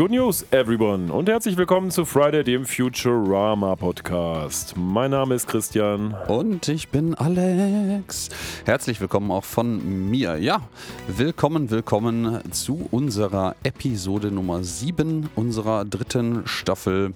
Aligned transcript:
Good 0.00 0.12
News, 0.12 0.46
everyone, 0.50 1.12
und 1.12 1.28
herzlich 1.28 1.58
willkommen 1.58 1.90
zu 1.90 2.06
Friday, 2.06 2.42
dem 2.42 2.64
Futurama 2.64 3.76
Podcast. 3.76 4.72
Mein 4.74 5.10
Name 5.10 5.34
ist 5.34 5.46
Christian. 5.46 6.14
Und 6.26 6.68
ich 6.68 6.88
bin 6.88 7.14
Alex. 7.16 8.30
Herzlich 8.64 8.98
willkommen 9.02 9.30
auch 9.30 9.44
von 9.44 10.08
mir. 10.08 10.38
Ja, 10.38 10.62
willkommen, 11.06 11.70
willkommen 11.70 12.40
zu 12.50 12.88
unserer 12.90 13.56
Episode 13.62 14.30
Nummer 14.30 14.64
7 14.64 15.28
unserer 15.36 15.84
dritten 15.84 16.46
Staffel, 16.46 17.12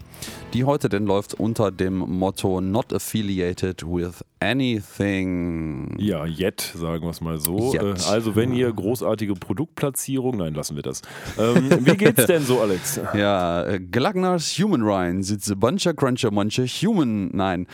die 0.53 0.65
heute 0.65 0.91
denn 0.91 1.07
läuft 1.07 1.33
unter 1.33 1.71
dem 1.71 1.97
Motto 1.97 2.61
Not 2.61 2.93
Affiliated 2.93 3.83
with 3.83 4.23
Anything. 4.41 5.97
Ja, 5.99 6.27
yet, 6.27 6.61
sagen 6.61 7.05
wir 7.05 7.11
es 7.11 7.23
mal 7.23 7.41
so. 7.41 7.73
Yet. 7.73 7.83
Äh, 7.83 8.11
also, 8.11 8.37
wenn 8.37 8.53
ihr 8.53 8.71
großartige 8.71 9.37
Produktplatzierung, 9.37 10.37
nein, 10.37 10.53
lassen 10.53 10.77
wir 10.77 10.83
das. 10.83 11.01
Ähm, 11.39 11.71
wie 11.81 11.97
geht's 11.97 12.27
denn 12.27 12.43
so, 12.43 12.61
Alex? 12.61 12.74
Ja, 13.15 13.65
äh, 13.65 13.81
Glagners 13.81 14.59
Human 14.59 14.83
Ryan, 14.83 15.23
a 15.23 15.55
buncher 15.55 15.95
cruncher 15.95 16.31
muncher 16.31 16.67
human. 16.67 17.31
Nein. 17.33 17.67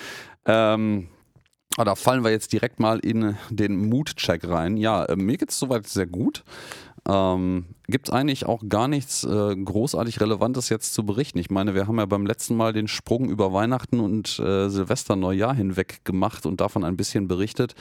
Ähm, 0.46 1.09
ah, 1.76 1.84
da 1.84 1.95
fallen 1.95 2.24
wir 2.24 2.30
jetzt 2.30 2.52
direkt 2.52 2.80
mal 2.80 2.98
in 3.00 3.36
den 3.50 3.88
Mood-Check 3.88 4.48
rein. 4.48 4.76
Ja, 4.76 5.04
äh, 5.04 5.16
mir 5.16 5.36
geht's 5.36 5.59
soweit 5.59 5.86
sehr 5.86 6.06
gut. 6.06 6.45
Ähm, 7.09 7.66
Gibt 7.88 8.09
es 8.09 8.14
eigentlich 8.14 8.46
auch 8.46 8.62
gar 8.68 8.88
nichts 8.88 9.24
äh, 9.24 9.56
großartig 9.56 10.20
Relevantes 10.20 10.68
jetzt 10.68 10.95
zu 10.95 11.04
berichten? 11.04 11.38
Ich 11.38 11.51
meine, 11.51 11.74
wir 11.74 11.87
haben 11.87 11.98
ja 11.98 12.06
beim 12.06 12.26
letzten 12.26 12.56
Mal 12.56 12.73
den 12.73 12.88
Sprung 12.88 13.30
über 13.30 13.52
Weihnachten 13.52 14.01
und 14.01 14.38
äh, 14.38 14.68
Silvester, 14.68 15.16
Neujahr 15.16 15.54
hinweg 15.54 16.04
gemacht 16.04 16.46
und 16.46 16.60
davon 16.60 16.84
ein 16.84 16.96
bisschen 16.96 17.26
berichtet. 17.26 17.74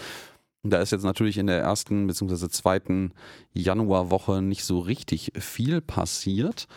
Da 0.64 0.80
ist 0.80 0.92
jetzt 0.92 1.04
natürlich 1.04 1.38
in 1.38 1.48
der 1.48 1.60
ersten 1.60 2.08
bzw. 2.08 2.50
zweiten 2.50 3.14
Januarwoche 3.54 4.42
nicht 4.42 4.66
so 4.66 4.80
richtig 4.80 5.32
viel 5.38 5.80
passiert 5.80 6.68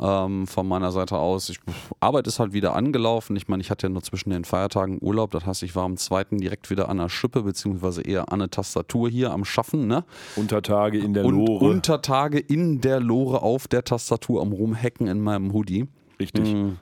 ähm, 0.00 0.46
von 0.46 0.66
meiner 0.66 0.92
Seite 0.92 1.16
aus. 1.16 1.48
Ich, 1.48 1.58
Arbeit 2.00 2.26
ist 2.26 2.38
halt 2.38 2.52
wieder 2.52 2.74
angelaufen. 2.74 3.36
Ich 3.36 3.48
meine, 3.48 3.60
ich 3.60 3.70
hatte 3.70 3.86
ja 3.86 3.90
nur 3.90 4.02
zwischen 4.02 4.30
den 4.30 4.44
Feiertagen 4.44 4.98
Urlaub. 5.00 5.30
Das 5.32 5.44
heißt, 5.44 5.62
ich 5.62 5.74
war 5.74 5.84
am 5.84 5.96
zweiten 5.96 6.38
direkt 6.38 6.70
wieder 6.70 6.88
an 6.88 6.98
der 6.98 7.08
Schippe, 7.08 7.42
beziehungsweise 7.42 8.02
eher 8.02 8.32
an 8.32 8.38
der 8.38 8.50
Tastatur 8.50 9.08
hier 9.08 9.32
am 9.32 9.44
Schaffen. 9.44 9.86
Ne? 9.86 10.04
Untertage 10.36 10.98
in 10.98 11.14
der 11.14 11.24
Lore. 11.24 11.64
Und 11.64 11.70
Untertage 11.70 12.38
in 12.38 12.80
der 12.80 13.00
Lore 13.00 13.42
auf 13.42 13.68
der 13.68 13.84
Tastatur 13.84 14.40
am 14.40 14.52
Rumhacken 14.52 15.06
in 15.06 15.20
meinem 15.20 15.52
Hoodie. 15.52 15.88
Richtig. 16.20 16.52
Mhm, 16.52 16.78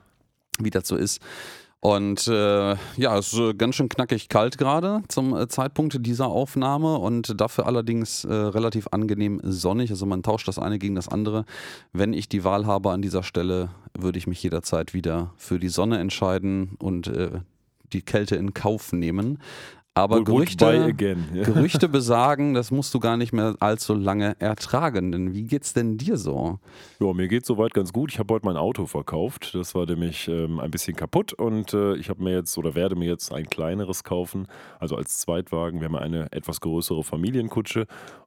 wie 0.58 0.70
das 0.70 0.86
so 0.88 0.96
ist. 0.96 1.20
Und 1.80 2.26
äh, 2.26 2.74
ja, 2.96 3.18
es 3.18 3.32
ist 3.32 3.38
äh, 3.38 3.54
ganz 3.54 3.76
schön 3.76 3.88
knackig 3.88 4.28
kalt 4.28 4.58
gerade 4.58 5.02
zum 5.08 5.36
äh, 5.36 5.46
Zeitpunkt 5.46 6.04
dieser 6.04 6.26
Aufnahme 6.26 6.96
und 6.98 7.40
dafür 7.40 7.66
allerdings 7.66 8.24
äh, 8.24 8.32
relativ 8.32 8.88
angenehm 8.90 9.40
sonnig. 9.44 9.90
Also 9.90 10.06
man 10.06 10.22
tauscht 10.22 10.48
das 10.48 10.58
eine 10.58 10.78
gegen 10.78 10.94
das 10.94 11.08
andere. 11.08 11.44
Wenn 11.92 12.12
ich 12.12 12.28
die 12.28 12.44
Wahl 12.44 12.66
habe 12.66 12.90
an 12.90 13.02
dieser 13.02 13.22
Stelle, 13.22 13.68
würde 13.96 14.18
ich 14.18 14.26
mich 14.26 14.42
jederzeit 14.42 14.94
wieder 14.94 15.32
für 15.36 15.60
die 15.60 15.68
Sonne 15.68 15.98
entscheiden 15.98 16.76
und 16.78 17.08
äh, 17.08 17.40
die 17.92 18.02
Kälte 18.02 18.36
in 18.36 18.54
Kauf 18.54 18.92
nehmen. 18.92 19.38
Aber 19.96 20.22
Gerüchte, 20.22 20.92
Gerüchte 21.32 21.88
besagen, 21.88 22.52
das 22.52 22.70
musst 22.70 22.92
du 22.92 23.00
gar 23.00 23.16
nicht 23.16 23.32
mehr 23.32 23.54
allzu 23.60 23.94
lange 23.94 24.36
ertragen. 24.38 25.10
Denn 25.10 25.32
wie 25.32 25.44
geht's 25.44 25.72
denn 25.72 25.96
dir 25.96 26.18
so? 26.18 26.58
Ja, 27.00 27.14
mir 27.14 27.28
geht's 27.28 27.48
soweit 27.48 27.72
ganz 27.72 27.94
gut. 27.94 28.12
Ich 28.12 28.18
habe 28.18 28.34
heute 28.34 28.44
mein 28.44 28.58
Auto 28.58 28.84
verkauft. 28.84 29.54
Das 29.54 29.74
war 29.74 29.86
nämlich 29.86 30.28
ähm, 30.28 30.60
ein 30.60 30.70
bisschen 30.70 30.96
kaputt 30.96 31.32
und 31.32 31.72
äh, 31.72 31.96
ich 31.96 32.10
habe 32.10 32.22
mir 32.22 32.34
jetzt 32.34 32.58
oder 32.58 32.74
werde 32.74 32.94
mir 32.94 33.08
jetzt 33.08 33.32
ein 33.32 33.48
kleineres 33.48 34.04
kaufen, 34.04 34.48
also 34.78 34.96
als 34.96 35.18
Zweitwagen. 35.20 35.80
Wir 35.80 35.86
haben 35.86 35.96
eine 35.96 36.30
etwas 36.30 36.60
größere 36.60 37.02
Familienkutsche 37.02 37.86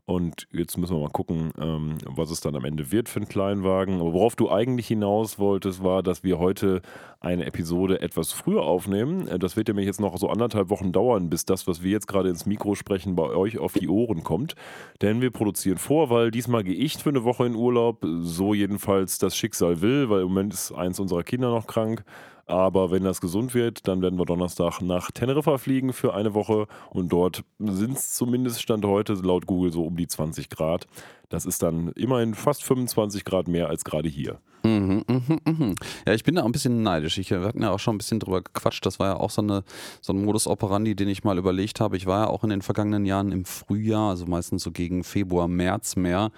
und 0.10 0.48
jetzt 0.52 0.76
müssen 0.76 0.96
wir 0.96 1.02
mal 1.02 1.12
gucken, 1.12 1.52
ähm, 1.62 2.00
was 2.04 2.32
es 2.32 2.42
dann 2.42 2.56
am 2.56 2.66
Ende 2.66 2.92
wird 2.92 3.10
für 3.10 3.20
einen 3.20 3.30
Kleinwagen. 3.30 4.02
Aber 4.02 4.14
worauf 4.14 4.36
du 4.36 4.50
eigentlich 4.50 4.88
hinaus 4.88 5.38
wolltest, 5.38 5.84
war, 5.84 6.02
dass 6.02 6.24
wir 6.24 6.40
heute 6.40 6.82
eine 7.20 7.46
Episode 7.46 8.02
etwas 8.02 8.32
früher 8.32 8.64
aufnehmen. 8.64 9.28
Äh, 9.28 9.38
das 9.38 9.56
wird 9.56 9.68
nämlich 9.68 9.86
jetzt 9.86 10.02
noch 10.02 10.18
so 10.18 10.28
anderthalb 10.28 10.72
Wochen 10.72 10.92
dauern, 10.92 11.30
bis 11.30 11.46
das, 11.46 11.68
was 11.68 11.84
wir 11.84 11.92
jetzt 11.92 12.08
gerade 12.08 12.30
ins 12.30 12.48
Mikro 12.48 12.74
sprechen, 12.74 13.16
bei 13.16 13.30
euch 13.30 13.60
auf 13.60 13.74
die 13.74 13.88
Ohren 13.88 14.24
kommt. 14.24 14.56
Denn 15.04 15.22
wir 15.22 15.30
produzieren 15.30 15.78
vor, 15.78 16.10
weil 16.10 16.32
diesmal 16.32 16.64
gehe 16.64 16.74
ich 16.74 16.98
für 16.98 17.10
eine 17.10 17.24
Woche 17.24 17.46
in 17.46 17.54
Urlaub. 17.54 18.04
So 18.22 18.56
jedenfalls 18.56 19.20
das 19.20 19.38
Schicksal 19.38 19.82
will, 19.82 20.10
weil 20.10 20.22
im 20.22 20.30
Moment 20.30 20.56
ist 20.56 20.72
eins 20.72 21.00
unserer 21.00 21.22
Kinder 21.22 21.52
noch 21.52 21.68
krank. 21.68 22.04
Aber 22.50 22.90
wenn 22.90 23.04
das 23.04 23.22
gesund 23.22 23.54
wird, 23.54 23.88
dann 23.88 24.02
werden 24.02 24.18
wir 24.18 24.26
Donnerstag 24.26 24.82
nach 24.82 25.12
Teneriffa 25.12 25.60
fliegen 25.60 25.94
für 25.94 26.16
eine 26.16 26.34
Woche 26.34 26.66
und 26.90 27.14
dort 27.14 27.44
sind 27.60 27.96
es 27.96 28.16
zumindest 28.16 28.64
Stand 28.64 28.86
heute 28.86 29.14
laut 29.14 29.46
Google 29.46 29.72
so 29.72 29.84
um 29.84 29.96
die 29.96 30.08
20 30.08 30.50
Grad. 30.50 30.88
Das 31.30 31.46
ist 31.46 31.62
dann 31.62 31.90
immerhin 31.90 32.34
fast 32.34 32.64
25 32.64 33.24
Grad 33.24 33.48
mehr 33.48 33.70
als 33.70 33.84
gerade 33.84 34.10
hier. 34.10 34.40
Mhm, 34.64 35.04
mh, 35.08 35.38
mh. 35.46 35.76
Ja, 36.08 36.14
ich 36.14 36.24
bin 36.24 36.34
da 36.34 36.42
auch 36.42 36.48
ein 36.48 36.52
bisschen 36.52 36.82
neidisch. 36.82 37.20
Ich, 37.20 37.30
wir 37.30 37.42
hatten 37.42 37.62
ja 37.62 37.70
auch 37.70 37.80
schon 37.80 37.96
ein 37.96 38.00
bisschen 38.00 38.20
drüber 38.20 38.42
gequatscht. 38.42 38.84
Das 38.84 38.98
war 38.98 39.08
ja 39.10 39.16
auch 39.18 39.30
so, 39.30 39.44
eine, 39.44 39.64
so 40.02 40.12
ein 40.12 40.26
Modus 40.26 40.48
operandi, 40.48 40.96
den 40.96 41.08
ich 41.08 41.24
mal 41.24 41.38
überlegt 41.38 41.80
habe. 41.80 41.98
Ich 41.98 42.08
war 42.08 42.26
ja 42.26 42.28
auch 42.32 42.44
in 42.44 42.50
den 42.50 42.64
vergangenen 42.64 43.06
Jahren 43.06 43.32
im 43.32 43.46
Frühjahr, 43.46 44.10
also 44.10 44.26
meistens 44.26 44.64
so 44.64 44.72
gegen 44.72 45.04
Februar, 45.04 45.48
März 45.48 45.96
mehr, 45.96 46.32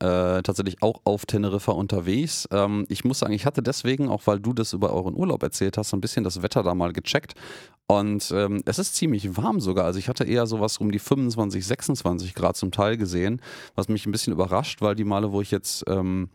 äh, 0.00 0.42
tatsächlich 0.42 0.82
auch 0.82 1.00
auf 1.04 1.26
Teneriffa 1.26 1.72
unterwegs. 1.72 2.48
Ähm, 2.50 2.86
ich 2.88 3.04
muss 3.04 3.18
sagen, 3.18 3.32
ich 3.32 3.46
hatte 3.46 3.62
deswegen, 3.62 4.08
auch 4.08 4.26
weil 4.26 4.40
du 4.40 4.52
das 4.52 4.72
über 4.72 4.92
euren 4.92 5.14
Urlaub 5.14 5.42
erzählt 5.42 5.76
hast, 5.76 5.92
ein 5.92 6.00
bisschen 6.00 6.24
das 6.24 6.42
Wetter 6.42 6.62
da 6.62 6.74
mal 6.74 6.92
gecheckt. 6.92 7.34
Und 7.86 8.30
ähm, 8.34 8.62
es 8.66 8.78
ist 8.78 8.94
ziemlich 8.94 9.36
warm 9.36 9.60
sogar. 9.60 9.84
Also 9.84 9.98
ich 9.98 10.08
hatte 10.08 10.24
eher 10.24 10.46
sowas 10.46 10.78
um 10.78 10.90
die 10.90 10.98
25, 10.98 11.66
26 11.66 12.34
Grad 12.34 12.56
zum 12.56 12.70
Teil 12.70 12.96
gesehen, 12.96 13.42
was 13.74 13.88
mich 13.88 14.06
ein 14.06 14.12
bisschen 14.12 14.32
überrascht, 14.32 14.80
weil 14.80 14.94
die 14.94 15.04
Male, 15.04 15.32
wo 15.32 15.40
ich 15.40 15.50
jetzt 15.50 15.84
ähm, 15.88 16.30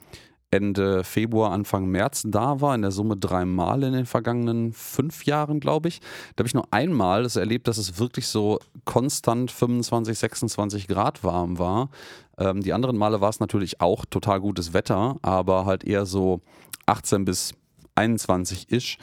Ende 0.51 1.03
Februar, 1.03 1.51
Anfang 1.51 1.87
März 1.87 2.23
da 2.27 2.61
war, 2.61 2.75
in 2.75 2.81
der 2.81 2.91
Summe 2.91 3.17
dreimal 3.17 3.83
in 3.83 3.93
den 3.93 4.05
vergangenen 4.05 4.71
fünf 4.71 5.25
Jahren, 5.25 5.59
glaube 5.59 5.89
ich. 5.89 5.99
Da 6.35 6.41
habe 6.41 6.47
ich 6.47 6.53
nur 6.53 6.67
einmal 6.71 7.23
das 7.23 7.35
erlebt, 7.35 7.67
dass 7.67 7.77
es 7.77 7.99
wirklich 7.99 8.27
so 8.27 8.59
konstant 8.85 9.51
25, 9.51 10.17
26 10.17 10.87
Grad 10.87 11.23
warm 11.23 11.59
war. 11.59 11.89
Ähm, 12.37 12.61
die 12.61 12.73
anderen 12.73 12.97
Male 12.97 13.21
war 13.21 13.29
es 13.29 13.39
natürlich 13.39 13.81
auch 13.81 14.05
total 14.05 14.41
gutes 14.41 14.73
Wetter, 14.73 15.17
aber 15.21 15.65
halt 15.65 15.83
eher 15.83 16.05
so 16.05 16.41
18 16.85 17.25
bis 17.25 17.53
21 17.95 18.71
ish. 18.71 18.97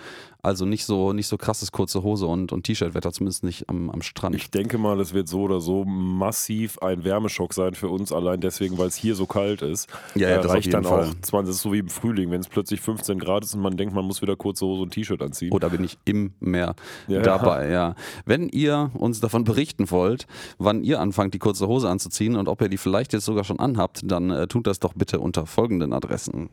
Also 0.45 0.65
nicht 0.67 0.85
so, 0.85 1.13
nicht 1.13 1.29
so 1.29 1.37
krasses 1.37 1.71
kurze 1.71 2.03
Hose 2.03 2.27
und, 2.27 2.51
und 2.51 2.65
T-Shirt-Wetter, 2.65 3.13
zumindest 3.13 3.45
nicht 3.45 3.69
am, 3.69 3.91
am 3.91 4.03
Strand. 4.03 4.35
Ich 4.35 4.51
denke 4.51 4.77
mal, 4.77 4.99
es 4.99 5.15
wird 5.15 5.29
so 5.29 5.43
oder 5.43 5.61
so 5.61 5.85
massiv 5.85 6.81
ein 6.81 7.05
Wärmeschock 7.05 7.55
sein 7.55 7.75
für 7.75 7.89
uns, 7.89 8.11
allein 8.11 8.41
deswegen, 8.41 8.77
weil 8.77 8.89
es 8.89 8.97
hier 8.97 9.15
so 9.15 9.27
kalt 9.27 9.63
ist. 9.63 9.89
Ja, 10.17 10.31
ja 10.31 10.43
das 10.43 10.51
reicht 10.51 10.75
dann 10.75 10.83
Fall. 10.83 11.11
auch 11.11 11.15
20, 11.21 11.47
das 11.47 11.57
ist 11.57 11.63
so 11.63 11.73
wie 11.73 11.79
im 11.79 11.89
Frühling, 11.89 12.33
wenn 12.33 12.41
es 12.41 12.49
plötzlich 12.49 12.81
15 12.81 13.21
Grad 13.21 13.45
ist 13.45 13.55
und 13.55 13.61
man 13.61 13.77
denkt, 13.77 13.95
man 13.95 14.05
muss 14.05 14.21
wieder 14.21 14.35
kurze 14.35 14.67
Hose 14.67 14.83
und 14.83 14.91
T-Shirt 14.91 15.23
anziehen. 15.23 15.53
Oder 15.53 15.71
bin 15.71 15.85
ich 15.85 15.97
im 16.07 16.33
Meer 16.41 16.75
ja. 17.07 17.23
dabei, 17.23 17.69
ja. 17.71 17.95
Wenn 18.25 18.49
ihr 18.49 18.91
uns 18.95 19.21
davon 19.21 19.45
berichten 19.45 19.93
wollt, 19.93 20.27
wann 20.59 20.83
ihr 20.83 20.99
anfangt, 20.99 21.35
die 21.35 21.39
kurze 21.39 21.69
Hose 21.69 21.89
anzuziehen 21.89 22.35
und 22.35 22.49
ob 22.49 22.61
ihr 22.61 22.69
die 22.69 22.79
vielleicht 22.79 23.13
jetzt 23.13 23.27
sogar 23.27 23.45
schon 23.45 23.61
anhabt, 23.61 24.01
dann 24.03 24.31
äh, 24.31 24.49
tut 24.49 24.67
das 24.67 24.81
doch 24.81 24.95
bitte 24.95 25.21
unter 25.21 25.47
folgenden 25.47 25.93
Adressen. 25.93 26.51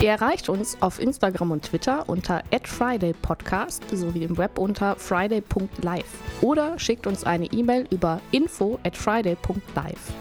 Ihr 0.00 0.08
erreicht 0.08 0.48
uns 0.48 0.78
auf 0.80 0.98
Instagram 0.98 1.50
und 1.50 1.66
Twitter 1.66 2.08
unter 2.08 2.42
@fridaypodcast 2.64 3.82
sowie 3.92 4.24
im 4.24 4.38
Web 4.38 4.58
unter 4.58 4.96
friday.live 4.96 6.40
oder 6.40 6.78
schickt 6.78 7.06
uns 7.06 7.24
eine 7.24 7.44
E-Mail 7.44 7.86
über 7.90 8.22
info@friday.live. 8.30 10.12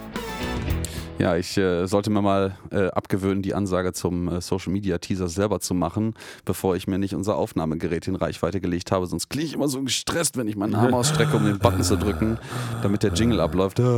Ja, 1.19 1.35
ich 1.35 1.57
äh, 1.57 1.85
sollte 1.85 2.09
mir 2.09 2.22
mal 2.22 2.56
äh, 2.72 2.88
abgewöhnen, 2.88 3.41
die 3.41 3.53
Ansage 3.53 3.91
zum 3.91 4.30
äh, 4.30 4.40
Social 4.40 4.72
Media 4.72 5.00
Teaser 5.00 5.28
selber 5.28 5.59
zu 5.59 5.74
machen, 5.74 6.13
bevor 6.46 6.78
ich 6.78 6.88
mir 6.88 6.97
nicht 6.97 7.13
unser 7.13 7.35
Aufnahmegerät 7.35 8.07
in 8.07 8.16
Reichweite 8.16 8.62
gelegt 8.62 8.94
habe. 8.94 9.06
Sonst 9.06 9.28
klinge 9.28 9.47
ich 9.47 9.53
immer 9.53 9.68
so 9.68 9.83
gestresst, 9.83 10.38
wenn 10.38 10.48
ich 10.48 10.56
meinen 10.56 10.75
Arm 10.75 10.94
ausstrecke, 10.94 11.36
um 11.36 11.44
den 11.44 11.60
Button 11.60 11.83
zu 11.83 11.98
drücken, 11.98 12.38
damit 12.81 13.04
der 13.04 13.12
Jingle 13.12 13.42
abläuft. 13.42 13.80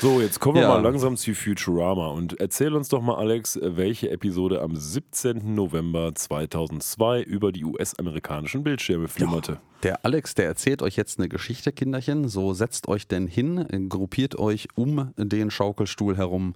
So, 0.00 0.20
jetzt 0.20 0.38
kommen 0.40 0.56
wir 0.56 0.68
mal 0.68 0.82
langsam 0.82 1.16
zu 1.16 1.34
Futurama 1.34 2.08
und 2.08 2.38
erzähl 2.40 2.74
uns 2.74 2.88
doch 2.88 3.00
mal, 3.00 3.16
Alex, 3.16 3.58
welche 3.62 4.10
Episode 4.10 4.60
am 4.60 4.76
17. 4.76 5.54
November 5.54 6.14
2002 6.14 7.22
über 7.22 7.52
die 7.52 7.64
US-amerikanischen 7.64 8.62
Bildschirme 8.62 9.08
flimmerte. 9.08 9.52
Ja. 9.52 9.58
Der 9.84 10.04
Alex, 10.04 10.34
der 10.34 10.46
erzählt 10.46 10.82
euch 10.82 10.96
jetzt 10.96 11.20
eine 11.20 11.28
Geschichte, 11.28 11.70
Kinderchen. 11.70 12.28
So 12.28 12.52
setzt 12.52 12.88
euch 12.88 13.06
denn 13.06 13.28
hin, 13.28 13.88
gruppiert 13.88 14.36
euch 14.36 14.66
um 14.74 15.12
den 15.16 15.52
Schaukelstuhl 15.52 16.16
herum. 16.18 16.54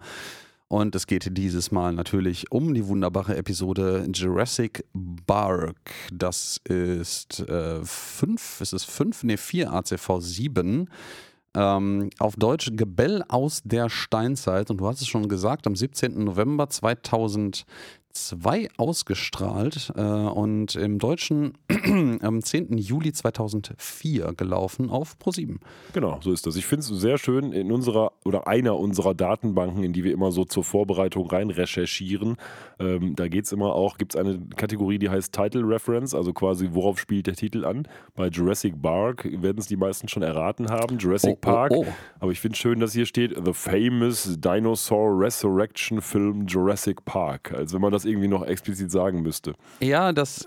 Und 0.69 0.95
es 0.95 1.07
geht 1.07 1.37
dieses 1.37 1.71
Mal 1.71 1.93
natürlich 1.93 2.51
um 2.51 2.73
die 2.73 2.87
wunderbare 2.87 3.37
Episode 3.37 4.09
Jurassic 4.11 4.87
Bark. 4.95 5.93
Das 6.11 6.59
ist 6.65 7.41
äh, 7.41 7.85
fünf, 7.85 8.61
ist 8.63 8.73
es 8.73 8.85
fünf? 8.85 9.23
Ne, 9.23 9.37
vier 9.37 9.71
ACV 9.71 10.21
7. 10.21 10.89
Ähm, 11.55 12.09
auf 12.19 12.37
Deutsch 12.37 12.71
Gebell 12.73 13.23
aus 13.29 13.61
der 13.65 13.91
Steinzeit. 13.91 14.71
Und 14.71 14.79
du 14.79 14.87
hast 14.87 15.03
es 15.03 15.09
schon 15.09 15.29
gesagt, 15.29 15.67
am 15.67 15.77
17. 15.77 16.25
November 16.25 16.71
2002 16.71 17.67
2002 18.13 18.69
ausgestrahlt 18.77 19.93
äh, 19.97 20.01
und 20.03 20.75
im 20.77 20.99
Deutschen 20.99 21.55
am 22.23 22.43
10. 22.43 22.77
Juli 22.79 23.13
2004 23.13 24.35
gelaufen 24.37 24.91
auf 24.91 25.17
Pro7. 25.23 25.57
Genau, 25.93 26.19
so 26.23 26.33
ist 26.33 26.47
das. 26.47 26.57
Ich 26.57 26.67
finde 26.67 26.81
es 26.81 26.89
sehr 26.89 27.19
schön 27.19 27.53
in 27.53 27.73
unserer 27.73 28.13
oder 28.25 28.47
einer 28.47 28.79
unserer 28.79 29.15
Datenbanken, 29.15 29.83
in 29.83 29.93
die 29.93 30.05
wir 30.05 30.13
immer 30.13 30.31
so 30.33 30.45
zur 30.45 30.65
Vorbereitung 30.65 31.27
rein 31.29 31.51
recherchieren. 31.51 32.37
Ähm, 32.79 33.15
da 33.17 33.29
geht 33.29 33.47
es 33.47 33.53
immer 33.53 33.75
auch, 33.75 33.99
gibt 33.99 34.15
es 34.15 34.21
eine 34.21 34.41
Kategorie, 34.57 34.99
die 34.99 35.09
heißt 35.11 35.33
Title 35.33 35.63
Reference, 35.67 36.15
also 36.15 36.33
quasi 36.33 36.69
worauf 36.73 36.99
spielt 36.99 37.27
der 37.27 37.35
Titel 37.35 37.65
an. 37.65 37.89
Bei 38.15 38.29
Jurassic 38.29 38.81
Park 38.81 39.27
werden 39.43 39.59
es 39.59 39.67
die 39.67 39.77
meisten 39.77 40.09
schon 40.09 40.23
erraten 40.23 40.69
haben, 40.71 40.99
Jurassic 40.99 41.33
Oh, 41.33 41.37
oh, 41.37 41.41
Park. 41.41 41.73
oh. 41.75 41.87
Aber 42.21 42.33
ich 42.33 42.41
finde 42.41 42.57
schön, 42.57 42.81
dass 42.81 42.93
hier 42.93 43.07
steht 43.07 43.35
The 43.43 43.53
Famous 43.53 44.37
Dinosaur 44.41 45.19
Resurrection 45.19 46.01
Film 46.01 46.47
Jurassic 46.47 47.05
Park. 47.05 47.53
Als 47.53 47.73
wenn 47.73 47.81
man 47.81 47.93
das 47.93 48.02
irgendwie 48.05 48.29
noch 48.29 48.45
explizit 48.47 48.91
sagen 48.91 49.23
müsste. 49.23 49.55
Ja, 49.81 50.13
das. 50.13 50.47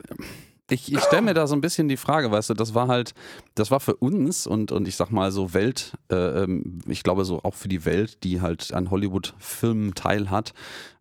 Ich, 0.67 0.91
ich 0.91 0.99
stelle 0.99 1.21
mir 1.21 1.35
da 1.35 1.45
so 1.45 1.55
ein 1.55 1.61
bisschen 1.61 1.87
die 1.87 1.97
Frage, 1.97 2.31
weißt 2.31 2.49
du, 2.49 2.53
das 2.55 2.73
war 2.73 2.87
halt, 2.87 3.13
das 3.53 3.69
war 3.69 3.79
für 3.79 3.95
uns 3.97 4.47
und, 4.47 4.71
und 4.71 4.87
ich 4.87 4.95
sag 4.95 5.11
mal 5.11 5.31
so 5.31 5.53
Welt, 5.53 5.93
äh, 6.11 6.15
ähm, 6.15 6.79
ich 6.87 7.03
glaube 7.03 7.23
so 7.23 7.43
auch 7.43 7.53
für 7.53 7.67
die 7.67 7.85
Welt, 7.85 8.23
die 8.23 8.41
halt 8.41 8.73
an 8.73 8.89
Hollywood-Filmen 8.89 9.93
teilhat, 9.93 10.53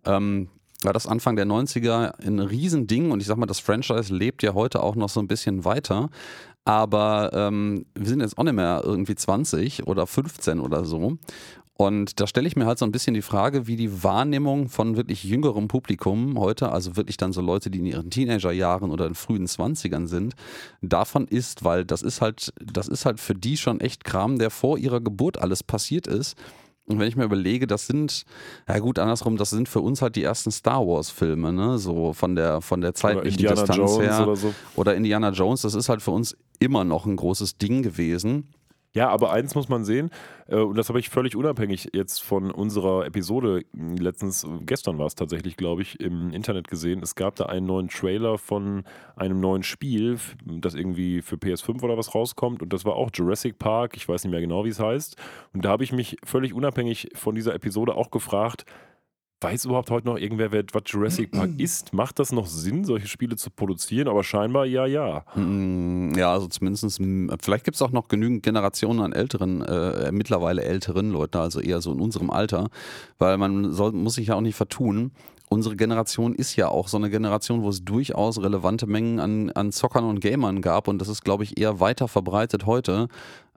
ähm, 0.05 0.51
war 0.83 0.93
das 0.93 1.07
Anfang 1.07 1.37
der 1.37 1.47
90er 1.47 2.13
ein 2.27 2.41
Riesending 2.41 3.11
und 3.11 3.21
ich 3.21 3.27
sag 3.27 3.39
mal, 3.39 3.47
das 3.47 3.61
Franchise 3.61 4.15
lebt 4.15 4.43
ja 4.43 4.53
heute 4.53 4.83
auch 4.83 4.97
noch 4.97 5.09
so 5.09 5.21
ein 5.21 5.29
bisschen 5.29 5.65
weiter. 5.65 6.11
Aber 6.67 7.31
ähm, 7.35 7.85
wir 7.95 8.07
sind 8.07 8.21
jetzt 8.21 8.39
auch 8.39 8.45
nicht 8.45 8.55
mehr 8.55 8.83
irgendwie 8.85 9.15
20 9.15 9.87
oder 9.87 10.07
15 10.07 10.61
oder 10.61 10.85
so. 10.85 11.19
Und 11.77 12.21
da 12.21 12.29
stelle 12.29 12.47
ich 12.47 12.55
mir 12.55 12.67
halt 12.67 12.79
so 12.79 12.85
ein 12.85 12.93
bisschen 12.93 13.15
die 13.15 13.23
Frage, 13.23 13.67
wie 13.67 13.75
die 13.75 14.05
Wahrnehmung 14.05 14.69
von 14.69 14.97
wirklich 14.97 15.25
jüngerem 15.25 15.67
Publikum 15.67 16.39
heute, 16.39 16.71
also 16.71 16.97
wirklich 16.97 17.17
dann 17.17 17.33
so 17.33 17.41
Leute, 17.41 17.69
die 17.69 17.81
in 17.81 17.87
ihren 17.87 18.11
Teenagerjahren 18.11 18.93
oder 18.93 19.07
in 19.07 19.17
frühen 19.17 19.47
20ern 19.47 20.07
sind, 20.07 20.35
davon 20.83 21.27
ist, 21.27 21.65
weil 21.65 21.85
das 21.85 22.03
ist 22.03 22.21
halt, 22.21 22.53
das 22.65 22.87
ist 22.87 23.07
halt 23.07 23.19
für 23.19 23.35
die 23.35 23.57
schon 23.57 23.81
echt 23.81 24.05
Kram, 24.05 24.39
der 24.39 24.51
vor 24.51 24.79
ihrer 24.79 25.01
Geburt 25.01 25.39
alles 25.39 25.65
passiert 25.65 26.07
ist. 26.07 26.37
Und 26.87 26.99
wenn 27.01 27.09
ich 27.09 27.17
mir 27.17 27.25
überlege, 27.25 27.67
das 27.67 27.87
sind, 27.87 28.25
ja 28.69 28.79
gut, 28.79 28.99
andersrum, 28.99 29.37
das 29.37 29.51
sind 29.51 29.69
für 29.69 29.81
uns 29.81 30.03
halt 30.03 30.17
die 30.17 30.23
ersten 30.23 30.51
Star 30.51 30.87
Wars-Filme, 30.87 31.53
ne? 31.53 31.79
So 31.79 32.13
von 32.13 32.37
der, 32.37 32.61
von 32.61 32.83
der 32.83 32.95
zeitlichen 32.95 33.39
Indiana 33.41 33.63
Distanz 33.63 33.77
Jones 33.79 33.99
her. 34.01 34.23
oder 34.23 34.37
so. 34.37 34.55
Oder 34.77 34.95
Indiana 34.95 35.31
Jones, 35.31 35.63
das 35.63 35.75
ist 35.75 35.89
halt 35.89 36.03
für 36.03 36.11
uns 36.11 36.37
immer 36.61 36.85
noch 36.85 37.07
ein 37.07 37.17
großes 37.17 37.57
Ding 37.57 37.83
gewesen. 37.83 38.51
Ja, 38.95 39.09
aber 39.09 39.33
eins 39.33 39.57
muss 39.57 39.69
man 39.69 39.85
sehen, 39.85 40.11
äh, 40.47 40.57
und 40.57 40.79
das 40.79 40.89
habe 40.89 41.01
ich 41.01 41.09
völlig 41.11 41.35
unabhängig 41.35 41.91
jetzt 41.93 42.23
von 42.23 42.53
unserer 42.53 43.05
Episode, 43.07 43.65
mh, 43.73 44.01
letztens, 44.01 44.45
äh, 44.45 44.49
gestern 44.61 44.99
war 44.99 45.07
es 45.07 45.17
tatsächlich, 45.17 45.57
glaube 45.57 45.83
ich, 45.83 45.99
im 45.99 46.31
Internet 46.31 46.69
gesehen. 46.69 47.03
Es 47.03 47.17
gab 47.17 47.35
da 47.35 47.47
einen 47.47 47.67
neuen 47.67 47.89
Trailer 47.89 48.39
von 48.39 48.85
einem 49.17 49.41
neuen 49.41 49.65
Spiel, 49.65 50.19
das 50.45 50.75
irgendwie 50.75 51.23
für 51.23 51.37
PS5 51.37 51.83
oder 51.83 51.99
was 51.99 52.15
rauskommt. 52.15 52.63
Und 52.63 52.73
das 52.73 52.85
war 52.85 52.95
auch 52.95 53.11
Jurassic 53.13 53.59
Park, 53.59 53.97
ich 53.97 54.09
weiß 54.09 54.23
nicht 54.25 54.31
mehr 54.31 54.41
genau, 54.41 54.65
wie 54.65 54.69
es 54.69 54.79
heißt. 54.79 55.17
Und 55.53 55.65
da 55.65 55.71
habe 55.71 55.83
ich 55.83 55.93
mich 55.93 56.17
völlig 56.25 56.55
unabhängig 56.55 57.09
von 57.15 57.35
dieser 57.35 57.55
Episode 57.55 57.97
auch 57.97 58.13
gefragt, 58.13 58.65
Weiß 59.45 59.65
überhaupt 59.67 59.91
heute 59.91 60.07
noch 60.07 60.17
irgendwer, 60.17 60.53
wer, 60.53 60.65
was 60.73 60.83
Jurassic 60.87 61.31
Park 61.31 61.51
ist? 61.59 61.93
Macht 61.93 62.19
das 62.19 62.33
noch 62.33 62.47
Sinn, 62.47 62.85
solche 62.85 63.07
Spiele 63.07 63.37
zu 63.37 63.51
produzieren? 63.51 64.09
Aber 64.09 64.25
scheinbar 64.25 64.67
ja, 64.67 64.87
ja. 64.87 65.25
Mm, 65.35 66.13
Ja, 66.17 66.33
also 66.33 66.47
zumindest, 66.49 67.01
mm, 67.01 67.31
vielleicht 67.41 67.65
gibt 67.65 67.75
es 67.77 67.83
auch 67.83 67.91
noch 67.93 68.09
genügend 68.09 68.43
Generationen 68.43 69.01
an 69.01 69.13
älteren, 69.13 69.63
äh, 69.63 70.11
mittlerweile 70.13 70.63
älteren 70.63 71.11
Leuten, 71.11 71.39
also 71.39 71.61
eher 71.61 71.81
so 71.81 71.93
in 71.93 72.01
unserem 72.01 72.31
Alter, 72.31 72.69
weil 73.19 73.39
man 73.39 73.73
soll, 73.73 73.93
muss 73.93 74.15
sich 74.15 74.29
ja 74.29 74.35
auch 74.35 74.41
nicht 74.41 74.57
vertun. 74.57 75.13
Unsere 75.51 75.77
Generation 75.77 76.35
ist 76.35 76.57
ja 76.57 76.69
auch 76.69 76.89
so 76.89 76.97
eine 76.97 77.11
Generation, 77.11 77.63
wo 77.63 77.69
es 77.69 77.85
durchaus 77.85 78.43
relevante 78.43 78.87
Mengen 78.87 79.21
an, 79.21 79.51
an 79.51 79.73
Zockern 79.73 80.05
und 80.05 80.21
Gamern 80.21 80.63
gab 80.63 80.89
und 80.89 80.99
das 80.99 81.09
ist, 81.09 81.23
glaube 81.23 81.45
ich, 81.45 81.59
eher 81.61 81.81
weiter 81.81 82.09
verbreitet 82.09 82.67
heute, 82.67 83.09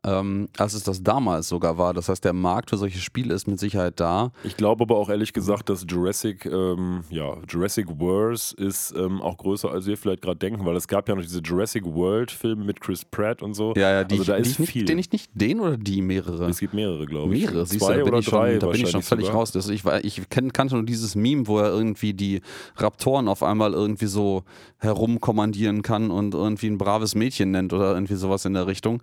ähm, 0.07 0.47
als 0.57 0.73
es 0.73 0.83
das 0.83 1.03
damals 1.03 1.49
sogar 1.49 1.77
war. 1.77 1.93
Das 1.93 2.07
heißt, 2.07 2.23
der 2.23 2.33
Markt 2.33 2.69
für 2.69 2.77
solche 2.77 2.99
Spiele 2.99 3.33
ist 3.33 3.47
mit 3.47 3.59
Sicherheit 3.59 3.99
da. 3.99 4.31
Ich 4.43 4.55
glaube 4.55 4.83
aber 4.83 4.97
auch 4.97 5.09
ehrlich 5.09 5.33
gesagt, 5.33 5.69
dass 5.69 5.85
Jurassic, 5.87 6.45
ähm, 6.45 7.03
ja, 7.09 7.35
Jurassic 7.47 7.87
World 7.99 8.53
ist 8.53 8.93
ähm, 8.95 9.21
auch 9.21 9.37
größer, 9.37 9.69
als 9.69 9.85
wir 9.85 9.97
vielleicht 9.97 10.21
gerade 10.21 10.37
denken, 10.37 10.65
weil 10.65 10.75
es 10.77 10.87
gab 10.87 11.09
ja 11.09 11.15
noch 11.15 11.21
diese 11.21 11.39
Jurassic 11.39 11.83
World-Filme 11.85 12.63
mit 12.63 12.79
Chris 12.79 13.03
Pratt 13.03 13.41
und 13.41 13.53
so. 13.53 13.73
Ja, 13.75 13.91
ja, 13.91 14.03
die, 14.05 14.19
also 14.19 14.31
da 14.31 14.37
die 14.37 14.43
ist 14.43 14.51
ich 14.51 14.59
nicht, 14.59 14.71
viel. 14.71 14.85
Den 14.85 14.99
ich 14.99 15.11
nicht, 15.11 15.29
den 15.33 15.59
oder 15.59 15.77
die 15.77 16.01
mehrere? 16.01 16.45
es 16.45 16.59
gibt 16.59 16.73
mehrere, 16.73 17.05
glaube 17.05 17.35
ich. 17.35 17.41
Mehrere, 17.43 17.65
siehst 17.65 17.81
du, 17.81 17.85
Zwei 17.85 17.97
da 17.97 18.03
bin 18.03 18.13
oder 18.13 18.19
ich 18.19 18.25
schon, 18.25 18.39
drei 18.39 18.57
da 18.59 18.67
bin 18.67 18.81
ich 18.81 18.89
schon 18.89 19.01
völlig 19.01 19.25
sogar. 19.25 19.41
raus. 19.41 19.51
Das, 19.51 19.67
ich 19.67 19.83
ich 20.03 20.29
kenn, 20.29 20.53
kannte 20.53 20.75
nur 20.75 20.85
dieses 20.85 21.15
Meme, 21.15 21.47
wo 21.47 21.59
er 21.59 21.69
irgendwie 21.69 22.13
die 22.13 22.41
Raptoren 22.77 23.27
auf 23.27 23.43
einmal 23.43 23.73
irgendwie 23.73 24.05
so 24.05 24.43
herumkommandieren 24.77 25.81
kann 25.81 26.11
und 26.11 26.33
irgendwie 26.33 26.67
ein 26.67 26.77
braves 26.77 27.15
Mädchen 27.15 27.51
nennt 27.51 27.73
oder 27.73 27.93
irgendwie 27.93 28.15
sowas 28.15 28.45
in 28.45 28.53
der 28.53 28.67
Richtung. 28.67 29.01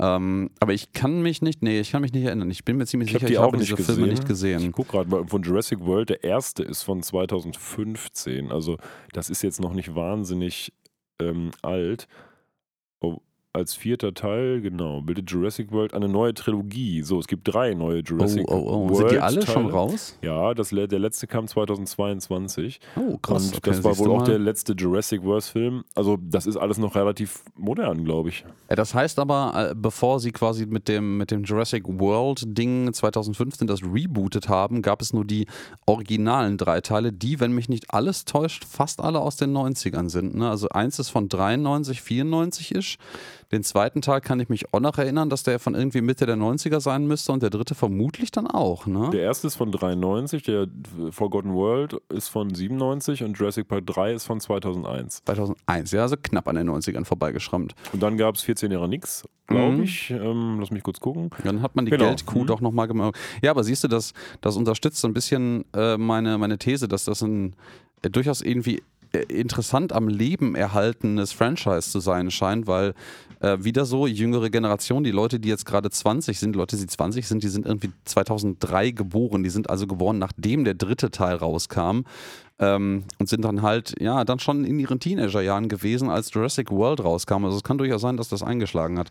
Ähm, 0.00 0.50
aber 0.60 0.74
ich 0.74 0.92
kann 0.92 1.22
mich 1.22 1.42
nicht, 1.42 1.62
nee, 1.62 1.80
ich 1.80 1.90
kann 1.90 2.02
mich 2.02 2.12
nicht 2.12 2.24
erinnern. 2.24 2.50
Ich 2.50 2.64
bin 2.64 2.76
mir 2.76 2.86
ziemlich 2.86 3.08
Ich 3.08 3.14
sicher, 3.14 3.26
die 3.26 3.32
ich 3.34 3.38
habe 3.40 3.56
nicht 3.56 3.68
diese 3.68 3.76
gesehen. 3.76 3.94
Filme 3.96 4.08
nicht 4.10 4.22
Ich 4.22 4.28
gesehen. 4.28 4.72
gucke 4.72 4.92
gerade 4.92 5.10
mal 5.10 5.26
von 5.26 5.42
Jurassic 5.42 5.80
World. 5.80 6.10
Der 6.10 6.22
erste 6.22 6.62
ist 6.62 6.82
von 6.82 7.02
2015. 7.02 8.52
Also 8.52 8.78
das 9.12 9.28
ist 9.30 9.42
jetzt 9.42 9.60
noch 9.60 9.72
nicht 9.72 9.94
wahnsinnig 9.94 10.72
ähm, 11.20 11.50
alt. 11.62 12.06
Oh, 13.00 13.18
als 13.58 13.74
vierter 13.74 14.14
Teil, 14.14 14.62
genau, 14.62 15.02
bildet 15.02 15.30
Jurassic 15.30 15.72
World 15.72 15.92
eine 15.92 16.08
neue 16.08 16.32
Trilogie. 16.32 17.02
So, 17.02 17.18
es 17.18 17.26
gibt 17.26 17.52
drei 17.52 17.74
neue 17.74 17.98
Oh, 17.98 18.02
Jurassic 18.02 18.44
oh, 18.48 18.54
oh. 18.54 18.88
World. 18.88 18.96
Sind 18.96 19.10
die 19.12 19.18
alle 19.18 19.42
schon 19.42 19.64
Teile. 19.64 19.72
raus? 19.72 20.18
Ja, 20.22 20.54
das, 20.54 20.70
der 20.70 20.98
letzte 20.98 21.26
kam 21.26 21.46
2022. 21.46 22.80
Oh, 22.96 23.18
krass. 23.18 23.48
Und 23.48 23.56
okay, 23.56 23.70
das 23.70 23.84
war 23.84 23.98
wohl 23.98 24.10
auch 24.10 24.22
der 24.22 24.38
letzte 24.38 24.72
Jurassic 24.74 25.22
World 25.24 25.44
Film. 25.44 25.84
Also 25.94 26.18
das 26.20 26.46
ist 26.46 26.56
alles 26.56 26.78
noch 26.78 26.94
relativ 26.94 27.42
modern, 27.56 28.04
glaube 28.04 28.28
ich. 28.30 28.44
Ja, 28.68 28.76
das 28.76 28.94
heißt 28.94 29.18
aber, 29.18 29.70
äh, 29.70 29.74
bevor 29.74 30.20
sie 30.20 30.32
quasi 30.32 30.66
mit 30.66 30.88
dem, 30.88 31.16
mit 31.16 31.30
dem 31.30 31.44
Jurassic 31.44 31.84
World-Ding 31.86 32.92
2015 32.92 33.66
das 33.66 33.82
rebootet 33.82 34.48
haben, 34.48 34.82
gab 34.82 35.02
es 35.02 35.12
nur 35.12 35.24
die 35.24 35.46
originalen 35.86 36.58
drei 36.58 36.80
Teile, 36.80 37.12
die, 37.12 37.40
wenn 37.40 37.52
mich 37.52 37.68
nicht 37.68 37.92
alles 37.92 38.24
täuscht, 38.24 38.64
fast 38.64 39.00
alle 39.00 39.20
aus 39.20 39.36
den 39.36 39.56
90ern 39.56 40.08
sind. 40.08 40.34
Ne? 40.34 40.48
Also 40.48 40.68
eins 40.68 40.98
ist 40.98 41.10
von 41.10 41.28
93, 41.28 42.02
94 42.02 42.72
ist. 42.72 42.98
Den 43.50 43.62
zweiten 43.62 44.02
Teil 44.02 44.20
kann 44.20 44.40
ich 44.40 44.50
mich 44.50 44.74
auch 44.74 44.80
noch 44.80 44.98
erinnern, 44.98 45.30
dass 45.30 45.42
der 45.42 45.58
von 45.58 45.74
irgendwie 45.74 46.02
Mitte 46.02 46.26
der 46.26 46.36
90er 46.36 46.80
sein 46.80 47.06
müsste 47.06 47.32
und 47.32 47.42
der 47.42 47.48
dritte 47.48 47.74
vermutlich 47.74 48.30
dann 48.30 48.46
auch. 48.46 48.86
Ne? 48.86 49.08
Der 49.10 49.22
erste 49.22 49.46
ist 49.46 49.56
von 49.56 49.72
93, 49.72 50.42
der 50.42 50.66
Forgotten 51.10 51.54
World 51.54 51.96
ist 52.12 52.28
von 52.28 52.54
97 52.54 53.22
und 53.24 53.38
Jurassic 53.38 53.66
Park 53.66 53.86
3 53.86 54.12
ist 54.12 54.24
von 54.26 54.38
2001. 54.38 55.22
2001, 55.24 55.92
ja, 55.92 56.02
also 56.02 56.16
knapp 56.22 56.46
an 56.46 56.56
den 56.56 56.68
90ern 56.68 57.06
vorbeigeschrammt. 57.06 57.74
Und 57.94 58.02
dann 58.02 58.18
gab 58.18 58.34
es 58.34 58.42
14 58.42 58.70
Jahre 58.70 58.86
nix, 58.86 59.24
glaube 59.46 59.76
Mhm. 59.78 59.82
ich. 59.82 60.10
Ähm, 60.10 60.58
lass 60.60 60.70
mich 60.70 60.82
kurz 60.82 61.00
gucken. 61.00 61.30
Dann 61.42 61.62
hat 61.62 61.74
man 61.74 61.86
die 61.86 61.90
Genau. 61.90 62.04
Geldkuh 62.04 62.42
Mhm. 62.42 62.46
doch 62.48 62.60
nochmal 62.60 62.86
gemacht. 62.86 63.16
Ja, 63.40 63.52
aber 63.52 63.64
siehst 63.64 63.82
du, 63.82 63.88
das, 63.88 64.12
das 64.42 64.56
unterstützt 64.58 65.00
so 65.00 65.08
ein 65.08 65.14
bisschen 65.14 65.64
äh, 65.74 65.96
meine, 65.96 66.36
meine 66.36 66.58
These, 66.58 66.86
dass 66.86 67.06
das 67.06 67.22
ein 67.22 67.56
äh, 68.02 68.10
durchaus 68.10 68.42
irgendwie 68.42 68.82
äh, 69.12 69.20
interessant 69.20 69.94
am 69.94 70.06
Leben 70.08 70.54
erhaltenes 70.54 71.32
Franchise 71.32 71.90
zu 71.90 71.98
sein 72.00 72.30
scheint, 72.30 72.66
weil 72.66 72.92
äh, 73.40 73.62
wieder 73.62 73.84
so 73.84 74.06
jüngere 74.06 74.50
Generation, 74.50 75.04
die 75.04 75.10
Leute, 75.10 75.38
die 75.40 75.48
jetzt 75.48 75.64
gerade 75.66 75.90
20 75.90 76.38
sind, 76.38 76.56
Leute, 76.56 76.76
die 76.76 76.86
20 76.86 77.26
sind, 77.26 77.42
die 77.42 77.48
sind 77.48 77.66
irgendwie 77.66 77.90
2003 78.04 78.90
geboren, 78.90 79.42
die 79.42 79.50
sind 79.50 79.70
also 79.70 79.86
geboren, 79.86 80.18
nachdem 80.18 80.64
der 80.64 80.74
dritte 80.74 81.10
Teil 81.10 81.36
rauskam 81.36 82.00
ähm, 82.58 83.04
und 83.18 83.28
sind 83.28 83.44
dann 83.44 83.62
halt, 83.62 83.94
ja, 84.00 84.24
dann 84.24 84.38
schon 84.40 84.64
in 84.64 84.78
ihren 84.78 84.98
Teenagerjahren 84.98 85.68
gewesen, 85.68 86.10
als 86.10 86.32
Jurassic 86.32 86.70
World 86.70 87.02
rauskam. 87.04 87.44
Also 87.44 87.56
es 87.56 87.62
kann 87.62 87.78
durchaus 87.78 88.00
sein, 88.00 88.16
dass 88.16 88.28
das 88.28 88.42
eingeschlagen 88.42 88.98
hat. 88.98 89.10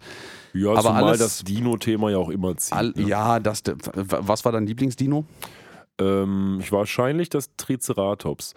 Ja, 0.53 0.71
Aber 0.71 0.81
zumal 0.81 1.03
alles- 1.05 1.19
das 1.19 1.43
Dino-Thema 1.43 2.09
ja 2.11 2.17
auch 2.17 2.29
immer 2.29 2.57
zieht. 2.57 2.73
All, 2.73 2.91
ne? 2.95 3.07
ja, 3.07 3.39
das, 3.39 3.63
was 3.93 4.43
war 4.43 4.51
dein 4.51 4.67
Lieblingsdino? 4.67 5.25
ähm, 5.99 6.61
wahrscheinlich 6.69 7.29
das 7.29 7.49
Triceratops. 7.57 8.53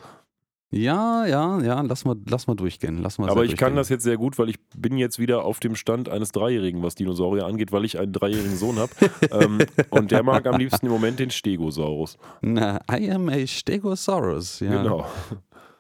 Ja, 0.73 1.27
ja, 1.27 1.61
ja, 1.61 1.81
lass 1.81 2.05
mal, 2.05 2.15
lass 2.29 2.47
mal 2.47 2.55
durchgehen. 2.55 3.03
Lass 3.03 3.19
mal 3.19 3.29
Aber 3.29 3.45
ich 3.45 3.57
kann 3.57 3.75
das 3.75 3.89
jetzt 3.89 4.05
sehr 4.05 4.17
gut, 4.17 4.39
weil 4.39 4.49
ich 4.51 4.61
bin 4.77 4.97
jetzt 4.97 5.19
wieder 5.19 5.45
auf 5.45 5.59
dem 5.59 5.75
Stand 5.75 6.09
eines 6.09 6.31
Dreijährigen, 6.31 6.83
was 6.83 6.95
Dinosaurier 6.95 7.45
angeht, 7.45 7.73
weil 7.73 7.85
ich 7.85 7.99
einen 7.99 8.13
dreijährigen 8.13 8.57
Sohn 8.57 8.79
habe. 8.79 8.93
ähm, 9.33 9.59
und 9.91 10.13
der 10.13 10.23
mag 10.23 10.47
am 10.47 10.59
liebsten 10.59 10.87
im 10.87 10.93
Moment 10.93 11.19
den 11.19 11.31
Stegosaurus. 11.31 12.19
Na, 12.41 12.81
I 12.91 13.11
am 13.11 13.29
a 13.29 13.47
Stegosaurus. 13.47 14.61
Ja, 14.61 14.83
Genau. 14.83 15.07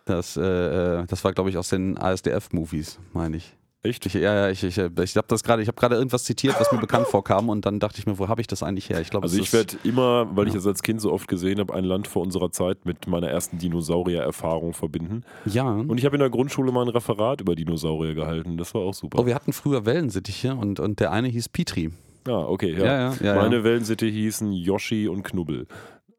Das, 0.06 0.37
äh, 0.37 0.42
äh, 0.42 1.06
das 1.06 1.23
war, 1.23 1.32
glaube 1.32 1.50
ich, 1.50 1.56
aus 1.56 1.68
den 1.68 1.97
ASDF-Movies, 1.97 2.99
meine 3.12 3.37
ich. 3.37 3.56
Echt? 3.83 4.05
Ich, 4.05 4.13
ja, 4.13 4.21
ja, 4.21 4.51
ich, 4.51 4.63
ich, 4.63 4.77
ich 4.77 5.17
habe 5.17 5.27
das 5.29 5.43
gerade, 5.43 5.63
ich 5.63 5.69
habe 5.69 5.77
gerade 5.81 5.95
irgendwas 5.97 6.25
zitiert, 6.25 6.55
was 6.61 6.71
mir 6.71 6.79
bekannt 6.79 7.07
vorkam 7.11 7.49
und 7.49 7.65
dann 7.65 7.81
dachte 7.81 7.99
ich 7.99 8.07
mir, 8.07 8.19
wo 8.19 8.29
habe 8.29 8.43
ich 8.43 8.47
das 8.47 8.63
eigentlich 8.63 8.91
her? 8.91 9.01
Ich 9.01 9.09
glaube, 9.09 9.25
Also 9.25 9.41
ich 9.41 9.53
werde 9.55 9.77
immer, 9.85 10.29
weil 10.37 10.49
ich 10.49 10.53
Ja. 10.53 10.61
es 10.61 10.67
als 10.67 10.83
Kind 10.83 11.01
so 11.01 11.11
oft 11.11 11.29
gesehen 11.29 11.59
habe, 11.61 11.73
ein 11.73 11.85
Land 11.85 12.07
vor 12.07 12.23
unserer 12.23 12.51
Zeit 12.53 12.85
mit 12.85 13.07
meiner 13.07 13.29
ersten 13.29 13.59
Dinosaurier-Erfahrung 13.59 14.75
verbinden. 14.75 15.23
ja. 15.47 15.65
Und 15.71 15.97
ich 15.99 16.05
habe 16.05 16.17
in 16.17 16.21
der 16.21 16.29
Grundschule 16.31 16.73
mal 16.73 16.83
ein 16.83 16.89
Referat 16.89 17.41
über 17.41 17.55
Dinosaurier 17.55 18.15
gehalten. 18.15 18.59
Das 18.59 18.75
war 18.75 18.83
auch 18.83 18.95
super. 18.95 19.19
Oh, 19.19 19.27
wir 19.27 19.35
hatten 19.35 19.53
früher 19.55 19.87
Wellensittiche 19.87 20.55
und, 20.55 20.79
und 20.79 21.01
der 21.01 21.13
eine 21.13 21.29
hieß 21.29 21.49
Petri. 21.49 21.91
ah, 22.29 22.45
okay, 22.47 22.73
ja. 22.75 22.85
Ja, 22.85 23.01
ja, 23.13 23.15
ja, 23.23 23.35
Meine. 23.37 23.65
Wellensitte 23.65 24.05
hießen 24.07 24.53
Yoshi 24.53 25.09
und 25.09 25.23
Knubbel. 25.23 25.67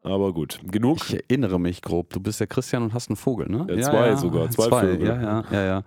Aber 0.04 0.34
gut, 0.34 0.60
genug. 0.64 0.98
Ich 1.10 1.14
erinnere 1.14 1.60
mich 1.60 1.84
grob. 1.84 2.10
Du 2.12 2.20
bist 2.20 2.40
ja 2.40 2.48
Christian 2.48 2.82
und 2.82 2.94
hast 2.96 3.10
einen 3.10 3.18
Vogel, 3.18 3.48
ne? 3.50 3.68
Ja, 3.70 3.92
zwei 3.92 4.16
sogar, 4.16 4.50
zwei 4.50 4.82
Vögel. 4.82 5.08
Ja, 5.08 5.22
ja, 5.22 5.44
ja, 5.52 5.66
ja. 5.66 5.84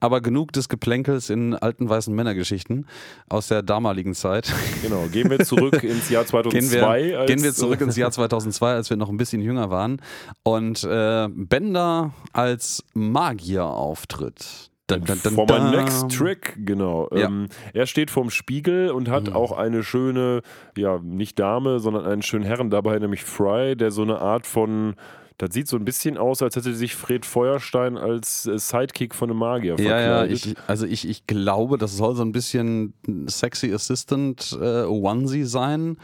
Aber 0.00 0.22
genug 0.22 0.52
des 0.52 0.70
Geplänkels 0.70 1.28
in 1.28 1.54
alten 1.54 1.86
weißen 1.86 2.14
Männergeschichten 2.14 2.86
aus 3.28 3.48
der 3.48 3.62
damaligen 3.62 4.14
Zeit. 4.14 4.50
Genau, 4.82 5.06
gehen 5.12 5.28
wir 5.28 5.40
zurück 5.40 5.82
ins 5.82 6.08
Jahr 6.08 6.24
2002. 6.24 6.58
Gehen 6.58 6.72
wir, 7.10 7.18
als, 7.18 7.26
gehen 7.26 7.42
wir 7.42 7.52
zurück 7.52 7.80
ins 7.82 7.96
Jahr 7.96 8.10
2002, 8.10 8.72
als 8.72 8.88
wir 8.88 8.96
noch 8.96 9.10
ein 9.10 9.18
bisschen 9.18 9.42
jünger 9.42 9.68
waren 9.68 10.00
und 10.44 10.82
äh, 10.84 11.28
Bender 11.30 12.14
als 12.32 12.82
Magier 12.94 13.66
auftritt. 13.66 14.67
Dun, 14.88 15.04
dun, 15.04 15.20
dun, 15.22 15.34
For 15.34 15.46
my 15.46 15.76
next 15.76 16.08
trick, 16.10 16.56
genau. 16.64 17.08
Ja. 17.14 17.26
Ähm, 17.26 17.48
er 17.74 17.86
steht 17.86 18.10
vorm 18.10 18.30
Spiegel 18.30 18.90
und 18.90 19.08
hat 19.08 19.28
Mhm. 19.28 19.36
auch 19.36 19.52
eine 19.52 19.84
schöne, 19.84 20.40
ja, 20.76 20.98
nicht 21.02 21.38
Dame, 21.38 21.78
sondern 21.78 22.04
einen 22.06 22.22
schönen 22.22 22.44
Herren 22.44 22.70
dabei, 22.70 22.98
nämlich 22.98 23.22
Fry, 23.22 23.76
der 23.76 23.90
so 23.90 24.02
eine 24.02 24.18
Art 24.20 24.46
von, 24.46 24.94
das 25.36 25.52
sieht 25.52 25.68
so 25.68 25.76
ein 25.76 25.84
bisschen 25.84 26.16
aus, 26.16 26.42
als 26.42 26.56
hätte 26.56 26.74
sich 26.74 26.94
Fred 26.96 27.26
Feuerstein 27.26 27.96
als 27.98 28.46
äh, 28.46 28.58
Sidekick 28.58 29.14
von 29.14 29.30
einem 29.30 29.38
Magier 29.38 29.76
Ja, 29.78 29.84
ja, 29.84 29.98
verkleidet. 30.18 30.46
ich, 30.46 30.54
also 30.66 30.86
ich, 30.86 31.06
ich 31.08 31.26
glaube, 31.26 31.76
das 31.78 31.96
soll 31.96 32.16
so 32.16 32.22
ein 32.22 32.32
bisschen 32.32 32.94
sexy 33.26 33.72
Assistant 33.72 34.58
äh, 34.60 34.84
Onesie 34.84 35.44
sein, 35.44 35.98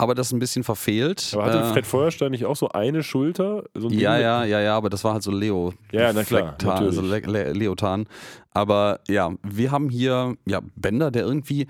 aber 0.00 0.14
das 0.14 0.28
ist 0.28 0.32
ein 0.32 0.38
bisschen 0.38 0.64
verfehlt. 0.64 1.30
Aber 1.34 1.44
hatte 1.44 1.58
Äh, 1.58 1.72
Fred 1.72 1.86
Feuerstein 1.86 2.30
nicht 2.30 2.46
auch 2.46 2.56
so 2.56 2.68
eine 2.70 3.02
Schulter? 3.02 3.64
So 3.74 3.88
ein 3.88 3.90
Ding 3.90 4.00
Ja, 4.00 4.12
mit- 4.14 4.22
ja, 4.22 4.44
ja, 4.44 4.60
ja, 4.60 4.76
aber 4.76 4.88
das 4.88 5.04
war 5.04 5.12
halt 5.12 5.22
so 5.22 5.30
Leo. 5.30 5.74
Ja, 5.92 6.12
na 6.12 6.24
klar, 6.24 6.42
Flecktarn, 6.56 6.84
also 6.84 7.02
Le. 7.02 7.18
Le 7.20 7.52
Leotan. 7.52 8.06
Aber 8.52 9.00
ja, 9.08 9.32
wir 9.42 9.70
haben 9.70 9.90
hier 9.90 10.36
ja 10.46 10.60
Bender, 10.74 11.10
der 11.10 11.24
irgendwie, 11.24 11.66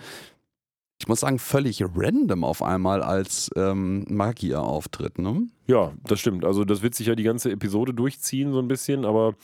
ich 1.01 1.09
muss 1.09 1.21
sagen, 1.21 1.39
völlig 1.39 1.83
random 1.83 2.45
auf 2.45 2.63
einmal 2.63 3.03
als 3.03 3.51
ähm, 3.57 4.05
Magier 4.09 4.61
auftritt. 4.63 5.19
Ne? 5.19 5.49
Ja, 5.67 5.93
das 6.05 6.21
stimmt. 6.21 6.45
Also 6.45 6.65
das 6.65 6.83
wird 6.83 6.95
sich 6.95 7.09
ja 7.09 7.15
die 7.15 7.23
ganze 7.25 7.51
Episode 7.51 7.93
durchziehen, 7.95 8.53
so 8.53 8.59
ein 8.61 8.69
bisschen, 8.69 9.05
aber 9.05 9.35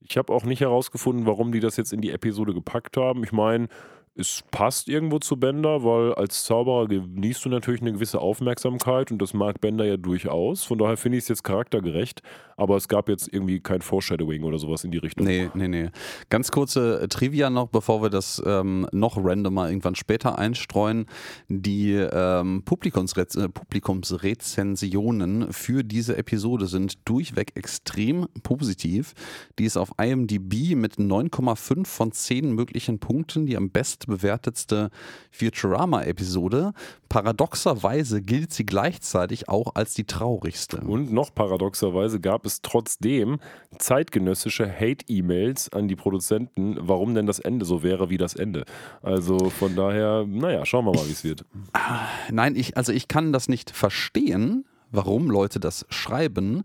ich 0.00 0.18
habe 0.18 0.32
auch 0.32 0.44
nicht 0.44 0.60
herausgefunden, 0.60 1.24
warum 1.24 1.50
die 1.50 1.60
das 1.60 1.76
jetzt 1.78 1.92
in 1.94 2.00
die 2.02 2.10
Episode 2.10 2.52
gepackt 2.52 2.96
haben. 2.98 3.24
Ich 3.24 3.32
meine, 3.32 3.68
es 4.16 4.44
passt 4.50 4.88
irgendwo 4.88 5.18
zu 5.18 5.36
Bender, 5.36 5.82
weil 5.82 6.14
als 6.14 6.44
Zauberer 6.44 6.86
genießt 6.86 7.44
du 7.44 7.48
natürlich 7.48 7.80
eine 7.80 7.92
gewisse 7.92 8.20
Aufmerksamkeit 8.20 9.10
und 9.10 9.20
das 9.20 9.34
mag 9.34 9.60
Bender 9.60 9.84
ja 9.84 9.96
durchaus. 9.96 10.62
Von 10.62 10.78
daher 10.78 10.96
finde 10.96 11.18
ich 11.18 11.24
es 11.24 11.28
jetzt 11.28 11.42
charaktergerecht, 11.42 12.22
aber 12.56 12.76
es 12.76 12.88
gab 12.88 13.08
jetzt 13.08 13.32
irgendwie 13.32 13.60
kein 13.60 13.82
Foreshadowing 13.82 14.42
oder 14.42 14.58
sowas 14.58 14.82
in 14.84 14.90
die 14.90 14.98
Richtung. 14.98 15.26
Nee, 15.26 15.50
nee, 15.54 15.68
nee. 15.68 15.90
Ganz 16.30 16.50
kurze 16.50 17.02
äh, 17.02 17.08
Trivia 17.08 17.50
noch, 17.50 17.68
bevor 17.68 18.02
wir 18.02 18.10
das 18.10 18.42
ähm, 18.44 18.88
noch 18.92 19.16
randomer 19.16 19.68
irgendwann 19.68 19.94
später 19.94 20.38
einstreuen. 20.38 21.06
Die 21.48 21.92
ähm, 21.92 22.62
Publikumsrez 22.64 23.36
äh, 23.36 23.48
Publikumsrezensionen 23.48 25.52
für 25.52 25.84
diese 25.84 26.16
Episode 26.16 26.66
sind 26.66 27.08
durchweg 27.08 27.52
extrem 27.56 28.26
positiv. 28.42 29.14
Die 29.58 29.64
ist 29.64 29.76
auf 29.76 29.92
IMDb 30.00 30.74
mit 30.74 30.96
9,5 30.96 31.86
von 31.86 32.12
10 32.12 32.52
möglichen 32.52 32.98
Punkten 32.98 33.46
die 33.46 33.56
am 33.56 33.70
bestbewertetste 33.70 34.90
Futurama-Episode. 35.30 36.72
Paradoxerweise 37.08 38.22
gilt 38.22 38.52
sie 38.52 38.66
gleichzeitig 38.66 39.48
auch 39.48 39.74
als 39.74 39.94
die 39.94 40.04
traurigste. 40.04 40.78
Und 40.78 41.12
noch 41.12 41.34
paradoxerweise 41.34 42.20
gab 42.20 42.43
es 42.46 42.62
trotzdem 42.62 43.38
zeitgenössische 43.78 44.70
Hate-E-Mails 44.70 45.72
an 45.72 45.88
die 45.88 45.96
Produzenten, 45.96 46.76
warum 46.80 47.14
denn 47.14 47.26
das 47.26 47.38
Ende 47.38 47.64
so 47.64 47.82
wäre 47.82 48.10
wie 48.10 48.18
das 48.18 48.34
Ende. 48.34 48.64
Also 49.02 49.50
von 49.50 49.74
daher, 49.76 50.24
naja, 50.26 50.64
schauen 50.64 50.84
wir 50.84 50.92
mal, 50.92 51.06
wie 51.06 51.12
es 51.12 51.24
wird. 51.24 51.44
Nein, 52.30 52.56
ich, 52.56 52.76
also 52.76 52.92
ich 52.92 53.08
kann 53.08 53.32
das 53.32 53.48
nicht 53.48 53.70
verstehen, 53.70 54.64
warum 54.90 55.30
Leute 55.30 55.60
das 55.60 55.86
schreiben, 55.88 56.62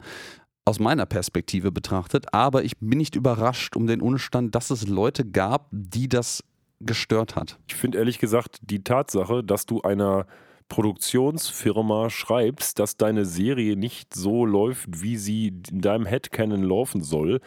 aus 0.65 0.79
meiner 0.79 1.07
Perspektive 1.07 1.71
betrachtet, 1.71 2.31
aber 2.31 2.63
ich 2.63 2.77
bin 2.77 2.99
nicht 2.99 3.15
überrascht 3.15 3.75
um 3.75 3.87
den 3.87 4.01
Umstand, 4.01 4.53
dass 4.53 4.69
es 4.69 4.87
Leute 4.87 5.25
gab, 5.25 5.67
die 5.71 6.07
das 6.07 6.43
gestört 6.79 7.35
hat. 7.35 7.57
Ich 7.67 7.75
finde 7.75 7.97
ehrlich 7.97 8.19
gesagt 8.19 8.59
die 8.61 8.83
Tatsache, 8.83 9.43
dass 9.43 9.65
du 9.65 9.81
einer 9.81 10.27
Produktionsfirma 10.69 12.09
schreibst, 12.09 12.79
dass 12.79 12.95
deine 12.95 13.25
Serie 13.25 13.75
nicht 13.75 14.13
so 14.13 14.45
läuft, 14.45 15.01
wie 15.01 15.17
sie 15.17 15.47
in 15.69 15.81
deinem 15.81 16.05
Headcanon 16.05 16.63
laufen 16.63 17.01
soll, 17.01 17.41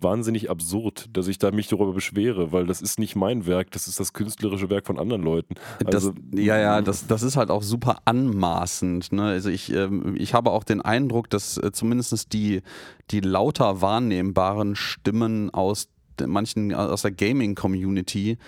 wahnsinnig 0.00 0.50
absurd, 0.50 1.06
dass 1.12 1.28
ich 1.28 1.38
da 1.38 1.50
mich 1.52 1.68
darüber 1.68 1.92
beschwere, 1.92 2.52
weil 2.52 2.66
das 2.66 2.82
ist 2.82 2.98
nicht 2.98 3.16
mein 3.16 3.46
Werk, 3.46 3.70
das 3.70 3.86
ist 3.86 4.00
das 4.00 4.12
künstlerische 4.12 4.68
Werk 4.70 4.86
von 4.86 4.98
anderen 4.98 5.22
Leuten. 5.22 5.54
Also, 5.84 6.10
das, 6.10 6.40
ja, 6.40 6.58
ja, 6.58 6.82
das, 6.82 7.06
das 7.06 7.22
ist 7.22 7.36
halt 7.36 7.50
auch 7.50 7.62
super 7.62 7.98
anmaßend. 8.04 9.12
Ne? 9.12 9.22
Also 9.22 9.50
ich, 9.50 9.72
ähm, 9.72 10.14
ich 10.18 10.34
habe 10.34 10.50
auch 10.50 10.64
den 10.64 10.80
Eindruck, 10.80 11.30
dass 11.30 11.56
äh, 11.56 11.72
zumindest 11.72 12.32
die, 12.32 12.62
die 13.10 13.20
lauter 13.20 13.80
wahrnehmbaren 13.80 14.76
Stimmen 14.76 15.50
aus 15.50 15.88
manchen 16.24 16.72
aus 16.72 17.02
der 17.02 17.10
Gaming-Community 17.10 18.38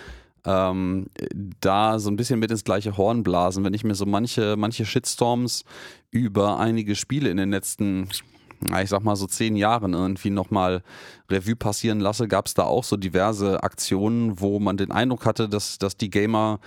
ähm, 0.47 1.09
da 1.61 1.99
so 1.99 2.09
ein 2.11 2.17
bisschen 2.17 2.39
mit 2.39 2.51
ins 2.51 2.65
gleiche 2.65 2.97
Horn 2.97 3.23
blasen. 3.23 3.65
Wenn 3.65 3.75
ich 3.75 3.85
mir 3.85 3.95
so 3.95 4.07
manche, 4.07 4.57
manche 4.57 4.87
Shitstorms 4.87 5.65
über 6.11 6.59
einige 6.59 6.95
Spiele 6.95 7.31
in 7.31 7.37
den 7.37 7.51
letzten 7.51 8.09
ich 8.83 8.89
sag 8.89 9.05
mal 9.05 9.17
so 9.17 9.27
zehn 9.27 9.57
Jahren 9.57 9.93
irgendwie 9.93 10.31
nochmal 10.31 10.83
Revue 11.31 11.57
passieren 11.57 12.01
lasse, 12.01 12.27
gab 12.29 12.47
es 12.47 12.55
da 12.55 12.63
auch 12.63 12.85
so 12.85 12.97
diverse 12.97 13.63
Aktionen, 13.63 14.41
wo 14.41 14.59
man 14.61 14.79
den 14.79 14.91
Eindruck 14.91 15.27
hatte, 15.27 15.49
dass, 15.49 15.79
dass 15.79 15.97
die 15.97 16.11
Gamer 16.11 16.61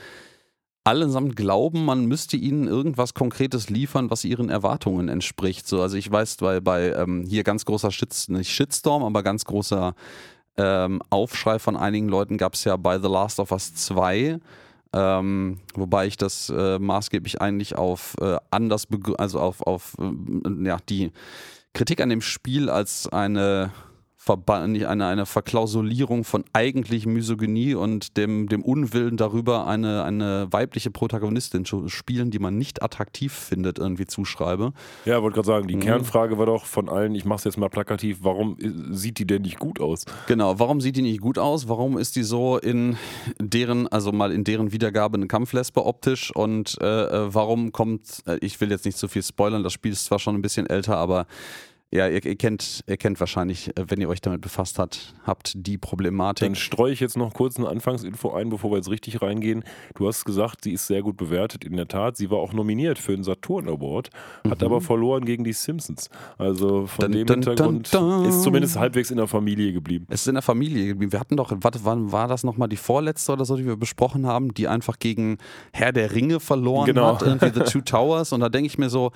allesamt 0.84 1.36
glauben, 1.36 1.86
man 1.86 2.06
müsste 2.06 2.38
ihnen 2.38 2.68
irgendwas 2.68 3.14
Konkretes 3.14 3.70
liefern, 3.70 4.10
was 4.10 4.24
ihren 4.24 4.50
Erwartungen 4.50 5.10
entspricht. 5.10 5.68
So, 5.68 5.82
also 5.82 5.98
ich 5.98 6.10
weiß, 6.10 6.38
bei, 6.38 6.62
bei 6.62 6.94
ähm, 6.94 7.26
hier 7.28 7.44
ganz 7.44 7.66
großer 7.66 7.92
Shit, 7.92 8.26
nicht 8.30 8.50
Shitstorm, 8.50 9.04
aber 9.04 9.22
ganz 9.22 9.46
großer 9.46 9.94
ähm, 10.58 11.02
Aufschrei 11.10 11.60
von 11.60 11.78
einigen 11.78 12.10
Leuten 12.10 12.38
gab 12.38 12.54
es 12.54 12.64
ja 12.64 12.76
bei 12.78 13.00
The 13.00 13.08
Last 13.08 13.40
of 13.40 13.52
Us 13.52 13.74
2. 13.76 14.40
Ähm, 14.92 15.60
wobei 15.76 16.08
ich 16.08 16.18
das 16.18 16.50
äh, 16.50 16.80
maßgeblich 16.80 17.42
eigentlich 17.42 17.76
auf 17.78 18.16
äh, 18.22 18.38
anders, 18.50 18.88
also 19.18 19.40
auf, 19.40 19.62
auf 19.62 19.96
äh, 20.00 20.66
ja, 20.66 20.78
die 20.90 21.12
Kritik 21.74 22.02
an 22.02 22.10
dem 22.10 22.22
Spiel 22.22 22.70
als 22.70 23.08
eine, 23.08 23.72
Verba 24.22 24.68
nicht 24.68 24.86
eine, 24.86 25.08
eine 25.08 25.26
Verklausulierung 25.26 26.26
von 26.26 26.44
eigentlich 26.52 27.06
Misogynie 27.06 27.74
und 27.74 28.18
dem, 28.18 28.50
dem 28.50 28.62
Unwillen 28.64 29.16
darüber, 29.16 29.66
eine, 29.66 30.04
eine 30.04 30.48
weibliche 30.52 30.92
Protagonistin 30.92 31.64
zu 31.64 31.88
spielen, 31.88 32.30
die 32.30 32.38
man 32.40 32.58
nicht 32.58 32.84
attraktiv 32.84 33.32
findet, 33.32 33.80
irgendwie 33.80 34.06
zuschreibe. 34.06 34.74
ja, 35.06 35.22
wollte 35.22 35.36
gerade 35.36 35.48
sagen, 35.48 35.68
die 35.68 35.78
Mhm. 35.78 35.80
Kernfrage 35.80 36.38
war 36.38 36.46
doch 36.48 36.66
von 36.66 36.90
allen, 36.90 37.16
ich 37.16 37.24
mache 37.24 37.38
es 37.38 37.44
jetzt 37.46 37.58
mal 37.58 37.70
plakativ, 37.70 38.18
warum 38.22 38.58
äh, 38.60 38.70
sieht 38.94 39.20
die 39.20 39.26
denn 39.26 39.44
nicht 39.44 39.58
gut 39.58 39.80
aus? 39.80 40.04
Genau, 40.28 40.60
warum 40.60 40.82
sieht 40.82 40.98
die 40.98 41.02
nicht 41.02 41.22
gut 41.22 41.40
aus? 41.40 41.70
Warum 41.70 41.98
ist 41.98 42.18
die 42.18 42.24
so 42.24 42.58
in 42.58 42.98
deren, 43.40 43.88
also 43.88 44.12
mal 44.12 44.34
in 44.34 44.44
deren 44.44 44.74
Wiedergabe 44.74 45.16
eine 45.16 45.28
Kampflesbe 45.28 45.86
optisch 45.86 46.36
und 46.36 46.78
äh, 46.82 46.86
äh, 47.06 47.34
warum 47.34 47.72
kommt, 47.72 48.22
äh, 48.28 48.38
ich 48.42 48.60
will 48.60 48.70
jetzt 48.70 48.84
nicht 48.84 48.98
zu 48.98 49.08
viel 49.08 49.24
spoilern, 49.24 49.64
das 49.64 49.72
Spiel 49.72 49.94
ist 49.94 50.04
zwar 50.04 50.20
schon 50.20 50.36
ein 50.36 50.42
bisschen 50.42 50.68
älter, 50.68 50.98
aber 50.98 51.26
ja, 51.92 52.08
ihr, 52.08 52.24
ihr, 52.24 52.36
kennt, 52.36 52.84
ihr 52.88 52.98
kennt 52.98 53.20
wahrscheinlich, 53.20 53.70
äh, 53.78 53.86
wenn 53.90 54.00
ihr 54.00 54.10
euch 54.10 54.22
damit 54.22 54.42
befasst 54.42 54.78
habt, 54.80 55.16
habt 55.26 55.54
die 55.56 55.78
Problematik. 55.78 56.48
Dann 56.48 56.56
streue 56.56 56.92
ich 56.94 57.00
jetzt 57.00 57.18
noch 57.18 57.34
kurz 57.34 57.58
eine 57.58 57.68
Anfangsinfo 57.68 58.32
ein, 58.34 58.50
bevor 58.50 58.72
wir 58.72 58.78
jetzt 58.78 58.90
richtig 58.90 59.22
reingehen. 59.22 59.64
Du 59.96 60.08
hast 60.08 60.24
gesagt, 60.26 60.64
sie 60.64 60.74
ist 60.74 60.86
sehr 60.88 61.02
gut 61.02 61.18
bewertet. 61.18 61.64
In 61.66 61.76
der 61.78 61.88
Tat, 61.88 62.16
sie 62.18 62.30
war 62.30 62.38
auch 62.40 62.54
nominiert 62.54 63.00
für 63.00 63.14
den 63.16 63.24
Saturn 63.24 63.68
Award, 63.68 64.10
hat 64.48 64.62
aber 64.62 64.82
verloren 64.82 65.26
gegen 65.26 65.44
die 65.44 65.54
Simpsons. 65.54 66.10
Also 66.38 66.86
von 66.86 67.10
Mhm. 67.10 67.12
Dun, 67.12 67.12
dem 67.12 67.28
dun, 67.28 67.36
Hintergrund 67.44 67.94
dun. 67.94 68.26
ist 68.26 68.44
zumindest 68.44 68.78
halbwegs 68.78 69.10
in 69.10 69.18
der 69.18 69.28
Familie 69.28 69.74
geblieben. 69.74 70.06
Es 70.10 70.22
ist 70.22 70.28
in 70.28 70.36
der 70.36 70.42
Familie 70.44 70.88
geblieben. 70.88 71.12
Wir 71.12 71.20
hatten 71.20 71.38
doch, 71.38 71.52
warte, 71.62 71.80
wann 71.84 72.12
war 72.12 72.28
das 72.28 72.44
nochmal 72.44 72.70
die 72.70 72.78
vorletzte 72.78 73.32
oder 73.34 73.46
so, 73.46 73.56
die 73.58 73.66
wir 73.66 73.78
besprochen 73.78 74.28
haben, 74.28 74.54
die 74.54 74.68
einfach 74.68 75.00
gegen 75.00 75.38
Herr 75.74 75.92
der 75.92 76.14
Ringe 76.14 76.40
verloren 76.40 76.86
Genau. 76.86 77.14
hat, 77.16 77.24
irgendwie 77.24 77.52
The 77.54 77.62
Two 77.72 77.82
Towers. 77.82 78.32
Und 78.32 78.42
da 78.42 78.50
denke 78.50 78.68
ich 78.68 78.78
mir 78.78 78.90
so, 78.90 79.12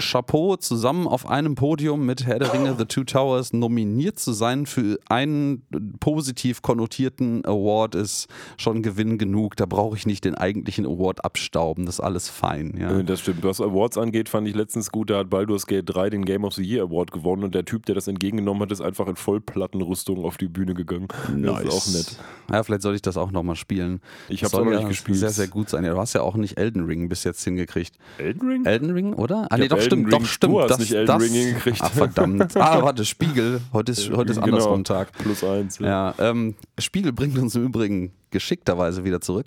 Chapeau, 0.00 0.56
zusammen 0.56 1.06
auf 1.06 1.28
einem 1.28 1.54
Podium 1.54 2.04
mit 2.04 2.26
Herr 2.26 2.40
der 2.40 2.52
Ringe 2.52 2.74
The 2.76 2.84
Two 2.84 3.04
Towers 3.04 3.52
nominiert 3.52 4.18
zu 4.18 4.32
sein 4.32 4.66
für 4.66 4.98
einen 5.08 5.62
positiv 6.00 6.62
konnotierten 6.62 7.44
Award 7.44 7.94
ist 7.94 8.26
schon 8.56 8.82
Gewinn 8.82 9.18
genug. 9.18 9.54
Da 9.56 9.66
brauche 9.66 9.96
ich 9.96 10.04
nicht 10.04 10.24
den 10.24 10.34
eigentlichen 10.34 10.84
Award 10.84 11.24
abstauben. 11.24 11.86
Das 11.86 11.96
ist 11.96 12.00
alles 12.00 12.28
fein. 12.28 12.74
Ja. 12.76 12.98
Äh, 12.98 13.04
Das 13.04 13.20
stimmt. 13.20 13.44
Was 13.44 13.60
Awards 13.60 13.96
angeht, 13.96 14.28
fand 14.28 14.48
ich 14.48 14.56
letztens 14.56 14.90
gut, 14.90 15.10
da 15.10 15.18
hat 15.18 15.30
Baldur's 15.30 15.66
Gate 15.66 15.84
3 15.86 16.10
den 16.10 16.24
Game 16.24 16.44
of 16.44 16.54
the 16.54 16.64
Year 16.64 16.82
Award 16.82 17.12
gewonnen 17.12 17.44
und 17.44 17.54
der 17.54 17.64
Typ, 17.64 17.86
der 17.86 17.94
das 17.94 18.08
entgegengenommen 18.08 18.62
hat, 18.62 18.72
ist 18.72 18.80
einfach 18.80 19.06
in 19.06 19.14
Vollplattenrüstung 19.14 20.24
auf 20.24 20.36
die 20.38 20.48
Bühne 20.48 20.74
gegangen. 20.74 21.06
Das 21.36 21.62
ist 21.62 21.70
auch 21.72 21.94
nett. 21.94 22.18
Ja, 22.50 22.62
vielleicht 22.64 22.82
sollte 22.82 22.96
ich 22.96 23.02
das 23.02 23.16
auch 23.16 23.30
nochmal 23.30 23.56
spielen. 23.56 24.00
Ich 24.28 24.42
hab's 24.42 24.50
Soll 24.52 24.62
auch 24.62 24.64
noch 24.66 24.72
ja 24.72 24.78
nicht 24.80 24.88
gespielt. 24.88 25.18
Sehr, 25.18 25.30
sehr 25.30 25.46
gut 25.48 25.68
sein. 25.68 25.84
Ja, 25.84 25.92
du 25.92 25.98
hast 26.00 26.14
ja 26.14 26.22
auch 26.22 26.34
nicht 26.34 26.58
Elden 26.58 26.84
Ring 26.84 27.08
bis 27.08 27.22
jetzt 27.22 27.44
hingekriegt. 27.44 27.96
Elden 28.18 28.48
Ring? 28.48 28.64
Elden 28.64 28.90
Ring, 28.90 29.14
oder? 29.14 29.46
Ah, 29.50 29.56
nee, 29.56 29.68
doch, 29.68 29.83
stimmt, 29.84 30.12
doch, 30.12 30.24
stimmt. 30.24 30.52
Du 30.54 30.60
hast 30.60 30.70
das, 30.70 30.78
nicht 30.80 30.92
Elden 30.92 31.06
das, 31.06 31.22
Ring 31.22 31.32
hingekriegt. 31.32 31.78
Ach, 31.82 31.90
verdammt. 31.92 32.56
Ah, 32.56 32.82
warte, 32.82 33.04
Spiegel. 33.04 33.60
Heute 33.72 33.92
ist, 33.92 34.10
heute 34.10 34.30
ist 34.32 34.36
Genau. 34.36 34.56
andersrum 34.56 34.84
Tag. 34.84 35.12
Plus 35.12 35.42
eins. 35.44 35.78
Ja, 35.78 36.14
ähm, 36.18 36.54
Spiegel 36.78 37.12
bringt 37.12 37.38
uns 37.38 37.54
im 37.54 37.64
Übrigen 37.64 38.12
geschickterweise 38.30 39.04
wieder 39.04 39.20
zurück 39.20 39.46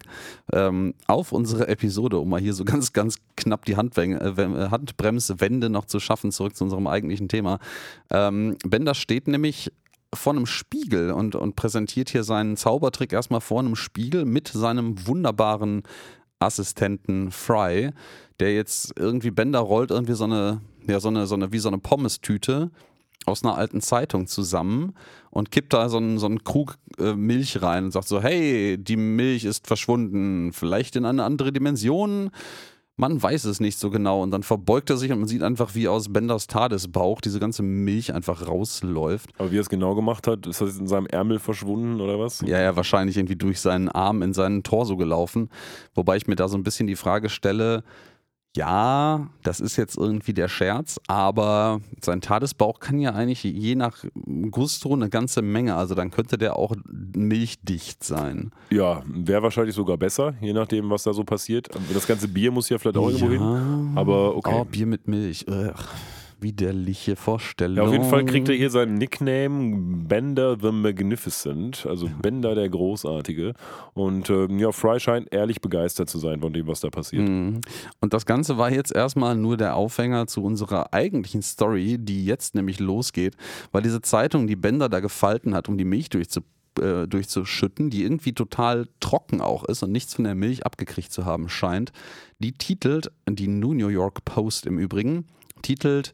ähm, 0.53 0.93
auf 1.07 1.33
unsere 1.33 1.67
Episode, 1.67 2.19
um 2.19 2.29
mal 2.29 2.39
hier 2.39 2.53
so 2.53 2.63
ganz, 2.63 2.93
ganz 2.93 3.17
knapp 3.35 3.65
die 3.65 3.75
Handweng- 3.75 4.17
äh, 4.17 4.37
Wem- 4.37 4.71
Handbremswende 4.71 5.69
noch 5.69 5.85
zu 5.85 5.99
schaffen, 5.99 6.31
zurück 6.31 6.55
zu 6.55 6.63
unserem 6.63 6.87
eigentlichen 6.87 7.27
Thema. 7.27 7.59
Ähm, 8.09 8.55
Bender 8.65 8.95
steht 8.95 9.27
nämlich 9.27 9.71
vor 10.13 10.31
einem 10.33 10.45
Spiegel 10.45 11.11
und, 11.11 11.35
und 11.35 11.57
präsentiert 11.57 12.09
hier 12.09 12.23
seinen 12.23 12.55
Zaubertrick 12.55 13.11
erstmal 13.11 13.41
vor 13.41 13.59
einem 13.59 13.75
Spiegel 13.75 14.23
mit 14.23 14.47
seinem 14.47 15.05
wunderbaren 15.05 15.83
Assistenten 16.39 17.31
Fry, 17.31 17.91
der 18.39 18.53
jetzt 18.53 18.93
irgendwie 18.97 19.31
Bender 19.31 19.59
rollt 19.59 19.91
irgendwie 19.91 20.13
so 20.13 20.25
eine, 20.25 20.61
ja, 20.87 20.99
so 20.99 21.07
eine, 21.07 21.27
so 21.27 21.35
eine, 21.35 21.51
wie 21.51 21.59
so 21.59 21.69
eine 21.69 21.79
Pommes-Tüte 21.79 22.71
aus 23.25 23.43
einer 23.43 23.57
alten 23.57 23.81
Zeitung 23.81 24.27
zusammen 24.27 24.93
und 25.31 25.51
kippt 25.51 25.73
da 25.73 25.89
so 25.89 25.97
einen, 25.97 26.17
so 26.17 26.27
einen 26.27 26.43
Krug 26.43 26.77
äh, 26.97 27.13
Milch 27.13 27.61
rein 27.61 27.85
und 27.85 27.91
sagt 27.91 28.07
so, 28.07 28.21
hey, 28.21 28.77
die 28.77 28.95
Milch 28.95 29.43
ist 29.43 29.67
verschwunden, 29.67 30.53
vielleicht 30.53 30.95
in 30.95 31.05
eine 31.05 31.23
andere 31.23 31.51
Dimension. 31.51 32.31
Man 32.99 33.21
weiß 33.21 33.45
es 33.45 33.59
nicht 33.59 33.77
so 33.77 33.91
genau 33.91 34.23
und 34.23 34.31
dann 34.31 34.41
verbeugt 34.41 34.89
er 34.89 34.97
sich 34.97 35.11
und 35.11 35.19
man 35.19 35.27
sieht 35.27 35.43
einfach, 35.43 35.75
wie 35.75 35.87
aus 35.87 36.11
Benders 36.11 36.47
Tadesbauch 36.47 37.21
diese 37.21 37.39
ganze 37.39 37.61
Milch 37.61 38.11
einfach 38.11 38.47
rausläuft. 38.47 39.29
Aber 39.37 39.51
wie 39.51 39.57
er 39.57 39.61
es 39.61 39.69
genau 39.69 39.93
gemacht 39.93 40.25
hat, 40.25 40.47
ist 40.47 40.61
das 40.61 40.69
jetzt 40.69 40.79
in 40.79 40.87
seinem 40.87 41.05
Ärmel 41.05 41.37
verschwunden 41.37 42.01
oder 42.01 42.19
was? 42.19 42.41
Ja, 42.41 42.59
ja, 42.59 42.75
wahrscheinlich 42.75 43.15
irgendwie 43.15 43.35
durch 43.35 43.61
seinen 43.61 43.87
Arm 43.87 44.23
in 44.23 44.33
seinen 44.33 44.63
Torso 44.63 44.97
gelaufen. 44.97 45.51
Wobei 45.93 46.17
ich 46.17 46.25
mir 46.25 46.35
da 46.35 46.47
so 46.47 46.57
ein 46.57 46.63
bisschen 46.63 46.87
die 46.87 46.95
Frage 46.95 47.29
stelle, 47.29 47.83
ja, 48.57 49.29
das 49.43 49.59
ist 49.59 49.77
jetzt 49.77 49.97
irgendwie 49.97 50.33
der 50.33 50.47
Scherz, 50.47 50.99
aber 51.07 51.79
sein 52.01 52.21
Tadesbauch 52.21 52.79
kann 52.79 52.99
ja 52.99 53.13
eigentlich 53.13 53.43
je 53.43 53.75
nach 53.75 54.03
Gusto 54.51 54.93
eine 54.93 55.09
ganze 55.09 55.41
Menge. 55.41 55.75
Also 55.75 55.95
dann 55.95 56.11
könnte 56.11 56.37
der 56.37 56.57
auch 56.57 56.75
milchdicht 56.87 58.03
sein. 58.03 58.51
Ja, 58.71 59.03
wäre 59.05 59.43
wahrscheinlich 59.43 59.75
sogar 59.75 59.97
besser, 59.97 60.33
je 60.41 60.53
nachdem, 60.53 60.89
was 60.89 61.03
da 61.03 61.13
so 61.13 61.23
passiert. 61.23 61.69
Das 61.93 62.07
ganze 62.07 62.27
Bier 62.27 62.51
muss 62.51 62.67
ja 62.69 62.79
vielleicht 62.79 62.97
auch 62.97 63.09
irgendwo 63.09 63.29
hin. 63.29 63.91
Aber 63.95 64.35
okay. 64.35 64.57
Oh, 64.59 64.65
Bier 64.65 64.87
mit 64.87 65.07
Milch. 65.07 65.45
Ugh, 65.47 65.73
widerliche 66.39 67.15
Vorstellung. 67.15 67.77
Ja, 67.77 67.83
auf 67.83 67.91
jeden 67.91 68.09
Fall 68.09 68.25
kriegt 68.25 68.49
er 68.49 68.55
hier 68.55 68.69
seinen 68.69 68.95
Nickname 68.95 70.03
Bender 70.07 70.57
the 70.61 70.71
Magnificent, 70.71 71.85
also 71.85 72.09
Bender 72.21 72.55
der 72.55 72.69
Großartige. 72.69 73.53
Und 73.93 74.29
ähm, 74.29 74.59
ja, 74.59 74.71
Fry 74.71 74.99
scheint 74.99 75.33
ehrlich 75.33 75.61
begeistert 75.61 76.09
zu 76.09 76.19
sein 76.19 76.41
von 76.41 76.53
dem, 76.53 76.67
was 76.67 76.79
da 76.79 76.89
passiert. 76.89 77.27
Mhm. 77.27 77.61
Und 78.01 78.13
das 78.13 78.25
Ganze 78.25 78.57
war 78.57 78.71
jetzt 78.71 78.95
erstmal 78.95 79.35
nur 79.35 79.57
der 79.57 79.75
Aufhänger 79.75 80.27
zu 80.27 80.43
unserer 80.43 80.93
eigentlichen 80.93 81.41
Story, 81.41 81.97
die 81.99 82.25
jetzt 82.25 82.55
nämlich 82.55 82.79
losgeht, 82.79 83.35
weil 83.71 83.81
diese 83.81 84.01
Zeitung, 84.01 84.47
die 84.47 84.55
Bender 84.55 84.89
da 84.89 84.99
gefalten 84.99 85.53
hat, 85.53 85.69
um 85.69 85.77
die 85.77 85.85
Milch 85.85 86.09
durchzu, 86.09 86.41
äh, 86.79 87.07
durchzuschütten, 87.07 87.89
die 87.89 88.03
irgendwie 88.03 88.33
total 88.33 88.87
trocken 88.99 89.41
auch 89.41 89.63
ist 89.65 89.83
und 89.83 89.91
nichts 89.91 90.13
von 90.13 90.25
der 90.25 90.35
Milch 90.35 90.65
abgekriegt 90.65 91.11
zu 91.11 91.25
haben 91.25 91.49
scheint, 91.49 91.91
die 92.39 92.51
titelt, 92.51 93.11
die 93.27 93.47
New 93.47 93.87
York 93.87 94.25
Post 94.25 94.65
im 94.65 94.77
Übrigen, 94.77 95.25
titelt 95.61 96.13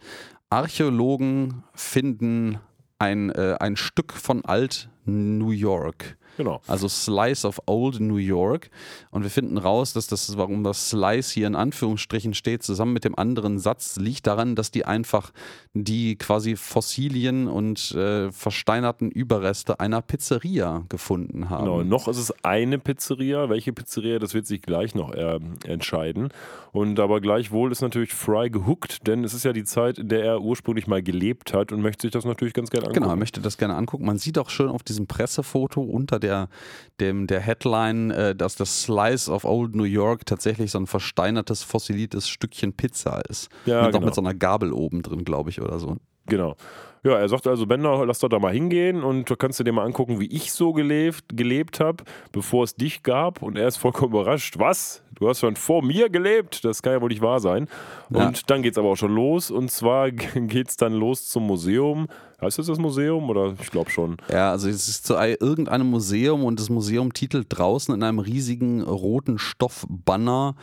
Archäologen 0.49 1.63
finden 1.73 2.59
ein, 2.99 3.29
äh, 3.31 3.57
ein 3.59 3.75
Stück 3.75 4.13
von 4.13 4.45
Alt 4.45 4.89
New 5.05 5.49
York. 5.49 6.17
Genau. 6.37 6.61
Also 6.67 6.87
Slice 6.87 7.47
of 7.47 7.61
Old 7.65 7.99
New 7.99 8.17
York. 8.17 8.69
Und 9.11 9.23
wir 9.23 9.29
finden 9.29 9.57
raus, 9.57 9.93
dass 9.93 10.07
das, 10.07 10.37
warum 10.37 10.63
das 10.63 10.89
Slice 10.89 11.33
hier 11.33 11.47
in 11.47 11.55
Anführungsstrichen 11.55 12.33
steht, 12.33 12.63
zusammen 12.63 12.93
mit 12.93 13.05
dem 13.05 13.17
anderen 13.17 13.59
Satz, 13.59 13.97
liegt 13.97 14.27
daran, 14.27 14.55
dass 14.55 14.71
die 14.71 14.85
einfach 14.85 15.31
die 15.73 16.15
quasi 16.15 16.55
Fossilien 16.55 17.47
und 17.47 17.91
äh, 17.91 18.31
versteinerten 18.31 19.11
Überreste 19.11 19.79
einer 19.79 20.01
Pizzeria 20.01 20.83
gefunden 20.89 21.49
haben. 21.49 21.65
Genau, 21.65 21.83
noch 21.83 22.07
ist 22.07 22.17
es 22.17 22.33
eine 22.43 22.79
Pizzeria. 22.79 23.49
Welche 23.49 23.73
Pizzeria, 23.73 24.19
das 24.19 24.33
wird 24.33 24.45
sich 24.47 24.61
gleich 24.61 24.95
noch 24.95 25.13
äh, 25.13 25.39
entscheiden. 25.65 26.29
Und 26.71 26.99
aber 26.99 27.21
gleichwohl 27.21 27.71
ist 27.71 27.81
natürlich 27.81 28.13
Fry 28.13 28.49
gehuckt, 28.49 29.05
denn 29.05 29.23
es 29.23 29.33
ist 29.33 29.45
ja 29.45 29.53
die 29.53 29.63
Zeit, 29.63 29.99
in 29.99 30.09
der 30.09 30.23
er 30.23 30.41
ursprünglich 30.41 30.87
mal 30.87 31.03
gelebt 31.03 31.53
hat 31.53 31.71
und 31.71 31.81
möchte 31.81 32.03
sich 32.03 32.11
das 32.11 32.25
natürlich 32.25 32.53
ganz 32.53 32.71
gerne 32.71 32.87
angucken. 32.87 33.03
Genau, 33.03 33.13
er 33.13 33.17
möchte 33.17 33.41
das 33.41 33.57
gerne 33.57 33.75
angucken. 33.75 34.05
Man 34.05 34.17
sieht 34.17 34.39
auch 34.39 34.49
schön 34.49 34.69
auf 34.69 34.81
diesem 34.81 35.05
Pressefoto 35.05 35.81
unter 35.81 36.19
der, 36.23 36.49
dem, 36.99 37.27
der 37.27 37.39
Headline, 37.39 38.11
äh, 38.11 38.35
dass 38.35 38.55
das 38.55 38.83
Slice 38.83 39.29
of 39.29 39.45
Old 39.45 39.75
New 39.75 39.83
York 39.83 40.25
tatsächlich 40.25 40.71
so 40.71 40.79
ein 40.79 40.87
versteinertes, 40.87 41.63
fossiliertes 41.63 42.27
Stückchen 42.27 42.73
Pizza 42.73 43.21
ist. 43.29 43.49
Ja, 43.65 43.81
und 43.81 43.87
auch 43.87 43.91
genau. 43.91 44.05
mit 44.05 44.15
so 44.15 44.21
einer 44.21 44.33
Gabel 44.33 44.73
oben 44.73 45.01
drin, 45.01 45.23
glaube 45.23 45.49
ich, 45.49 45.61
oder 45.61 45.79
so. 45.79 45.97
Genau. 46.27 46.55
Ja, 47.05 47.17
er 47.19 47.27
sagt 47.27 47.45
also, 47.47 47.65
Bender, 47.65 48.05
lass 48.05 48.19
doch 48.19 48.29
da 48.29 48.39
mal 48.39 48.53
hingehen 48.53 49.03
und 49.03 49.29
du 49.29 49.35
kannst 49.35 49.59
dir 49.59 49.69
mal 49.73 49.83
angucken, 49.83 50.21
wie 50.21 50.27
ich 50.27 50.53
so 50.53 50.71
gelebt, 50.71 51.35
gelebt 51.35 51.81
habe, 51.81 52.05
bevor 52.31 52.63
es 52.63 52.75
dich 52.75 53.03
gab. 53.03 53.41
Und 53.41 53.57
er 53.57 53.67
ist 53.67 53.75
vollkommen 53.75 54.13
überrascht. 54.13 54.57
Was? 54.57 55.03
Du 55.15 55.27
hast 55.27 55.41
schon 55.41 55.57
vor 55.57 55.83
mir 55.83 56.09
gelebt? 56.09 56.63
Das 56.63 56.81
kann 56.81 56.93
ja 56.93 57.01
wohl 57.01 57.09
nicht 57.09 57.21
wahr 57.21 57.41
sein. 57.41 57.67
Ja. 58.09 58.27
Und 58.27 58.49
dann 58.49 58.61
geht 58.61 58.71
es 58.71 58.77
aber 58.77 58.87
auch 58.91 58.95
schon 58.95 59.13
los. 59.13 59.51
Und 59.51 59.69
zwar 59.69 60.11
geht 60.11 60.69
es 60.69 60.77
dann 60.77 60.93
los 60.93 61.27
zum 61.27 61.45
Museum. 61.45 62.07
Heißt 62.39 62.57
das 62.57 62.67
das 62.67 62.77
Museum? 62.79 63.29
Oder 63.29 63.53
ich 63.61 63.69
glaube 63.69 63.89
schon. 63.91 64.15
Ja, 64.31 64.51
also 64.51 64.69
es 64.69 64.87
ist 64.87 65.05
zu 65.05 65.17
ei- 65.17 65.35
irgendeinem 65.41 65.87
Museum 65.89 66.45
und 66.45 66.57
das 66.57 66.69
Museum 66.69 67.11
titelt 67.11 67.47
draußen 67.49 67.93
in 67.93 68.01
einem 68.01 68.19
riesigen 68.19 68.81
roten 68.81 69.39
Stoffbanner 69.39 70.55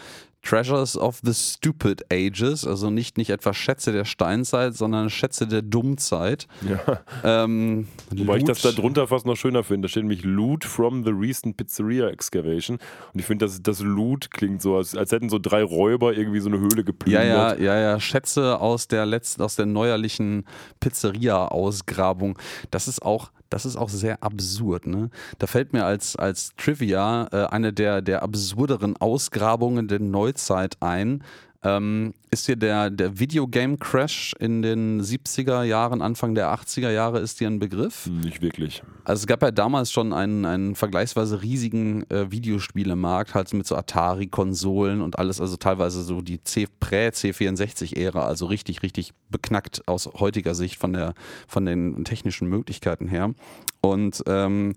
Treasures 0.43 0.97
of 0.97 1.21
the 1.23 1.35
Stupid 1.35 2.05
Ages, 2.13 2.67
also 2.67 2.89
nicht, 2.91 3.19
nicht 3.19 3.31
etwa 3.31 3.53
Schätze 3.53 3.93
der 3.93 4.05
Steinzeit, 4.05 4.75
sondern 4.75 5.11
Schätze 5.11 5.47
der 5.47 5.63
Dummzeit. 5.63 6.47
Ja. 6.69 7.01
Ähm, 7.23 7.87
Wobei 8.11 8.39
ich 8.39 8.45
das 8.45 8.63
da 8.63 8.73
drunter 8.73 9.07
fast 9.07 9.27
noch 9.27 9.37
schöner 9.37 9.63
finde. 9.65 9.87
Da 9.87 9.91
steht 9.91 10.05
nämlich 10.05 10.25
Loot 10.25 10.65
from 10.65 11.05
the 11.05 11.11
recent 11.11 11.57
Pizzeria 11.57 12.09
Excavation. 12.09 12.79
Und 13.13 13.21
ich 13.21 13.27
finde, 13.27 13.45
das, 13.45 13.63
das 13.63 13.81
Loot 13.81 14.31
klingt 14.31 14.63
so, 14.63 14.77
als, 14.77 14.97
als 14.97 15.13
hätten 15.13 15.29
so 15.29 15.39
drei 15.39 15.63
Räuber 15.63 16.15
irgendwie 16.17 16.41
so 16.41 16.49
eine 16.49 16.59
Höhle 16.59 16.79
Ja, 16.79 16.83
geplündert. 16.83 17.59
ja, 17.61 17.75
ja, 17.75 17.79
ja, 17.79 18.01
Schätze 18.01 18.61
aus 18.61 18.89
der 18.89 19.05
letzten, 19.07 19.43
aus 19.43 19.57
der 19.57 19.67
neuerlichen 19.67 20.45
Pizzeria-Ausgrabung. 20.81 22.39
Das 22.71 22.89
ist 22.89 23.03
auch, 23.03 23.31
das 23.51 23.67
ist 23.67 23.77
auch 23.77 23.89
sehr 23.89 24.23
absurd, 24.23 24.87
ne? 24.87 25.11
Da 25.39 25.47
fällt 25.47 25.73
mir 25.73 25.85
als, 25.85 26.17
als 26.17 26.53
Trivia 26.57 27.29
äh, 27.33 27.47
eine 27.47 27.73
der, 27.73 28.01
der 28.01 28.23
absurderen 28.23 28.97
Ausgrabungen 28.97 29.89
der 29.89 30.01
Neuzeit 30.01 30.77
ein. 30.81 31.23
Ähm, 31.63 32.15
ist 32.31 32.49
dir 32.49 32.57
der, 32.57 32.89
der 32.89 33.19
Videogame 33.19 33.77
Crash 33.77 34.35
in 34.39 34.63
den 34.63 35.03
70er 35.03 35.63
Jahren, 35.63 36.01
Anfang 36.01 36.35
der 36.35 36.55
80er 36.55 36.91
Jahre, 36.91 37.19
ist 37.19 37.39
dir 37.39 37.49
ein 37.49 37.59
Begriff? 37.59 38.07
Nicht 38.07 38.41
wirklich. 38.41 38.83
Also 39.05 39.21
es 39.23 39.27
gab 39.27 39.43
ja 39.43 39.51
damals 39.51 39.93
schon 39.93 40.15
einen, 40.15 40.47
einen 40.47 40.75
vergleichsweise 40.75 41.43
riesigen 41.43 42.09
äh, 42.11 42.31
Videospielemarkt, 42.31 43.35
halt 43.35 43.53
mit 43.53 43.67
so 43.67 43.77
Atari-Konsolen 43.77 45.03
und 45.03 45.19
alles, 45.19 45.39
also 45.39 45.57
teilweise 45.57 46.03
so 46.03 46.23
die 46.23 46.43
C- 46.43 46.67
Prä-C64-Ära, 46.81 48.25
also 48.25 48.47
richtig, 48.47 48.83
richtig 48.83 49.13
beknackt 49.29 49.87
aus 49.87 50.07
heutiger 50.07 50.55
Sicht 50.55 50.77
von, 50.79 50.93
der, 50.95 51.15
von 51.47 51.67
den 51.67 52.05
technischen 52.05 52.49
Möglichkeiten 52.49 53.07
her. 53.09 53.35
Und 53.83 54.23
ähm, 54.27 54.75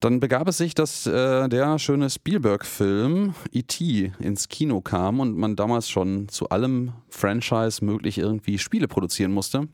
dann 0.00 0.18
begab 0.18 0.48
es 0.48 0.56
sich, 0.56 0.74
dass 0.74 1.06
äh, 1.06 1.48
der 1.48 1.78
schöne 1.78 2.08
Spielberg-Film 2.08 3.34
E.T. 3.52 4.12
ins 4.18 4.48
Kino 4.48 4.80
kam 4.80 5.20
und 5.20 5.36
man 5.36 5.56
damals 5.56 5.90
schon 5.90 6.28
zu 6.28 6.48
allem 6.48 6.92
Franchise 7.10 7.84
möglich 7.84 8.16
irgendwie 8.16 8.58
Spiele 8.58 8.88
produzieren 8.88 9.32
musste. 9.32 9.68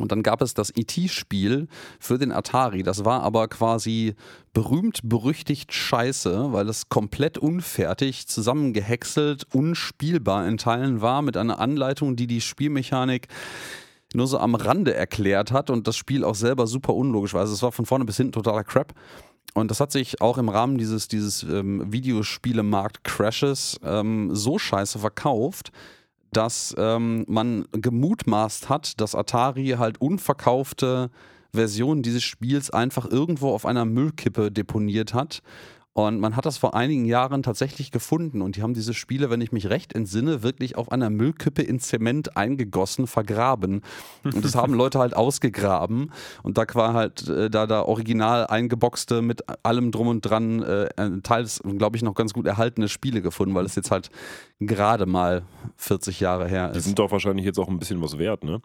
Und 0.00 0.10
dann 0.10 0.24
gab 0.24 0.42
es 0.42 0.54
das 0.54 0.70
ET-Spiel 0.70 1.68
für 2.00 2.18
den 2.18 2.32
Atari. 2.32 2.82
Das 2.82 3.04
war 3.04 3.22
aber 3.22 3.46
quasi 3.46 4.14
berühmt, 4.52 5.00
berüchtigt 5.04 5.72
scheiße, 5.72 6.52
weil 6.52 6.68
es 6.68 6.88
komplett 6.88 7.38
unfertig, 7.38 8.26
zusammengehäckselt, 8.26 9.46
unspielbar 9.54 10.48
in 10.48 10.56
Teilen 10.56 11.00
war, 11.00 11.22
mit 11.22 11.36
einer 11.36 11.60
Anleitung, 11.60 12.16
die 12.16 12.26
die 12.26 12.40
Spielmechanik 12.40 13.28
nur 14.14 14.26
so 14.26 14.38
am 14.38 14.56
Rande 14.56 14.94
erklärt 14.94 15.52
hat 15.52 15.70
und 15.70 15.86
das 15.86 15.96
Spiel 15.96 16.24
auch 16.24 16.34
selber 16.34 16.66
super 16.66 16.94
unlogisch 16.94 17.34
war. 17.34 17.42
Also 17.42 17.54
es 17.54 17.62
war 17.62 17.70
von 17.70 17.86
vorne 17.86 18.04
bis 18.04 18.16
hinten 18.16 18.32
totaler 18.32 18.64
Crap. 18.64 18.94
Und 19.52 19.70
das 19.70 19.80
hat 19.80 19.92
sich 19.92 20.20
auch 20.20 20.38
im 20.38 20.48
Rahmen 20.48 20.78
dieses, 20.78 21.06
dieses 21.06 21.42
ähm, 21.44 21.92
Videospielemarkt-Crashes 21.92 23.80
ähm, 23.84 24.34
so 24.34 24.58
scheiße 24.58 24.98
verkauft, 24.98 25.70
dass 26.32 26.74
ähm, 26.76 27.24
man 27.28 27.66
gemutmaßt 27.72 28.68
hat, 28.68 29.00
dass 29.00 29.14
Atari 29.14 29.76
halt 29.78 30.00
unverkaufte 30.00 31.10
Versionen 31.52 32.02
dieses 32.02 32.24
Spiels 32.24 32.70
einfach 32.70 33.06
irgendwo 33.06 33.50
auf 33.50 33.64
einer 33.64 33.84
Müllkippe 33.84 34.50
deponiert 34.50 35.14
hat 35.14 35.40
Und 35.94 36.18
man 36.18 36.34
hat 36.34 36.44
das 36.44 36.58
vor 36.58 36.74
einigen 36.74 37.04
Jahren 37.04 37.44
tatsächlich 37.44 37.92
gefunden 37.92 38.42
und 38.42 38.56
die 38.56 38.62
haben 38.62 38.74
diese 38.74 38.94
Spiele, 38.94 39.30
wenn 39.30 39.40
ich 39.40 39.52
mich 39.52 39.70
recht 39.70 39.94
entsinne, 39.94 40.42
wirklich 40.42 40.76
auf 40.76 40.90
einer 40.90 41.08
Müllkippe 41.08 41.62
in 41.62 41.78
Zement 41.78 42.36
eingegossen, 42.36 43.06
vergraben. 43.06 43.80
Und 44.24 44.44
das 44.44 44.56
haben 44.56 44.74
Leute 44.74 44.98
halt 44.98 45.14
ausgegraben 45.14 46.10
und 46.42 46.58
da 46.58 46.64
war 46.74 46.94
halt 46.94 47.28
äh, 47.28 47.48
da 47.48 47.68
da 47.68 47.82
original 47.82 48.48
eingeboxte 48.48 49.22
mit 49.22 49.44
allem 49.64 49.92
drum 49.92 50.08
und 50.08 50.22
dran, 50.22 50.62
äh, 50.64 50.88
teils, 51.22 51.62
glaube 51.62 51.96
ich, 51.96 52.02
noch 52.02 52.14
ganz 52.14 52.32
gut 52.32 52.48
erhaltene 52.48 52.88
Spiele 52.88 53.22
gefunden, 53.22 53.54
weil 53.54 53.64
es 53.64 53.76
jetzt 53.76 53.92
halt 53.92 54.10
gerade 54.58 55.06
mal 55.06 55.44
40 55.76 56.18
Jahre 56.18 56.48
her 56.48 56.70
ist. 56.70 56.74
Die 56.74 56.80
sind 56.80 56.98
doch 56.98 57.12
wahrscheinlich 57.12 57.46
jetzt 57.46 57.58
auch 57.60 57.68
ein 57.68 57.78
bisschen 57.78 58.02
was 58.02 58.18
wert, 58.18 58.42
ne? 58.42 58.60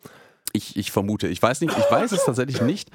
Ich, 0.52 0.76
ich 0.78 0.92
vermute. 0.92 1.28
Ich 1.28 1.39
weiß 1.39 1.62
nicht, 1.62 1.78
ich 1.78 1.92
weiß 1.92 2.12
es 2.12 2.26
tatsächlich 2.26 2.60
nicht. 2.62 2.89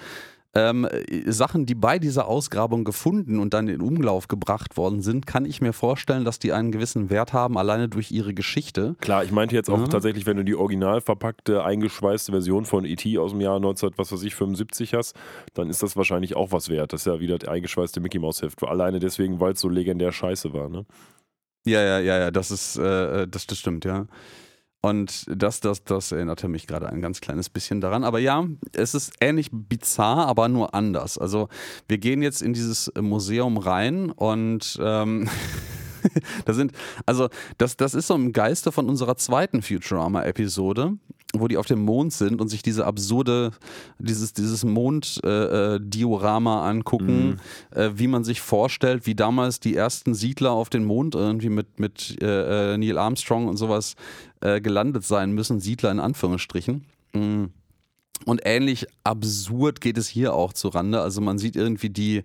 Ähm, 0.56 0.88
Sachen, 1.26 1.66
die 1.66 1.74
bei 1.74 1.98
dieser 1.98 2.28
Ausgrabung 2.28 2.84
gefunden 2.84 3.40
und 3.40 3.54
dann 3.54 3.66
in 3.66 3.80
Umlauf 3.80 4.28
gebracht 4.28 4.76
worden 4.76 5.02
sind, 5.02 5.26
kann 5.26 5.44
ich 5.46 5.60
mir 5.60 5.72
vorstellen, 5.72 6.24
dass 6.24 6.38
die 6.38 6.52
einen 6.52 6.70
gewissen 6.70 7.10
Wert 7.10 7.32
haben, 7.32 7.58
alleine 7.58 7.88
durch 7.88 8.12
ihre 8.12 8.34
Geschichte. 8.34 8.94
Klar, 9.00 9.24
ich 9.24 9.32
meinte 9.32 9.56
jetzt 9.56 9.68
auch 9.68 9.80
Ja. 9.80 9.86
tatsächlich, 9.88 10.26
wenn 10.26 10.36
du 10.36 10.44
die 10.44 10.54
original 10.54 11.00
verpackte, 11.00 11.64
eingeschweißte 11.64 12.30
Version 12.30 12.64
von 12.66 12.84
E.T. 12.84 13.18
aus 13.18 13.32
dem 13.32 13.40
Jahr 13.40 13.58
19, 13.58 13.90
was 13.96 14.12
weiß 14.12 14.22
ich, 14.22 14.36
75 14.36 14.94
hast, 14.94 15.16
dann 15.54 15.68
ist 15.70 15.82
das 15.82 15.96
wahrscheinlich 15.96 16.36
auch 16.36 16.52
was 16.52 16.68
wert. 16.68 16.92
Das 16.92 17.00
ist 17.00 17.06
ja 17.06 17.18
wieder 17.18 17.36
das 17.38 17.48
eingeschweißte 17.48 17.98
Mickey 18.00 18.20
Mouse 18.20 18.42
Heft. 18.42 18.62
Alleine 18.62 19.00
deswegen, 19.00 19.40
weil 19.40 19.54
es 19.54 19.60
so 19.60 19.68
legendär 19.68 20.12
scheiße 20.12 20.52
war, 20.52 20.68
ne? 20.68 20.86
Ja, 21.66 21.80
ja, 21.82 21.98
ja, 21.98 22.18
ja, 22.18 22.30
das 22.30 22.50
ist, 22.50 22.76
äh, 22.76 23.26
das, 23.26 23.46
das 23.46 23.58
stimmt, 23.58 23.84
ja. 23.86 24.06
Und 24.84 25.24
das, 25.34 25.60
das, 25.60 25.82
das 25.84 26.12
erinnerte 26.12 26.46
mich 26.46 26.66
gerade 26.66 26.90
ein 26.90 27.00
ganz 27.00 27.22
kleines 27.22 27.48
bisschen 27.48 27.80
daran. 27.80 28.04
Aber 28.04 28.18
ja, 28.18 28.46
es 28.74 28.92
ist 28.92 29.14
ähnlich 29.18 29.48
bizarr, 29.50 30.26
aber 30.26 30.48
nur 30.48 30.74
anders. 30.74 31.16
Also 31.16 31.48
wir 31.88 31.96
gehen 31.96 32.20
jetzt 32.20 32.42
in 32.42 32.52
dieses 32.52 32.92
Museum 33.00 33.56
rein 33.56 34.10
und 34.10 34.78
ähm, 34.82 35.26
da 36.44 36.52
sind, 36.52 36.72
also 37.06 37.30
das, 37.56 37.78
das 37.78 37.94
ist 37.94 38.08
so 38.08 38.14
im 38.14 38.34
Geiste 38.34 38.72
von 38.72 38.90
unserer 38.90 39.16
zweiten 39.16 39.62
Futurama-Episode, 39.62 40.98
wo 41.32 41.48
die 41.48 41.56
auf 41.56 41.66
dem 41.66 41.82
Mond 41.82 42.12
sind 42.12 42.40
und 42.42 42.48
sich 42.48 42.62
diese 42.62 42.84
absurde, 42.84 43.52
dieses, 43.98 44.34
dieses 44.34 44.64
Mond-Diorama 44.64 45.76
äh, 45.76 45.80
Diorama 45.80 46.68
angucken, 46.68 47.40
äh, 47.70 47.90
wie 47.94 48.06
man 48.06 48.22
sich 48.22 48.42
vorstellt, 48.42 49.06
wie 49.06 49.14
damals 49.14 49.60
die 49.60 49.74
ersten 49.74 50.14
Siedler 50.14 50.52
auf 50.52 50.68
den 50.68 50.84
Mond 50.84 51.14
irgendwie 51.14 51.48
mit, 51.48 51.80
mit 51.80 52.22
äh, 52.22 52.74
äh, 52.74 52.76
Neil 52.76 52.98
Armstrong 52.98 53.48
und 53.48 53.56
sowas 53.56 53.96
äh, 54.44 54.60
gelandet 54.60 55.04
sein 55.04 55.32
müssen, 55.32 55.58
Siedler 55.58 55.90
in 55.90 56.00
Anführungsstrichen. 56.00 56.84
Mm. 57.12 57.46
Und 58.26 58.40
ähnlich 58.44 58.86
absurd 59.02 59.80
geht 59.80 59.98
es 59.98 60.06
hier 60.06 60.34
auch 60.34 60.52
zu 60.52 60.68
Rande. 60.68 61.00
Also 61.00 61.20
man 61.20 61.38
sieht 61.38 61.56
irgendwie 61.56 61.90
die, 61.90 62.22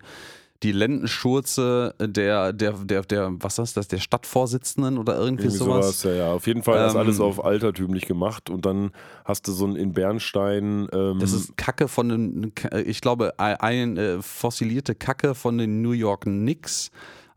die 0.62 0.72
Lendenschurze 0.72 1.94
der, 1.98 2.52
der, 2.52 2.72
der, 2.72 3.02
der, 3.02 3.32
was 3.40 3.58
ist 3.58 3.76
das, 3.76 3.88
der 3.88 3.98
Stadtvorsitzenden 3.98 4.98
oder 4.98 5.16
irgendwie, 5.16 5.44
Irgendwie 5.44 5.58
sowas. 5.58 6.00
sowas, 6.00 6.02
ja, 6.04 6.26
ja. 6.26 6.32
Auf 6.32 6.46
jeden 6.46 6.62
Fall 6.62 6.86
ist 6.86 6.92
Ähm, 6.92 7.00
alles 7.00 7.20
auf 7.20 7.44
altertümlich 7.44 8.06
gemacht 8.06 8.50
und 8.50 8.66
dann 8.66 8.92
hast 9.24 9.48
du 9.48 9.52
so 9.52 9.66
ein 9.66 9.76
in 9.76 9.94
Bernstein. 9.94 10.88
Ähm, 10.92 11.18
Das 11.18 11.32
ist 11.32 11.56
Kacke 11.56 11.88
von 11.88 12.08
den, 12.08 12.52
ich 12.84 13.00
glaube, 13.00 13.38
ein, 13.38 13.56
ein 13.56 13.96
äh, 13.96 14.22
fossilierte 14.22 14.94
Kacke 14.94 15.34
von 15.34 15.58
den 15.58 15.82
New 15.82 15.92
York 15.92 16.22
Knicks. 16.22 16.90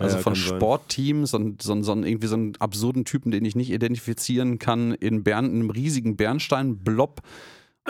Also 0.04 0.18
Ja, 0.18 0.22
von. 0.22 0.36
Sportteams, 0.36 1.32
so, 1.32 1.54
so, 1.60 1.82
so, 1.82 1.94
irgendwie 1.96 2.28
so 2.28 2.36
einen 2.36 2.56
absurden 2.60 3.06
Typen, 3.06 3.32
den 3.32 3.46
ich 3.46 3.56
nicht 3.56 3.72
identifizieren 3.72 4.60
kann, 4.60 4.94
in 4.94 5.24
Bern, 5.24 5.46
in 5.46 5.52
einem 5.62 5.70
riesigen 5.70 6.16
Bernstein-Blob. 6.18 7.22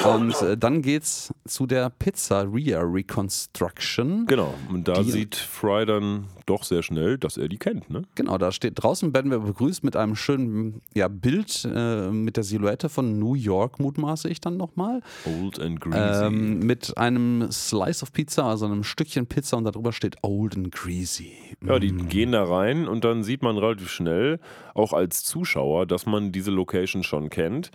Und 0.04 0.42
äh, 0.42 0.58
dann 0.58 0.82
geht's 0.82 1.32
zu 1.46 1.68
der 1.68 1.90
Pizzeria 1.92 2.82
Reconstruction. 2.82 4.26
Genau, 4.26 4.54
und 4.70 4.88
da 4.88 4.96
Die- 5.04 5.12
sieht 5.12 5.36
Fry 5.36 5.86
dann 5.86 6.26
doch 6.48 6.64
sehr 6.64 6.82
schnell, 6.82 7.18
dass 7.18 7.38
er 7.38 7.48
die 7.48 7.58
kennt, 7.58 7.90
ne? 7.90 8.04
Genau, 8.16 8.38
da 8.38 8.52
steht 8.52 8.82
draußen 8.82 9.14
werden 9.14 9.30
wir 9.30 9.40
begrüßt 9.40 9.84
mit 9.84 9.96
einem 9.96 10.16
schönen 10.16 10.82
ja, 10.94 11.08
Bild 11.08 11.68
äh, 11.72 12.10
mit 12.10 12.38
der 12.38 12.44
Silhouette 12.44 12.90
von 12.90 13.20
New 13.20 13.36
York, 13.36 13.80
mutmaße 13.80 14.30
ich 14.30 14.42
dann 14.42 14.58
nochmal. 14.58 15.02
Old 15.26 15.60
and 15.60 15.80
greasy. 15.80 16.26
Ähm, 16.26 16.60
mit 16.60 16.98
einem 16.98 17.52
Slice 17.52 18.04
of 18.04 18.12
Pizza, 18.12 18.46
also 18.46 18.66
einem 18.66 18.84
Stückchen 18.84 19.28
Pizza 19.28 19.58
und 19.58 19.66
darüber 19.66 19.94
steht 19.94 20.18
Old 20.24 20.58
and 20.58 20.72
Greasy. 20.72 21.32
Ja, 21.66 21.78
die 21.80 21.92
gehen 21.92 22.32
da 22.32 22.44
rein 22.44 22.88
und 22.88 23.06
dann 23.06 23.24
sieht 23.24 23.42
man 23.44 23.58
relativ 23.58 23.90
schnell, 23.90 24.40
auch 24.74 24.92
als 24.92 25.24
Zuschauer, 25.24 25.86
dass 25.86 26.06
man 26.08 26.32
diese 26.32 26.52
Location 26.52 27.04
schon 27.04 27.30
kennt. 27.30 27.72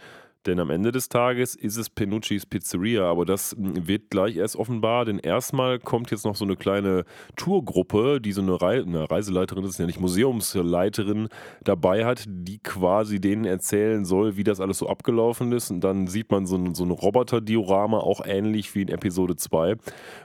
Denn 0.48 0.60
am 0.60 0.70
Ende 0.70 0.92
des 0.92 1.08
Tages 1.10 1.54
ist 1.54 1.76
es 1.76 1.90
Penucci's 1.90 2.46
Pizzeria, 2.46 3.04
aber 3.04 3.26
das 3.26 3.54
mm, 3.56 3.86
wird 3.86 4.10
gleich 4.10 4.36
erst 4.36 4.56
offenbar, 4.56 5.04
denn 5.04 5.18
erstmal 5.18 5.78
kommt 5.78 6.10
jetzt 6.10 6.24
noch 6.24 6.36
so 6.36 6.44
eine 6.44 6.56
kleine 6.56 7.04
Tourgruppe, 7.36 8.18
die 8.20 8.32
so 8.32 8.40
eine, 8.40 8.60
Rei 8.60 8.80
eine 8.82 9.10
Reiseleiterin, 9.10 9.62
das 9.62 9.72
ist 9.72 9.78
ja 9.78 9.86
nicht 9.86 10.00
Museumsleiterin, 10.00 11.28
dabei 11.62 12.06
hat, 12.06 12.24
die 12.26 12.58
quasi 12.58 13.20
denen 13.20 13.44
erzählen 13.44 14.04
soll, 14.06 14.36
wie 14.36 14.44
das 14.44 14.60
alles 14.60 14.78
so 14.78 14.88
abgelaufen 14.88 15.52
ist. 15.52 15.70
Und 15.70 15.80
dann 15.82 16.06
sieht 16.06 16.30
man 16.30 16.46
so 16.46 16.56
ein, 16.56 16.74
so 16.74 16.84
ein 16.84 16.90
Roboter-Diorama, 16.90 17.98
auch 17.98 18.24
ähnlich 18.24 18.74
wie 18.74 18.82
in 18.82 18.88
Episode 18.88 19.36
2, 19.36 19.76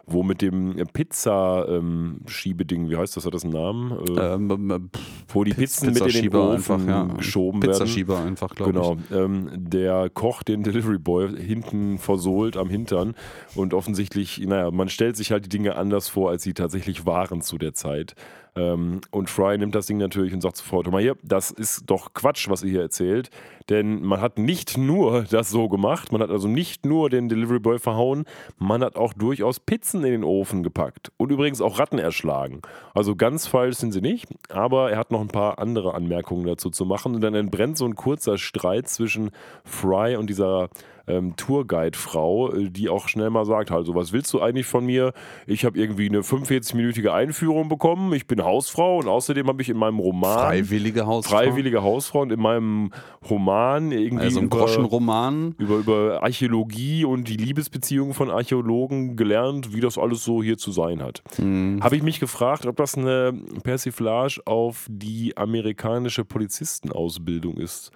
wo 0.05 0.23
mit 0.23 0.41
dem 0.41 0.75
Pizza-Schiebeding, 0.93 2.89
wie 2.89 2.95
heißt 2.97 3.17
das, 3.17 3.25
hat 3.25 3.33
das 3.33 3.43
einen 3.43 3.53
Namen? 3.53 3.91
Äh, 3.91 4.33
Ähm, 4.33 4.49
ähm, 4.51 4.89
wo 5.27 5.43
die 5.43 5.51
Piz- 5.51 5.81
Pizzen 5.81 5.87
mit 5.87 5.97
in 5.97 6.03
den 6.03 6.05
Pizzaschieber 6.07 6.49
Ofen 6.49 6.73
einfach, 6.75 6.87
ja. 6.87 7.03
geschoben 7.15 7.61
werden. 7.61 7.71
Pizzaschieber 7.73 8.19
einfach, 8.19 8.55
glaube 8.55 8.71
Genau, 8.73 8.97
ähm, 9.11 9.49
der 9.53 10.09
Koch 10.13 10.43
den 10.43 10.63
Delivery 10.63 10.99
Boy 10.99 11.35
hinten 11.35 11.97
versohlt 11.97 12.57
am 12.57 12.69
Hintern 12.69 13.15
und 13.55 13.73
offensichtlich, 13.73 14.39
naja, 14.39 14.71
man 14.71 14.89
stellt 14.89 15.17
sich 15.17 15.31
halt 15.31 15.45
die 15.45 15.49
Dinge 15.49 15.75
anders 15.75 16.09
vor, 16.09 16.29
als 16.29 16.43
sie 16.43 16.53
tatsächlich 16.53 17.05
waren 17.05 17.41
zu 17.41 17.57
der 17.57 17.73
Zeit. 17.73 18.15
Ähm, 18.55 19.01
und 19.09 19.29
Fry 19.29 19.57
nimmt 19.57 19.73
das 19.73 19.87
Ding 19.87 19.97
natürlich 19.97 20.33
und 20.33 20.41
sagt 20.41 20.57
sofort, 20.57 20.89
mal 20.91 21.01
hier, 21.01 21.15
das 21.23 21.49
ist 21.49 21.89
doch 21.89 22.13
Quatsch, 22.13 22.49
was 22.49 22.63
ihr 22.63 22.69
hier 22.69 22.81
erzählt, 22.81 23.29
denn 23.69 24.03
man 24.03 24.21
hat 24.21 24.37
nicht 24.37 24.77
nur 24.77 25.23
das 25.29 25.49
so 25.49 25.69
gemacht, 25.69 26.11
man 26.11 26.21
hat 26.21 26.29
also 26.29 26.47
nicht 26.47 26.85
nur 26.85 27.09
den 27.09 27.29
Delivery 27.29 27.59
Boy 27.59 27.79
verhauen, 27.79 28.25
man 28.57 28.83
hat 28.83 28.95
auch 28.95 29.13
durchaus 29.13 29.59
Pizzen 29.59 30.03
in 30.03 30.11
den 30.11 30.23
Ofen 30.23 30.61
gepackt 30.61 31.11
und 31.17 31.31
übrigens 31.31 31.61
auch 31.61 31.79
Ratten 31.79 31.97
erschlagen. 31.97 32.61
Also 32.93 33.15
ganz 33.15 33.47
falsch 33.47 33.77
sind 33.77 33.91
sie 33.91 34.01
nicht, 34.01 34.27
aber 34.49 34.91
er 34.91 34.97
hat 34.97 35.11
noch 35.11 35.21
ein 35.21 35.29
paar 35.29 35.57
andere 35.57 35.95
Anmerkungen 35.95 36.45
dazu 36.45 36.69
zu 36.69 36.85
machen 36.85 37.15
und 37.15 37.21
dann 37.21 37.33
entbrennt 37.33 37.77
so 37.77 37.85
ein 37.85 37.95
kurzer 37.95 38.37
Streit 38.37 38.87
zwischen 38.87 39.31
Fry 39.63 40.15
und 40.15 40.29
dieser 40.29 40.69
ähm, 41.07 41.35
Tourguide-Frau, 41.35 42.53
äh, 42.53 42.69
die 42.69 42.89
auch 42.89 43.07
schnell 43.07 43.29
mal 43.29 43.45
sagt, 43.45 43.71
also 43.71 43.95
was 43.95 44.13
willst 44.13 44.31
du 44.33 44.41
eigentlich 44.41 44.65
von 44.65 44.85
mir? 44.85 45.13
Ich 45.47 45.65
habe 45.65 45.77
irgendwie 45.77 46.07
eine 46.07 46.21
45-minütige 46.21 47.09
Einführung 47.09 47.69
bekommen, 47.69 48.13
ich 48.13 48.27
bin 48.27 48.43
Hausfrau 48.43 48.97
und 48.99 49.07
außerdem 49.07 49.47
habe 49.47 49.61
ich 49.61 49.69
in 49.69 49.77
meinem 49.77 49.99
Roman 49.99 50.39
Freiwillige 50.39 51.05
Hausfrau. 51.05 51.37
freiwillige 51.37 51.83
Hausfrau 51.83 52.21
und 52.21 52.31
in 52.31 52.39
meinem 52.39 52.91
Roman 53.29 53.91
irgendwie 53.91 54.25
Also 54.25 54.39
ein 54.39 54.45
über, 54.45 54.59
Groschenroman. 54.59 55.55
über, 55.57 55.75
über 55.77 56.23
Archäologie 56.23 57.05
und 57.05 57.27
die 57.27 57.37
Liebesbeziehungen 57.37 58.13
von 58.13 58.29
Archäologen 58.29 59.15
gelernt, 59.15 59.73
wie 59.73 59.81
das 59.81 59.97
alles 59.97 60.23
so 60.23 60.41
hier 60.41 60.57
zu 60.57 60.71
sein 60.71 61.01
hat. 61.01 61.21
Hm. 61.35 61.79
Habe 61.81 61.95
ich 61.97 62.03
mich 62.03 62.19
gefragt, 62.19 62.65
ob 62.65 62.77
das 62.77 62.97
eine 62.97 63.33
Persiflage 63.63 64.41
auf 64.45 64.87
die 64.89 65.35
amerikanische 65.35 66.23
Polizistenausbildung 66.23 67.57
ist. 67.57 67.91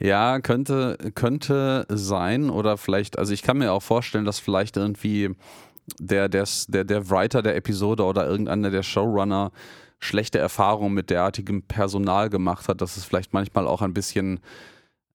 Ja, 0.00 0.40
könnte, 0.40 0.96
könnte 1.14 1.84
sein 1.88 2.50
oder 2.50 2.76
vielleicht, 2.76 3.18
also 3.18 3.32
ich 3.32 3.42
kann 3.42 3.58
mir 3.58 3.72
auch 3.72 3.82
vorstellen, 3.82 4.24
dass 4.24 4.38
vielleicht 4.38 4.76
irgendwie 4.76 5.34
der, 5.98 6.28
der, 6.28 6.46
der, 6.68 6.84
der 6.84 7.10
Writer 7.10 7.42
der 7.42 7.56
Episode 7.56 8.04
oder 8.04 8.26
irgendeiner 8.26 8.70
der 8.70 8.82
Showrunner 8.84 9.50
schlechte 9.98 10.38
Erfahrungen 10.38 10.94
mit 10.94 11.10
derartigem 11.10 11.62
Personal 11.62 12.30
gemacht 12.30 12.68
hat, 12.68 12.80
dass 12.80 12.96
es 12.96 13.04
vielleicht 13.04 13.32
manchmal 13.32 13.66
auch 13.66 13.82
ein 13.82 13.94
bisschen, 13.94 14.38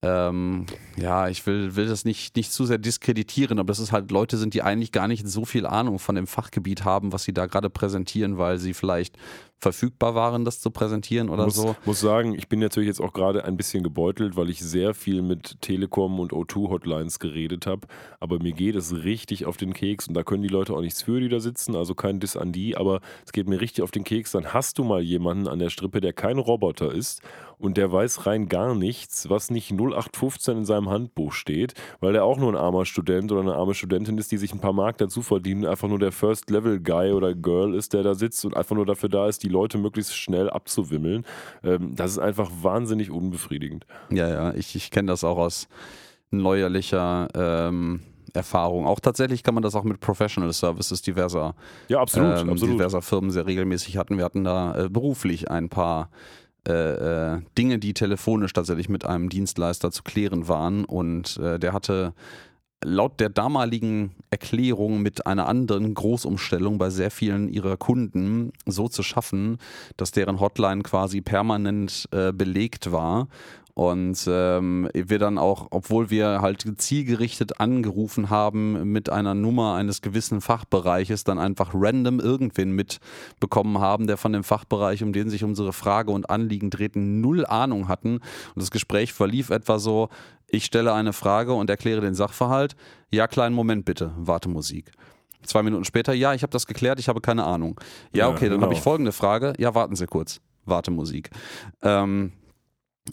ähm, 0.02 0.66
ja, 0.96 1.28
ich 1.28 1.46
will, 1.46 1.76
will 1.76 1.86
das 1.86 2.04
nicht, 2.04 2.36
nicht 2.36 2.52
zu 2.52 2.66
sehr 2.66 2.76
diskreditieren, 2.76 3.58
aber 3.58 3.68
dass 3.68 3.78
es 3.78 3.92
halt 3.92 4.10
Leute 4.10 4.36
sind, 4.36 4.52
die 4.52 4.62
eigentlich 4.62 4.92
gar 4.92 5.08
nicht 5.08 5.26
so 5.26 5.46
viel 5.46 5.64
Ahnung 5.64 5.98
von 5.98 6.14
dem 6.14 6.26
Fachgebiet 6.26 6.84
haben, 6.84 7.12
was 7.12 7.24
sie 7.24 7.32
da 7.32 7.46
gerade 7.46 7.70
präsentieren, 7.70 8.36
weil 8.36 8.58
sie 8.58 8.74
vielleicht 8.74 9.16
verfügbar 9.64 10.14
waren, 10.14 10.44
das 10.44 10.60
zu 10.60 10.70
präsentieren 10.70 11.30
oder 11.30 11.46
muss, 11.46 11.56
so. 11.56 11.74
muss 11.86 11.98
sagen, 11.98 12.34
ich 12.34 12.48
bin 12.48 12.60
natürlich 12.60 12.86
jetzt 12.86 13.00
auch 13.00 13.14
gerade 13.14 13.46
ein 13.46 13.56
bisschen 13.56 13.82
gebeutelt, 13.82 14.36
weil 14.36 14.50
ich 14.50 14.60
sehr 14.60 14.92
viel 14.92 15.22
mit 15.22 15.62
Telekom 15.62 16.20
und 16.20 16.32
O2-Hotlines 16.32 17.18
geredet 17.18 17.66
habe. 17.66 17.86
Aber 18.20 18.38
mir 18.42 18.52
geht 18.52 18.76
es 18.76 18.92
richtig 19.04 19.46
auf 19.46 19.56
den 19.56 19.72
Keks 19.72 20.06
und 20.06 20.14
da 20.14 20.22
können 20.22 20.42
die 20.42 20.48
Leute 20.48 20.74
auch 20.74 20.82
nichts 20.82 21.00
für, 21.00 21.18
die 21.18 21.30
da 21.30 21.40
sitzen. 21.40 21.76
Also 21.76 21.94
kein 21.94 22.20
Diss 22.20 22.36
an 22.36 22.52
die, 22.52 22.76
aber 22.76 23.00
es 23.24 23.32
geht 23.32 23.48
mir 23.48 23.58
richtig 23.58 23.82
auf 23.82 23.90
den 23.90 24.04
Keks. 24.04 24.32
Dann 24.32 24.52
hast 24.52 24.76
du 24.76 24.84
mal 24.84 25.00
jemanden 25.00 25.48
an 25.48 25.58
der 25.58 25.70
Strippe, 25.70 26.02
der 26.02 26.12
kein 26.12 26.36
Roboter 26.36 26.92
ist 26.92 27.22
und 27.58 27.78
der 27.78 27.90
weiß 27.90 28.26
rein 28.26 28.48
gar 28.48 28.74
nichts, 28.74 29.30
was 29.30 29.50
nicht 29.50 29.72
0815 29.72 30.58
in 30.58 30.64
seinem 30.64 30.90
Handbuch 30.90 31.32
steht, 31.32 31.72
weil 32.00 32.12
der 32.12 32.24
auch 32.24 32.36
nur 32.36 32.52
ein 32.52 32.56
armer 32.56 32.84
Student 32.84 33.32
oder 33.32 33.40
eine 33.40 33.54
arme 33.54 33.74
Studentin 33.74 34.18
ist, 34.18 34.30
die 34.32 34.36
sich 34.36 34.52
ein 34.52 34.60
paar 34.60 34.72
Mark 34.74 34.98
dazu 34.98 35.22
verdienen, 35.22 35.64
einfach 35.64 35.88
nur 35.88 35.98
der 35.98 36.12
First-Level-Guy 36.12 37.12
oder 37.12 37.34
Girl 37.34 37.74
ist, 37.74 37.94
der 37.94 38.02
da 38.02 38.14
sitzt 38.14 38.44
und 38.44 38.56
einfach 38.56 38.76
nur 38.76 38.84
dafür 38.84 39.08
da 39.08 39.28
ist, 39.28 39.42
die 39.42 39.48
Leute 39.54 39.78
möglichst 39.78 40.16
schnell 40.16 40.50
abzuwimmeln. 40.50 41.24
Ähm, 41.62 41.94
das 41.94 42.10
ist 42.12 42.18
einfach 42.18 42.50
wahnsinnig 42.60 43.10
unbefriedigend. 43.10 43.86
Ja, 44.10 44.28
ja, 44.28 44.54
ich, 44.54 44.76
ich 44.76 44.90
kenne 44.90 45.08
das 45.08 45.24
auch 45.24 45.38
aus 45.38 45.68
neuerlicher 46.30 47.28
ähm, 47.34 48.00
Erfahrung. 48.34 48.86
Auch 48.86 49.00
tatsächlich 49.00 49.42
kann 49.42 49.54
man 49.54 49.62
das 49.62 49.74
auch 49.74 49.84
mit 49.84 50.00
Professional 50.00 50.52
Services 50.52 51.02
diverser, 51.02 51.54
Ja, 51.88 52.00
absolut, 52.00 52.38
ähm, 52.40 52.50
absolut. 52.50 52.74
diverser 52.74 53.00
Firmen 53.00 53.30
sehr 53.30 53.46
regelmäßig 53.46 53.96
hatten. 53.96 54.18
Wir 54.18 54.24
hatten 54.24 54.44
da 54.44 54.84
äh, 54.84 54.88
beruflich 54.88 55.50
ein 55.50 55.68
paar 55.68 56.10
äh, 56.66 56.72
äh, 57.34 57.42
Dinge, 57.56 57.78
die 57.78 57.94
telefonisch 57.94 58.52
tatsächlich 58.52 58.88
mit 58.88 59.04
einem 59.04 59.28
Dienstleister 59.28 59.90
zu 59.90 60.02
klären 60.02 60.48
waren. 60.48 60.84
Und 60.84 61.36
äh, 61.36 61.58
der 61.58 61.72
hatte 61.72 62.14
laut 62.82 63.20
der 63.20 63.28
damaligen 63.28 64.14
Erklärung 64.30 65.02
mit 65.02 65.26
einer 65.26 65.46
anderen 65.48 65.94
Großumstellung 65.94 66.78
bei 66.78 66.90
sehr 66.90 67.10
vielen 67.10 67.48
ihrer 67.48 67.76
Kunden 67.76 68.52
so 68.66 68.88
zu 68.88 69.02
schaffen, 69.02 69.58
dass 69.96 70.12
deren 70.12 70.40
Hotline 70.40 70.82
quasi 70.82 71.20
permanent 71.20 72.08
äh, 72.12 72.32
belegt 72.32 72.92
war. 72.92 73.28
Und 73.74 74.24
ähm, 74.28 74.88
wir 74.94 75.18
dann 75.18 75.36
auch, 75.36 75.66
obwohl 75.70 76.08
wir 76.08 76.40
halt 76.40 76.64
zielgerichtet 76.80 77.58
angerufen 77.58 78.30
haben 78.30 78.92
mit 78.92 79.10
einer 79.10 79.34
Nummer 79.34 79.74
eines 79.74 80.00
gewissen 80.00 80.40
Fachbereiches, 80.40 81.24
dann 81.24 81.40
einfach 81.40 81.72
random 81.74 82.20
irgendwen 82.20 82.70
mitbekommen 82.70 83.80
haben, 83.80 84.06
der 84.06 84.16
von 84.16 84.32
dem 84.32 84.44
Fachbereich, 84.44 85.02
um 85.02 85.12
den 85.12 85.28
sich 85.28 85.42
unsere 85.42 85.72
Frage 85.72 86.12
und 86.12 86.30
Anliegen 86.30 86.70
drehten, 86.70 87.20
null 87.20 87.44
Ahnung 87.44 87.88
hatten. 87.88 88.18
Und 88.18 88.62
das 88.62 88.70
Gespräch 88.70 89.12
verlief 89.12 89.50
etwa 89.50 89.80
so, 89.80 90.08
ich 90.54 90.64
stelle 90.64 90.92
eine 90.92 91.12
Frage 91.12 91.52
und 91.54 91.68
erkläre 91.70 92.00
den 92.00 92.14
Sachverhalt. 92.14 92.76
Ja, 93.10 93.26
kleinen 93.26 93.54
Moment 93.54 93.84
bitte, 93.84 94.12
warte 94.16 94.48
Musik. 94.48 94.92
Zwei 95.42 95.62
Minuten 95.62 95.84
später, 95.84 96.14
ja, 96.14 96.32
ich 96.32 96.42
habe 96.42 96.50
das 96.52 96.66
geklärt, 96.66 96.98
ich 96.98 97.08
habe 97.08 97.20
keine 97.20 97.44
Ahnung. 97.44 97.78
Ja, 98.12 98.26
Ja, 98.26 98.28
okay, 98.30 98.44
dann 98.46 98.54
genau. 98.54 98.62
habe 98.62 98.74
ich 98.74 98.80
folgende 98.80 99.12
Frage. 99.12 99.52
Ja, 99.58 99.74
warten 99.74 99.94
Sie 99.96 100.06
kurz. 100.06 100.40
Warte 100.64 100.90
Musik. 100.90 101.30
Ähm, 101.82 102.32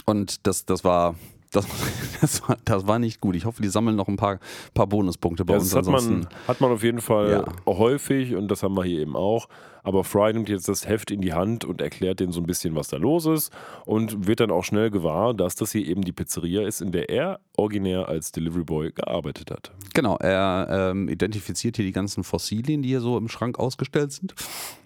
und 0.05 0.47
das, 0.47 0.65
das 0.65 0.83
war. 0.83 1.15
Das, 1.51 1.67
das, 2.21 2.47
war, 2.47 2.57
das 2.65 2.87
war 2.87 2.97
nicht 2.99 3.19
gut. 3.21 3.35
Ich 3.35 3.45
hoffe, 3.45 3.61
die 3.61 3.67
sammeln 3.69 3.95
noch 3.95 4.07
ein 4.07 4.15
paar, 4.17 4.39
paar 4.73 4.87
Bonuspunkte 4.87 5.43
bei 5.45 5.53
Ja, 5.53 5.59
uns. 5.59 5.69
das 5.69 5.85
hat 5.85 5.91
man, 5.91 6.27
hat 6.47 6.61
man 6.61 6.71
auf 6.71 6.83
jeden 6.83 7.01
Fall 7.01 7.29
Ja. 7.31 7.45
häufig 7.65 8.35
und 8.35 8.47
das 8.49 8.63
haben 8.63 8.75
wir 8.75 8.83
hier 8.85 8.99
eben 9.01 9.15
auch. 9.15 9.47
Aber 9.83 10.03
Fry 10.03 10.31
nimmt 10.31 10.47
jetzt 10.47 10.67
das 10.69 10.87
Heft 10.87 11.09
in 11.09 11.21
die 11.21 11.33
Hand 11.33 11.65
und 11.65 11.81
erklärt 11.81 12.19
denen 12.19 12.31
so 12.31 12.39
ein 12.39 12.45
bisschen, 12.45 12.75
was 12.75 12.89
da 12.89 12.97
los 12.97 13.25
ist 13.25 13.51
und 13.85 14.27
wird 14.27 14.39
dann 14.39 14.51
auch 14.51 14.63
schnell 14.63 14.91
gewahr, 14.91 15.33
dass 15.33 15.55
das 15.55 15.71
hier 15.71 15.85
eben 15.87 16.03
die 16.03 16.11
Pizzeria 16.11 16.61
ist, 16.67 16.81
in 16.81 16.91
der 16.91 17.09
er 17.09 17.39
originär 17.57 18.07
als 18.07 18.31
Delivery 18.31 18.63
Boy 18.63 18.91
gearbeitet 18.91 19.49
hat. 19.49 19.71
Genau, 19.95 20.17
er 20.17 20.67
ähm, 20.91 21.09
identifiziert 21.09 21.77
hier 21.77 21.85
die 21.85 21.91
ganzen 21.91 22.23
Fossilien, 22.23 22.83
die 22.83 22.89
hier 22.89 23.01
so 23.01 23.17
im 23.17 23.27
Schrank 23.27 23.57
ausgestellt 23.59 24.11
sind, 24.11 24.35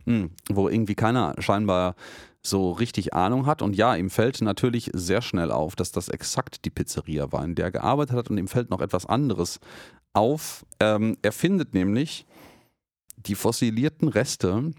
Hm, 0.06 0.30
wo 0.50 0.70
irgendwie 0.70 0.96
keiner 0.96 1.36
scheinbar 1.40 1.96
so 2.46 2.72
richtig 2.72 3.14
Ahnung 3.14 3.46
hat. 3.46 3.62
Und 3.62 3.76
ja, 3.76 3.96
ihm 3.96 4.10
fällt 4.10 4.42
natürlich 4.42 4.92
sehr 4.94 5.22
schnell 5.22 5.52
auf, 5.52 5.76
dass 5.76 5.92
das 5.92 6.10
exakt 6.10 6.66
die 6.66 6.70
Pizzeria 6.70 7.32
war, 7.32 7.44
in 7.44 7.56
der 7.56 7.66
er 7.66 7.72
gearbeitet 7.72 8.16
hat. 8.16 8.30
Und 8.30 8.38
ihm 8.38 8.48
fällt 8.48 8.70
noch 8.70 8.82
etwas 8.82 9.06
anderes 9.06 9.60
auf. 10.14 10.66
Ähm, 10.80 11.18
er 11.22 11.32
findet 11.32 11.74
nämlich 11.74 12.26
die 13.18 13.36
fossilierten 13.36 14.08
Reste 14.08 14.72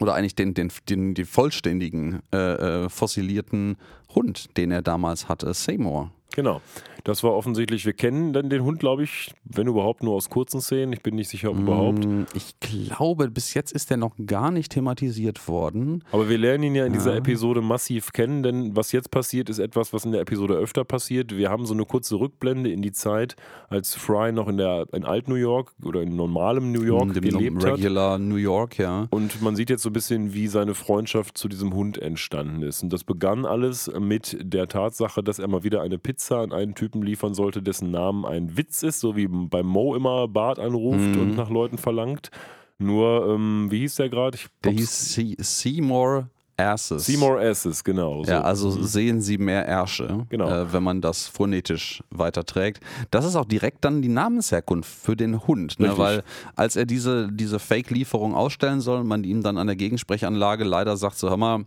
oder 0.00 0.14
eigentlich 0.14 0.34
den, 0.34 0.54
den, 0.54 0.72
den, 0.88 1.14
den 1.14 1.26
vollständigen 1.26 2.20
äh, 2.32 2.84
äh, 2.84 2.88
fossilierten 2.88 3.76
Hund, 4.14 4.56
den 4.56 4.70
er 4.70 4.82
damals 4.82 5.28
hatte, 5.28 5.52
Seymour. 5.52 6.12
Genau. 6.34 6.60
Das 7.04 7.22
war 7.24 7.32
offensichtlich, 7.34 7.86
wir 7.86 7.94
kennen 7.94 8.34
dann 8.34 8.50
den 8.50 8.62
Hund, 8.62 8.78
glaube 8.78 9.02
ich, 9.04 9.32
wenn 9.44 9.66
überhaupt 9.66 10.02
nur 10.02 10.14
aus 10.14 10.28
kurzen 10.28 10.60
Szenen. 10.60 10.92
Ich 10.92 11.00
bin 11.02 11.14
nicht 11.14 11.28
sicher, 11.30 11.50
ob 11.50 11.58
überhaupt. 11.58 12.04
Mm, 12.04 12.24
Ich 12.34 12.60
glaube, 12.60 13.30
bis 13.30 13.54
jetzt 13.54 13.72
ist 13.72 13.88
der 13.88 13.96
noch 13.96 14.12
gar 14.26 14.50
nicht 14.50 14.72
thematisiert 14.72 15.48
worden. 15.48 16.04
Aber 16.12 16.28
wir 16.28 16.36
lernen 16.36 16.64
ihn 16.64 16.74
ja 16.74 16.84
in 16.84 16.92
dieser 16.92 17.12
Ja. 17.12 17.16
Episode 17.18 17.62
massiv 17.62 18.12
kennen, 18.12 18.42
denn 18.42 18.76
was 18.76 18.92
jetzt 18.92 19.10
passiert, 19.10 19.48
ist 19.48 19.58
etwas, 19.60 19.94
was 19.94 20.04
in 20.04 20.12
der 20.12 20.20
Episode 20.20 20.54
öfter 20.54 20.84
passiert. 20.84 21.34
Wir 21.34 21.48
haben 21.48 21.64
so 21.64 21.72
eine 21.72 21.86
kurze 21.86 22.16
Rückblende 22.20 22.70
in 22.70 22.82
die 22.82 22.92
Zeit, 22.92 23.34
als 23.70 23.94
Fry 23.94 24.30
noch 24.30 24.48
in 24.48 24.58
der 24.58 24.86
in 24.92 25.04
Alt-New 25.06 25.36
York 25.36 25.72
oder 25.82 26.02
in 26.02 26.14
normalem 26.16 26.70
New 26.70 26.82
York 26.82 27.08
In 27.08 27.12
dem 27.14 27.22
gelebt 27.22 27.64
hat. 27.64 27.78
Regular 27.78 28.18
New 28.18 28.36
York, 28.36 28.76
ja. 28.76 29.06
Und 29.08 29.40
man 29.40 29.56
sieht 29.56 29.70
jetzt 29.70 29.82
so 29.84 29.88
ein 29.88 29.94
bisschen, 29.94 30.34
wie 30.34 30.48
seine 30.48 30.74
Freundschaft 30.74 31.38
zu 31.38 31.48
diesem 31.48 31.72
Hund 31.72 31.96
entstanden 31.96 32.60
ist. 32.62 32.82
Und 32.82 32.92
das 32.92 33.04
begann 33.04 33.46
alles 33.46 33.90
mit 33.98 34.36
der 34.42 34.68
Tatsache, 34.68 35.22
dass 35.22 35.38
er 35.38 35.48
mal 35.48 35.64
wieder 35.64 35.80
eine 35.80 35.96
Pizza 35.98 36.19
an 36.30 36.52
einen 36.52 36.74
Typen 36.74 37.02
liefern 37.02 37.34
sollte, 37.34 37.62
dessen 37.62 37.90
Namen 37.90 38.24
ein 38.24 38.56
Witz 38.56 38.82
ist, 38.82 39.00
so 39.00 39.16
wie 39.16 39.26
beim 39.28 39.66
Mo 39.66 39.94
immer 39.94 40.28
Bart 40.28 40.58
anruft 40.58 40.98
Mhm. 41.16 41.20
und 41.20 41.36
nach 41.36 41.50
Leuten 41.50 41.78
verlangt. 41.78 42.30
Nur, 42.78 43.28
ähm, 43.34 43.68
wie 43.70 43.80
hieß 43.80 43.96
der 43.96 44.08
gerade? 44.08 44.38
Der 44.64 44.72
hieß 44.72 45.14
Se- 45.14 45.34
Seymour 45.38 46.28
Asses. 46.56 47.06
Seymour 47.06 47.40
Asses, 47.40 47.82
genau. 47.84 48.22
So. 48.24 48.30
Ja, 48.32 48.42
also 48.42 48.70
sehen 48.70 49.22
Sie 49.22 49.38
mehr 49.38 49.64
Ärsche, 49.66 50.26
Genau. 50.28 50.48
äh, 50.48 50.72
wenn 50.72 50.82
man 50.82 51.00
das 51.00 51.26
phonetisch 51.26 52.02
weiterträgt. 52.10 52.80
Das 53.10 53.24
ist 53.24 53.34
auch 53.36 53.46
direkt 53.46 53.84
dann 53.84 54.02
die 54.02 54.08
Namensherkunft 54.08 54.90
für 54.90 55.16
den 55.16 55.46
Hund, 55.46 55.80
ne? 55.80 55.96
Weil 55.96 56.22
als 56.56 56.76
er 56.76 56.84
diese, 56.84 57.30
diese 57.32 57.58
Fake-Lieferung 57.58 58.34
ausstellen 58.34 58.80
soll, 58.82 59.04
man 59.04 59.24
ihm 59.24 59.42
dann 59.42 59.56
an 59.56 59.66
der 59.68 59.76
Gegensprechanlage 59.76 60.64
leider 60.64 60.96
sagt, 60.98 61.16
so 61.16 61.30
hör 61.30 61.38
mal, 61.38 61.64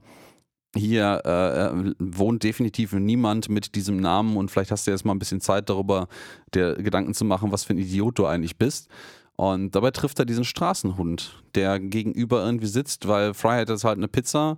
hier 0.75 1.21
äh, 1.25 1.67
äh, 1.67 1.93
wohnt 1.99 2.43
definitiv 2.43 2.93
niemand 2.93 3.49
mit 3.49 3.75
diesem 3.75 3.97
Namen 3.97 4.37
und 4.37 4.49
vielleicht 4.49 4.71
hast 4.71 4.87
du 4.87 4.91
jetzt 4.91 5.05
mal 5.05 5.13
ein 5.13 5.19
bisschen 5.19 5.41
Zeit 5.41 5.69
darüber, 5.69 6.07
dir 6.53 6.75
Gedanken 6.75 7.13
zu 7.13 7.25
machen, 7.25 7.51
was 7.51 7.63
für 7.63 7.73
ein 7.73 7.77
Idiot 7.77 8.17
du 8.17 8.25
eigentlich 8.25 8.57
bist. 8.57 8.89
Und 9.35 9.71
dabei 9.75 9.91
trifft 9.91 10.19
er 10.19 10.25
diesen 10.25 10.45
Straßenhund, 10.45 11.43
der 11.55 11.79
gegenüber 11.79 12.45
irgendwie 12.45 12.67
sitzt, 12.67 13.07
weil 13.07 13.33
hat 13.33 13.69
jetzt 13.69 13.83
halt 13.83 13.97
eine 13.97 14.07
Pizza, 14.07 14.57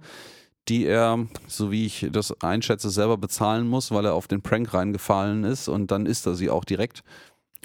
die 0.67 0.85
er, 0.85 1.27
so 1.47 1.71
wie 1.71 1.85
ich 1.85 2.07
das 2.11 2.41
einschätze, 2.41 2.89
selber 2.89 3.17
bezahlen 3.17 3.67
muss, 3.67 3.91
weil 3.91 4.05
er 4.05 4.13
auf 4.13 4.27
den 4.27 4.41
Prank 4.41 4.73
reingefallen 4.73 5.43
ist 5.43 5.67
und 5.67 5.91
dann 5.91 6.05
isst 6.05 6.25
er 6.25 6.35
sie 6.35 6.49
auch 6.49 6.65
direkt 6.65 7.03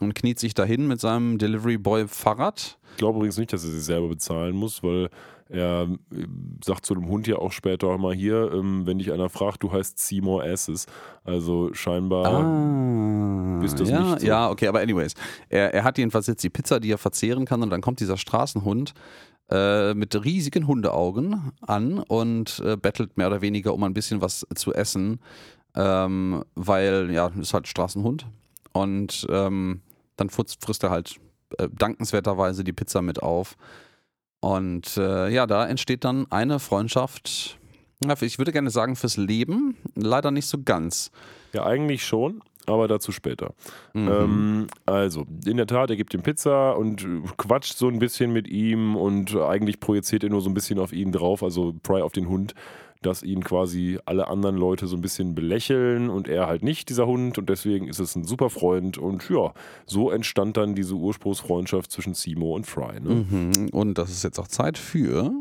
und 0.00 0.14
kniet 0.14 0.38
sich 0.38 0.54
dahin 0.54 0.86
mit 0.86 1.00
seinem 1.00 1.38
Delivery 1.38 1.78
Boy 1.78 2.06
Fahrrad. 2.06 2.78
Ich 2.92 2.98
glaube 2.98 3.18
übrigens 3.18 3.38
nicht, 3.38 3.52
dass 3.52 3.64
er 3.64 3.70
sich 3.70 3.84
selber 3.84 4.08
bezahlen 4.08 4.54
muss, 4.54 4.82
weil 4.82 5.08
er 5.50 5.88
äh, 6.12 6.26
sagt 6.64 6.86
zu 6.86 6.94
dem 6.94 7.08
Hund 7.08 7.26
ja 7.26 7.36
auch 7.36 7.52
später 7.52 7.88
auch 7.88 7.98
mal 7.98 8.14
hier, 8.14 8.52
ähm, 8.52 8.86
wenn 8.86 8.98
dich 8.98 9.12
einer 9.12 9.28
fragt, 9.28 9.62
du 9.62 9.72
heißt 9.72 9.98
Seymour 9.98 10.44
Asses. 10.44 10.86
Also 11.24 11.74
scheinbar. 11.74 12.26
Ah, 12.26 13.58
bist 13.60 13.80
das 13.80 13.90
ja, 13.90 14.00
nicht 14.00 14.20
so. 14.20 14.26
ja, 14.26 14.48
okay, 14.48 14.68
aber 14.68 14.80
anyways. 14.80 15.14
Er, 15.48 15.74
er 15.74 15.84
hat 15.84 15.98
jedenfalls 15.98 16.28
jetzt 16.28 16.42
die 16.44 16.50
Pizza, 16.50 16.78
die 16.78 16.92
er 16.92 16.98
verzehren 16.98 17.44
kann 17.44 17.62
und 17.62 17.70
dann 17.70 17.80
kommt 17.80 18.00
dieser 18.00 18.16
Straßenhund 18.16 18.94
äh, 19.50 19.94
mit 19.94 20.24
riesigen 20.24 20.66
Hundeaugen 20.68 21.52
an 21.62 21.98
und 21.98 22.62
äh, 22.64 22.76
bettelt 22.76 23.16
mehr 23.16 23.26
oder 23.26 23.40
weniger 23.40 23.74
um 23.74 23.82
ein 23.82 23.94
bisschen 23.94 24.20
was 24.20 24.46
zu 24.54 24.72
essen, 24.72 25.20
ähm, 25.74 26.44
weil, 26.54 27.10
ja, 27.10 27.32
ist 27.40 27.54
halt 27.54 27.66
Straßenhund 27.66 28.26
und 28.72 29.26
ähm, 29.28 29.80
dann 30.16 30.30
frisst, 30.30 30.64
frisst 30.64 30.84
er 30.84 30.90
halt 30.90 31.16
äh, 31.58 31.68
dankenswerterweise 31.72 32.62
die 32.62 32.72
Pizza 32.72 33.02
mit 33.02 33.22
auf 33.22 33.56
und 34.40 34.96
äh, 34.96 35.28
ja, 35.28 35.46
da 35.46 35.66
entsteht 35.66 36.04
dann 36.04 36.26
eine 36.30 36.58
Freundschaft, 36.58 37.58
ich 38.22 38.38
würde 38.38 38.52
gerne 38.52 38.70
sagen 38.70 38.96
fürs 38.96 39.16
Leben, 39.16 39.76
leider 39.94 40.30
nicht 40.30 40.46
so 40.46 40.58
ganz. 40.64 41.10
Ja, 41.52 41.66
eigentlich 41.66 42.04
schon, 42.04 42.42
aber 42.66 42.88
dazu 42.88 43.12
später. 43.12 43.52
Mhm. 43.92 44.08
Ähm, 44.08 44.66
also, 44.86 45.26
in 45.44 45.56
der 45.56 45.66
Tat, 45.66 45.90
er 45.90 45.96
gibt 45.96 46.14
ihm 46.14 46.22
Pizza 46.22 46.76
und 46.76 47.04
äh, 47.04 47.20
quatscht 47.36 47.76
so 47.76 47.88
ein 47.88 47.98
bisschen 47.98 48.32
mit 48.32 48.48
ihm 48.48 48.96
und 48.96 49.36
eigentlich 49.36 49.80
projiziert 49.80 50.24
er 50.24 50.30
nur 50.30 50.40
so 50.40 50.48
ein 50.48 50.54
bisschen 50.54 50.78
auf 50.78 50.92
ihn 50.92 51.12
drauf, 51.12 51.42
also 51.42 51.74
Pry 51.82 52.00
auf 52.00 52.12
den 52.12 52.28
Hund, 52.28 52.54
dass 53.02 53.22
ihn 53.22 53.42
quasi 53.42 53.98
alle 54.04 54.28
anderen 54.28 54.56
Leute 54.56 54.86
so 54.86 54.96
ein 54.96 55.00
bisschen 55.00 55.34
belächeln 55.34 56.10
und 56.10 56.28
er 56.28 56.46
halt 56.46 56.62
nicht, 56.62 56.88
dieser 56.90 57.06
Hund, 57.06 57.38
und 57.38 57.48
deswegen 57.48 57.88
ist 57.88 57.98
es 57.98 58.14
ein 58.16 58.24
super 58.24 58.50
Freund 58.50 58.98
und 58.98 59.28
ja, 59.30 59.52
so 59.86 60.10
entstand 60.10 60.56
dann 60.56 60.74
diese 60.74 60.94
Ursprungsfreundschaft 60.94 61.90
zwischen 61.90 62.14
Simo 62.14 62.54
und 62.54 62.66
Fry. 62.66 63.00
Ne? 63.00 63.26
Mhm. 63.30 63.68
Und 63.72 63.98
das 63.98 64.10
ist 64.10 64.24
jetzt 64.24 64.38
auch 64.38 64.48
Zeit 64.48 64.76
für 64.78 65.32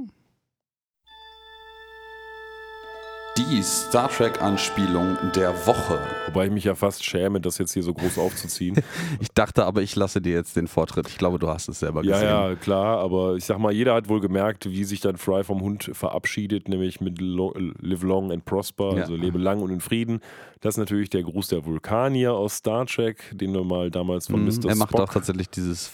die 3.39 3.63
Star 3.63 4.09
Trek-Anspielung 4.09 5.17
der 5.33 5.53
Woche. 5.65 5.99
Wobei 6.27 6.47
ich 6.47 6.51
mich 6.51 6.65
ja 6.65 6.75
fast 6.75 7.05
schäme, 7.05 7.39
das 7.39 7.57
jetzt 7.57 7.73
hier 7.73 7.83
so 7.83 7.93
groß 7.93 8.17
aufzuziehen. 8.17 8.75
Ich 9.21 9.29
dachte 9.33 9.65
aber, 9.65 9.81
ich 9.81 9.95
lasse 9.95 10.21
dir 10.21 10.33
jetzt 10.33 10.55
den 10.57 10.67
Vortritt. 10.67 11.07
Ich 11.07 11.17
glaube, 11.17 11.39
du 11.39 11.47
hast 11.47 11.69
es 11.69 11.79
selber 11.79 12.03
Ja, 12.03 12.13
gesehen. 12.13 12.27
ja, 12.29 12.55
klar, 12.55 12.99
aber 12.99 13.35
ich 13.35 13.45
sag 13.45 13.57
mal, 13.59 13.71
jeder 13.71 13.93
hat 13.93 14.09
wohl 14.09 14.19
gemerkt, 14.19 14.69
wie 14.69 14.83
sich 14.83 14.99
dann 14.99 15.15
Fry 15.17 15.43
vom 15.43 15.61
Hund 15.61 15.89
verabschiedet, 15.93 16.67
nämlich 16.67 16.99
mit 16.99 17.21
lo 17.21 17.53
Live 17.79 18.03
Long 18.03 18.31
and 18.31 18.43
Prosper, 18.45 18.95
Ja. 18.95 19.01
also 19.03 19.15
lebe 19.15 19.37
lang 19.37 19.61
und 19.61 19.69
in 19.71 19.79
Frieden. 19.79 20.19
Das 20.61 20.75
ist 20.75 20.79
natürlich 20.79 21.09
der 21.09 21.23
Gruß 21.23 21.47
der 21.47 21.65
Vulkanier 21.65 22.33
aus 22.33 22.57
Star 22.57 22.85
Trek, 22.85 23.31
den 23.33 23.53
wir 23.53 23.63
mal 23.63 23.89
damals 23.89 24.27
von 24.27 24.41
Mhm. 24.43 24.47
Mr. 24.47 24.69
Er 24.69 24.75
macht 24.75 24.89
Spock, 24.89 25.01
auch 25.01 25.13
tatsächlich 25.13 25.49
dieses 25.49 25.89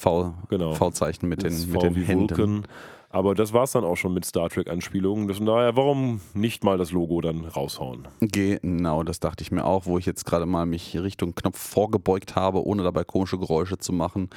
Genau. 0.50 0.74
V-Zeichen 0.74 1.28
mit 1.30 1.44
das 1.44 1.62
den, 1.62 1.72
mit 1.72 1.82
V 1.82 1.88
den 1.90 1.96
Händen. 2.04 2.30
Vulcan. 2.38 2.64
Aber 3.10 3.36
das 3.36 3.54
war's 3.54 3.72
dann 3.72 3.84
auch 3.84 3.96
schon 3.96 4.14
mit 4.14 4.26
Star 4.26 4.50
Trek-Anspielungen. 4.50 5.34
Von 5.34 5.46
daher, 5.46 5.76
warum 5.76 6.22
nicht 6.34 6.64
mal 6.64 6.78
das 6.78 6.92
Logo 6.92 7.22
dann 7.22 7.46
raushauen? 7.46 8.08
Genau, 8.20 9.04
das 9.04 9.20
dachte 9.20 9.42
ich 9.42 9.52
mir 9.52 9.66
auch, 9.66 9.86
wo 9.86 9.98
ich 9.98 10.06
jetzt 10.06 10.26
gerade 10.26 10.46
mal 10.46 10.66
mich 10.66 10.98
Richtung 10.98 11.36
Knopf 11.36 11.58
vorgebeugt 11.58 12.36
habe, 12.36 12.66
ohne 12.66 12.84
dabei 12.84 13.04
komische 13.04 13.38
Geräusche 13.38 13.78
zu 13.78 13.94
machen, 13.94 14.30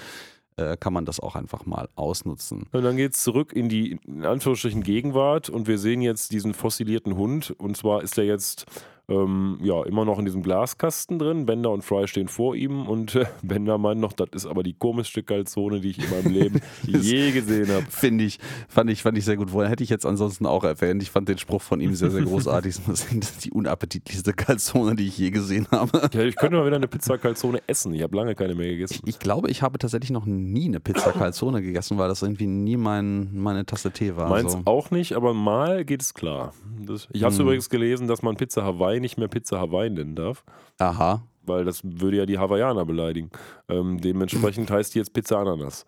äh, 0.57 0.77
kann 0.77 0.93
man 0.93 1.05
das 1.05 1.21
auch 1.21 1.37
einfach 1.37 1.67
mal 1.67 1.89
ausnutzen. 1.95 2.67
Und 2.73 2.83
dann 2.83 2.97
geht's 2.97 3.23
zurück 3.23 3.53
in 3.53 3.69
die, 3.69 3.99
in 4.07 4.25
Anführungsstrichen, 4.25 4.83
Gegenwart 4.83 5.49
und 5.49 5.67
wir 5.69 5.79
sehen 5.79 6.03
jetzt 6.03 6.33
diesen 6.33 6.53
fossilierten 6.53 7.17
Hund. 7.17 7.55
Und 7.59 7.77
zwar 7.77 8.03
ist 8.03 8.19
er 8.19 8.25
jetzt 8.25 8.67
Ähm, 9.11 9.59
ja, 9.63 9.83
immer 9.85 10.05
noch 10.05 10.19
in 10.19 10.27
diesem 10.27 10.43
Glaskasten 10.43 11.19
drin. 11.19 11.47
Bender 11.47 11.71
und 11.71 11.83
Fry 11.83 12.07
stehen 12.07 12.29
vor 12.29 12.55
ihm 12.55 12.87
und 12.87 13.15
äh, 13.15 13.25
Bender 13.43 13.79
meint 13.79 14.01
noch, 14.01 14.13
das 14.13 14.29
ist 14.33 14.47
aber 14.47 14.63
die 14.63 14.75
komischste 14.75 15.23
Calzone, 15.23 15.81
die 15.81 15.91
ich 15.91 15.99
in 15.99 16.11
meinem 16.11 16.33
Leben 16.33 16.61
je 16.87 17.31
gesehen 17.33 17.69
habe. 17.73 17.87
Finde 17.89 18.25
ich, 18.25 18.39
fand 18.69 18.91
ich, 18.91 19.03
fand 19.03 19.17
ich 19.17 19.25
sehr 19.25 19.37
gut. 19.37 19.53
Wohl 19.53 19.67
hätte 19.67 19.83
ich 19.83 19.89
jetzt 19.89 20.05
ansonsten 20.05 20.45
auch 20.45 20.63
erwähnt. 20.65 21.03
Ich 21.03 21.11
fand 21.11 21.29
den 21.29 21.39
Spruch 21.39 21.63
von 21.63 21.81
ihm 21.81 21.95
sehr, 21.95 22.11
sehr 22.11 22.23
großartig. 22.23 22.77
Das 22.89 23.13
ist 23.13 23.45
die 23.45 23.51
unappetitlichste 23.51 24.33
Calzone, 24.33 24.95
die 24.95 25.07
ich 25.07 25.17
je 25.19 25.31
gesehen 25.31 25.67
habe. 25.71 26.09
Ja, 26.13 26.21
ich 26.23 26.37
könnte 26.37 26.57
mal 26.57 26.67
wieder 26.67 26.77
eine 26.77 26.89
Pizza 26.89 27.17
Calzone 27.19 27.63
essen. 27.67 27.95
Ich 27.95 28.03
habe 28.03 28.15
lange 28.17 28.35
keine 28.35 28.55
mehr 28.55 28.69
gegessen. 28.69 29.01
Ich, 29.05 29.15
ich, 29.15 29.19
glaube, 29.19 29.51
ich 29.51 29.63
habe 29.63 29.79
tatsächlich 29.79 30.11
noch 30.11 30.27
nie 30.27 30.67
eine 30.67 30.81
Pizza 30.81 31.13
Calzone 31.13 31.63
gegessen, 31.63 31.97
weil 31.99 32.09
das 32.09 32.23
irgendwie 32.23 32.47
nie 32.47 32.77
mein, 32.77 33.31
meine 33.35 33.65
Tasse 33.65 33.91
Tee 33.91 34.17
war. 34.17 34.29
Meins 34.29 34.53
so. 34.53 34.63
auch 34.67 34.91
nicht, 34.91 35.15
aber 35.15 35.33
mal 35.35 35.85
geht 35.85 36.03
es 36.03 36.13
klar. 36.15 36.53
Das, 36.87 37.09
ich 37.13 37.23
habe 37.23 37.35
Hm. 37.35 37.41
übrigens 37.43 37.71
gelesen, 37.71 38.07
dass 38.09 38.23
man 38.23 38.37
Pizza 38.37 38.65
Hawaii 38.65 38.98
nicht 39.01 39.19
mehr 39.19 39.29
Pizza 39.29 39.59
Hawaii 39.59 39.91
nennen 39.91 40.15
darf, 40.15 40.45
Aha. 40.79 41.23
weil 41.43 41.65
das 41.65 41.81
würde 41.85 42.19
ja 42.19 42.27
die 42.27 42.39
Hawaiianer 42.39 42.85
beleidigen. 42.85 43.31
Ähm, 43.69 44.01
dementsprechend 44.01 44.71
heißt 44.71 44.95
die 44.95 44.99
jetzt 44.99 45.13
Pizza 45.13 45.39
Ananas. 45.39 45.87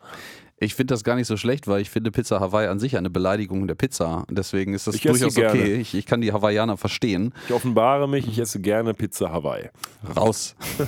Ich 0.62 0.74
finde 0.74 0.92
das 0.92 1.04
gar 1.04 1.16
nicht 1.16 1.26
so 1.26 1.38
schlecht, 1.38 1.68
weil 1.68 1.80
ich 1.80 1.88
finde 1.88 2.10
Pizza 2.10 2.38
Hawaii 2.38 2.68
an 2.68 2.78
sich 2.78 2.98
eine 2.98 3.08
Beleidigung 3.08 3.66
der 3.66 3.74
Pizza. 3.74 4.26
Deswegen 4.30 4.74
ist 4.74 4.86
das 4.86 4.94
Ich 4.94 5.00
durchaus 5.00 5.38
okay. 5.38 5.76
Ich, 5.76 5.94
ich 5.94 6.04
kann 6.04 6.20
die 6.20 6.34
Hawaiianer 6.34 6.76
verstehen. 6.76 7.32
Ich 7.48 7.54
offenbare 7.54 8.06
mich, 8.06 8.28
ich 8.28 8.38
esse 8.38 8.60
gerne 8.60 8.92
Pizza 8.92 9.32
Hawaii. 9.32 9.70
Raus. 10.14 10.54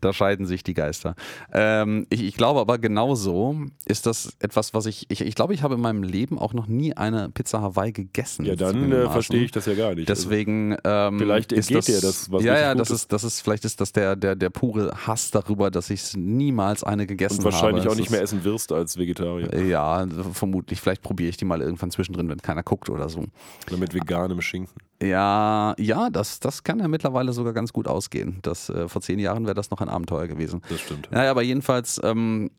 da 0.00 0.12
scheiden 0.12 0.46
sich 0.46 0.62
die 0.62 0.74
Geister. 0.74 1.16
Ähm, 1.52 2.06
ich, 2.10 2.22
ich 2.22 2.36
glaube 2.36 2.60
aber 2.60 2.78
genauso 2.78 3.56
ist 3.86 4.06
das 4.06 4.36
etwas, 4.38 4.72
was 4.72 4.86
ich, 4.86 5.10
ich, 5.10 5.22
ich 5.22 5.34
glaube, 5.34 5.52
ich 5.52 5.64
habe 5.64 5.74
in 5.74 5.80
meinem 5.80 6.04
Leben 6.04 6.38
auch 6.38 6.52
noch 6.52 6.68
nie 6.68 6.96
eine 6.96 7.28
Pizza 7.30 7.60
Hawaii 7.60 7.90
gegessen. 7.90 8.44
Ja, 8.44 8.54
dann 8.54 8.92
äh, 8.92 9.10
verstehe 9.10 9.42
ich 9.42 9.50
das 9.50 9.66
ja 9.66 9.74
gar 9.74 9.96
nicht. 9.96 10.08
Deswegen 10.08 10.76
ähm, 10.84 11.18
Vielleicht 11.18 11.50
ist 11.50 11.74
das, 11.74 11.86
dir 11.86 12.00
das, 12.00 12.30
was 12.30 12.44
ja, 12.44 12.56
ja, 12.56 12.74
das 12.76 12.92
ist. 12.92 13.12
das 13.12 13.24
ist, 13.24 13.40
vielleicht 13.40 13.64
ist 13.64 13.80
das 13.80 13.90
der, 13.90 14.14
der, 14.14 14.36
der 14.36 14.50
pure 14.50 14.92
Hass 15.08 15.32
darüber, 15.32 15.72
dass 15.72 15.90
ich 15.90 16.16
niemals 16.16 16.84
eine 16.84 17.08
gegessen 17.08 17.44
und 17.44 17.63
wahrscheinlich 17.64 17.88
auch 17.92 17.96
nicht 17.96 18.10
mehr 18.10 18.22
essen 18.22 18.44
wirst 18.44 18.72
als 18.72 18.96
Vegetarier. 18.96 19.64
Ja, 19.66 20.06
vermutlich. 20.32 20.80
Vielleicht 20.80 21.02
probiere 21.02 21.30
ich 21.30 21.36
die 21.36 21.44
mal 21.44 21.60
irgendwann 21.60 21.90
zwischendrin, 21.90 22.28
wenn 22.28 22.38
keiner 22.38 22.62
guckt 22.62 22.90
oder 22.90 23.08
so. 23.08 23.24
Oder 23.68 23.76
mit 23.78 23.94
veganem 23.94 24.40
Schinken. 24.40 24.74
Ja, 25.02 25.74
ja, 25.78 26.08
das, 26.10 26.40
das 26.40 26.62
kann 26.62 26.78
ja 26.78 26.88
mittlerweile 26.88 27.32
sogar 27.32 27.52
ganz 27.52 27.72
gut 27.72 27.88
ausgehen. 27.88 28.38
Das, 28.42 28.68
äh, 28.70 28.88
vor 28.88 29.02
zehn 29.02 29.18
Jahren 29.18 29.44
wäre 29.44 29.54
das 29.54 29.70
noch 29.70 29.80
ein 29.80 29.88
Abenteuer 29.88 30.28
gewesen. 30.28 30.62
Das 30.68 30.80
stimmt. 30.80 31.08
Naja, 31.10 31.30
aber 31.30 31.42
jedenfalls, 31.42 32.00
ähm, 32.02 32.50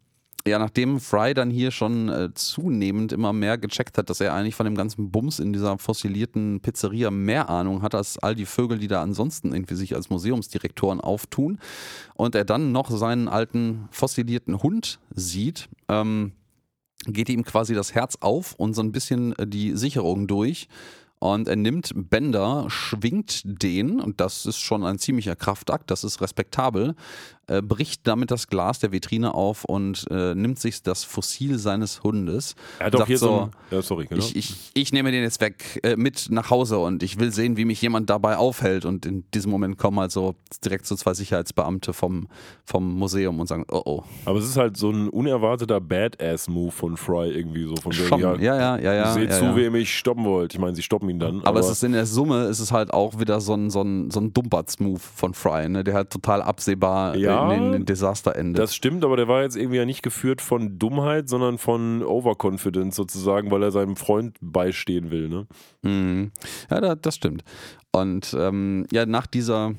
ja, 0.47 0.59
nachdem 0.59 0.99
Fry 0.99 1.33
dann 1.33 1.49
hier 1.49 1.71
schon 1.71 2.09
äh, 2.09 2.33
zunehmend 2.33 3.11
immer 3.11 3.33
mehr 3.33 3.57
gecheckt 3.57 3.97
hat, 3.97 4.09
dass 4.09 4.21
er 4.21 4.33
eigentlich 4.33 4.53
von 4.53 4.65
dem 4.65 4.75
ganzen 4.75 5.09
Bums 5.09 5.39
in 5.39 5.53
dieser 5.53 5.77
fossilierten 5.79 6.59
Pizzeria 6.61 7.09
mehr 7.09 7.49
Ahnung 7.49 7.81
hat 7.81 7.95
als 7.95 8.19
all 8.19 8.35
die 8.35 8.45
Vögel, 8.45 8.77
die 8.77 8.87
da 8.87 9.01
ansonsten 9.01 9.53
irgendwie 9.53 9.75
sich 9.75 9.95
als 9.95 10.09
Museumsdirektoren 10.09 11.01
auftun 11.01 11.59
und 12.13 12.35
er 12.35 12.45
dann 12.45 12.71
noch 12.71 12.91
seinen 12.91 13.27
alten 13.27 13.87
fossilierten 13.89 14.61
Hund 14.61 14.99
sieht, 15.15 15.67
ähm, 15.89 16.33
geht 17.07 17.29
ihm 17.29 17.43
quasi 17.43 17.73
das 17.73 17.95
Herz 17.95 18.17
auf 18.19 18.53
und 18.53 18.75
so 18.75 18.81
ein 18.81 18.91
bisschen 18.91 19.37
äh, 19.37 19.47
die 19.47 19.75
Sicherung 19.75 20.27
durch. 20.27 20.67
Und 21.19 21.47
er 21.47 21.55
nimmt 21.55 21.91
Bender, 21.95 22.65
schwingt 22.67 23.41
den, 23.45 23.99
und 23.99 24.19
das 24.19 24.45
ist 24.45 24.59
schon 24.59 24.83
ein 24.83 24.99
ziemlicher 24.99 25.35
Kraftakt, 25.35 25.89
das 25.89 26.03
ist 26.03 26.21
respektabel, 26.21 26.93
äh, 27.47 27.61
bricht 27.61 28.07
damit 28.07 28.31
das 28.31 28.47
Glas 28.47 28.79
der 28.79 28.91
Vitrine 28.91 29.33
auf 29.33 29.65
und 29.65 30.05
äh, 30.09 30.33
nimmt 30.35 30.59
sich 30.59 30.81
das 30.83 31.03
Fossil 31.03 31.57
seines 31.59 32.03
Hundes. 32.03 32.55
Er 32.79 32.87
hat 32.87 32.93
doch 32.95 33.05
hier 33.07 33.17
so. 33.17 33.41
ein- 33.41 33.51
Ja, 33.71 33.81
sorry, 33.81 34.05
genau. 34.05 34.19
ich, 34.23 34.35
ich, 34.35 34.71
ich 34.73 34.93
nehme 34.93 35.11
den 35.11 35.23
jetzt 35.23 35.41
weg 35.41 35.79
äh, 35.83 35.95
mit 35.95 36.27
nach 36.29 36.49
Hause 36.49 36.79
und 36.79 37.03
ich 37.03 37.19
will 37.19 37.31
sehen, 37.31 37.57
wie 37.57 37.65
mich 37.65 37.81
jemand 37.81 38.09
dabei 38.09 38.37
aufhält. 38.37 38.85
Und 38.85 39.05
in 39.05 39.23
diesem 39.33 39.51
Moment 39.51 39.77
kommen 39.77 39.99
halt 39.99 40.11
so 40.11 40.35
direkt 40.63 40.85
so 40.87 40.95
zwei 40.95 41.13
Sicherheitsbeamte 41.13 41.93
vom, 41.93 42.27
vom 42.65 42.97
Museum 42.97 43.39
und 43.39 43.47
sagen, 43.47 43.65
oh 43.71 43.81
oh. 43.85 44.03
Aber 44.25 44.39
es 44.39 44.45
ist 44.45 44.57
halt 44.57 44.77
so 44.77 44.89
ein 44.89 45.09
unerwarteter 45.09 45.79
Badass-Move 45.81 46.71
von 46.71 46.97
Fry 46.97 47.29
irgendwie 47.31 47.63
so. 47.67 47.75
Von 47.75 47.91
Schon. 47.93 48.19
ja, 48.19 48.35
Ja, 48.35 48.77
ja, 48.77 48.93
ja. 48.93 49.13
Seht 49.13 49.29
ja, 49.29 49.37
zu, 49.37 49.45
ja. 49.45 49.55
wem 49.55 49.75
ich 49.75 49.95
stoppen 49.97 50.25
wollte. 50.25 50.55
Ich 50.55 50.59
meine, 50.61 50.75
sie 50.75 50.81
stoppen 50.83 51.09
ihn 51.09 51.19
dann. 51.19 51.41
Aber, 51.43 51.59
es 51.59 51.69
ist 51.69 51.83
in 51.83 51.91
der 51.93 52.05
Summe 52.05 52.45
ist 52.45 52.59
es 52.59 52.71
halt 52.71 52.93
auch 52.93 53.19
wieder 53.19 53.39
so 53.41 53.53
ein, 53.53 53.69
so 53.69 53.81
ein, 53.81 54.09
so 54.11 54.19
ein 54.19 54.33
Dumperts-Move 54.33 54.99
von 54.99 55.33
Fry, 55.33 55.69
ne? 55.69 55.83
der 55.83 55.93
halt 55.93 56.09
total 56.09 56.41
absehbar 56.41 57.15
Ja, 57.15 57.34
in, 57.35 57.51
in, 57.51 57.73
in 57.73 57.85
Desaster 57.85 58.35
endet. 58.35 58.61
Das 58.61 58.75
stimmt, 58.75 59.03
aber 59.03 59.17
der 59.17 59.27
war 59.27 59.43
jetzt 59.43 59.55
irgendwie 59.55 59.77
ja 59.77 59.85
nicht 59.85 60.01
geführt 60.01 60.41
von 60.41 60.79
Dummheit, 60.79 61.29
sondern 61.29 61.57
von 61.57 62.03
Overconfidence 62.03 62.95
sozusagen, 62.95 63.51
weil 63.51 63.63
er 63.63 63.71
seinem 63.71 63.95
Freund 63.95 64.37
beistehen 64.41 65.11
will. 65.11 65.29
Ne? 65.29 65.47
Mhm. 65.81 66.31
Ja, 66.69 66.81
da, 66.81 66.95
das 66.95 67.15
stimmt. 67.15 67.43
Und 67.91 68.35
ähm, 68.37 68.85
ja, 68.91 69.05
nach 69.05 69.27
dieser, 69.27 69.73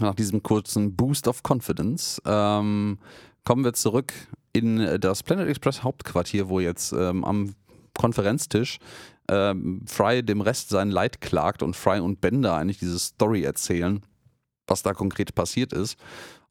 nach 0.00 0.14
diesem 0.14 0.42
kurzen 0.42 0.94
Boost 0.96 1.28
of 1.28 1.42
Confidence 1.42 2.20
ähm, 2.24 2.98
kommen 3.44 3.64
wir 3.64 3.72
zurück 3.72 4.12
in 4.52 4.98
das 5.00 5.22
Planet 5.22 5.48
Express 5.48 5.82
Hauptquartier, 5.82 6.48
wo 6.48 6.60
jetzt 6.60 6.92
ähm, 6.92 7.24
am 7.24 7.54
Konferenztisch 7.96 8.78
ähm, 9.28 9.82
Fry 9.86 10.22
dem 10.22 10.40
Rest 10.40 10.68
sein 10.68 10.90
Leid 10.90 11.20
klagt 11.20 11.62
und 11.62 11.74
Fry 11.76 12.00
und 12.00 12.20
Bender 12.20 12.54
eigentlich 12.54 12.78
diese 12.78 12.98
Story 12.98 13.42
erzählen, 13.42 14.02
was 14.66 14.82
da 14.82 14.92
konkret 14.92 15.34
passiert 15.34 15.72
ist. 15.72 15.98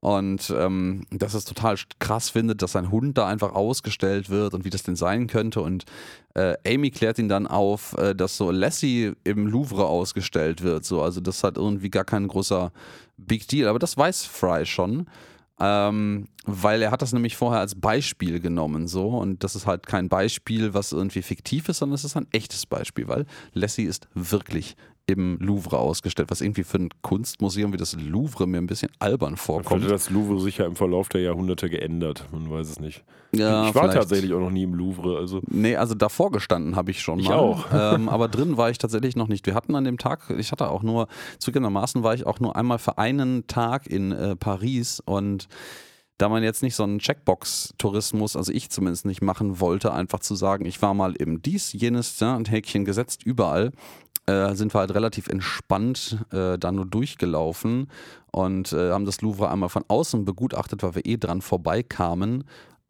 Und 0.06 0.54
ähm, 0.56 1.08
dass 1.10 1.34
es 1.34 1.46
total 1.46 1.78
krass 1.98 2.30
findet, 2.30 2.62
dass 2.62 2.74
sein 2.74 2.92
Hund 2.92 3.18
da 3.18 3.26
einfach 3.26 3.56
ausgestellt 3.56 4.30
wird 4.30 4.54
und 4.54 4.64
wie 4.64 4.70
das 4.70 4.84
denn 4.84 4.96
sein 4.96 5.26
könnte. 5.26 5.62
Und 5.62 5.86
äh, 6.36 6.54
Amy 6.64 6.92
klärt 6.92 7.18
ihn 7.18 7.28
dann 7.28 7.48
auf, 7.48 7.98
äh, 7.98 8.14
dass 8.14 8.38
so 8.38 8.52
Lassie 8.52 9.14
im 9.24 9.48
Louvre 9.48 9.88
ausgestellt 9.88 10.62
wird. 10.62 10.86
So. 10.86 11.02
Also 11.02 11.22
das 11.22 11.44
hat 11.44 11.58
irgendwie 11.58 11.90
gar 11.90 12.04
kein 12.04 12.28
großer 12.28 12.72
Big 13.18 13.48
Deal. 13.48 13.68
Aber 13.68 13.80
das 13.80 13.98
weiß 13.98 14.26
Fry 14.26 14.68
schon. 14.68 15.08
Ähm, 15.60 16.28
weil 16.46 16.84
er 16.84 16.92
hat 16.92 17.02
das 17.02 17.12
nämlich 17.12 17.36
vorher 17.36 17.62
als 17.62 17.74
Beispiel 17.74 18.40
genommen, 18.42 18.90
so 18.90 19.08
und 19.08 19.42
das 19.42 19.56
ist 19.56 19.66
halt 19.66 19.88
kein 19.88 20.10
Beispiel, 20.10 20.74
was 20.74 20.92
irgendwie 20.92 21.22
fiktiv 21.22 21.70
ist, 21.70 21.78
sondern 21.78 21.96
es 21.96 22.04
ist 22.04 22.18
ein 22.18 22.28
echtes 22.34 22.66
Beispiel, 22.66 23.08
weil 23.08 23.26
Lassie 23.54 23.86
ist 23.86 24.10
wirklich 24.14 24.76
im 25.08 25.38
Louvre 25.40 25.78
ausgestellt, 25.78 26.32
was 26.32 26.42
irgendwie 26.42 26.64
für 26.64 26.78
ein 26.80 26.90
Kunstmuseum 27.02 27.72
wie 27.74 27.78
das 27.78 27.96
Louvre 28.00 28.48
mir 28.48 28.58
ein 28.58 28.68
bisschen 28.68 28.90
albern 29.00 29.38
vorkommt. 29.38 29.84
hat 29.84 29.92
das 29.92 30.10
Louvre 30.10 30.40
sicher 30.40 30.66
im 30.66 30.76
Verlauf 30.76 31.10
der 31.10 31.22
Jahrhunderte 31.22 31.70
geändert. 31.70 32.26
Man 32.32 32.50
weiß 32.50 32.68
es 32.70 32.80
nicht. 32.80 33.04
Ja, 33.36 33.68
ich 33.70 33.76
war 33.76 33.84
vielleicht. 33.84 33.98
tatsächlich 33.98 34.34
auch 34.34 34.40
noch 34.40 34.50
nie 34.50 34.64
im 34.64 34.74
Louvre. 34.74 35.18
Also 35.18 35.42
Nee, 35.48 35.76
also 35.76 35.94
davor 35.94 36.32
gestanden 36.32 36.76
habe 36.76 36.90
ich 36.92 37.02
schon 37.02 37.20
Ich 37.20 37.30
mal. 37.30 37.36
auch. 37.36 37.66
Ähm, 37.96 38.10
aber 38.10 38.28
drin 38.30 38.58
war 38.58 38.70
ich 38.72 38.78
tatsächlich 38.78 39.16
noch 39.16 39.28
nicht. 39.28 39.46
Wir 39.46 39.54
hatten 39.54 39.76
an 39.76 39.84
dem 39.84 39.98
Tag, 39.98 40.30
ich 40.38 40.52
hatte 40.52 40.70
auch 40.70 40.82
nur, 40.82 41.08
zugegebenermaßen 41.40 42.02
war 42.04 42.14
ich 42.16 42.26
auch 42.26 42.40
nur 42.40 42.56
einmal 42.56 42.80
für 42.80 42.98
einen 42.98 43.46
Tag 43.48 43.88
in 43.88 44.12
äh, 44.12 44.36
Paris 44.36 45.02
und 45.06 45.48
da 46.18 46.30
man 46.30 46.44
jetzt 46.44 46.64
nicht 46.64 46.76
so 46.76 46.84
einen 46.84 47.00
Checkbox-Tourismus, 47.00 48.36
also 48.36 48.52
ich 48.52 48.70
zumindest 48.70 49.06
nicht 49.06 49.22
machen 49.22 49.60
wollte, 49.60 49.94
einfach 49.94 50.20
zu 50.20 50.36
sagen, 50.36 50.66
ich 50.66 50.82
war 50.82 50.94
mal 50.94 51.14
im 51.16 51.42
dies, 51.42 51.74
jenes, 51.74 52.20
ja, 52.20 52.36
ein 52.38 52.46
Häkchen 52.46 52.86
gesetzt, 52.86 53.24
überall, 53.24 53.72
äh, 54.26 54.56
sind 54.56 54.74
wir 54.74 54.80
halt 54.80 54.94
relativ 54.94 55.28
entspannt 55.28 56.18
äh, 56.32 56.58
da 56.58 56.72
nur 56.72 56.86
durchgelaufen 56.86 57.90
und 58.32 58.74
äh, 58.74 58.92
haben 58.92 59.06
das 59.06 59.22
Louvre 59.22 59.50
einmal 59.50 59.70
von 59.70 59.86
außen 59.88 60.26
begutachtet, 60.26 60.84
weil 60.84 60.96
wir 60.96 61.06
eh 61.06 61.18
dran 61.18 61.42
vorbeikamen. 61.42 62.44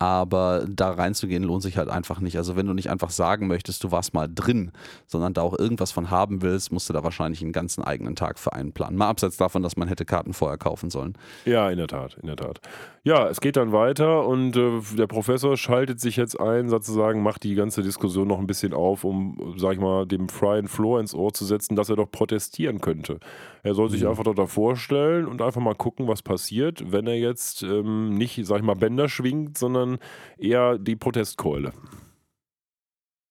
Aber 0.05 0.67
da 0.69 0.91
reinzugehen 0.91 1.43
lohnt 1.43 1.63
sich 1.63 1.79
halt 1.79 1.89
einfach 1.89 2.19
nicht. 2.19 2.37
Also 2.37 2.55
wenn 2.55 2.67
du 2.67 2.73
nicht 2.73 2.91
einfach 2.91 3.09
sagen 3.09 3.47
möchtest, 3.47 3.83
du 3.83 3.89
warst 3.89 4.13
mal 4.13 4.29
drin, 4.31 4.71
sondern 5.07 5.33
da 5.33 5.41
auch 5.41 5.57
irgendwas 5.57 5.91
von 5.91 6.11
haben 6.11 6.43
willst, 6.43 6.71
musst 6.71 6.87
du 6.87 6.93
da 6.93 7.03
wahrscheinlich 7.03 7.41
einen 7.41 7.51
ganzen 7.51 7.83
eigenen 7.83 8.15
Tag 8.15 8.37
für 8.37 8.53
einplanen. 8.53 8.99
Mal 8.99 9.07
abseits 9.07 9.37
davon, 9.37 9.63
dass 9.63 9.77
man 9.77 9.87
hätte 9.87 10.05
Karten 10.05 10.33
vorher 10.33 10.59
kaufen 10.59 10.91
sollen. 10.91 11.17
Ja, 11.45 11.71
in 11.71 11.79
der 11.79 11.87
Tat, 11.87 12.17
in 12.21 12.27
der 12.27 12.35
Tat. 12.35 12.61
Ja, 13.03 13.27
es 13.27 13.41
geht 13.41 13.55
dann 13.55 13.71
weiter 13.71 14.27
und 14.27 14.55
äh, 14.55 14.79
der 14.95 15.07
Professor 15.07 15.57
schaltet 15.57 15.99
sich 15.99 16.17
jetzt 16.17 16.39
ein, 16.39 16.69
sozusagen, 16.69 17.23
macht 17.23 17.41
die 17.43 17.55
ganze 17.55 17.81
Diskussion 17.81 18.27
noch 18.27 18.37
ein 18.37 18.45
bisschen 18.45 18.73
auf, 18.73 19.03
um, 19.03 19.55
sag 19.57 19.73
ich 19.73 19.79
mal, 19.79 20.05
dem 20.05 20.29
Fry 20.29 20.59
and 20.59 20.69
Floor 20.69 20.99
ins 20.99 21.15
Ohr 21.15 21.33
zu 21.33 21.45
setzen, 21.45 21.75
dass 21.75 21.89
er 21.89 21.95
doch 21.95 22.11
protestieren 22.11 22.79
könnte. 22.79 23.19
Er 23.65 23.73
soll 23.73 23.89
sich 23.89 24.05
einfach 24.05 24.23
dort 24.23 24.37
davor 24.37 24.75
stellen 24.75 25.25
und 25.25 25.41
einfach 25.41 25.59
mal 25.59 25.73
gucken, 25.73 26.07
was 26.07 26.21
passiert, 26.21 26.91
wenn 26.91 27.07
er 27.07 27.17
jetzt 27.17 27.63
ähm, 27.63 28.15
nicht, 28.15 28.39
sag 28.45 28.57
ich 28.57 28.63
mal, 28.63 28.75
Bänder 28.75 29.09
schwingt, 29.09 29.57
sondern 29.57 29.97
eher 30.37 30.77
die 30.77 30.95
Protestkeule. 30.95 31.73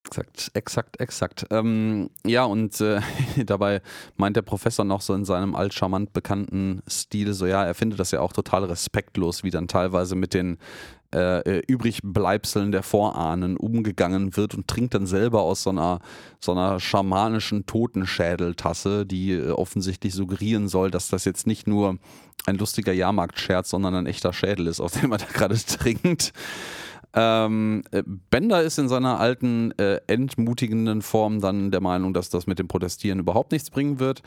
Exakt, 0.09 0.51
exakt, 0.55 0.99
exakt. 0.99 1.47
Ähm, 1.51 2.11
ja, 2.27 2.45
und 2.47 2.81
äh, 2.81 3.01
dabei 3.47 3.81
meint 4.17 4.35
der 4.35 4.43
Professor 4.43 4.85
noch 4.85 5.03
so 5.03 5.15
in 5.15 5.25
seinem 5.25 5.55
altcharmant 5.55 6.13
bekannten 6.13 6.83
Stil, 6.89 7.33
so 7.33 7.47
ja, 7.47 7.65
er 7.65 7.75
findet 7.75 8.01
das 8.01 8.11
ja 8.11 8.19
auch 8.19 8.33
total 8.33 8.65
respektlos, 8.65 9.45
wie 9.45 9.51
dann 9.51 9.69
teilweise 9.69 10.17
mit 10.17 10.35
den 10.35 10.59
äh, 11.15 11.41
äh, 11.41 11.63
Übrigbleibseln 11.69 12.73
der 12.73 12.83
Vorahnen 12.83 13.57
umgegangen 13.57 14.37
wird 14.37 14.55
und 14.55 14.67
trinkt 14.67 14.95
dann 14.95 15.07
selber 15.07 15.43
aus 15.43 15.63
so 15.63 15.71
einer, 15.71 16.01
so 16.41 16.53
einer 16.53 16.81
schamanischen 16.81 17.67
Totenschädeltasse, 17.67 19.07
die 19.07 19.33
äh, 19.33 19.51
offensichtlich 19.51 20.13
suggerieren 20.13 20.67
soll, 20.67 20.91
dass 20.91 21.09
das 21.09 21.25
jetzt 21.25 21.47
nicht 21.47 21.69
nur 21.69 21.99
ein 22.47 22.59
lustiger 22.59 22.93
Jahrmarktscherz, 22.93 23.71
sondern 23.71 23.95
ein 23.95 24.07
echter 24.07 24.33
Schädel 24.33 24.67
ist, 24.67 24.81
aus 24.81 24.93
dem 24.93 25.13
er 25.13 25.19
da 25.19 25.27
gerade 25.27 25.55
trinkt. 25.67 26.33
Ähm, 27.15 27.85
äh, 27.93 28.03
Bender 28.31 28.63
ist 28.63 28.79
in 28.79 28.89
seiner 28.89 29.21
alten, 29.21 29.71
äh, 29.79 30.01
entmutigenden 30.09 31.01
Form 31.01 31.41
dann 31.41 31.71
der 31.71 31.81
Meinung, 31.81 32.13
dass 32.13 32.29
das 32.29 32.49
mit 32.49 32.59
dem 32.59 32.67
Protestieren 32.67 33.21
überhaupt 33.21 33.53
nichts 33.53 33.71
bringen 33.71 34.01
wird. 34.01 34.23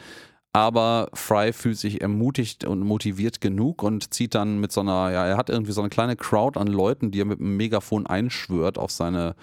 Aber 0.54 1.10
Fry 1.14 1.54
fühlt 1.54 1.78
sich 1.78 2.02
ermutigt 2.02 2.66
und 2.66 2.80
motiviert 2.80 3.42
genug 3.42 3.84
und 3.84 4.14
zieht 4.14 4.34
dann 4.34 4.60
mit 4.60 4.72
so 4.72 4.82
einer, 4.82 5.12
ja, 5.12 5.26
er 5.28 5.38
hat 5.38 5.50
irgendwie 5.50 5.72
so 5.72 5.82
eine 5.82 5.90
kleine 5.90 6.16
Crowd 6.16 6.60
an 6.60 6.68
Leuten, 6.68 7.12
die 7.12 7.22
er 7.22 7.26
mit 7.26 7.40
einem 7.40 7.58
Megafon 7.58 8.08
einschwört 8.08 8.80
auf 8.80 8.92
seine 8.92 9.36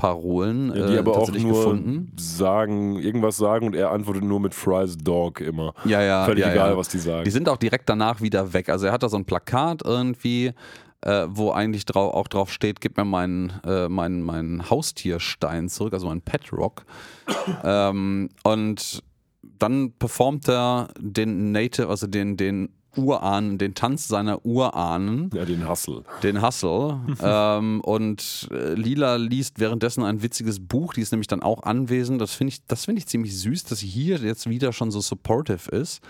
Parolen. 0.00 0.74
Ja, 0.74 0.86
die 0.86 0.94
äh, 0.94 0.98
aber 0.98 1.18
auch 1.18 1.30
nur 1.30 1.52
gefunden. 1.52 2.12
sagen, 2.16 2.98
irgendwas 2.98 3.36
sagen 3.36 3.66
und 3.66 3.74
er 3.74 3.90
antwortet 3.90 4.24
nur 4.24 4.40
mit 4.40 4.54
Fry's 4.54 4.96
Dog 4.96 5.40
immer. 5.40 5.74
Ja, 5.84 6.00
ja. 6.02 6.24
Völlig 6.24 6.44
ja, 6.44 6.52
egal, 6.52 6.70
ja. 6.70 6.76
was 6.76 6.88
die 6.88 6.98
sagen. 6.98 7.24
Die 7.24 7.30
sind 7.30 7.48
auch 7.48 7.58
direkt 7.58 7.88
danach 7.88 8.22
wieder 8.22 8.52
weg. 8.54 8.70
Also 8.70 8.86
er 8.86 8.92
hat 8.92 9.02
da 9.02 9.10
so 9.10 9.18
ein 9.18 9.26
Plakat 9.26 9.82
irgendwie, 9.84 10.52
äh, 11.02 11.26
wo 11.28 11.50
eigentlich 11.50 11.84
drau 11.84 12.12
auch 12.12 12.28
drauf 12.28 12.50
steht, 12.50 12.80
gib 12.80 12.96
mir 12.96 13.04
meinen, 13.04 13.52
äh, 13.66 13.88
meinen, 13.88 14.22
meinen 14.22 14.70
Haustierstein 14.70 15.68
zurück, 15.68 15.92
also 15.92 16.06
meinen 16.06 16.22
Pet 16.22 16.50
Rock. 16.50 16.84
ähm, 17.62 18.30
und 18.42 19.02
dann 19.60 19.92
performt 19.92 20.48
er 20.48 20.88
den 20.98 21.52
Native, 21.52 21.88
also 21.88 22.06
den, 22.06 22.36
den 22.36 22.70
Urahnen, 22.96 23.58
den 23.58 23.74
Tanz 23.74 24.08
seiner 24.08 24.44
Urahnen, 24.44 25.30
ja, 25.32 25.44
den 25.44 25.68
Hustle. 25.68 26.02
den 26.22 26.42
Hustle. 26.42 27.00
ähm, 27.22 27.80
und 27.82 28.48
äh, 28.50 28.74
Lila 28.74 29.16
liest 29.16 29.60
währenddessen 29.60 30.02
ein 30.02 30.22
witziges 30.22 30.60
Buch, 30.60 30.94
die 30.94 31.02
ist 31.02 31.12
nämlich 31.12 31.28
dann 31.28 31.42
auch 31.42 31.62
anwesend. 31.62 32.20
Das 32.20 32.34
finde 32.34 32.54
ich, 32.54 32.66
das 32.66 32.86
finde 32.86 32.98
ich 32.98 33.06
ziemlich 33.06 33.36
süß, 33.38 33.64
dass 33.64 33.80
sie 33.80 33.86
hier 33.86 34.18
jetzt 34.18 34.48
wieder 34.48 34.72
schon 34.72 34.90
so 34.90 35.00
supportive 35.00 35.70
ist. 35.70 36.00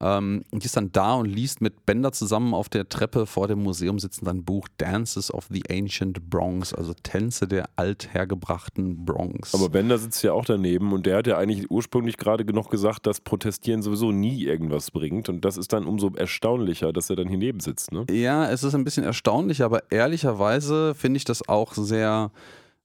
Ähm, 0.00 0.42
die 0.52 0.66
ist 0.66 0.76
dann 0.76 0.90
da 0.92 1.14
und 1.14 1.26
liest 1.26 1.60
mit 1.60 1.86
Bender 1.86 2.12
zusammen 2.12 2.52
auf 2.52 2.68
der 2.68 2.88
Treppe 2.88 3.26
vor 3.26 3.46
dem 3.46 3.62
Museum 3.62 3.98
sitzen 3.98 4.24
dann 4.24 4.44
Buch 4.44 4.68
Dances 4.76 5.32
of 5.32 5.46
the 5.50 5.62
Ancient 5.70 6.28
Bronx, 6.28 6.74
also 6.74 6.94
Tänze 7.02 7.46
der 7.46 7.68
althergebrachten 7.76 9.04
Bronx. 9.04 9.54
Aber 9.54 9.68
Bender 9.68 9.98
sitzt 9.98 10.22
ja 10.24 10.32
auch 10.32 10.44
daneben 10.44 10.92
und 10.92 11.06
der 11.06 11.18
hat 11.18 11.26
ja 11.26 11.38
eigentlich 11.38 11.70
ursprünglich 11.70 12.16
gerade 12.16 12.44
noch 12.52 12.70
gesagt, 12.70 13.06
dass 13.06 13.20
Protestieren 13.20 13.82
sowieso 13.82 14.10
nie 14.10 14.42
irgendwas 14.42 14.90
bringt. 14.90 15.28
Und 15.28 15.44
das 15.44 15.56
ist 15.56 15.72
dann 15.72 15.86
umso 15.86 16.10
erstaunlicher, 16.14 16.92
dass 16.92 17.08
er 17.08 17.16
dann 17.16 17.28
hier 17.28 17.38
neben 17.38 17.60
sitzt. 17.60 17.92
Ne? 17.92 18.04
Ja, 18.10 18.50
es 18.50 18.64
ist 18.64 18.74
ein 18.74 18.84
bisschen 18.84 19.04
erstaunlich, 19.04 19.62
aber 19.62 19.90
ehrlicherweise 19.92 20.94
finde 20.94 21.18
ich 21.18 21.24
das 21.24 21.48
auch 21.48 21.74
sehr 21.74 22.30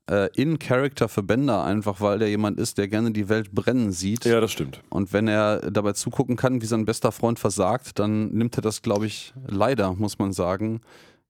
äh, 0.10 0.30
in 0.36 0.60
Character 0.60 1.08
für 1.08 1.24
Bender, 1.24 1.64
einfach 1.64 2.02
weil 2.02 2.20
der 2.20 2.30
jemand 2.30 2.60
ist, 2.60 2.78
der 2.78 2.88
gerne 2.88 3.12
die 3.12 3.30
Welt 3.30 3.52
brennen 3.52 3.92
sieht. 3.92 4.26
Ja, 4.26 4.42
das 4.42 4.52
stimmt. 4.52 4.82
Und 4.90 5.14
wenn 5.14 5.28
er 5.28 5.72
dabei 5.72 5.94
zugucken 5.94 6.36
kann, 6.36 6.62
wie 6.62 6.66
sein 6.66 6.86
bester 6.86 7.12
Freund 7.12 7.40
versagt, 7.40 8.00
dann 8.00 8.30
nimmt 8.30 8.58
er 8.58 8.62
das, 8.62 8.82
glaube 8.82 9.06
ich, 9.06 9.34
leider, 9.48 9.94
muss 9.94 10.20
man 10.20 10.34
sagen, 10.34 10.82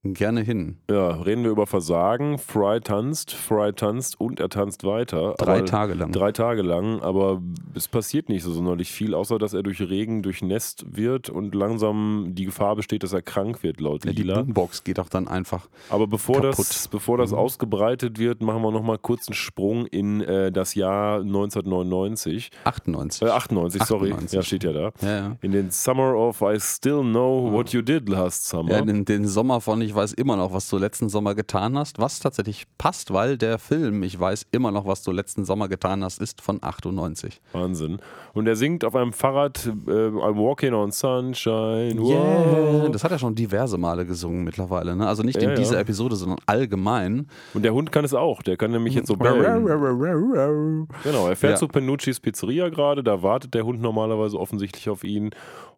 gerne 0.04 0.42
hin. 0.42 0.78
Ja, 0.90 1.10
reden 1.10 1.44
wir 1.44 1.52
über 1.52 1.68
Versagen. 1.68 2.38
Fry 2.38 2.80
tanzt, 2.82 3.34
Fry 3.34 3.74
tanzt 3.74 4.20
und 4.20 4.40
er 4.40 4.50
tanzt 4.50 4.84
weiter. 4.86 5.36
Drei 5.38 5.58
aber 5.58 5.66
Tage 5.66 5.94
lang. 5.94 6.12
Drei 6.12 6.32
Tage 6.32 6.62
lang, 6.62 7.02
aber 7.02 7.42
es 7.76 7.88
passiert 7.88 8.30
nicht 8.30 8.44
so 8.44 8.52
sonderlich 8.52 8.92
viel, 8.92 9.14
außer 9.14 9.38
dass 9.40 9.54
er 9.54 9.62
durch 9.64 9.82
Regen 9.82 10.22
durchnässt 10.24 10.86
wird 10.96 11.30
und 11.30 11.54
langsam 11.54 12.28
die 12.30 12.46
Gefahr 12.46 12.76
besteht, 12.76 13.04
dass 13.04 13.14
er 13.14 13.22
krank 13.22 13.62
wird, 13.64 13.82
laut 13.82 14.06
Ja, 14.06 14.14
die. 14.14 14.24
Boombox 14.24 14.84
geht 14.84 15.00
auch 15.00 15.10
dann 15.10 15.28
einfach. 15.28 15.68
Aber 15.90 16.08
bevor 16.08 16.36
kaputt. 16.42 16.60
das, 16.60 16.88
bevor 16.88 17.18
das 17.18 17.32
Mhm. 17.32 17.38
ausgebreitet 17.38 18.20
wird, 18.20 18.42
machen 18.42 18.62
wir 18.62 18.72
nochmal 18.72 18.98
kurz 19.00 19.28
einen 19.28 19.36
Sprung 19.36 19.86
in 19.86 20.22
äh, 20.22 20.52
das 20.52 20.76
Jahr 20.76 21.20
1999. 21.74 22.52
98. 22.64 23.22
Äh, 23.22 23.32
98, 23.32 23.84
sorry. 23.84 24.12
98. 24.14 24.34
Ja, 24.38 24.42
steht 24.44 24.64
ja 24.64 24.72
da. 24.74 24.92
Ja, 25.02 25.10
ja. 25.18 25.36
In 25.42 25.52
den 25.52 25.72
Summer 25.72 26.16
of 26.16 26.42
I 26.42 26.58
Still 26.60 27.02
Know 27.02 27.52
What 27.52 27.70
You 27.74 27.82
Did 27.82 28.08
Last 28.10 28.48
Summer. 28.48 28.72
Ja, 28.72 28.82
den, 28.82 29.06
den 29.06 29.28
Sommer 29.28 29.62
von 29.62 29.82
Ich 29.82 29.89
weiß 29.94 30.14
immer 30.14 30.36
noch, 30.38 30.54
was 30.54 30.70
du 30.70 30.78
letzten 30.78 31.10
Sommer 31.10 31.36
getan 31.36 31.78
hast, 31.78 32.00
was 32.00 32.20
tatsächlich 32.20 32.66
passt, 32.78 33.14
weil 33.14 33.38
der 33.38 33.60
Film 33.60 34.04
Ich 34.04 34.20
weiß 34.20 34.48
immer 34.52 34.72
noch, 34.72 34.86
was 34.86 35.04
du 35.04 35.12
letzten 35.12 35.46
Sommer 35.46 35.68
getan 35.68 36.04
hast, 36.04 36.22
ist 36.22 36.42
von 36.42 36.60
98. 36.62 37.42
Wahnsinn. 37.54 38.00
Und 38.34 38.48
er 38.48 38.56
singt 38.56 38.86
auf 38.86 38.96
einem 38.96 39.14
Fahrrad 39.14 39.66
äh, 39.66 39.92
I'm 39.92 40.38
walking 40.38 40.74
on 40.74 40.92
sunshine. 40.92 42.00
Yeah. 42.02 42.90
Das 42.90 43.04
hat 43.04 43.12
er 43.12 43.20
schon 43.20 43.36
diverse 43.36 43.78
Male 43.78 44.06
gesungen 44.06 44.44
mittlerweile. 44.44 44.96
Ne? 44.96 45.08
Also 45.08 45.24
nicht 45.24 45.42
Ja, 45.42 45.50
in 45.50 45.56
dieser 45.56 45.76
ja. 45.76 45.82
Episode, 45.82 46.16
sondern 46.16 46.40
allgemein. 46.46 47.28
Und 47.54 47.64
der 47.64 47.74
Hund 47.74 47.92
kann 47.92 48.06
es 48.06 48.14
auch. 48.14 48.42
Der 48.42 48.58
kann 48.58 48.72
nämlich 48.72 48.94
jetzt 48.94 49.08
so 49.08 49.16
bellen. 49.16 49.66
Genau, 51.04 51.28
er 51.28 51.36
fährt 51.36 51.54
Ja. 51.54 51.56
zu 51.58 51.68
Penucci's 51.68 52.20
Pizzeria 52.20 52.70
gerade. 52.70 53.04
Da 53.04 53.22
wartet 53.24 53.54
der 53.54 53.66
Hund 53.66 53.82
normalerweise 53.82 54.40
offensichtlich 54.40 54.90
auf 54.90 55.04
ihn. 55.04 55.32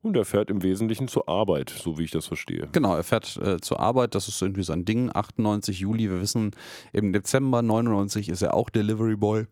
Und 0.03 0.17
er 0.17 0.25
fährt 0.25 0.49
im 0.49 0.63
Wesentlichen 0.63 1.07
zur 1.07 1.29
Arbeit, 1.29 1.69
so 1.69 1.99
wie 1.99 2.03
ich 2.03 2.11
das 2.11 2.25
verstehe. 2.25 2.67
Genau, 2.71 2.95
er 2.95 3.03
fährt 3.03 3.37
äh, 3.37 3.59
zur 3.61 3.79
Arbeit, 3.79 4.15
das 4.15 4.27
ist 4.27 4.41
irgendwie 4.41 4.63
sein 4.63 4.83
Ding. 4.83 5.11
98 5.13 5.79
Juli, 5.79 6.09
wir 6.09 6.21
wissen, 6.21 6.51
im 6.91 7.13
Dezember 7.13 7.61
99 7.61 8.29
ist 8.29 8.41
er 8.41 8.55
auch 8.55 8.71
Delivery 8.71 9.15
Boy. 9.15 9.45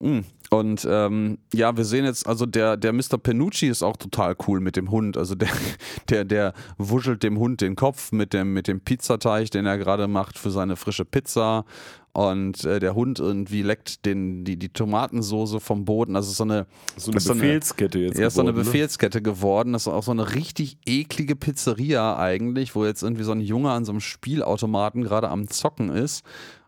Mm. 0.00 0.20
Und 0.50 0.86
ähm, 0.90 1.38
ja, 1.54 1.76
wir 1.76 1.84
sehen 1.84 2.04
jetzt, 2.04 2.26
also 2.26 2.44
der, 2.44 2.76
der 2.76 2.92
Mr. 2.92 3.18
Penucci 3.22 3.68
ist 3.68 3.82
auch 3.82 3.96
total 3.96 4.34
cool 4.48 4.60
mit 4.60 4.74
dem 4.76 4.90
Hund. 4.90 5.16
Also 5.16 5.34
der, 5.34 5.50
der, 6.08 6.24
der 6.24 6.54
wuschelt 6.78 7.22
dem 7.22 7.38
Hund 7.38 7.60
den 7.60 7.76
Kopf 7.76 8.10
mit 8.10 8.32
dem, 8.32 8.52
mit 8.52 8.66
dem 8.66 8.80
Pizzateig, 8.80 9.50
den 9.50 9.66
er 9.66 9.78
gerade 9.78 10.08
macht 10.08 10.38
für 10.38 10.50
seine 10.50 10.76
frische 10.76 11.04
Pizza. 11.04 11.64
Und 12.12 12.64
äh, 12.64 12.80
der 12.80 12.94
Hund 12.96 13.20
irgendwie 13.20 13.62
leckt 13.62 14.04
den, 14.04 14.44
die, 14.44 14.56
die 14.56 14.70
Tomatensoße 14.70 15.60
vom 15.60 15.84
Boden. 15.84 16.16
Also 16.16 16.32
so 16.32 16.42
eine, 16.42 16.66
So 16.96 17.12
eine 17.12 17.14
Das 17.14 17.22
ist 17.22 17.28
so 17.28 17.32
eine- 17.32 17.40
Befehlskette 17.42 17.98
jetzt. 18.00 18.18
ja, 18.18 18.26
ist 18.26 18.34
so 18.34 18.40
eine 18.40 18.50
geworden, 18.50 18.66
ne? 18.66 18.72
Befehlskette 18.72 19.22
geworden. 19.22 19.72
Das 19.74 19.82
ist 19.82 19.88
auch 19.88 20.02
so 20.02 20.10
eine 20.10 20.34
richtig 20.34 20.78
eklige 20.86 21.36
Pizzeria 21.36 22.16
eigentlich, 22.18 22.74
wo 22.74 22.84
jetzt 22.84 23.02
irgendwie 23.04 23.22
so 23.22 23.30
ein 23.32 23.40
Junge 23.40 23.70
an 23.70 23.84
so 23.84 23.92
einem 23.92 24.00
Spielautomaten 24.00 25.02
gerade 25.04 25.28
am 25.28 25.46
Zocken 25.48 25.88
ist 25.90 26.24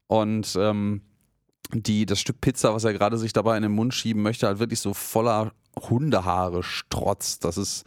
und 0.06 0.54
ähm, 0.56 1.02
die, 1.74 2.06
das 2.06 2.20
Stück 2.20 2.40
Pizza, 2.40 2.72
was 2.74 2.84
er 2.84 2.92
gerade 2.92 3.18
sich 3.18 3.32
dabei 3.32 3.56
in 3.56 3.62
den 3.64 3.72
Mund 3.72 3.94
schieben 3.94 4.22
möchte, 4.22 4.46
halt 4.46 4.58
wirklich 4.60 4.78
so 4.80 4.94
voller 4.94 5.52
Hundehaare 5.88 6.62
strotzt. 6.62 7.44
Das 7.44 7.56
ist, 7.56 7.84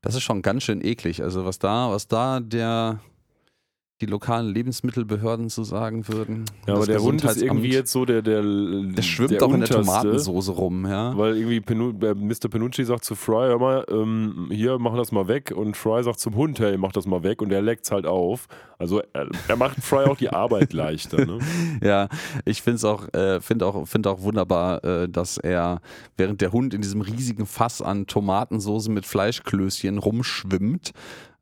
das 0.00 0.14
ist 0.16 0.22
schon 0.22 0.42
ganz 0.42 0.62
schön 0.64 0.82
eklig. 0.84 1.22
Also 1.22 1.44
was 1.44 1.58
da, 1.58 1.90
was 1.90 2.08
da 2.08 2.40
der 2.40 2.98
die 4.02 4.06
lokalen 4.06 4.52
Lebensmittelbehörden 4.52 5.48
zu 5.48 5.64
sagen 5.64 6.06
würden. 6.06 6.44
Ja, 6.66 6.74
aber 6.74 6.84
der 6.84 7.00
Hund 7.00 7.24
ist 7.24 7.40
irgendwie 7.40 7.72
jetzt 7.72 7.92
so 7.92 8.04
der. 8.04 8.20
Der, 8.20 8.42
der 8.42 9.02
schwimmt 9.02 9.30
der 9.30 9.38
doch 9.38 9.52
in 9.54 9.60
der. 9.60 9.68
Tomatensoße 9.70 10.52
rum, 10.52 10.86
ja. 10.86 11.16
Weil 11.16 11.36
irgendwie 11.36 11.60
Penu 11.60 11.90
äh, 12.02 12.14
Mr. 12.14 12.48
Penucci 12.50 12.84
sagt 12.84 13.04
zu 13.04 13.14
Fry, 13.14 13.48
hör 13.48 13.58
mal, 13.58 13.86
ähm, 13.90 14.48
hier, 14.50 14.78
mach 14.78 14.96
das 14.96 15.12
mal 15.12 15.28
weg. 15.28 15.52
Und 15.54 15.76
Fry 15.76 16.02
sagt 16.02 16.20
zum 16.20 16.34
Hund, 16.36 16.60
hey, 16.60 16.76
mach 16.76 16.92
das 16.92 17.06
mal 17.06 17.22
weg. 17.22 17.40
Und 17.40 17.48
der 17.48 17.62
leckt's 17.62 17.90
halt 17.90 18.06
auf. 18.06 18.48
Also 18.78 19.00
er, 19.14 19.28
er 19.48 19.56
macht 19.56 19.82
Fry 19.82 20.04
auch 20.04 20.18
die 20.18 20.28
Arbeit 20.28 20.72
leichter. 20.72 21.24
Ne? 21.24 21.38
Ja, 21.82 22.08
ich 22.44 22.62
finde 22.62 22.76
es 22.76 22.84
auch, 22.84 23.12
äh, 23.14 23.40
finde 23.40 23.66
auch, 23.66 23.86
find 23.86 24.06
auch 24.06 24.22
wunderbar, 24.22 24.84
äh, 24.84 25.08
dass 25.08 25.38
er, 25.38 25.80
während 26.16 26.40
der 26.40 26.52
Hund 26.52 26.74
in 26.74 26.82
diesem 26.82 27.00
riesigen 27.00 27.46
Fass 27.46 27.80
an 27.80 28.06
Tomatensoße 28.06 28.90
mit 28.90 29.06
Fleischklößchen 29.06 29.98
rumschwimmt, 29.98 30.92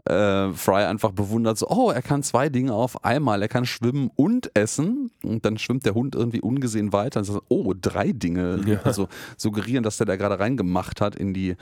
äh, 0.07 0.53
Fry 0.53 0.85
einfach 0.85 1.13
bewundert, 1.13 1.57
so, 1.57 1.69
oh, 1.69 1.91
er 1.91 2.03
kann 2.03 2.23
zwei 2.23 2.49
Dinge 2.49 2.75
auf 2.75 3.05
einmal, 3.05 3.41
er 3.41 3.49
kann 3.49 3.65
schwimmen 3.65 4.11
und 4.17 4.51
essen. 4.55 5.11
Und 5.23 5.45
dann 5.45 5.59
schwimmt 5.59 5.87
der 5.87 5.95
Hund 5.95 6.15
irgendwie 6.15 6.41
ungesehen 6.41 6.93
weiter 6.93 7.21
und 7.21 7.25
sagt, 7.25 7.43
oh, 7.49 7.73
drei 7.81 8.13
Dinge. 8.13 8.61
Ja. 8.67 8.81
Also 8.85 9.09
suggerieren, 9.37 9.83
dass 9.83 9.97
der 9.97 10.07
da 10.07 10.17
gerade 10.17 10.39
reingemacht 10.39 11.01
hat 11.01 11.17
in 11.17 11.33
die, 11.33 11.57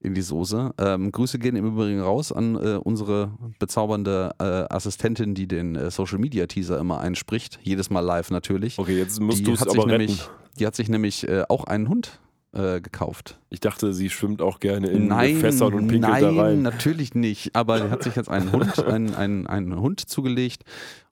in 0.00 0.14
die 0.14 0.22
Soße. 0.22 0.74
Ähm, 0.78 1.10
Grüße 1.12 1.38
gehen 1.38 1.56
im 1.56 1.66
Übrigen 1.66 2.00
raus 2.00 2.32
an 2.32 2.54
äh, 2.54 2.76
unsere 2.76 3.32
bezaubernde 3.58 4.30
äh, 4.38 4.44
Assistentin, 4.44 5.34
die 5.34 5.48
den 5.48 5.74
äh, 5.74 5.90
Social 5.90 6.18
Media 6.18 6.46
Teaser 6.46 6.78
immer 6.78 7.00
einspricht. 7.00 7.58
Jedes 7.62 7.90
Mal 7.90 8.00
live 8.00 8.30
natürlich. 8.30 8.78
Okay, 8.78 8.96
jetzt 8.96 9.20
musst 9.20 9.46
du 9.46 9.52
es 9.52 9.60
hat 9.60 9.70
sich 9.70 9.78
aber 9.78 9.90
retten. 9.90 10.04
nämlich, 10.04 10.28
Die 10.58 10.66
hat 10.66 10.76
sich 10.76 10.88
nämlich 10.88 11.28
äh, 11.28 11.44
auch 11.48 11.64
einen 11.64 11.88
Hund 11.88 12.20
äh, 12.52 12.80
gekauft. 12.80 13.38
Ich 13.50 13.60
dachte, 13.60 13.92
sie 13.92 14.10
schwimmt 14.10 14.40
auch 14.40 14.60
gerne 14.60 14.88
in 14.88 15.08
nein, 15.08 15.36
Fässern 15.36 15.74
und 15.74 15.88
pinkelt 15.88 16.12
nein, 16.12 16.22
da 16.22 16.42
rein. 16.42 16.62
natürlich 16.62 17.14
nicht. 17.14 17.54
Aber 17.54 17.80
die 17.80 17.90
hat 17.90 18.02
sich 18.02 18.16
jetzt 18.16 18.28
einen 18.28 18.52
Hund, 18.52 18.78
einen, 18.86 19.14
einen, 19.14 19.46
einen 19.46 19.78
Hund 19.80 20.00
zugelegt 20.00 20.64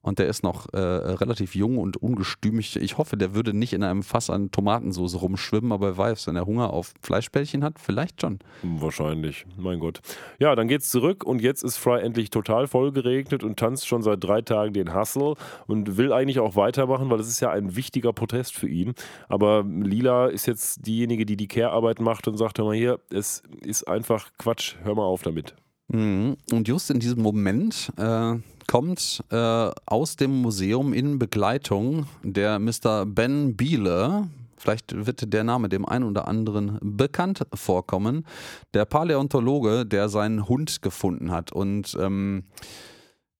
und 0.07 0.19
der 0.19 0.27
ist 0.27 0.41
noch 0.41 0.73
äh, 0.73 0.77
relativ 0.77 1.53
jung 1.53 1.77
und 1.77 1.97
ungestümig. 1.97 2.77
Ich 2.77 2.97
hoffe, 2.97 3.17
der 3.17 3.35
würde 3.35 3.53
nicht 3.53 3.73
in 3.73 3.83
einem 3.83 4.03
Fass 4.03 4.29
an 4.29 4.51
Tomatensauce 4.51 5.21
rumschwimmen, 5.21 5.71
aber 5.71 5.87
wer 5.87 5.97
weiß, 5.97 6.27
wenn 6.27 6.35
er 6.35 6.45
Hunger 6.45 6.71
auf 6.71 6.93
Fleischbällchen 7.01 7.63
hat, 7.63 7.79
vielleicht 7.79 8.21
schon. 8.21 8.39
Wahrscheinlich, 8.63 9.45
mein 9.57 9.79
Gott. 9.79 9.99
Ja, 10.39 10.55
dann 10.55 10.67
geht's 10.67 10.89
zurück 10.89 11.25
und 11.25 11.41
jetzt 11.41 11.63
ist 11.63 11.77
Fry 11.77 12.01
endlich 12.01 12.29
total 12.29 12.67
voll 12.67 12.91
geregnet 12.91 13.43
und 13.43 13.59
tanzt 13.59 13.87
schon 13.87 14.01
seit 14.01 14.23
drei 14.23 14.41
Tagen 14.41 14.73
den 14.73 14.95
Hustle 14.95 15.35
und 15.67 15.97
will 15.97 16.13
eigentlich 16.13 16.39
auch 16.39 16.55
weitermachen, 16.55 17.09
weil 17.09 17.19
es 17.19 17.27
ist 17.27 17.41
ja 17.41 17.51
ein 17.51 17.75
wichtiger 17.75 18.13
Protest 18.13 18.55
für 18.55 18.69
ihn. 18.69 18.93
Aber 19.27 19.65
Lila 19.67 20.27
ist 20.27 20.45
jetzt 20.45 20.87
diejenige, 20.87 21.25
die 21.25 21.35
die 21.35 21.47
Care-Arbeit 21.47 21.99
macht 21.99 22.27
und 22.27 22.37
sagt, 22.37 22.59
hör 22.59 22.65
mal 22.65 22.75
hier, 22.75 22.99
es 23.09 23.43
ist 23.61 23.87
einfach 23.87 24.29
Quatsch, 24.37 24.75
hör 24.83 24.95
mal 24.95 25.03
auf 25.03 25.21
damit. 25.21 25.53
Mhm. 25.89 26.37
Und 26.51 26.67
just 26.67 26.89
in 26.91 26.99
diesem 26.99 27.21
Moment 27.21 27.91
äh, 27.97 28.35
kommt 28.67 29.23
äh, 29.31 29.69
aus 29.85 30.15
dem 30.17 30.41
Museum 30.41 30.93
in 30.93 31.19
Begleitung 31.19 32.07
der 32.23 32.59
Mr. 32.59 33.05
Ben 33.05 33.55
Biele, 33.55 34.27
vielleicht 34.57 35.05
wird 35.05 35.31
der 35.31 35.43
Name 35.43 35.69
dem 35.69 35.85
einen 35.85 36.03
oder 36.05 36.27
anderen 36.27 36.77
bekannt 36.81 37.45
vorkommen, 37.53 38.25
der 38.73 38.85
Paläontologe, 38.85 39.85
der 39.85 40.09
seinen 40.09 40.47
Hund 40.49 40.81
gefunden 40.81 41.31
hat. 41.31 41.51
Und 41.51 41.97
ähm, 41.99 42.43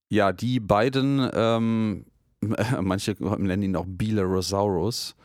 ja, 0.10 0.32
die 0.32 0.62
beiden 0.62 1.30
ähm, 1.34 2.06
manche 2.82 3.16
nennen 3.20 3.64
ihn 3.64 3.76
auch 3.76 3.86
Bilerosaurus. 3.88 5.16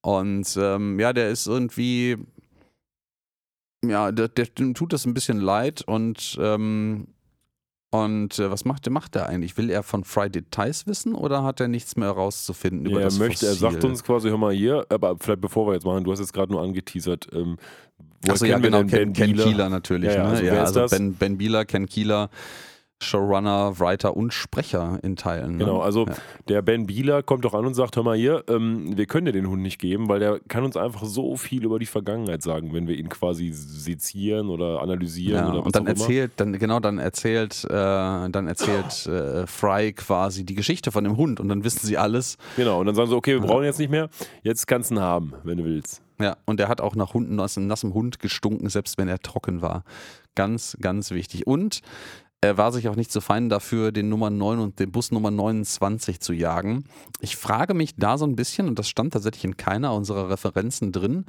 Und 0.00 0.56
ähm, 0.60 0.98
ja, 0.98 1.12
der 1.12 1.30
ist 1.30 1.46
irgendwie, 1.46 2.16
ja, 3.84 4.12
der, 4.12 4.28
der 4.28 4.54
tut 4.54 4.92
das 4.92 5.06
ein 5.06 5.14
bisschen 5.14 5.40
leid 5.40 5.82
und 5.82 6.38
ähm, 6.40 7.08
und 7.94 8.38
äh, 8.38 8.50
was 8.50 8.64
macht, 8.64 8.88
macht 8.88 9.16
er 9.16 9.26
eigentlich? 9.26 9.58
Will 9.58 9.68
er 9.68 9.82
von 9.82 10.02
Fry 10.02 10.30
Details 10.30 10.86
wissen 10.86 11.14
oder 11.14 11.44
hat 11.44 11.60
er 11.60 11.68
nichts 11.68 11.94
mehr 11.94 12.08
herauszufinden 12.08 12.86
über 12.86 13.00
Ja, 13.00 13.04
das 13.04 13.18
er 13.18 13.26
möchte, 13.28 13.46
er 13.46 13.52
Fossil? 13.52 13.70
sagt 13.70 13.84
uns 13.84 14.02
quasi, 14.02 14.30
hör 14.30 14.38
mal 14.38 14.54
hier, 14.54 14.86
aber 14.88 15.18
vielleicht 15.18 15.42
bevor 15.42 15.66
wir 15.66 15.74
jetzt 15.74 15.84
machen, 15.84 16.02
du 16.02 16.10
hast 16.10 16.20
jetzt 16.20 16.32
gerade 16.32 16.50
nur 16.52 16.62
angeteasert, 16.62 17.28
ähm, 17.34 17.58
Achso, 18.26 18.46
ja, 18.46 18.58
genau, 18.58 18.78
denn 18.78 18.86
Ken, 18.86 19.12
Ben 19.12 19.34
Ken? 19.34 19.36
Keeler 19.36 19.68
natürlich. 19.68 20.10
Ja, 20.10 20.16
ja, 20.16 20.22
ne? 20.22 20.28
also 20.30 20.44
ja, 20.44 20.82
also? 20.82 20.96
Ben, 20.96 21.14
ben 21.14 21.36
Bieler, 21.38 21.64
Ken 21.66 21.86
Keeler, 21.86 22.30
Showrunner, 23.02 23.78
Writer 23.78 24.16
und 24.16 24.32
Sprecher 24.32 24.98
in 25.02 25.16
Teilen. 25.16 25.52
Ne? 25.52 25.64
Genau, 25.64 25.80
also 25.80 26.06
ja. 26.06 26.14
der 26.48 26.62
Ben 26.62 26.86
Bieler 26.86 27.22
kommt 27.22 27.44
doch 27.44 27.54
an 27.54 27.66
und 27.66 27.74
sagt, 27.74 27.96
hör 27.96 28.02
mal 28.02 28.16
hier, 28.16 28.44
ähm, 28.48 28.96
wir 28.96 29.06
können 29.06 29.26
dir 29.26 29.32
den 29.32 29.48
Hund 29.48 29.62
nicht 29.62 29.78
geben, 29.78 30.08
weil 30.08 30.20
der 30.20 30.40
kann 30.48 30.64
uns 30.64 30.76
einfach 30.76 31.04
so 31.04 31.36
viel 31.36 31.64
über 31.64 31.78
die 31.78 31.86
Vergangenheit 31.86 32.42
sagen, 32.42 32.72
wenn 32.72 32.86
wir 32.86 32.96
ihn 32.96 33.08
quasi 33.08 33.50
sezieren 33.52 34.48
oder 34.48 34.80
analysieren 34.80 35.44
Ja, 35.44 35.50
oder 35.50 35.58
was 35.58 35.66
und 35.66 35.76
dann 35.76 35.82
auch 35.82 35.90
immer. 35.90 36.00
erzählt, 36.00 36.32
dann 36.36 36.58
genau, 36.58 36.80
dann 36.80 36.98
erzählt, 36.98 37.64
äh, 37.64 37.70
dann 37.70 38.46
erzählt 38.46 39.06
äh, 39.06 39.46
Fry 39.46 39.92
quasi 39.92 40.44
die 40.44 40.54
Geschichte 40.54 40.92
von 40.92 41.04
dem 41.04 41.16
Hund 41.16 41.40
und 41.40 41.48
dann 41.48 41.64
wissen 41.64 41.86
sie 41.86 41.98
alles. 41.98 42.38
Genau, 42.56 42.80
und 42.80 42.86
dann 42.86 42.94
sagen 42.94 43.08
sie, 43.08 43.16
okay, 43.16 43.34
wir 43.34 43.40
brauchen 43.40 43.62
ihn 43.62 43.66
jetzt 43.66 43.78
nicht 43.78 43.90
mehr, 43.90 44.08
jetzt 44.42 44.66
kannst 44.66 44.90
du 44.90 44.94
ihn 44.94 45.00
haben, 45.00 45.34
wenn 45.44 45.58
du 45.58 45.64
willst. 45.64 46.02
Ja, 46.20 46.36
und 46.44 46.60
der 46.60 46.68
hat 46.68 46.80
auch 46.80 46.94
nach 46.94 47.14
Hunden 47.14 47.40
aus 47.40 47.56
nassem 47.56 47.94
Hund 47.94 48.20
gestunken, 48.20 48.68
selbst 48.68 48.96
wenn 48.96 49.08
er 49.08 49.18
trocken 49.18 49.60
war. 49.60 49.82
Ganz, 50.34 50.76
ganz 50.80 51.10
wichtig. 51.10 51.46
Und 51.46 51.80
er 52.42 52.58
war 52.58 52.72
sich 52.72 52.88
auch 52.88 52.96
nicht 52.96 53.12
zu 53.12 53.20
fein 53.20 53.48
dafür, 53.48 53.92
den 53.92 54.08
Nummer 54.08 54.28
9 54.28 54.58
und 54.58 54.80
den 54.80 54.90
Bus 54.90 55.12
Nummer 55.12 55.30
29 55.30 56.20
zu 56.20 56.32
jagen. 56.32 56.84
Ich 57.20 57.36
frage 57.36 57.72
mich 57.72 57.94
da 57.96 58.18
so 58.18 58.26
ein 58.26 58.34
bisschen, 58.34 58.68
und 58.68 58.78
das 58.78 58.88
stand 58.88 59.12
tatsächlich 59.12 59.44
in 59.44 59.56
keiner 59.56 59.94
unserer 59.94 60.28
Referenzen 60.28 60.90
drin, 60.90 61.24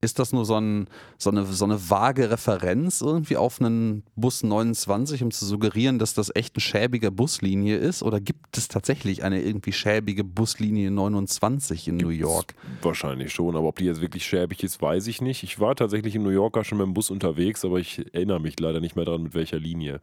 ist 0.00 0.18
das 0.18 0.32
nur 0.32 0.44
so, 0.44 0.56
ein, 0.56 0.88
so, 1.16 1.30
eine, 1.30 1.44
so 1.44 1.64
eine 1.64 1.90
vage 1.90 2.30
Referenz 2.30 3.00
irgendwie 3.00 3.36
auf 3.36 3.60
einen 3.60 4.04
Bus 4.14 4.42
29, 4.44 5.22
um 5.24 5.30
zu 5.30 5.44
suggerieren, 5.44 5.98
dass 5.98 6.14
das 6.14 6.30
echt 6.34 6.54
eine 6.54 6.60
schäbige 6.60 7.10
Buslinie 7.10 7.76
ist? 7.76 8.02
Oder 8.02 8.20
gibt 8.20 8.56
es 8.56 8.68
tatsächlich 8.68 9.24
eine 9.24 9.42
irgendwie 9.42 9.72
schäbige 9.72 10.22
Buslinie 10.22 10.90
29 10.90 11.88
in 11.88 11.96
New 11.96 12.10
York? 12.10 12.54
Wahrscheinlich 12.82 13.32
schon, 13.32 13.56
aber 13.56 13.66
ob 13.66 13.76
die 13.76 13.86
jetzt 13.86 14.00
wirklich 14.00 14.24
schäbig 14.24 14.62
ist, 14.62 14.80
weiß 14.80 15.06
ich 15.08 15.20
nicht. 15.20 15.42
Ich 15.42 15.58
war 15.58 15.74
tatsächlich 15.74 16.14
in 16.14 16.22
New 16.22 16.30
Yorker 16.30 16.62
schon 16.64 16.78
mit 16.78 16.86
dem 16.86 16.94
Bus 16.94 17.10
unterwegs, 17.10 17.64
aber 17.64 17.78
ich 17.78 18.12
erinnere 18.14 18.40
mich 18.40 18.58
leider 18.60 18.80
nicht 18.80 18.94
mehr 18.94 19.04
dran, 19.04 19.24
mit 19.24 19.34
welcher 19.34 19.58
Linie. 19.58 20.00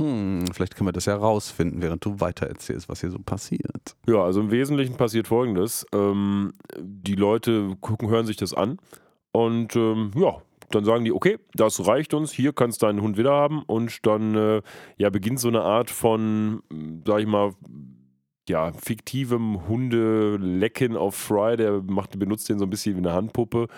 Hm, 0.00 0.46
vielleicht 0.52 0.74
können 0.74 0.88
wir 0.88 0.92
das 0.92 1.04
ja 1.04 1.14
rausfinden, 1.14 1.80
während 1.80 2.04
du 2.04 2.18
weitererzählst, 2.18 2.88
was 2.88 3.00
hier 3.00 3.10
so 3.10 3.18
passiert. 3.18 3.96
Ja, 4.08 4.24
also 4.24 4.40
im 4.40 4.50
Wesentlichen 4.50 4.96
passiert 4.96 5.28
folgendes. 5.28 5.86
Ähm, 5.92 6.52
die 6.78 7.14
Leute 7.14 7.76
gucken, 7.80 8.08
hören 8.08 8.26
sich 8.26 8.36
das 8.36 8.54
an 8.54 8.78
und 9.30 9.76
ähm, 9.76 10.10
ja, 10.16 10.42
dann 10.70 10.84
sagen 10.84 11.04
die, 11.04 11.12
okay, 11.12 11.38
das 11.54 11.86
reicht 11.86 12.14
uns, 12.14 12.32
hier 12.32 12.52
kannst 12.52 12.82
du 12.82 12.86
deinen 12.86 13.02
Hund 13.02 13.16
wieder 13.16 13.32
haben 13.32 13.62
und 13.62 14.04
dann 14.06 14.34
äh, 14.34 14.62
ja, 14.96 15.10
beginnt 15.10 15.38
so 15.38 15.48
eine 15.48 15.62
Art 15.62 15.90
von, 15.90 16.62
sag 17.06 17.20
ich 17.20 17.26
mal, 17.26 17.52
ja, 18.48 18.72
fiktivem 18.72 19.68
Hundelecken 19.68 20.96
auf 20.96 21.14
Fry, 21.14 21.56
der 21.56 21.82
macht, 21.82 22.18
benutzt 22.18 22.48
den 22.48 22.58
so 22.58 22.66
ein 22.66 22.70
bisschen 22.70 22.94
wie 22.96 22.98
eine 22.98 23.12
Handpuppe. 23.12 23.68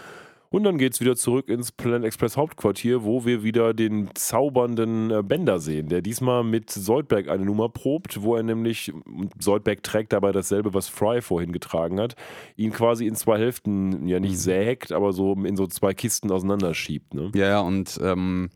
Und 0.50 0.64
dann 0.64 0.78
geht 0.78 0.94
es 0.94 1.00
wieder 1.00 1.16
zurück 1.16 1.48
ins 1.48 1.72
Planet 1.72 2.04
Express 2.04 2.36
Hauptquartier, 2.36 3.04
wo 3.04 3.24
wir 3.24 3.42
wieder 3.42 3.74
den 3.74 4.10
zaubernden 4.14 5.10
äh, 5.10 5.22
Bender 5.22 5.58
sehen, 5.58 5.88
der 5.88 6.02
diesmal 6.02 6.44
mit 6.44 6.70
Soldberg 6.70 7.28
eine 7.28 7.44
Nummer 7.44 7.68
probt, 7.68 8.22
wo 8.22 8.36
er 8.36 8.42
nämlich, 8.42 8.92
und 8.92 9.32
Soldberg 9.40 9.82
trägt 9.82 10.12
dabei 10.12 10.32
dasselbe, 10.32 10.74
was 10.74 10.88
Fry 10.88 11.20
vorhin 11.22 11.52
getragen 11.52 12.00
hat, 12.00 12.16
ihn 12.56 12.72
quasi 12.72 13.06
in 13.06 13.14
zwei 13.14 13.38
Hälften, 13.38 14.06
ja 14.06 14.20
nicht 14.20 14.38
sägt, 14.38 14.92
aber 14.92 15.12
so 15.12 15.32
in 15.32 15.56
so 15.56 15.66
zwei 15.66 15.94
Kisten 15.94 16.30
auseinanderschiebt. 16.30 17.14
Ne? 17.14 17.30
Ja, 17.34 17.46
ja, 17.46 17.60
und 17.60 17.98
ähm, 18.02 18.50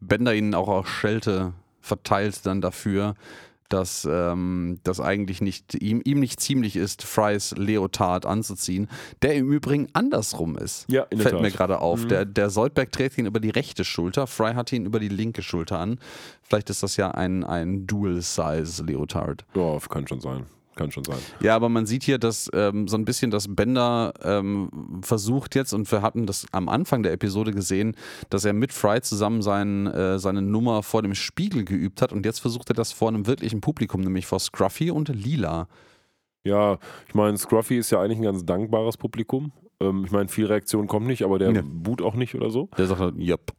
Bender 0.00 0.34
ihnen 0.34 0.54
auch 0.54 0.68
auch 0.68 0.86
Schelte 0.86 1.52
verteilt 1.80 2.46
dann 2.46 2.60
dafür, 2.60 3.14
dass 3.68 4.06
ähm, 4.10 4.78
das 4.84 5.00
eigentlich 5.00 5.40
nicht 5.40 5.74
ihm, 5.74 6.00
ihm 6.04 6.20
nicht 6.20 6.40
ziemlich 6.40 6.76
ist, 6.76 7.02
Frys 7.02 7.52
Leotard 7.56 8.26
anzuziehen, 8.26 8.88
der 9.22 9.34
im 9.34 9.50
Übrigen 9.50 9.88
andersrum 9.92 10.56
ist. 10.56 10.86
Ja, 10.88 11.04
in 11.10 11.20
Fällt 11.20 11.40
mir 11.40 11.50
gerade 11.50 11.80
auf. 11.80 12.04
Mhm. 12.04 12.08
Der, 12.08 12.24
der 12.24 12.50
Soldberg 12.50 12.92
trägt 12.92 13.18
ihn 13.18 13.26
über 13.26 13.40
die 13.40 13.50
rechte 13.50 13.84
Schulter, 13.84 14.26
Fry 14.26 14.54
hat 14.54 14.72
ihn 14.72 14.86
über 14.86 15.00
die 15.00 15.08
linke 15.08 15.42
Schulter 15.42 15.78
an. 15.78 15.98
Vielleicht 16.42 16.70
ist 16.70 16.82
das 16.82 16.96
ja 16.96 17.10
ein, 17.10 17.44
ein 17.44 17.86
Dual-Size-Leotard. 17.86 19.44
Ja, 19.54 19.78
kann 19.88 20.06
schon 20.06 20.20
sein. 20.20 20.46
Kann 20.76 20.90
schon 20.90 21.04
sein. 21.04 21.18
Ja, 21.40 21.54
aber 21.54 21.68
man 21.68 21.86
sieht 21.86 22.02
hier, 22.02 22.18
dass 22.18 22.50
ähm, 22.52 22.88
so 22.88 22.96
ein 22.96 23.04
bisschen 23.04 23.30
das 23.30 23.46
Bender 23.54 24.12
ähm, 24.22 25.00
versucht 25.02 25.54
jetzt, 25.54 25.72
und 25.72 25.90
wir 25.92 26.02
hatten 26.02 26.26
das 26.26 26.46
am 26.52 26.68
Anfang 26.68 27.02
der 27.02 27.12
Episode 27.12 27.52
gesehen, 27.52 27.96
dass 28.30 28.44
er 28.44 28.52
mit 28.52 28.72
Fry 28.72 29.00
zusammen 29.00 29.40
sein, 29.42 29.86
äh, 29.86 30.18
seine 30.18 30.42
Nummer 30.42 30.82
vor 30.82 31.02
dem 31.02 31.14
Spiegel 31.14 31.64
geübt 31.64 32.02
hat 32.02 32.12
und 32.12 32.26
jetzt 32.26 32.40
versucht 32.40 32.70
er 32.70 32.74
das 32.74 32.90
vor 32.92 33.08
einem 33.08 33.26
wirklichen 33.26 33.60
Publikum, 33.60 34.00
nämlich 34.00 34.26
vor 34.26 34.40
Scruffy 34.40 34.90
und 34.90 35.08
Lila. 35.08 35.68
Ja, 36.44 36.78
ich 37.08 37.14
meine, 37.14 37.38
Scruffy 37.38 37.78
ist 37.78 37.90
ja 37.90 38.00
eigentlich 38.00 38.18
ein 38.18 38.24
ganz 38.24 38.44
dankbares 38.44 38.96
Publikum. 38.96 39.52
Ähm, 39.80 40.02
ich 40.04 40.10
meine, 40.10 40.28
viel 40.28 40.46
Reaktion 40.46 40.86
kommt 40.86 41.06
nicht, 41.06 41.22
aber 41.22 41.38
der 41.38 41.52
Ja. 41.52 41.62
boot 41.64 42.02
auch 42.02 42.14
nicht 42.14 42.34
oder 42.34 42.50
so. 42.50 42.68
Der 42.76 42.86
sagt 42.86 43.00
halt, 43.00 43.16
yep. 43.16 43.52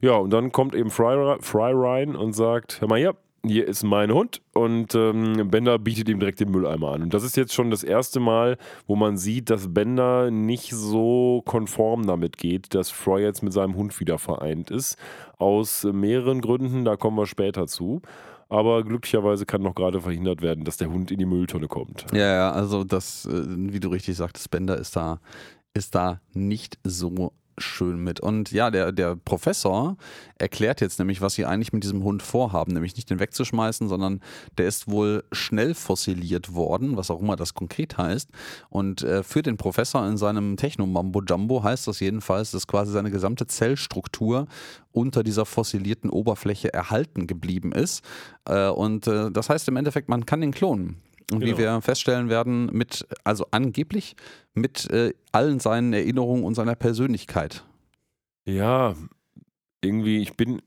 Ja, 0.00 0.12
und 0.16 0.30
dann 0.30 0.52
kommt 0.52 0.74
eben 0.74 0.90
Fry, 0.90 1.36
Fry 1.40 1.72
rein 1.74 2.16
und 2.16 2.32
sagt, 2.32 2.80
hör 2.80 2.88
mal 2.88 2.98
hier, 2.98 3.16
hier 3.44 3.66
ist 3.66 3.82
mein 3.82 4.12
Hund 4.12 4.42
und 4.52 4.94
ähm, 4.94 5.50
Bender 5.50 5.78
bietet 5.78 6.08
ihm 6.08 6.20
direkt 6.20 6.40
den 6.40 6.50
Mülleimer 6.50 6.92
an. 6.92 7.02
Und 7.02 7.14
das 7.14 7.24
ist 7.24 7.36
jetzt 7.36 7.54
schon 7.54 7.70
das 7.70 7.82
erste 7.82 8.20
Mal, 8.20 8.58
wo 8.86 8.96
man 8.96 9.16
sieht, 9.16 9.50
dass 9.50 9.72
Bender 9.72 10.30
nicht 10.30 10.72
so 10.72 11.42
konform 11.46 12.06
damit 12.06 12.36
geht, 12.36 12.74
dass 12.74 12.90
Fry 12.90 13.22
jetzt 13.22 13.42
mit 13.42 13.52
seinem 13.52 13.76
Hund 13.76 13.98
wieder 13.98 14.18
vereint 14.18 14.70
ist. 14.70 14.98
Aus 15.38 15.84
mehreren 15.84 16.40
Gründen, 16.40 16.84
da 16.84 16.96
kommen 16.96 17.16
wir 17.16 17.26
später 17.26 17.66
zu. 17.66 18.02
Aber 18.50 18.82
glücklicherweise 18.82 19.46
kann 19.46 19.62
noch 19.62 19.76
gerade 19.76 20.00
verhindert 20.00 20.42
werden, 20.42 20.64
dass 20.64 20.76
der 20.76 20.90
Hund 20.90 21.12
in 21.12 21.18
die 21.18 21.24
Mülltonne 21.24 21.68
kommt. 21.68 22.06
Ja, 22.12 22.34
ja, 22.34 22.50
also 22.50 22.82
das, 22.82 23.24
äh, 23.26 23.44
wie 23.46 23.78
du 23.78 23.88
richtig 23.88 24.16
sagtest, 24.16 24.50
Bender 24.50 24.76
ist 24.76 24.96
da, 24.96 25.20
ist 25.72 25.94
da 25.94 26.20
nicht 26.34 26.78
so 26.82 27.32
schön 27.58 28.02
mit. 28.02 28.20
Und 28.20 28.52
ja, 28.52 28.70
der, 28.70 28.92
der 28.92 29.16
Professor 29.16 29.96
erklärt 30.38 30.80
jetzt 30.80 30.98
nämlich, 30.98 31.20
was 31.20 31.34
sie 31.34 31.44
eigentlich 31.44 31.72
mit 31.72 31.82
diesem 31.84 32.02
Hund 32.02 32.22
vorhaben, 32.22 32.72
nämlich 32.72 32.96
nicht 32.96 33.10
den 33.10 33.20
wegzuschmeißen, 33.20 33.88
sondern 33.88 34.20
der 34.58 34.66
ist 34.66 34.88
wohl 34.88 35.24
schnell 35.32 35.74
fossiliert 35.74 36.54
worden, 36.54 36.96
was 36.96 37.10
auch 37.10 37.20
immer 37.20 37.36
das 37.36 37.54
konkret 37.54 37.98
heißt. 37.98 38.30
Und 38.68 39.02
äh, 39.02 39.22
für 39.22 39.42
den 39.42 39.56
Professor 39.56 40.06
in 40.06 40.16
seinem 40.16 40.56
Techno-Mambo-Jumbo 40.56 41.62
heißt 41.62 41.86
das 41.86 42.00
jedenfalls, 42.00 42.50
dass 42.50 42.66
quasi 42.66 42.92
seine 42.92 43.10
gesamte 43.10 43.46
Zellstruktur 43.46 44.46
unter 44.92 45.22
dieser 45.22 45.46
fossilierten 45.46 46.10
Oberfläche 46.10 46.72
erhalten 46.72 47.26
geblieben 47.26 47.72
ist. 47.72 48.04
Äh, 48.46 48.68
und 48.68 49.06
äh, 49.06 49.30
das 49.30 49.50
heißt 49.50 49.68
im 49.68 49.76
Endeffekt, 49.76 50.08
man 50.08 50.26
kann 50.26 50.40
den 50.40 50.52
klonen. 50.52 50.96
Und 51.30 51.40
wie 51.42 51.46
Genau. 51.46 51.58
wir 51.58 51.80
feststellen 51.82 52.28
werden, 52.28 52.66
mit, 52.72 53.06
also 53.24 53.46
angeblich 53.50 54.16
mit 54.54 54.90
äh, 54.90 55.12
allen 55.32 55.60
seinen 55.60 55.92
Erinnerungen 55.92 56.44
und 56.44 56.54
seiner 56.54 56.74
Persönlichkeit. 56.74 57.64
Ja, 58.46 58.94
irgendwie, 59.82 60.18
ich 60.18 60.36
bin, 60.36 60.60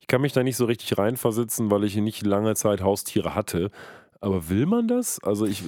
ich 0.00 0.06
kann 0.06 0.20
mich 0.20 0.32
da 0.32 0.42
nicht 0.42 0.56
so 0.56 0.64
richtig 0.64 0.96
reinversetzen, 0.96 1.70
weil 1.70 1.84
ich 1.84 1.96
nicht 1.96 2.24
lange 2.24 2.54
Zeit 2.54 2.80
Haustiere 2.80 3.34
hatte. 3.34 3.70
Aber 4.20 4.48
will 4.48 4.66
man 4.66 4.88
das? 4.88 5.22
Also 5.22 5.46
ich, 5.46 5.62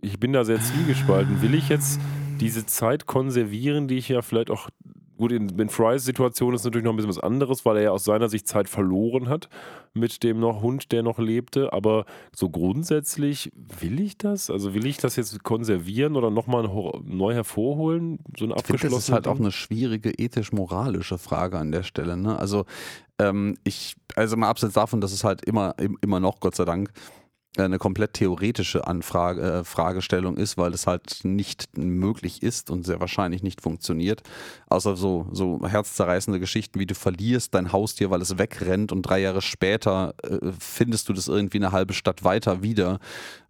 ich 0.00 0.18
bin 0.20 0.32
da 0.32 0.44
sehr 0.44 0.60
zwiegespalten. 0.60 1.42
Will 1.42 1.54
ich 1.54 1.68
jetzt 1.68 2.00
diese 2.40 2.64
Zeit 2.66 3.06
konservieren, 3.06 3.88
die 3.88 3.98
ich 3.98 4.08
ja 4.08 4.22
vielleicht 4.22 4.50
auch, 4.50 4.68
gut, 5.16 5.32
in, 5.32 5.48
in 5.58 5.68
Frys 5.68 6.04
Situation 6.04 6.54
ist 6.54 6.64
natürlich 6.64 6.84
noch 6.84 6.92
ein 6.92 6.96
bisschen 6.96 7.10
was 7.10 7.18
anderes, 7.18 7.64
weil 7.64 7.76
er 7.76 7.82
ja 7.84 7.90
aus 7.90 8.04
seiner 8.04 8.28
Sicht 8.28 8.48
Zeit 8.48 8.68
verloren 8.68 9.28
hat 9.28 9.48
mit 9.94 10.22
dem 10.22 10.40
noch 10.40 10.62
Hund, 10.62 10.90
der 10.92 11.02
noch 11.02 11.18
lebte. 11.18 11.72
Aber 11.72 12.06
so 12.34 12.48
grundsätzlich, 12.50 13.52
will 13.80 14.00
ich 14.00 14.18
das? 14.18 14.50
Also 14.50 14.74
will 14.74 14.86
ich 14.86 14.96
das 14.96 15.16
jetzt 15.16 15.42
konservieren 15.44 16.16
oder 16.16 16.30
nochmal 16.30 16.68
neu 17.04 17.34
hervorholen? 17.34 18.18
So 18.38 18.46
Ich 18.46 18.62
finde, 18.64 18.88
das 18.88 18.98
ist 18.98 19.12
halt 19.12 19.28
auch 19.28 19.38
eine 19.38 19.52
schwierige 19.52 20.10
ethisch-moralische 20.10 21.18
Frage 21.18 21.58
an 21.58 21.70
der 21.72 21.82
Stelle. 21.82 22.16
Ne? 22.16 22.38
Also 22.38 22.64
ähm, 23.18 23.56
ich, 23.64 23.94
also 24.16 24.36
mal 24.36 24.48
abseits 24.48 24.74
davon, 24.74 25.00
dass 25.00 25.12
es 25.12 25.24
halt 25.24 25.44
immer, 25.44 25.74
im- 25.78 25.98
immer 26.00 26.18
noch, 26.20 26.40
Gott 26.40 26.54
sei 26.56 26.64
Dank, 26.64 26.90
eine 27.58 27.78
komplett 27.78 28.14
theoretische 28.14 28.86
Anfrage, 28.86 29.42
äh, 29.42 29.64
Fragestellung 29.64 30.38
ist, 30.38 30.56
weil 30.56 30.72
es 30.72 30.86
halt 30.86 31.20
nicht 31.24 31.76
möglich 31.76 32.42
ist 32.42 32.70
und 32.70 32.84
sehr 32.84 32.98
wahrscheinlich 33.00 33.42
nicht 33.42 33.60
funktioniert. 33.60 34.22
Außer 34.68 34.96
so, 34.96 35.26
so 35.32 35.60
herzzerreißende 35.66 36.40
Geschichten 36.40 36.78
wie 36.78 36.86
du 36.86 36.94
verlierst 36.94 37.54
dein 37.54 37.72
Haustier, 37.72 38.10
weil 38.10 38.22
es 38.22 38.38
wegrennt 38.38 38.90
und 38.90 39.02
drei 39.02 39.20
Jahre 39.20 39.42
später 39.42 40.14
äh, 40.22 40.38
findest 40.58 41.10
du 41.10 41.12
das 41.12 41.28
irgendwie 41.28 41.58
eine 41.58 41.72
halbe 41.72 41.92
Stadt 41.92 42.24
weiter 42.24 42.62
wieder. 42.62 43.00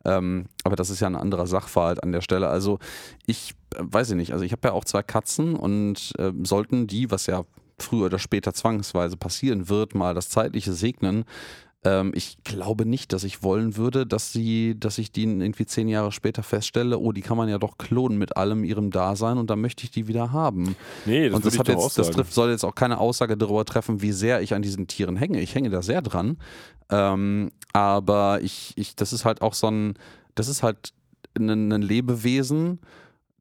Ähm, 0.04 0.46
aber 0.64 0.74
das 0.74 0.90
ist 0.90 0.98
ja 0.98 1.06
ein 1.06 1.14
anderer 1.14 1.46
Sachverhalt 1.46 2.02
an 2.02 2.10
der 2.10 2.22
Stelle. 2.22 2.48
Also 2.48 2.80
ich 3.26 3.54
äh, 3.76 3.82
weiß 3.82 4.10
ich 4.10 4.16
nicht, 4.16 4.32
also 4.32 4.44
ich 4.44 4.50
habe 4.50 4.68
ja 4.68 4.74
auch 4.74 4.84
zwei 4.84 5.04
Katzen 5.04 5.54
und 5.54 6.12
äh, 6.18 6.32
sollten 6.42 6.88
die, 6.88 7.12
was 7.12 7.26
ja 7.26 7.44
früher 7.78 8.06
oder 8.06 8.18
später 8.18 8.52
zwangsweise 8.52 9.16
passieren 9.16 9.68
wird, 9.68 9.94
mal 9.94 10.14
das 10.14 10.28
Zeitliche 10.28 10.72
segnen, 10.72 11.24
Ähm, 11.84 12.12
ich 12.14 12.38
glaube 12.44 12.86
nicht, 12.86 13.12
dass 13.12 13.24
ich 13.24 13.42
wollen 13.42 13.76
würde, 13.76 14.06
dass 14.06 14.32
sie, 14.32 14.78
dass 14.78 14.98
ich 14.98 15.10
die 15.10 15.24
irgendwie 15.24 15.66
zehn 15.66 15.88
Jahre 15.88 16.12
später 16.12 16.42
feststelle, 16.42 16.98
oh, 16.98 17.10
die 17.12 17.22
kann 17.22 17.36
man 17.36 17.48
ja 17.48 17.58
doch 17.58 17.76
klonen 17.76 18.18
mit 18.18 18.36
allem 18.36 18.62
ihrem 18.62 18.90
Dasein 18.90 19.36
und 19.36 19.50
dann 19.50 19.60
möchte 19.60 19.82
ich 19.84 19.90
die 19.90 20.06
wieder 20.06 20.32
haben. 20.32 20.76
Nee, 21.06 21.28
das 21.28 21.36
und 21.36 21.44
das, 21.44 21.58
hat 21.58 21.68
jetzt, 21.68 21.98
das 21.98 22.10
trifft, 22.10 22.32
soll 22.32 22.50
jetzt 22.50 22.64
auch 22.64 22.74
keine 22.74 22.98
Aussage 22.98 23.36
darüber 23.36 23.64
treffen, 23.64 24.00
wie 24.00 24.12
sehr 24.12 24.42
ich 24.42 24.54
an 24.54 24.62
diesen 24.62 24.86
Tieren 24.86 25.16
hänge. 25.16 25.40
Ich 25.40 25.54
hänge 25.54 25.70
da 25.70 25.82
sehr 25.82 26.02
dran. 26.02 26.38
Ähm, 26.88 27.50
aber 27.72 28.40
ich, 28.42 28.74
ich, 28.76 28.94
das 28.94 29.12
ist 29.12 29.24
halt 29.24 29.42
auch 29.42 29.54
so 29.54 29.68
ein, 29.68 29.94
das 30.36 30.46
ist 30.46 30.62
halt 30.62 30.92
ein, 31.36 31.72
ein 31.72 31.82
Lebewesen, 31.82 32.78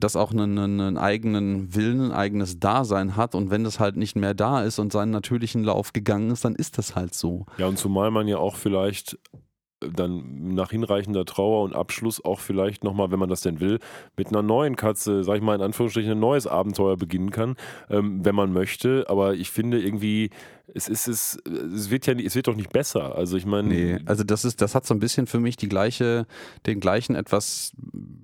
das 0.04 0.16
auch 0.16 0.32
einen, 0.32 0.58
einen 0.58 0.98
eigenen 0.98 1.74
Willen, 1.74 2.02
ein 2.02 2.12
eigenes 2.12 2.60
Dasein 2.60 3.16
hat. 3.16 3.36
Und 3.36 3.50
wenn 3.50 3.64
das 3.64 3.80
halt 3.80 3.98
nicht 3.98 4.16
mehr 4.16 4.34
da 4.34 4.64
ist 4.64 4.80
und 4.80 4.92
seinen 4.92 5.12
natürlichen 5.12 5.64
Lauf 5.64 5.94
gegangen 5.94 6.32
ist, 6.32 6.46
dann 6.46 6.56
ist 6.56 6.78
das 6.78 6.96
halt 6.96 7.14
so. 7.14 7.46
Ja, 7.58 7.68
und 7.68 7.78
zumal 7.78 8.12
man 8.12 8.28
ja 8.28 8.38
auch 8.38 8.56
vielleicht 8.56 9.18
dann 9.82 10.54
nach 10.54 10.72
hinreichender 10.72 11.26
Trauer 11.26 11.64
und 11.64 11.76
Abschluss 11.76 12.24
auch 12.24 12.40
vielleicht 12.40 12.84
nochmal, 12.84 13.12
wenn 13.12 13.20
man 13.20 13.30
das 13.30 13.42
denn 13.42 13.60
will, 13.60 13.80
mit 14.18 14.28
einer 14.28 14.42
neuen 14.42 14.76
Katze, 14.76 15.24
sag 15.24 15.38
ich 15.38 15.42
mal 15.42 15.56
in 15.56 15.62
Anführungsstrichen, 15.62 16.12
ein 16.12 16.20
neues 16.20 16.48
Abenteuer 16.48 16.98
beginnen 16.98 17.32
kann, 17.32 17.56
ähm, 17.90 18.24
wenn 18.24 18.36
man 18.36 18.54
möchte. 18.54 19.06
Aber 19.08 19.34
ich 19.34 19.50
finde 19.50 19.82
irgendwie, 19.82 20.30
es 20.74 20.88
ist 20.88 21.08
es, 21.08 21.38
es 21.46 21.90
wird 21.90 22.08
ja, 22.08 22.14
es 22.14 22.36
wird 22.36 22.48
doch 22.48 22.56
nicht 22.56 22.72
besser. 22.72 23.16
Also 23.16 23.38
ich 23.38 23.46
meine, 23.46 23.68
Nee, 23.68 24.00
also 24.06 24.24
das 24.24 24.46
ist, 24.46 24.62
das 24.62 24.76
hat 24.76 24.86
so 24.86 24.94
ein 24.94 25.00
bisschen 25.00 25.28
für 25.28 25.40
mich 25.40 25.58
die 25.58 25.68
gleiche, 25.68 26.26
den 26.66 26.80
gleichen 26.80 27.16
etwas 27.16 27.74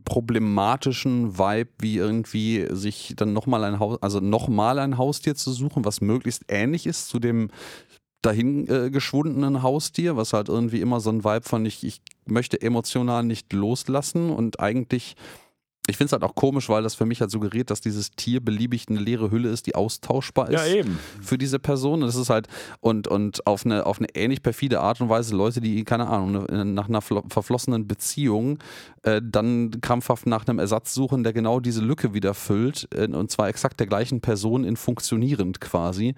problematischen 0.06 1.38
Vibe, 1.38 1.70
wie 1.80 1.98
irgendwie 1.98 2.66
sich 2.70 3.14
dann 3.18 3.34
nochmal 3.34 3.64
ein 3.64 3.80
Haus, 3.80 4.02
also 4.02 4.20
nochmal 4.20 4.80
ein 4.80 4.98
Haustier 4.98 5.36
zu 5.36 5.52
suchen, 5.52 5.84
was 5.86 6.02
möglichst 6.02 6.46
ähnlich 6.48 6.88
ist 6.88 7.10
zu 7.10 7.20
dem 7.20 7.50
dahin 8.22 8.68
äh, 8.68 8.90
geschwundenen 8.90 9.62
Haustier, 9.62 10.18
was 10.18 10.34
halt 10.34 10.50
irgendwie 10.50 10.82
immer 10.82 11.00
so 11.00 11.10
ein 11.10 11.24
Vibe 11.24 11.48
von 11.48 11.66
ich, 11.66 11.84
ich 11.84 12.02
möchte 12.26 12.62
emotional 12.62 13.24
nicht 13.24 13.54
loslassen 13.54 14.30
und 14.30 14.60
eigentlich 14.60 15.16
ich 15.90 15.96
finde 15.96 16.08
es 16.08 16.12
halt 16.12 16.24
auch 16.24 16.36
komisch, 16.36 16.68
weil 16.68 16.84
das 16.84 16.96
für 16.96 17.06
mich 17.06 17.22
halt 17.22 17.32
suggeriert, 17.32 17.70
dass 17.72 17.80
dieses 17.80 18.12
Tier 18.12 18.42
beliebig 18.44 18.88
eine 18.90 19.00
leere 19.00 19.32
Hülle 19.32 19.50
ist, 19.50 19.68
die 19.68 19.76
austauschbar 19.76 20.50
ist 20.50 20.60
ja 20.60 20.66
eben. 20.80 21.00
für 21.22 21.38
diese 21.38 21.60
Person. 21.60 22.02
Das 22.02 22.16
ist 22.16 22.30
halt, 22.30 22.48
und, 22.82 23.08
und 23.08 23.48
auf, 23.48 23.66
eine, 23.66 23.86
auf 23.86 24.00
eine 24.00 24.14
ähnlich 24.14 24.44
perfide 24.44 24.82
Art 24.82 25.00
und 25.00 25.08
Weise 25.08 25.34
Leute, 25.34 25.62
die, 25.62 25.86
keine 25.86 26.08
Ahnung, 26.08 26.46
ne, 26.50 26.66
nach 26.66 26.90
einer 26.90 27.02
flo- 27.02 27.24
verflossenen 27.30 27.88
Beziehung 27.88 28.60
äh, 29.04 29.22
dann 29.24 29.80
krampfhaft 29.80 30.26
nach 30.26 30.46
einem 30.46 30.60
Ersatz 30.60 30.94
suchen, 30.94 31.24
der 31.24 31.32
genau 31.32 31.62
diese 31.62 31.80
Lücke 31.80 32.14
wieder 32.14 32.34
füllt, 32.34 32.90
äh, 32.94 33.08
und 33.08 33.32
zwar 33.32 33.48
exakt 33.48 33.80
der 33.80 33.88
gleichen 33.88 34.20
Person 34.20 34.66
in 34.66 34.76
funktionierend 34.76 35.62
quasi. 35.62 36.16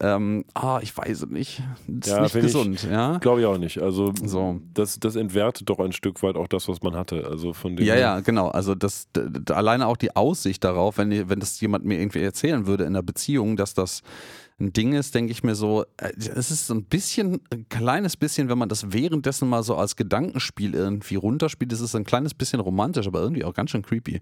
Ähm, 0.00 0.44
ah, 0.54 0.78
ich 0.80 0.96
weiß 0.96 1.22
es 1.22 1.28
nicht. 1.28 1.60
Das 1.88 2.10
Ja, 2.10 2.16
ist 2.18 2.22
nicht 2.22 2.32
find 2.32 2.44
ich- 2.44 2.52
gesund, 2.52 2.82
ja. 2.90 3.18
Glaube 3.18 3.40
ich 3.40 3.46
auch 3.46 3.58
nicht. 3.58 3.78
Also 3.82 4.12
So. 4.24 4.60
das, 4.72 5.00
das 5.00 5.16
entwertet 5.16 5.68
doch 5.68 5.80
ein 5.80 5.90
Stück 5.92 6.22
weit 6.22 6.36
auch 6.36 6.46
das, 6.46 6.68
was 6.68 6.82
man 6.82 6.94
hatte. 6.94 7.26
Also 7.28 7.52
von 7.52 7.74
dem 7.74 7.84
Ja, 7.84 7.96
ja, 7.96 8.20
genau. 8.20 8.48
Also 8.48 8.76
das 8.76 9.08
alleine 9.50 9.88
auch 9.88 9.96
die 9.96 10.14
Aussicht 10.14 10.62
darauf, 10.62 10.98
wenn, 10.98 11.28
wenn 11.28 11.40
das 11.40 11.60
jemand 11.60 11.84
mir 11.84 11.98
irgendwie 11.98 12.20
erzählen 12.22 12.66
würde 12.66 12.84
in 12.84 12.90
einer 12.90 13.02
Beziehung, 13.02 13.56
dass 13.56 13.74
das 13.74 14.02
ein 14.60 14.72
Ding 14.72 14.92
ist, 14.92 15.14
denke 15.16 15.32
ich 15.32 15.42
mir 15.42 15.54
so, 15.56 15.82
äh, 15.96 16.12
es 16.16 16.50
ist 16.52 16.66
so 16.68 16.74
ein 16.74 16.84
bisschen, 16.84 17.40
ein 17.52 17.68
kleines 17.68 18.16
bisschen, 18.16 18.48
wenn 18.48 18.58
man 18.58 18.68
das 18.68 18.92
währenddessen 18.92 19.48
mal 19.48 19.62
so 19.64 19.74
als 19.76 19.96
Gedankenspiel 19.96 20.74
irgendwie 20.74 21.16
runterspielt, 21.16 21.72
ist 21.72 21.80
es 21.80 21.94
ein 21.96 22.04
kleines 22.04 22.34
bisschen 22.34 22.60
romantisch, 22.60 23.06
aber 23.08 23.20
irgendwie 23.20 23.44
auch 23.44 23.54
ganz 23.54 23.70
schön 23.70 23.82
creepy. 23.82 24.20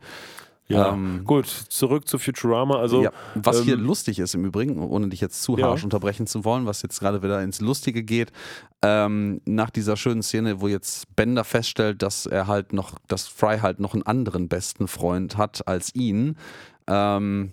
Ja, 0.68 0.92
Ähm, 0.94 1.22
gut, 1.24 1.46
zurück 1.46 2.08
zu 2.08 2.18
Futurama. 2.18 2.78
Also, 2.78 3.02
ja, 3.02 3.10
was 3.34 3.62
hier 3.62 3.74
ähm, 3.74 3.84
lustig 3.84 4.18
ist 4.18 4.34
im 4.34 4.44
Übrigen, 4.44 4.80
ohne 4.82 5.08
dich 5.08 5.20
jetzt 5.20 5.42
zu 5.42 5.56
Ja. 5.56 5.68
harsch 5.68 5.84
unterbrechen 5.84 6.26
zu 6.26 6.44
wollen, 6.44 6.66
was 6.66 6.82
jetzt 6.82 6.98
gerade 6.98 7.22
wieder 7.22 7.40
ins 7.42 7.60
Lustige 7.60 8.02
geht, 8.02 8.32
ähm, 8.82 9.40
nach 9.44 9.70
dieser 9.70 9.96
schönen 9.96 10.22
Szene, 10.22 10.60
wo 10.60 10.66
jetzt 10.68 11.14
Bender 11.14 11.44
feststellt, 11.44 12.02
dass 12.02 12.26
er 12.26 12.46
halt 12.48 12.72
noch, 12.72 12.98
dass 13.06 13.28
Fry 13.28 13.58
halt 13.60 13.78
noch 13.78 13.94
einen 13.94 14.02
anderen 14.04 14.48
besten 14.48 14.88
Freund 14.88 15.36
hat 15.36 15.66
als 15.68 15.94
ihn, 15.94 16.36
ähm, 16.88 17.52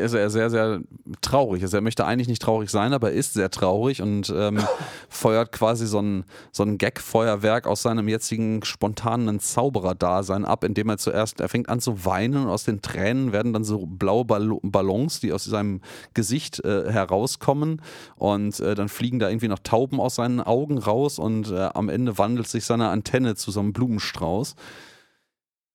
ist 0.00 0.14
er 0.14 0.30
sehr, 0.30 0.48
sehr 0.50 0.80
traurig. 1.20 1.62
Also 1.62 1.76
er 1.76 1.80
möchte 1.82 2.04
eigentlich 2.04 2.28
nicht 2.28 2.42
traurig 2.42 2.70
sein, 2.70 2.92
aber 2.92 3.10
er 3.10 3.16
ist 3.16 3.34
sehr 3.34 3.50
traurig 3.50 4.00
und 4.00 4.32
ähm, 4.34 4.58
feuert 5.08 5.52
quasi 5.52 5.86
so 5.86 6.00
ein, 6.00 6.24
so 6.50 6.62
ein 6.62 6.78
Gag-Feuerwerk 6.78 7.66
aus 7.66 7.82
seinem 7.82 8.08
jetzigen 8.08 8.64
spontanen 8.64 9.40
Zauberer-Dasein 9.40 10.44
ab, 10.44 10.64
indem 10.64 10.88
er 10.88 10.98
zuerst, 10.98 11.40
er 11.40 11.48
fängt 11.48 11.68
an 11.68 11.80
zu 11.80 12.04
weinen 12.04 12.44
und 12.44 12.48
aus 12.48 12.64
den 12.64 12.80
Tränen 12.80 13.32
werden 13.32 13.52
dann 13.52 13.64
so 13.64 13.86
blaue 13.86 14.24
Ball 14.24 14.58
Ballons, 14.62 15.20
die 15.20 15.32
aus 15.32 15.44
seinem 15.44 15.80
Gesicht 16.14 16.64
äh, 16.64 16.90
herauskommen 16.90 17.82
und 18.16 18.58
äh, 18.60 18.74
dann 18.74 18.88
fliegen 18.88 19.18
da 19.18 19.28
irgendwie 19.28 19.48
noch 19.48 19.58
Tauben 19.58 20.00
aus 20.00 20.14
seinen 20.14 20.40
Augen 20.40 20.78
raus 20.78 21.18
und 21.18 21.50
äh, 21.50 21.68
am 21.74 21.88
Ende 21.88 22.18
wandelt 22.18 22.48
sich 22.48 22.64
seine 22.64 22.88
Antenne 22.88 23.34
zu 23.34 23.50
so 23.50 23.60
einem 23.60 23.72
Blumenstrauß. 23.72 24.54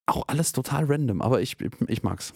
Auch 0.07 0.24
alles 0.28 0.53
total 0.53 0.86
random, 0.86 1.22
aber 1.22 1.41
ich, 1.41 1.57
ich 1.88 2.03
mag's. 2.03 2.34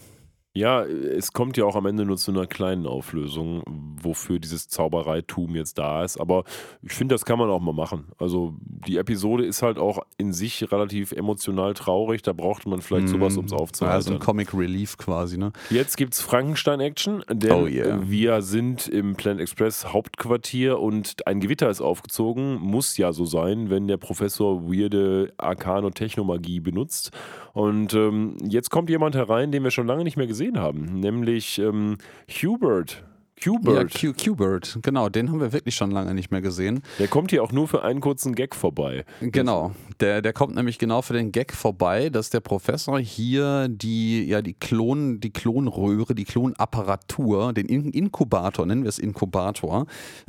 Ja, 0.54 0.84
es 0.84 1.32
kommt 1.32 1.56
ja 1.56 1.64
auch 1.64 1.76
am 1.76 1.86
Ende 1.86 2.04
nur 2.04 2.18
zu 2.18 2.30
einer 2.30 2.46
kleinen 2.46 2.86
Auflösung, 2.86 3.62
wofür 4.02 4.38
dieses 4.38 4.68
Zaubereitum 4.68 5.54
jetzt 5.56 5.78
da 5.78 6.04
ist. 6.04 6.20
Aber 6.20 6.44
ich 6.82 6.92
finde, 6.92 7.14
das 7.14 7.24
kann 7.24 7.38
man 7.38 7.48
auch 7.48 7.60
mal 7.60 7.72
machen. 7.72 8.08
Also 8.18 8.54
die 8.86 8.98
Episode 8.98 9.46
ist 9.46 9.62
halt 9.62 9.78
auch 9.78 10.00
in 10.18 10.34
sich 10.34 10.70
relativ 10.70 11.12
emotional 11.12 11.72
traurig. 11.72 12.20
Da 12.20 12.34
brauchte 12.34 12.68
man 12.68 12.82
vielleicht 12.82 13.08
sowas, 13.08 13.38
um 13.38 13.46
es 13.46 13.52
aufzuhalten. 13.52 14.14
ein 14.14 14.18
Comic 14.18 14.52
Relief 14.52 14.98
quasi, 14.98 15.38
ne? 15.38 15.52
Jetzt 15.70 15.96
gibt's 15.96 16.20
Frankenstein-Action, 16.20 17.24
denn 17.30 17.52
Oh 17.52 17.66
yeah. 17.66 17.98
wir 18.02 18.42
sind 18.42 18.88
im 18.88 19.16
Planet 19.16 19.40
Express 19.40 19.92
Hauptquartier 19.92 20.78
und 20.80 21.26
ein 21.26 21.40
Gewitter 21.40 21.70
ist 21.70 21.80
aufgezogen. 21.80 22.56
Muss 22.60 22.98
ja 22.98 23.12
so 23.14 23.24
sein, 23.24 23.70
wenn 23.70 23.88
der 23.88 23.96
Professor 23.96 24.64
weirde 24.70 25.32
Arkan- 25.38 25.86
und 25.86 25.94
Technomagie 25.94 26.60
benutzt. 26.60 27.10
Und 27.54 27.94
ähm, 27.94 28.36
jetzt 28.46 28.70
kommt 28.70 28.90
jemand 28.90 29.14
herein, 29.14 29.50
den 29.50 29.62
wir 29.62 29.70
schon 29.70 29.86
lange 29.86 30.04
nicht 30.04 30.16
mehr 30.18 30.26
gesehen 30.26 30.41
haben, 30.50 31.00
nämlich 31.00 31.58
ähm, 31.58 31.98
Hubert. 32.28 33.04
Ja, 33.44 33.50
Hubert. 33.50 33.92
Q- 34.00 34.12
Q-Bird, 34.12 34.78
genau, 34.82 35.08
den 35.08 35.28
haben 35.28 35.40
wir 35.40 35.52
wirklich 35.52 35.74
schon 35.74 35.90
lange 35.90 36.14
nicht 36.14 36.30
mehr 36.30 36.40
gesehen. 36.42 36.80
der 37.00 37.08
kommt 37.08 37.30
hier 37.32 37.42
auch 37.42 37.50
nur 37.50 37.66
für 37.66 37.82
einen 37.82 38.00
kurzen 38.00 38.36
Gag 38.36 38.54
vorbei. 38.54 39.04
Genau, 39.20 39.72
der, 39.98 40.22
der 40.22 40.32
kommt 40.32 40.54
nämlich 40.54 40.78
genau 40.78 41.02
für 41.02 41.14
den 41.14 41.32
Gag 41.32 41.52
vorbei, 41.52 42.08
dass 42.08 42.30
der 42.30 42.38
Professor 42.38 43.00
hier 43.00 43.66
die, 43.68 44.24
ja, 44.26 44.42
die 44.42 44.54
Klon, 44.54 45.18
die 45.18 45.30
Klonröhre, 45.32 46.14
die 46.14 46.22
Klonapparatur, 46.24 47.52
den 47.52 47.66
In 47.66 47.90
Inkubator, 47.90 48.64
nennen 48.64 48.84
wir 48.84 48.88
es 48.90 49.00
Inkubator, 49.00 49.86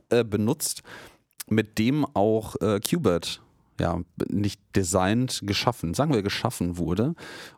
äh, 0.09 0.23
benutzt, 0.23 0.81
mit 1.47 1.77
dem 1.77 2.05
auch 2.15 2.55
äh, 2.61 2.79
ja, 3.79 3.99
nicht 4.29 4.59
designt, 4.75 5.41
geschaffen, 5.43 5.93
sagen 5.93 6.13
wir 6.13 6.21
geschaffen 6.23 6.77
wurde. 6.77 7.15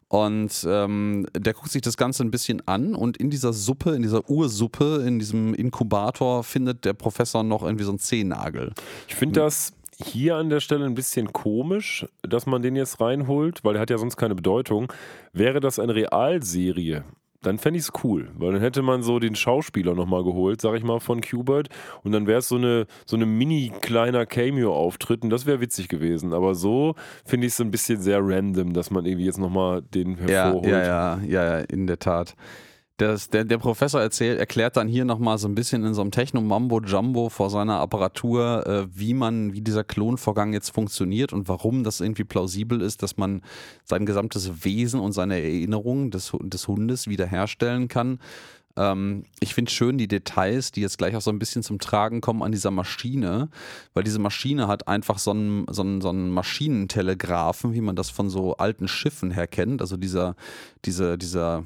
Und 0.07 0.65
ähm, 0.69 1.25
der 1.35 1.53
guckt 1.53 1.71
sich 1.71 1.81
das 1.81 1.97
Ganze 1.97 2.23
ein 2.23 2.31
bisschen 2.31 2.65
an 2.67 2.95
und 2.95 3.17
in 3.17 3.29
dieser 3.29 3.53
Suppe, 3.53 3.95
in 3.95 4.01
dieser 4.01 4.29
Ursuppe, 4.29 5.03
in 5.05 5.19
diesem 5.19 5.53
Inkubator 5.53 6.43
findet 6.43 6.85
der 6.85 6.93
Professor 6.93 7.43
noch 7.43 7.63
irgendwie 7.63 7.83
so 7.83 7.91
einen 7.91 7.99
Zehennagel. 7.99 8.73
Ich 9.07 9.15
finde 9.15 9.41
das 9.41 9.73
hier 9.97 10.35
an 10.35 10.49
der 10.49 10.59
Stelle 10.59 10.85
ein 10.85 10.93
bisschen 10.93 11.31
komisch, 11.33 12.05
dass 12.21 12.45
man 12.45 12.61
den 12.61 12.75
jetzt 12.75 12.99
reinholt, 12.99 13.63
weil 13.63 13.73
der 13.73 13.81
hat 13.81 13.89
ja 13.89 13.97
sonst 13.97 14.17
keine 14.17 14.35
Bedeutung. 14.35 14.91
Wäre 15.33 15.59
das 15.59 15.79
eine 15.79 15.95
Realserie, 15.95 17.03
dann 17.45 17.57
fände 17.57 17.79
ich 17.79 17.85
es 17.85 18.03
cool, 18.03 18.29
weil 18.35 18.53
dann 18.53 18.61
hätte 18.61 18.81
man 18.81 19.03
so 19.03 19.19
den 19.19 19.35
Schauspieler 19.35 19.93
nochmal 19.93 20.23
geholt, 20.23 20.61
sag 20.61 20.75
ich 20.75 20.83
mal, 20.83 20.99
von 20.99 21.21
Qbert 21.21 21.69
und 22.03 22.11
dann 22.11 22.27
wäre 22.27 22.39
es 22.39 22.47
so 22.47 22.55
eine, 22.55 22.87
so 23.05 23.15
eine 23.15 23.25
mini-kleiner 23.25 24.25
Cameo-Auftritt 24.25 25.23
und 25.23 25.29
das 25.29 25.45
wäre 25.45 25.61
witzig 25.61 25.87
gewesen. 25.87 26.33
Aber 26.33 26.55
so 26.55 26.95
finde 27.25 27.47
ich 27.47 27.53
es 27.53 27.61
ein 27.61 27.71
bisschen 27.71 28.01
sehr 28.01 28.19
random, 28.21 28.73
dass 28.73 28.91
man 28.91 29.05
irgendwie 29.05 29.25
jetzt 29.25 29.39
nochmal 29.39 29.81
den 29.81 30.15
hervorholt. 30.15 30.65
ja, 30.65 30.83
ja, 30.83 31.19
ja, 31.25 31.59
ja, 31.59 31.59
in 31.59 31.87
der 31.87 31.99
Tat. 31.99 32.35
Das, 32.97 33.29
der, 33.29 33.43
der 33.43 33.57
Professor 33.57 33.99
erzählt, 33.99 34.39
erklärt 34.39 34.77
dann 34.77 34.87
hier 34.87 35.03
nochmal 35.03 35.37
so 35.37 35.49
ein 35.49 35.55
bisschen 35.55 35.83
in 35.83 35.93
so 35.93 36.01
einem 36.01 36.11
Techno-Mambo-Jumbo 36.11 37.27
vor 37.27 37.49
seiner 37.49 37.81
Apparatur, 37.81 38.65
äh, 38.65 38.87
wie 38.97 39.13
man, 39.13 39.51
wie 39.51 39.59
dieser 39.59 39.83
Klonvorgang 39.83 40.53
jetzt 40.53 40.69
funktioniert 40.69 41.33
und 41.33 41.49
warum 41.49 41.83
das 41.83 41.99
irgendwie 41.99 42.23
plausibel 42.23 42.79
ist, 42.79 43.03
dass 43.03 43.17
man 43.17 43.41
sein 43.83 44.05
gesamtes 44.05 44.63
Wesen 44.63 45.01
und 45.01 45.11
seine 45.11 45.35
Erinnerung 45.41 46.09
des, 46.09 46.31
des 46.41 46.69
Hundes 46.69 47.07
wiederherstellen 47.09 47.89
kann. 47.89 48.19
Ähm, 48.77 49.25
ich 49.39 49.53
finde 49.53 49.71
schön 49.71 49.97
die 49.97 50.07
Details, 50.07 50.71
die 50.71 50.81
jetzt 50.81 50.97
gleich 50.97 51.15
auch 51.15 51.21
so 51.21 51.31
ein 51.31 51.39
bisschen 51.39 51.63
zum 51.63 51.79
Tragen 51.79 52.21
kommen 52.21 52.43
an 52.43 52.51
dieser 52.51 52.71
Maschine, 52.71 53.49
weil 53.93 54.03
diese 54.03 54.19
Maschine 54.19 54.67
hat 54.67 54.87
einfach 54.87 55.17
so 55.17 55.31
einen, 55.31 55.65
so 55.69 55.81
einen, 55.81 56.01
so 56.01 56.09
einen 56.09 56.29
Maschinentelegraphen, 56.31 57.73
wie 57.73 57.81
man 57.81 57.95
das 57.95 58.09
von 58.09 58.29
so 58.29 58.55
alten 58.57 58.87
Schiffen 58.87 59.31
her 59.31 59.47
kennt. 59.47 59.81
Also 59.81 59.97
dieser, 59.97 60.35
diese, 60.85 61.17
dieser, 61.17 61.65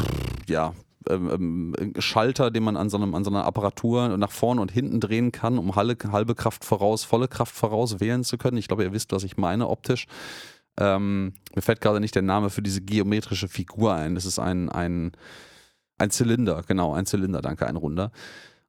pff, 0.00 0.29
ja, 0.48 0.74
ähm, 1.08 1.74
ähm, 1.78 1.94
Schalter, 1.98 2.50
den 2.50 2.62
man 2.62 2.76
an 2.76 2.90
so, 2.90 2.98
einem, 2.98 3.14
an 3.14 3.24
so 3.24 3.30
einer 3.30 3.44
Apparatur 3.44 4.16
nach 4.18 4.30
vorne 4.30 4.60
und 4.60 4.70
hinten 4.70 5.00
drehen 5.00 5.32
kann, 5.32 5.58
um 5.58 5.76
halbe, 5.76 6.34
Kraft 6.34 6.64
voraus, 6.64 7.04
volle 7.04 7.28
Kraft 7.28 7.54
voraus 7.54 8.00
wählen 8.00 8.22
zu 8.22 8.36
können. 8.36 8.58
Ich 8.58 8.68
glaube, 8.68 8.84
ihr 8.84 8.92
wisst, 8.92 9.12
was 9.12 9.24
ich 9.24 9.36
meine 9.36 9.68
optisch. 9.68 10.06
Ähm, 10.78 11.34
mir 11.54 11.62
fällt 11.62 11.80
gerade 11.80 12.00
nicht 12.00 12.14
der 12.14 12.22
Name 12.22 12.50
für 12.50 12.62
diese 12.62 12.82
geometrische 12.82 13.48
Figur 13.48 13.94
ein. 13.94 14.14
Das 14.14 14.26
ist 14.26 14.38
ein, 14.38 14.68
ein, 14.68 15.12
ein 15.98 16.10
Zylinder, 16.10 16.62
genau, 16.66 16.92
ein 16.92 17.06
Zylinder, 17.06 17.40
danke, 17.40 17.66
ein 17.66 17.76
runder. 17.76 18.12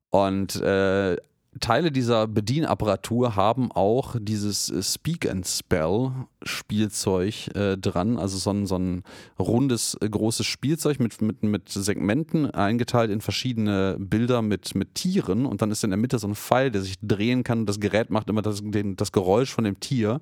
Und 0.10 0.56
äh, 0.62 1.18
Teile 1.60 1.92
dieser 1.92 2.28
Bedienapparatur 2.28 3.36
haben 3.36 3.74
auch 3.74 4.16
dieses 4.18 4.70
äh, 4.70 4.82
Speak 4.82 5.30
and 5.30 5.46
Spell 5.46 6.12
Spielzeug 6.44 7.54
äh, 7.56 7.78
dran, 7.78 8.18
also 8.18 8.38
so 8.38 8.52
ein, 8.52 8.66
so 8.66 8.78
ein 8.78 9.04
rundes, 9.38 9.98
äh, 10.00 10.10
großes 10.10 10.46
Spielzeug 10.46 11.02
mit, 11.02 11.22
mit, 11.22 11.44
mit 11.44 11.68
Segmenten 11.68 12.50
eingeteilt 12.50 13.12
in 13.12 13.20
verschiedene 13.20 13.98
Bilder 14.00 14.42
mit, 14.42 14.76
mit 14.76 14.96
Tieren. 14.96 15.46
Und 15.46 15.62
dann 15.62 15.72
ist 15.72 15.84
in 15.84 15.90
der 15.90 15.98
Mitte 16.00 16.20
so 16.20 16.28
ein 16.28 16.36
Pfeil, 16.36 16.72
der 16.72 16.84
sich 16.84 16.96
drehen 17.02 17.44
kann. 17.44 17.60
Und 17.60 17.66
das 17.66 17.82
Gerät 17.82 18.12
macht 18.12 18.30
immer 18.30 18.42
das, 18.42 18.62
den, 18.64 18.96
das 18.96 19.12
Geräusch 19.12 19.52
von 19.52 19.66
dem 19.66 19.80
Tier, 19.82 20.22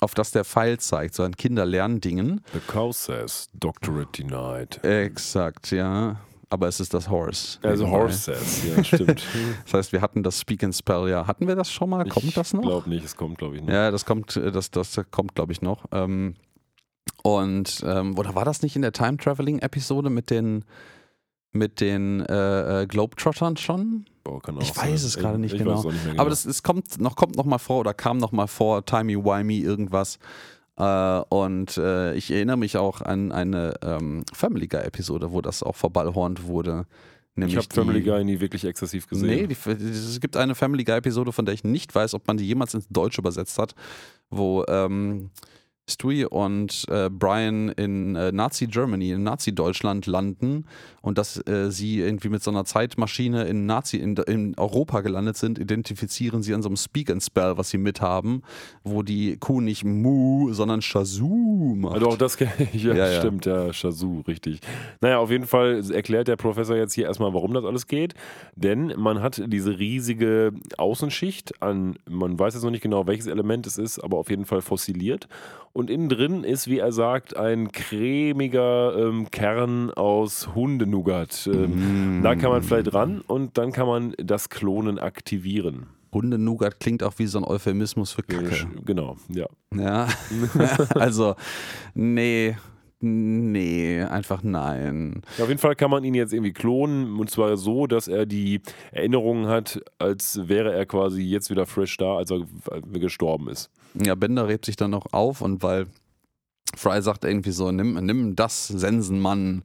auf 0.00 0.12
das 0.12 0.32
der 0.32 0.44
Pfeil 0.44 0.78
zeigt, 0.78 1.14
so 1.14 1.22
ein 1.22 1.34
Kinderlerndingen. 1.34 2.42
The 2.52 2.60
cow 2.66 2.94
says, 2.94 3.48
doctorate 3.54 4.22
denied. 4.22 4.84
Exakt, 4.84 5.70
ja 5.70 6.18
aber 6.50 6.68
es 6.68 6.80
ist 6.80 6.94
das 6.94 7.10
Horse. 7.10 7.58
Also 7.62 7.88
Horse 7.88 8.18
says, 8.18 8.64
ja, 8.64 8.82
stimmt. 8.82 9.22
das 9.64 9.74
heißt, 9.74 9.92
wir 9.92 10.00
hatten 10.00 10.22
das 10.22 10.40
Speak 10.40 10.64
and 10.64 10.74
Spell, 10.74 11.08
ja. 11.08 11.26
Hatten 11.26 11.46
wir 11.46 11.56
das 11.56 11.70
schon 11.70 11.90
mal? 11.90 12.08
Kommt 12.08 12.26
ich 12.26 12.34
das 12.34 12.54
noch? 12.54 12.62
Ich 12.62 12.68
glaube 12.68 12.88
nicht, 12.88 13.04
es 13.04 13.16
kommt, 13.16 13.38
glaube 13.38 13.56
ich, 13.56 13.62
noch. 13.62 13.68
Ja, 13.68 13.90
das 13.90 14.04
kommt, 14.04 14.36
äh, 14.36 14.50
das, 14.50 14.70
das 14.70 14.98
kommt, 15.10 15.34
glaube 15.34 15.52
ich, 15.52 15.60
noch. 15.60 15.84
Ähm, 15.92 16.34
und, 17.22 17.82
ähm, 17.84 18.18
oder 18.18 18.34
war 18.34 18.44
das 18.44 18.62
nicht 18.62 18.76
in 18.76 18.82
der 18.82 18.92
Time-Traveling-Episode 18.92 20.08
mit 20.08 20.30
den, 20.30 20.64
mit 21.52 21.80
den 21.80 22.20
äh, 22.26 22.82
äh 22.82 22.86
Globetrottern 22.86 23.56
schon? 23.56 24.06
Oh, 24.26 24.40
ich 24.60 24.76
weiß 24.76 25.04
es 25.04 25.16
gerade 25.16 25.38
nicht, 25.38 25.56
genau. 25.56 25.82
nicht 25.82 26.04
genau. 26.04 26.20
Aber 26.20 26.30
das, 26.30 26.44
es 26.44 26.62
kommt 26.62 27.00
noch, 27.00 27.16
kommt 27.16 27.36
noch 27.36 27.46
mal 27.46 27.58
vor 27.58 27.80
oder 27.80 27.94
kam 27.94 28.18
noch 28.18 28.32
mal 28.32 28.46
vor, 28.46 28.84
timey-wimey 28.84 29.62
irgendwas. 29.62 30.18
Äh, 30.78 31.20
und 31.28 31.76
äh, 31.76 32.14
ich 32.14 32.30
erinnere 32.30 32.56
mich 32.56 32.76
auch 32.76 33.02
an 33.02 33.32
eine 33.32 33.74
ähm, 33.82 34.24
Family 34.32 34.68
Guy-Episode, 34.68 35.32
wo 35.32 35.40
das 35.40 35.62
auch 35.62 35.74
verballhornt 35.74 36.44
wurde. 36.44 36.86
ich 37.36 37.56
habe 37.56 37.66
Family 37.72 38.00
Guy 38.00 38.24
nie 38.24 38.38
wirklich 38.38 38.64
exzessiv 38.64 39.08
gesehen. 39.08 39.28
Nee, 39.28 39.46
die, 39.48 39.56
es 39.84 40.20
gibt 40.20 40.36
eine 40.36 40.54
Family 40.54 40.84
Guy-Episode, 40.84 41.32
von 41.32 41.44
der 41.44 41.54
ich 41.54 41.64
nicht 41.64 41.94
weiß, 41.94 42.14
ob 42.14 42.28
man 42.28 42.36
die 42.36 42.46
jemals 42.46 42.74
ins 42.74 42.86
Deutsch 42.88 43.18
übersetzt 43.18 43.58
hat, 43.58 43.74
wo 44.30 44.64
ähm, 44.68 45.30
Stewie 45.88 46.26
und 46.26 46.84
äh, 46.88 47.08
Brian 47.10 47.70
in 47.70 48.14
äh, 48.14 48.30
Nazi 48.30 48.66
Germany, 48.66 49.10
in 49.10 49.22
Nazi 49.22 49.54
Deutschland 49.54 50.06
landen 50.06 50.66
und 51.00 51.18
dass 51.18 51.44
äh, 51.46 51.70
sie 51.70 52.00
irgendwie 52.00 52.28
mit 52.28 52.42
so 52.42 52.50
einer 52.50 52.64
Zeitmaschine 52.64 53.44
in 53.44 53.66
Nazi 53.66 53.96
in, 53.96 54.16
in, 54.16 54.54
Europa 54.58 55.00
gelandet 55.00 55.36
sind, 55.36 55.58
identifizieren 55.58 56.42
sie 56.42 56.54
an 56.54 56.62
so 56.62 56.68
einem 56.68 56.76
Speak 56.76 57.10
and 57.10 57.22
Spell, 57.22 57.56
was 57.56 57.70
sie 57.70 57.78
mithaben, 57.78 58.42
wo 58.84 59.02
die 59.02 59.36
Kuh 59.38 59.60
nicht 59.60 59.84
Mu, 59.84 60.52
sondern 60.52 60.82
Shazoo 60.82 61.74
macht. 61.76 61.94
Also 61.94 62.08
auch 62.08 62.18
das 62.18 62.36
kenne 62.36 62.52
ich, 62.72 62.82
ja, 62.84 62.94
ja, 62.94 63.18
stimmt, 63.18 63.46
ja, 63.46 63.72
Shazoo, 63.72 64.22
richtig. 64.28 64.60
Naja, 65.00 65.18
auf 65.18 65.30
jeden 65.30 65.46
Fall 65.46 65.82
erklärt 65.90 66.28
der 66.28 66.36
Professor 66.36 66.76
jetzt 66.76 66.92
hier 66.92 67.06
erstmal, 67.06 67.32
warum 67.32 67.54
das 67.54 67.64
alles 67.64 67.86
geht, 67.86 68.14
denn 68.54 68.92
man 68.96 69.22
hat 69.22 69.42
diese 69.46 69.78
riesige 69.78 70.52
Außenschicht 70.76 71.62
an, 71.62 71.96
man 72.08 72.38
weiß 72.38 72.54
jetzt 72.54 72.64
noch 72.64 72.70
nicht 72.70 72.82
genau, 72.82 73.06
welches 73.06 73.26
Element 73.26 73.66
es 73.66 73.78
ist, 73.78 73.98
aber 73.98 74.18
auf 74.18 74.28
jeden 74.28 74.44
Fall 74.44 74.60
fossiliert 74.60 75.28
und 75.78 75.90
innen 75.90 76.08
drin 76.08 76.42
ist, 76.42 76.66
wie 76.66 76.78
er 76.78 76.90
sagt, 76.90 77.36
ein 77.36 77.70
cremiger 77.70 78.96
ähm, 78.98 79.30
Kern 79.30 79.92
aus 79.92 80.52
Hundenougat. 80.52 81.48
Ähm, 81.52 82.18
mm. 82.18 82.22
Da 82.24 82.34
kann 82.34 82.50
man 82.50 82.64
vielleicht 82.64 82.92
ran 82.94 83.20
und 83.20 83.58
dann 83.58 83.70
kann 83.70 83.86
man 83.86 84.12
das 84.18 84.48
Klonen 84.48 84.98
aktivieren. 84.98 85.86
Hundenougat 86.12 86.80
klingt 86.80 87.04
auch 87.04 87.12
wie 87.18 87.28
so 87.28 87.38
ein 87.38 87.44
Euphemismus 87.44 88.10
für 88.10 88.24
Kacke. 88.24 88.66
Genau, 88.84 89.18
ja. 89.28 89.46
Ja, 89.72 90.08
also, 90.96 91.36
nee, 91.94 92.56
Nee, 93.00 94.02
einfach 94.02 94.42
nein. 94.42 95.22
Ja, 95.36 95.44
auf 95.44 95.48
jeden 95.48 95.60
Fall 95.60 95.76
kann 95.76 95.90
man 95.90 96.02
ihn 96.02 96.14
jetzt 96.14 96.32
irgendwie 96.32 96.52
klonen 96.52 97.18
und 97.18 97.30
zwar 97.30 97.56
so, 97.56 97.86
dass 97.86 98.08
er 98.08 98.26
die 98.26 98.60
Erinnerungen 98.90 99.46
hat, 99.46 99.80
als 99.98 100.48
wäre 100.48 100.72
er 100.72 100.84
quasi 100.84 101.22
jetzt 101.22 101.48
wieder 101.48 101.64
fresh 101.66 101.96
da, 101.96 102.16
als 102.16 102.32
er 102.32 102.40
gestorben 102.92 103.48
ist. 103.48 103.70
Ja, 103.94 104.16
Bender 104.16 104.48
rebt 104.48 104.64
sich 104.64 104.74
dann 104.74 104.90
noch 104.90 105.12
auf 105.12 105.42
und 105.42 105.62
weil 105.62 105.86
Fry 106.76 107.00
sagt 107.00 107.24
irgendwie 107.24 107.52
so, 107.52 107.70
nimm, 107.70 107.94
nimm 108.04 108.34
das, 108.36 108.66
Sensenmann. 108.68 109.62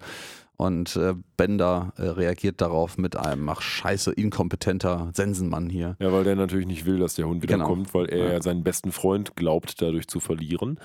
Und 0.56 0.96
äh, 0.96 1.16
Bender 1.36 1.94
äh, 1.98 2.04
reagiert 2.04 2.62
darauf 2.62 2.98
mit 2.98 3.16
einem, 3.18 3.50
ach 3.50 3.62
scheiße, 3.62 4.14
inkompetenter 4.14 5.10
Sensenmann 5.14 5.70
hier. 5.70 5.98
Ja, 6.00 6.14
weil 6.14 6.24
der 6.24 6.36
natürlich 6.36 6.68
nicht 6.68 6.86
will, 6.86 7.00
dass 7.00 7.16
der 7.16 7.28
Hund 7.28 7.42
wiederkommt, 7.42 7.92
genau. 7.92 7.94
weil 7.94 8.10
er 8.10 8.34
ja. 8.34 8.42
seinen 8.42 8.64
besten 8.64 8.92
Freund 8.92 9.36
glaubt, 9.36 9.82
dadurch 9.82 10.08
zu 10.08 10.20
verlieren. 10.20 10.80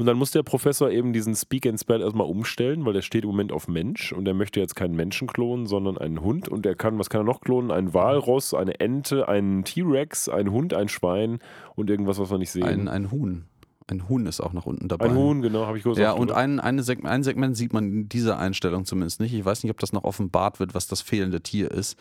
Und 0.00 0.06
dann 0.06 0.16
muss 0.16 0.30
der 0.30 0.42
Professor 0.42 0.90
eben 0.90 1.12
diesen 1.12 1.36
Speak 1.36 1.66
and 1.66 1.78
Spell 1.78 2.00
erstmal 2.00 2.26
umstellen, 2.26 2.86
weil 2.86 2.94
der 2.94 3.02
steht 3.02 3.24
im 3.24 3.28
Moment 3.28 3.52
auf 3.52 3.68
Mensch 3.68 4.12
und 4.12 4.26
er 4.26 4.32
möchte 4.32 4.58
jetzt 4.58 4.74
keinen 4.74 4.96
Menschen 4.96 5.28
klonen, 5.28 5.66
sondern 5.66 5.98
einen 5.98 6.22
Hund. 6.22 6.48
Und 6.48 6.64
er 6.64 6.74
kann, 6.74 6.98
was 6.98 7.10
kann 7.10 7.20
er 7.20 7.24
noch 7.24 7.42
klonen? 7.42 7.70
Ein 7.70 7.92
Walross, 7.92 8.54
eine 8.54 8.80
Ente, 8.80 9.28
einen 9.28 9.62
T-Rex, 9.62 10.30
ein 10.30 10.52
Hund, 10.52 10.72
ein 10.72 10.88
Schwein 10.88 11.38
und 11.76 11.90
irgendwas, 11.90 12.18
was 12.18 12.30
wir 12.30 12.38
nicht 12.38 12.50
sehen. 12.50 12.64
Ein, 12.64 12.88
ein 12.88 13.10
Huhn. 13.10 13.44
Ein 13.88 14.08
Huhn 14.08 14.24
ist 14.24 14.40
auch 14.40 14.54
noch 14.54 14.64
unten 14.64 14.88
dabei. 14.88 15.04
Ein 15.04 15.16
Huhn, 15.16 15.42
genau, 15.42 15.66
habe 15.66 15.76
ich 15.76 15.84
gesagt. 15.84 15.98
Ja, 16.00 16.12
und 16.12 16.32
ein, 16.32 16.60
eine 16.60 16.82
Seg 16.82 17.04
ein 17.04 17.22
Segment 17.22 17.54
sieht 17.54 17.74
man 17.74 17.92
in 17.92 18.08
dieser 18.08 18.38
Einstellung 18.38 18.86
zumindest 18.86 19.20
nicht. 19.20 19.34
Ich 19.34 19.44
weiß 19.44 19.62
nicht, 19.64 19.70
ob 19.70 19.80
das 19.80 19.92
noch 19.92 20.04
offenbart 20.04 20.60
wird, 20.60 20.74
was 20.74 20.86
das 20.86 21.02
fehlende 21.02 21.42
Tier 21.42 21.70
ist. 21.70 21.98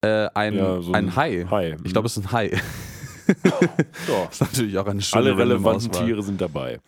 Äh, 0.00 0.30
ein, 0.34 0.56
ja, 0.56 0.80
so 0.80 0.90
ein, 0.90 1.06
ein 1.06 1.14
Hai. 1.14 1.46
Hai. 1.48 1.76
Ich 1.84 1.92
glaube, 1.92 2.06
es 2.06 2.16
ist 2.16 2.24
ein 2.24 2.32
Hai. 2.32 2.46
ja. 4.08 4.24
ist 4.32 4.40
natürlich 4.40 4.76
auch 4.78 4.86
eine 4.86 5.00
schöne 5.00 5.26
Alle 5.26 5.38
relevanten 5.38 5.92
Tiere 5.92 6.24
sind 6.24 6.40
dabei. 6.40 6.80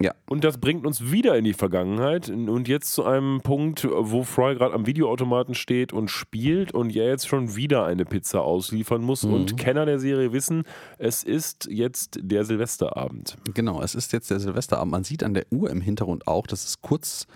Ja. 0.00 0.14
Und 0.28 0.44
das 0.44 0.58
bringt 0.58 0.86
uns 0.86 1.12
wieder 1.12 1.36
in 1.36 1.44
die 1.44 1.52
Vergangenheit 1.52 2.30
und 2.30 2.68
jetzt 2.68 2.92
zu 2.92 3.04
einem 3.04 3.42
Punkt, 3.42 3.86
wo 3.86 4.24
Fry 4.24 4.54
gerade 4.54 4.74
am 4.74 4.86
Videoautomaten 4.86 5.54
steht 5.54 5.92
und 5.92 6.08
spielt 6.08 6.72
und 6.72 6.96
er 6.96 7.08
jetzt 7.08 7.28
schon 7.28 7.54
wieder 7.54 7.84
eine 7.84 8.06
Pizza 8.06 8.40
ausliefern 8.40 9.02
muss. 9.02 9.24
Mhm. 9.24 9.34
Und 9.34 9.56
Kenner 9.58 9.84
der 9.84 9.98
Serie 9.98 10.32
wissen, 10.32 10.64
es 10.98 11.22
ist 11.22 11.68
jetzt 11.70 12.18
der 12.22 12.44
Silvesterabend. 12.44 13.36
Genau, 13.52 13.82
es 13.82 13.94
ist 13.94 14.12
jetzt 14.12 14.30
der 14.30 14.40
Silvesterabend. 14.40 14.90
Man 14.90 15.04
sieht 15.04 15.22
an 15.22 15.34
der 15.34 15.46
Uhr 15.50 15.70
im 15.70 15.82
Hintergrund 15.82 16.26
auch, 16.26 16.46
dass 16.46 16.64
es 16.64 16.80
kurz 16.80 17.26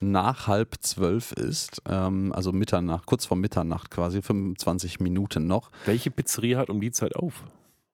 nach 0.00 0.46
halb 0.46 0.74
zwölf 0.80 1.32
ist, 1.32 1.82
ähm, 1.88 2.32
also 2.34 2.52
Mitternacht, 2.52 3.06
kurz 3.06 3.24
vor 3.24 3.36
Mitternacht 3.36 3.90
quasi, 3.90 4.20
25 4.22 5.00
Minuten 5.00 5.46
noch. 5.46 5.70
Welche 5.86 6.10
Pizzeria 6.10 6.58
hat 6.58 6.70
um 6.70 6.80
die 6.80 6.90
Zeit 6.90 7.16
auf? 7.16 7.44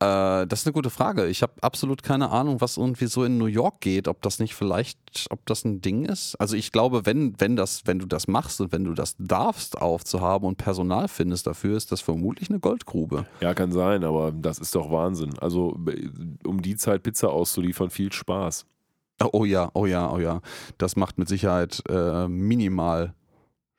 Äh, 0.03 0.46
das 0.46 0.61
ist 0.61 0.66
eine 0.66 0.72
gute 0.72 0.90
Frage. 0.90 1.26
Ich 1.26 1.42
habe 1.42 1.53
absolut 1.61 2.03
keine 2.03 2.30
Ahnung, 2.30 2.61
was 2.61 2.76
irgendwie 2.76 3.07
so 3.07 3.24
in 3.24 3.38
New 3.38 3.46
York 3.46 3.80
geht, 3.80 4.09
ob 4.09 4.20
das 4.22 4.38
nicht 4.38 4.55
vielleicht, 4.55 4.98
ob 5.30 5.46
das 5.46 5.64
ein 5.64 5.80
Ding 5.80 6.05
ist. 6.05 6.34
Also 6.36 6.57
ich 6.57 6.72
glaube, 6.72 7.07
wenn, 7.07 7.38
wenn 7.38 7.55
das, 7.55 7.82
wenn 7.84 7.98
du 7.98 8.07
das 8.07 8.26
machst 8.26 8.61
und 8.61 8.72
wenn 8.72 8.84
du 8.84 8.94
das 8.94 9.14
darfst 9.18 9.80
aufzuhaben 9.80 10.48
und 10.48 10.57
Personal 10.57 11.09
findest 11.09 11.46
dafür, 11.46 11.76
ist 11.76 11.92
das 11.92 12.00
vermutlich 12.00 12.50
eine 12.50 12.59
Goldgrube. 12.59 13.26
Ja, 13.40 13.55
kann 13.55 13.70
sein, 13.70 14.03
aber 14.03 14.32
das 14.32 14.59
ist 14.59 14.74
doch 14.74 14.90
Wahnsinn. 14.90 15.38
Also 15.40 15.78
um 16.44 16.62
die 16.62 16.76
Zeit 16.76 17.03
Pizza 17.03 17.30
auszuliefern, 17.30 17.90
viel 17.90 18.12
Spaß. 18.12 18.66
Oh 19.32 19.44
ja, 19.44 19.70
oh 19.74 19.86
ja, 19.86 20.11
oh 20.11 20.18
ja. 20.18 20.40
Das 20.78 20.96
macht 20.96 21.18
mit 21.18 21.28
Sicherheit 21.28 21.82
äh, 21.88 22.26
minimal 22.26 23.14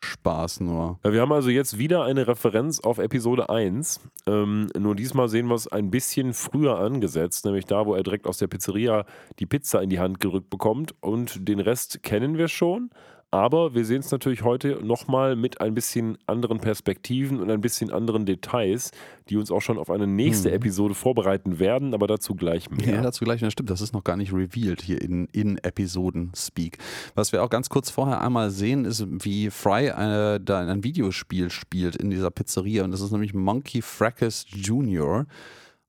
Spaß 0.03 0.59
nur. 0.59 0.99
Wir 1.03 1.21
haben 1.21 1.31
also 1.31 1.49
jetzt 1.49 1.77
wieder 1.77 2.03
eine 2.03 2.27
Referenz 2.27 2.79
auf 2.79 2.97
Episode 2.97 3.49
1. 3.49 4.01
Ähm, 4.27 4.69
nur 4.77 4.95
diesmal 4.95 5.29
sehen 5.29 5.47
wir 5.47 5.55
es 5.55 5.67
ein 5.67 5.89
bisschen 5.89 6.33
früher 6.33 6.77
angesetzt, 6.77 7.45
nämlich 7.45 7.65
da, 7.65 7.85
wo 7.85 7.95
er 7.95 8.03
direkt 8.03 8.27
aus 8.27 8.37
der 8.37 8.47
Pizzeria 8.47 9.05
die 9.39 9.45
Pizza 9.45 9.81
in 9.81 9.89
die 9.89 9.99
Hand 9.99 10.19
gerückt 10.19 10.49
bekommt. 10.49 10.93
Und 11.01 11.47
den 11.47 11.59
Rest 11.59 12.03
kennen 12.03 12.37
wir 12.37 12.47
schon. 12.47 12.89
Aber 13.33 13.73
wir 13.73 13.83
sehen 13.83 14.01
es 14.01 14.11
natürlich 14.11 14.43
heute 14.43 14.79
nochmal 14.85 15.35
mit 15.35 15.59
ein 15.59 15.73
bisschen 15.73 16.19
anderen 16.27 16.59
Perspektiven 16.59 17.39
und 17.39 17.49
ein 17.49 17.61
bisschen 17.61 17.91
anderen 17.91 18.27
Details, 18.27 18.91
die 19.27 19.37
uns 19.37 19.49
auch 19.49 19.61
schon 19.61 19.79
auf 19.79 19.89
eine 19.89 20.05
nächste 20.05 20.49
hm. 20.49 20.57
Episode 20.57 20.93
vorbereiten 20.93 21.57
werden, 21.57 21.95
aber 21.95 22.05
dazu 22.05 22.35
gleich 22.35 22.69
mehr. 22.69 22.97
Ja, 22.97 23.01
dazu 23.01 23.25
gleich 23.25 23.41
mehr. 23.41 23.49
Stimmt, 23.49 23.71
das 23.71 23.81
ist 23.81 23.91
noch 23.91 24.03
gar 24.03 24.17
nicht 24.17 24.33
revealed 24.33 24.83
hier 24.83 25.01
in, 25.01 25.27
in 25.31 25.57
Episoden-Speak. 25.57 26.77
Was 27.15 27.31
wir 27.31 27.41
auch 27.41 27.49
ganz 27.49 27.69
kurz 27.69 27.89
vorher 27.89 28.21
einmal 28.21 28.51
sehen, 28.51 28.85
ist, 28.85 29.03
wie 29.07 29.49
Fry 29.49 29.87
äh, 29.87 30.39
da 30.39 30.59
ein 30.59 30.83
Videospiel 30.83 31.49
spielt 31.49 31.95
in 31.95 32.11
dieser 32.11 32.29
Pizzeria. 32.29 32.83
Und 32.83 32.91
das 32.91 33.01
ist 33.01 33.11
nämlich 33.11 33.33
Monkey 33.33 33.81
Fracas 33.81 34.45
Jr., 34.47 35.25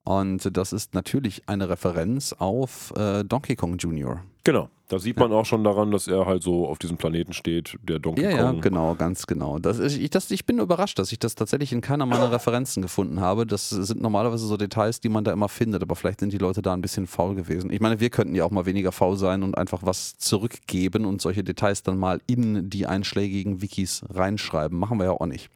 und 0.05 0.57
das 0.57 0.73
ist 0.73 0.95
natürlich 0.95 1.43
eine 1.47 1.69
Referenz 1.69 2.35
auf 2.39 2.93
äh, 2.97 3.25
Donkey 3.25 3.57
Kong 3.57 3.77
Jr. 3.79 4.23
Genau. 4.45 4.69
Da 4.89 4.99
sieht 4.99 5.17
man 5.17 5.31
ja. 5.31 5.39
auch 5.39 5.47
schon 5.47 5.65
daran, 5.65 5.91
dass 5.91 6.07
er 6.07 6.27
halt 6.27 6.43
so 6.43 6.69
auf 6.69 6.79
diesem 6.79 6.99
Planeten 6.99 7.33
steht, 7.33 7.79
der 7.83 7.99
Donkey 7.99 8.23
ja, 8.23 8.37
Kong. 8.37 8.57
Ja, 8.57 8.61
genau, 8.61 8.95
ganz 8.95 9.27
genau. 9.27 9.59
Das 9.59 9.79
ist, 9.79 9.97
ich, 9.97 10.11
das, 10.11 10.31
ich 10.31 10.45
bin 10.45 10.59
überrascht, 10.59 10.99
dass 10.99 11.11
ich 11.11 11.19
das 11.19 11.35
tatsächlich 11.35 11.73
in 11.73 11.81
keiner 11.81 12.05
meiner 12.05 12.31
Referenzen 12.31 12.83
gefunden 12.83 13.21
habe. 13.21 13.47
Das 13.47 13.71
sind 13.71 14.03
normalerweise 14.03 14.47
so 14.47 14.59
Details, 14.59 15.01
die 15.01 15.09
man 15.09 15.25
da 15.25 15.33
immer 15.33 15.49
findet, 15.49 15.83
aber 15.83 15.97
vielleicht 15.97 16.21
sind 16.21 16.35
die 16.35 16.39
Leute 16.39 16.61
da 16.61 16.75
ein 16.75 16.83
bisschen 16.83 17.07
faul 17.07 17.35
gewesen. 17.35 17.73
Ich 17.73 17.81
meine, 17.81 17.99
wir 17.99 18.11
könnten 18.11 18.35
ja 18.35 18.45
auch 18.45 18.51
mal 18.51 18.67
weniger 18.67 18.93
faul 18.93 19.17
sein 19.17 19.43
und 19.43 19.57
einfach 19.57 19.81
was 19.85 20.19
zurückgeben 20.19 21.07
und 21.07 21.23
solche 21.23 21.43
Details 21.43 21.83
dann 21.83 21.99
mal 21.99 22.21
in 22.27 22.69
die 22.69 22.87
einschlägigen 22.87 23.63
Wikis 23.63 24.05
reinschreiben. 24.11 24.79
Machen 24.79 24.99
wir 24.99 25.07
ja 25.07 25.13
auch 25.13 25.27
nicht. 25.27 25.49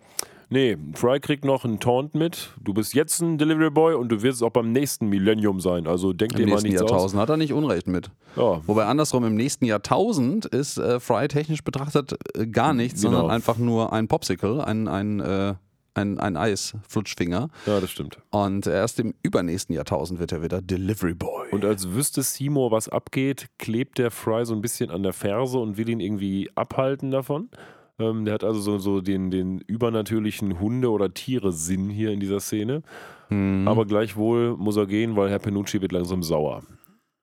Nee, 0.51 0.79
Fry 0.95 1.21
kriegt 1.21 1.45
noch 1.45 1.65
einen 1.65 1.79
Taunt 1.79 2.15
mit. 2.15 2.55
Du 2.61 2.73
bist 2.73 2.95
jetzt 2.95 3.21
ein 3.21 3.37
Delivery 3.37 3.71
Boy 3.71 3.95
und 3.95 4.09
du 4.09 4.23
wirst 4.23 4.37
es 4.37 4.43
auch 4.43 4.51
beim 4.51 4.73
nächsten 4.73 5.09
Millennium 5.09 5.61
sein. 5.61 5.87
Also 5.87 6.15
denk 6.15 6.33
Im 6.33 6.39
dir 6.39 6.47
mal 6.47 6.63
nichts 6.63 6.81
Jahrtausend 6.81 7.19
aus. 7.19 7.23
hat 7.23 7.29
er 7.29 7.37
nicht 7.37 7.53
Unrecht 7.53 7.87
mit. 7.87 8.11
Ja. 8.37 8.63
Wobei 8.67 8.87
andersrum 8.87 9.25
im 9.25 9.35
nächsten 9.35 9.67
Jahrtausend 9.67 10.47
ist 10.47 10.79
äh, 10.79 11.01
Fry 11.01 11.29
technisch 11.29 11.63
betrachtet 11.63 12.15
äh, 12.35 12.47
gar 12.47 12.73
nichts, 12.73 13.03
genau. 13.03 13.17
sondern 13.17 13.31
einfach 13.31 13.59
nur 13.59 13.93
ein 13.93 14.09
Popsicle, 14.09 14.65
ein, 14.65 14.89
ein, 14.89 15.21
äh, 15.21 15.55
ein, 15.93 16.19
ein 16.19 16.37
Eis-Flutschfinger. 16.39 17.51
Ja, 17.67 17.81
das 17.81 17.91
stimmt. 17.91 18.19
Und 18.31 18.67
erst 18.67 19.01
im 19.01 19.15
übernächsten 19.23 19.75
Jahrtausend 19.75 20.19
wird 20.19 20.33
er 20.33 20.43
wieder 20.43 20.63
Delivery 20.63 21.15
Boy. 21.15 21.51
Und 21.51 21.67
als 21.67 21.91
wüsste 21.91 22.23
Seymour, 22.23 22.71
was 22.71 22.89
abgeht, 22.89 23.49
klebt 23.59 23.99
der 23.99 24.11
Fry 24.11 24.47
so 24.47 24.55
ein 24.55 24.63
bisschen 24.63 24.91
an 24.91 25.03
der 25.03 25.13
Ferse 25.13 25.59
und 25.59 25.77
will 25.77 25.91
ihn 25.91 26.01
irgendwie 26.01 26.51
abhalten 26.55 27.11
davon. 27.11 27.51
Ähm, 27.99 28.25
der 28.25 28.35
hat 28.35 28.45
also 28.45 28.61
so, 28.61 28.79
so 28.79 29.01
den, 29.01 29.31
den 29.31 29.61
übernatürlichen 29.61 30.61
Hunde- 30.61 30.91
oder 30.91 31.13
Tiere-Sinn 31.13 31.91
hier 31.91 32.13
in 32.13 32.21
dieser 32.21 32.41
Szene. 32.41 32.83
Mhm. 33.29 33.67
Aber 33.67 33.87
gleichwohl 33.87 34.57
muss 34.57 34.77
er 34.77 34.87
gehen, 34.87 35.17
weil 35.17 35.31
Herr 35.31 35.39
Penucci 35.39 35.81
wird 35.81 35.93
langsam 35.93 36.23
sauer. 36.23 36.63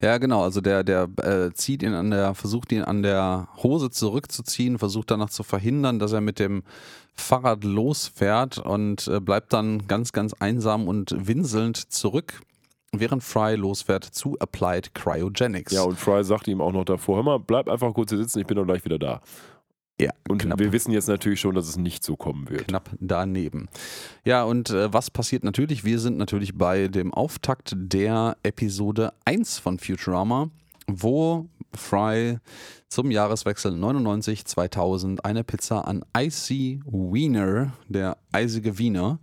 Ja, 0.02 0.18
genau. 0.18 0.44
Also 0.44 0.60
der, 0.62 0.84
der 0.84 1.08
äh, 1.22 1.54
zieht 1.54 1.82
ihn 1.82 1.94
an 1.94 2.12
der, 2.12 2.36
versucht 2.36 2.72
ihn 2.72 2.84
an 2.84 3.02
der 3.02 3.48
Hose 3.64 3.90
zurückzuziehen, 3.90 4.78
versucht 4.78 5.10
danach 5.10 5.30
zu 5.30 5.44
verhindern, 5.44 6.00
dass 6.00 6.12
er 6.12 6.22
mit 6.22 6.40
dem 6.40 6.64
Fahrrad 7.16 7.64
losfährt 7.64 8.58
und 8.58 9.08
äh, 9.08 9.22
bleibt 9.22 9.54
dann 9.54 9.88
ganz, 9.88 10.12
ganz 10.12 10.34
einsam 10.34 10.90
und 10.90 11.16
winselnd 11.18 11.78
zurück, 11.78 12.42
während 12.92 13.24
Fry 13.24 13.56
losfährt 13.56 14.04
zu 14.04 14.38
Applied 14.40 14.94
Cryogenics. 14.94 15.72
Ja, 15.72 15.84
und 15.84 15.98
Fry 15.98 16.24
sagt 16.26 16.50
ihm 16.50 16.60
auch 16.60 16.74
noch 16.74 16.86
davor: 16.86 17.16
Hör 17.16 17.24
mal, 17.24 17.40
bleib 17.40 17.70
einfach 17.70 17.94
kurz 17.94 18.10
hier 18.10 18.20
sitzen, 18.20 18.40
ich 18.40 18.48
bin 18.48 18.58
doch 18.58 18.66
gleich 18.66 18.84
wieder 18.84 19.00
da. 19.00 19.22
Ja 20.00 20.12
Und 20.28 20.42
knapp. 20.42 20.60
wir 20.60 20.72
wissen 20.72 20.92
jetzt 20.92 21.08
natürlich 21.08 21.40
schon, 21.40 21.56
dass 21.56 21.68
es 21.68 21.78
nicht 21.78 22.04
so 22.04 22.16
kommen 22.16 22.50
wird. 22.50 22.68
knapp 22.68 22.90
daneben. 23.00 23.68
Ja, 24.24 24.44
und 24.44 24.70
äh, 24.70 24.92
was 24.94 25.10
passiert 25.12 25.44
natürlich? 25.44 25.84
Wir 25.86 26.00
sind 26.00 26.18
natürlich 26.18 26.58
bei 26.58 26.88
dem 26.88 27.14
Auftakt 27.14 27.74
der 27.78 28.38
Episode 28.44 29.14
1 29.26 29.60
von 29.60 29.80
Futurama, 29.80 30.50
wo 30.88 31.48
Fry 31.74 32.40
zum 32.88 33.12
Jahreswechsel 33.12 33.74
99-2000 33.74 35.20
eine 35.22 35.44
Pizza 35.44 35.88
an 35.88 36.04
Icy 36.18 36.82
Wiener, 36.86 37.74
der 37.90 38.18
eisige 38.32 38.78
Wiener, 38.78 39.20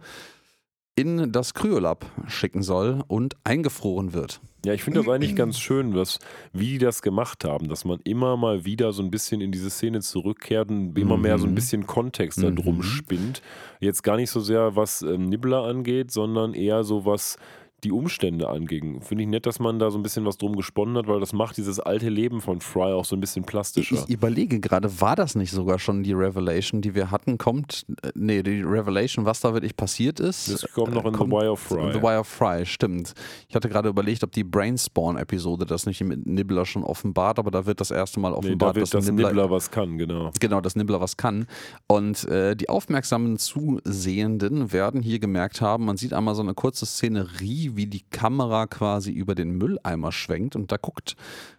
in 0.94 1.32
das 1.32 1.54
Kryolab 1.54 2.04
schicken 2.26 2.62
soll 2.62 3.02
und 3.08 3.34
eingefroren 3.44 4.12
wird. 4.12 4.40
Ja, 4.64 4.72
ich 4.74 4.84
finde 4.84 5.00
das 5.00 5.08
eigentlich 5.08 5.34
ganz 5.34 5.58
schön, 5.58 5.94
was, 5.96 6.20
wie 6.52 6.68
die 6.68 6.78
das 6.78 7.02
gemacht 7.02 7.44
haben, 7.44 7.68
dass 7.68 7.84
man 7.84 7.98
immer 8.04 8.36
mal 8.36 8.64
wieder 8.64 8.92
so 8.92 9.02
ein 9.02 9.10
bisschen 9.10 9.40
in 9.40 9.50
diese 9.50 9.70
Szene 9.70 10.00
zurückkehrt 10.02 10.70
und 10.70 10.96
immer 10.96 11.16
mehr 11.16 11.38
so 11.38 11.46
ein 11.46 11.50
Mhm. 11.50 11.54
bisschen 11.56 11.86
Kontext 11.86 12.40
da 12.42 12.50
drum 12.50 12.76
Mhm. 12.76 12.82
spinnt. 12.84 13.42
Jetzt 13.80 14.02
gar 14.04 14.16
nicht 14.16 14.30
so 14.30 14.38
sehr, 14.38 14.76
was 14.76 15.02
ähm, 15.02 15.24
Nibbler 15.24 15.64
angeht, 15.64 16.12
sondern 16.12 16.54
eher 16.54 16.84
so, 16.84 17.04
was 17.04 17.38
die 17.84 17.92
Umstände 17.92 18.48
anging. 18.48 19.00
Finde 19.02 19.24
ich 19.24 19.30
nett, 19.30 19.46
dass 19.46 19.58
man 19.58 19.78
da 19.78 19.90
so 19.90 19.98
ein 19.98 20.02
bisschen 20.02 20.24
was 20.24 20.38
drum 20.38 20.56
gesponnen 20.56 20.96
hat, 20.96 21.08
weil 21.08 21.18
das 21.18 21.32
macht 21.32 21.56
dieses 21.56 21.80
alte 21.80 22.08
Leben 22.08 22.40
von 22.40 22.60
Fry 22.60 22.92
auch 22.92 23.04
so 23.04 23.16
ein 23.16 23.20
bisschen 23.20 23.44
plastischer. 23.44 23.96
Ich 23.96 24.08
überlege 24.08 24.60
gerade, 24.60 25.00
war 25.00 25.16
das 25.16 25.34
nicht 25.34 25.50
sogar 25.50 25.78
schon 25.78 26.02
die 26.02 26.12
Revelation, 26.12 26.80
die 26.80 26.94
wir 26.94 27.10
hatten? 27.10 27.38
Kommt, 27.38 27.84
äh, 28.02 28.10
nee, 28.14 28.42
die 28.42 28.62
Revelation, 28.62 29.24
was 29.24 29.40
da 29.40 29.52
wirklich 29.52 29.76
passiert 29.76 30.20
ist? 30.20 30.52
Das 30.52 30.70
kommt 30.72 30.94
noch 30.94 31.04
in 31.04 31.14
äh, 31.14 31.18
The 31.18 31.24
Wire 31.24 31.50
of 31.50 31.60
Fry. 31.60 31.92
The 31.92 32.02
Wire 32.02 32.20
of 32.20 32.28
Fry, 32.28 32.64
stimmt. 32.64 33.14
Ich 33.48 33.56
hatte 33.56 33.68
gerade 33.68 33.88
überlegt, 33.88 34.22
ob 34.22 34.30
die 34.30 34.44
Brainspawn-Episode 34.44 35.66
das 35.66 35.86
nicht 35.86 36.02
mit 36.04 36.24
Nibbler 36.24 36.64
schon 36.64 36.84
offenbart, 36.84 37.38
aber 37.40 37.50
da 37.50 37.66
wird 37.66 37.80
das 37.80 37.90
erste 37.90 38.20
Mal 38.20 38.30
nee, 38.30 38.36
offenbart, 38.36 38.76
da 38.76 38.80
wird 38.80 38.94
das 38.94 39.06
Nibbler, 39.06 39.28
Nibbler 39.28 39.50
was 39.50 39.70
kann, 39.70 39.98
genau. 39.98 40.30
Genau, 40.38 40.60
dass 40.60 40.76
Nibbler 40.76 41.00
was 41.00 41.16
kann. 41.16 41.46
Und 41.88 42.24
äh, 42.28 42.54
die 42.54 42.68
aufmerksamen 42.68 43.38
Zusehenden 43.38 44.72
werden 44.72 45.02
hier 45.02 45.18
gemerkt 45.18 45.60
haben, 45.60 45.84
man 45.84 45.96
sieht 45.96 46.12
einmal 46.12 46.36
so 46.36 46.42
eine 46.42 46.54
kurze 46.54 46.86
Szenerie, 46.86 47.71
wie 47.76 47.86
die 47.86 48.02
Kamera 48.10 48.66
quasi 48.66 49.10
über 49.12 49.34
den 49.34 49.52
Mülleimer 49.52 50.12
schwenkt 50.12 50.56
und 50.56 50.70
da 50.72 50.76
guckt 50.76 51.16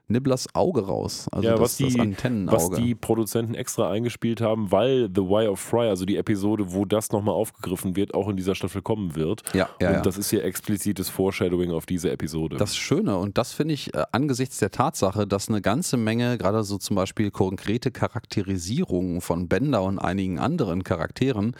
Nibblers 0.10 0.54
Auge 0.54 0.86
raus. 0.86 1.28
Also 1.32 1.48
Ja, 1.48 1.54
das, 1.54 1.62
was 1.62 1.78
die- 1.78 1.86
das 1.86 2.00
Antennenauge. 2.00 2.58
Was 2.58 2.70
die 2.72 2.94
Produzenten 2.94 3.56
extra 3.56 3.90
eingespielt 3.90 4.42
haben, 4.42 4.72
weil 4.72 5.10
The 5.14 5.22
Wire 5.22 5.50
of 5.52 5.60
Fry, 5.60 5.88
also 5.88 6.06
die 6.06 6.18
Episode, 6.18 6.74
wo 6.74 6.84
das 6.86 7.12
nochmal 7.12 7.34
aufgegriffen 7.34 7.96
wird, 7.96 8.14
auch 8.14 8.28
in 8.28 8.36
dieser 8.36 8.54
Staffel 8.54 8.82
kommen 8.82 9.16
wird. 9.16 9.42
ja, 9.54 9.70
ja, 9.82 9.88
und 9.90 9.94
ja. 9.96 10.02
das 10.02 10.18
ist 10.18 10.30
hier 10.30 10.44
explizites 10.44 11.10
Foreshadowing 11.10 11.72
auf 11.72 11.86
diese 11.86 12.12
Episode. 12.12 12.58
Das 12.58 12.76
Schöne, 12.76 13.18
und 13.18 13.38
das 13.38 13.54
finde 13.54 13.74
ich 13.74 13.94
äh, 13.96 14.04
angesichts 14.12 14.58
der 14.60 14.72
Tatsache, 14.72 15.26
dass 15.26 15.48
eine 15.50 15.62
ganze 15.62 15.96
Menge, 15.98 16.38
gerade 16.38 16.64
so 16.64 16.78
zum 16.78 16.96
Beispiel 16.98 17.32
konkrete 17.32 17.90
Charakterisierungen 17.92 19.22
von 19.22 19.48
Bender 19.48 19.84
und 19.84 20.00
einigen 20.00 20.38
anderen 20.38 20.84
Charakteren, 20.84 21.56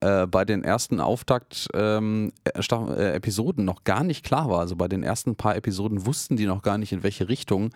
äh, 0.00 0.26
bei 0.26 0.44
den 0.44 0.64
ersten 0.64 1.00
Auftakt-Episoden 1.00 2.32
äh, 2.44 2.62
Sta- 2.62 2.94
äh, 2.94 3.62
noch 3.64 3.84
gar 3.84 4.04
nicht 4.04 4.24
klar 4.24 4.48
war. 4.50 4.60
Also 4.60 4.76
bei 4.76 4.88
den 4.88 5.02
ersten 5.02 5.36
paar 5.36 5.56
Episoden 5.56 6.06
wussten 6.06 6.36
die 6.36 6.46
noch 6.46 6.62
gar 6.62 6.78
nicht, 6.78 6.92
in 6.92 7.02
welche 7.02 7.28
Richtung 7.28 7.70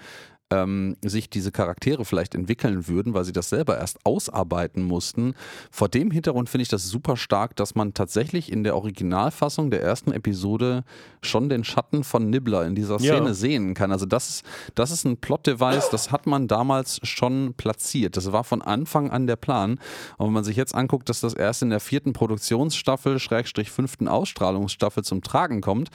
ähm, 0.51 0.97
sich 1.03 1.31
diese 1.31 1.53
Charaktere 1.53 2.05
vielleicht 2.05 2.35
entwickeln 2.35 2.89
würden, 2.89 3.15
weil 3.15 3.25
sie 3.25 3.33
das 3.33 3.49
selber 3.49 3.79
erst 3.79 4.05
ausarbeiten 4.05 4.83
mussten. 4.83 5.35
Vor 5.71 5.89
dem 5.89 6.11
Hintergrund 6.11 6.49
finde 6.49 6.63
ich 6.63 6.69
das 6.69 6.89
super 6.89 7.17
stark, 7.17 7.57
dass 7.57 7.75
man 7.75 7.95
tatsächlich 7.95 8.51
in 8.51 8.65
der 8.65 8.75
Originalfassung 8.77 9.71
der 9.71 9.83
ersten 9.83 10.13
Episode 10.13 10.85
schon 11.23 11.49
den 11.49 11.65
Schatten 11.65 12.05
von 12.05 12.31
Nibbler 12.31 12.67
in 12.67 12.75
dieser 12.75 13.01
Ja. 13.01 13.15
Szene 13.17 13.35
sehen 13.35 13.75
kann. 13.75 13.93
Also 13.93 14.07
das 14.07 14.29
ist, 14.29 14.45
das 14.75 14.91
ist 14.91 15.05
ein 15.05 15.17
Plot-Device, 15.19 15.91
das 15.91 16.11
hat 16.11 16.27
man 16.27 16.49
damals 16.49 17.01
schon 17.05 17.55
platziert. 17.55 18.17
Das 18.17 18.33
war 18.33 18.45
von 18.45 18.63
Anfang 18.63 19.11
an 19.11 19.27
der 19.27 19.37
Plan. 19.37 19.79
Und 20.19 20.27
wenn 20.27 20.33
man 20.33 20.45
sich 20.45 20.57
jetzt 20.57 20.75
anguckt, 20.75 21.09
dass 21.09 21.21
das 21.21 21.35
erst 21.35 21.63
in 21.63 21.71
der 21.71 21.81
vierten 21.81 22.13
Produktionsstaffel, 22.13 23.19
Schrägstrich 23.19 23.71
fünften 23.71 24.09
Ausstrahlungsstaffel 24.09 25.05
zum 25.05 25.23
Tragen 25.23 25.61
kommt, 25.61 25.91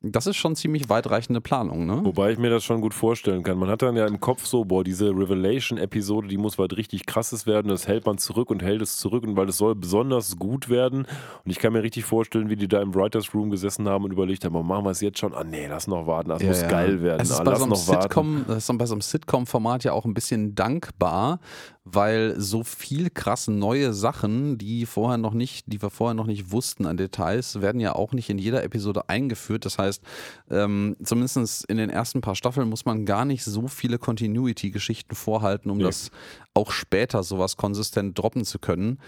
das 0.00 0.28
ist 0.28 0.36
schon 0.36 0.54
ziemlich 0.54 0.88
weitreichende 0.88 1.40
Planung, 1.40 1.84
ne? 1.84 2.00
Wobei 2.04 2.30
ich 2.30 2.38
mir 2.38 2.50
das 2.50 2.62
schon 2.62 2.80
gut 2.80 2.94
vorstellen 2.94 3.42
kann. 3.42 3.58
Man 3.58 3.68
hat 3.68 3.82
dann 3.82 3.96
ja 3.96 4.06
im 4.06 4.20
Kopf 4.20 4.46
so, 4.46 4.64
boah, 4.64 4.84
diese 4.84 5.06
Revelation-Episode, 5.10 6.28
die 6.28 6.36
muss 6.36 6.56
was 6.56 6.68
richtig 6.76 7.04
krasses 7.04 7.46
werden. 7.46 7.66
Das 7.66 7.88
hält 7.88 8.06
man 8.06 8.16
zurück 8.16 8.50
und 8.50 8.62
hält 8.62 8.80
es 8.80 8.96
zurück, 8.98 9.24
und 9.24 9.36
weil 9.36 9.48
es 9.48 9.56
soll 9.56 9.74
besonders 9.74 10.36
gut 10.36 10.68
werden. 10.68 11.00
Und 11.44 11.50
ich 11.50 11.58
kann 11.58 11.72
mir 11.72 11.82
richtig 11.82 12.04
vorstellen, 12.04 12.48
wie 12.48 12.54
die 12.54 12.68
da 12.68 12.80
im 12.80 12.94
Writers 12.94 13.34
Room 13.34 13.50
gesessen 13.50 13.88
haben 13.88 14.04
und 14.04 14.12
überlegt 14.12 14.44
haben, 14.44 14.54
oh, 14.54 14.62
machen 14.62 14.84
wir 14.84 14.92
es 14.92 15.00
jetzt 15.00 15.18
schon? 15.18 15.34
Ah 15.34 15.42
nee, 15.42 15.66
lass 15.66 15.88
noch 15.88 16.06
warten, 16.06 16.28
das 16.28 16.42
Ja, 16.42 16.48
muss 16.48 16.60
ja. 16.62 16.68
geil 16.68 17.02
werden. 17.02 17.20
Es 17.20 17.30
ist 17.30 17.40
ah, 17.40 17.42
bei 17.42 17.50
lass 17.50 17.58
so 17.58 17.64
einem 17.64 17.72
noch 17.72 17.88
warten. 17.88 18.02
Sitcom, 18.02 18.44
das 18.46 18.68
ist 18.68 18.78
bei 18.78 18.86
so 18.86 18.94
einem 18.94 19.00
Sitcom-Format 19.00 19.82
ja 19.82 19.92
auch 19.94 20.04
ein 20.04 20.14
bisschen 20.14 20.54
dankbar, 20.54 21.40
weil 21.84 22.38
so 22.38 22.62
viel 22.62 23.10
krass 23.10 23.48
neue 23.48 23.92
Sachen, 23.94 24.58
die 24.58 24.86
vorher 24.86 25.18
noch 25.18 25.34
nicht, 25.34 25.72
die 25.72 25.82
wir 25.82 25.90
vorher 25.90 26.14
noch 26.14 26.26
nicht 26.26 26.52
wussten 26.52 26.86
an 26.86 26.98
Details, 26.98 27.60
werden 27.62 27.80
ja 27.80 27.94
auch 27.94 28.12
nicht 28.12 28.30
in 28.30 28.38
jeder 28.38 28.62
Episode 28.62 29.08
eingeführt. 29.08 29.64
Das 29.64 29.78
heißt, 29.78 29.87
ähm, 30.50 30.96
zumindest 31.02 31.64
in 31.66 31.76
den 31.76 31.90
ersten 31.90 32.20
paar 32.20 32.34
Staffeln 32.34 32.68
muss 32.68 32.84
man 32.84 33.04
gar 33.04 33.24
nicht 33.24 33.44
so 33.44 33.68
viele 33.68 33.98
Continuity-Geschichten 33.98 35.14
vorhalten, 35.14 35.70
um 35.70 35.78
Nee. 35.78 35.84
das 35.84 36.10
auch 36.54 36.70
später 36.70 37.22
sowas 37.22 37.56
konsistent 37.56 38.18
droppen 38.18 38.44
zu 38.44 38.58
können. 38.58 38.98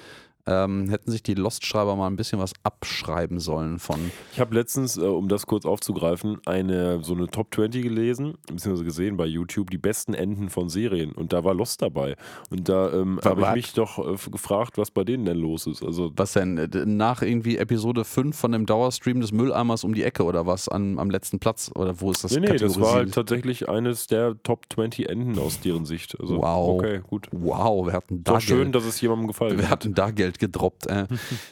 Ähm, 0.47 0.88
hätten 0.88 1.11
sich 1.11 1.22
die 1.22 1.34
Lost-Schreiber 1.34 1.97
mal 1.97 2.07
ein 2.07 2.16
bisschen 2.16 2.38
was 2.38 2.53
abschreiben 2.62 3.41
sollen 3.41 3.78
von. 3.78 4.11
Ich 4.32 4.41
habe 4.41 4.55
letztens, 4.55 4.97
äh, 4.97 5.03
um 5.03 5.28
das 5.28 5.47
kurz 5.47 5.64
aufzugreifen, 5.66 6.38
eine 6.47 7.03
so 7.03 7.14
eine 7.14 7.26
Top 7.28 7.55
20 7.55 7.82
gelesen, 7.82 8.34
beziehungsweise 8.47 8.84
gesehen 8.84 9.16
bei 9.16 9.26
YouTube, 9.26 9.70
die 9.70 9.78
besten 9.78 10.14
Enden 10.14 10.49
von 10.49 10.68
Serien. 10.68 11.12
Und 11.12 11.32
da 11.32 11.45
war 11.45 11.55
Lost 11.55 11.82
dabei. 11.82 12.16
Und 12.51 12.68
da 12.68 12.93
ähm, 12.93 13.20
habe 13.24 13.43
ich 13.43 13.53
mich 13.55 13.72
doch 13.74 13.99
äh, 13.99 14.30
gefragt, 14.30 14.78
was 14.78 14.91
bei 14.91 15.05
denen 15.05 15.24
denn 15.24 15.36
los 15.38 15.66
ist. 15.66 15.82
Also 15.82 16.12
Was 16.16 16.32
denn? 16.32 16.59
Äh, 16.59 16.68
Nach 16.86 17.22
irgendwie 17.22 17.57
Episode 17.59 18.05
5 18.05 18.36
von 18.36 18.53
dem 18.53 18.66
Dauerstream 18.66 19.20
des 19.20 19.32
Mülleimers 19.32 19.84
um 19.84 19.95
die 19.95 20.03
Ecke 20.03 20.24
oder 20.24 20.47
was? 20.47 20.68
An, 20.68 20.99
am 20.99 21.11
letzten 21.11 21.38
Platz? 21.38 21.70
Oder 21.74 22.01
wo 22.01 22.11
ist 22.11 22.24
das 22.24 22.32
nee, 22.32 22.41
nee, 22.41 22.57
das 22.57 22.80
war 22.80 22.95
halt 22.95 23.12
tatsächlich 23.14 23.68
eines 23.68 24.07
der 24.07 24.41
Top 24.43 24.66
20 24.72 25.09
Enden 25.09 25.38
aus 25.38 25.61
deren 25.61 25.84
Sicht. 25.84 26.18
Also, 26.20 26.38
Wow. 26.38 26.80
Okay, 26.80 27.01
gut. 27.09 27.28
Wow, 27.32 27.86
wir 27.86 27.93
hatten 27.93 28.22
da 28.24 28.32
War 28.32 28.41
schön, 28.41 28.72
dass 28.72 28.84
es 28.84 29.01
jemandem 29.01 29.26
gefallen 29.28 29.59
Wir 29.59 29.64
hat. 29.64 29.70
hatten 29.70 29.95
da 29.95 30.11
Geld 30.11 30.30
gedroppt. 30.39 30.87
Äh. 30.87 31.07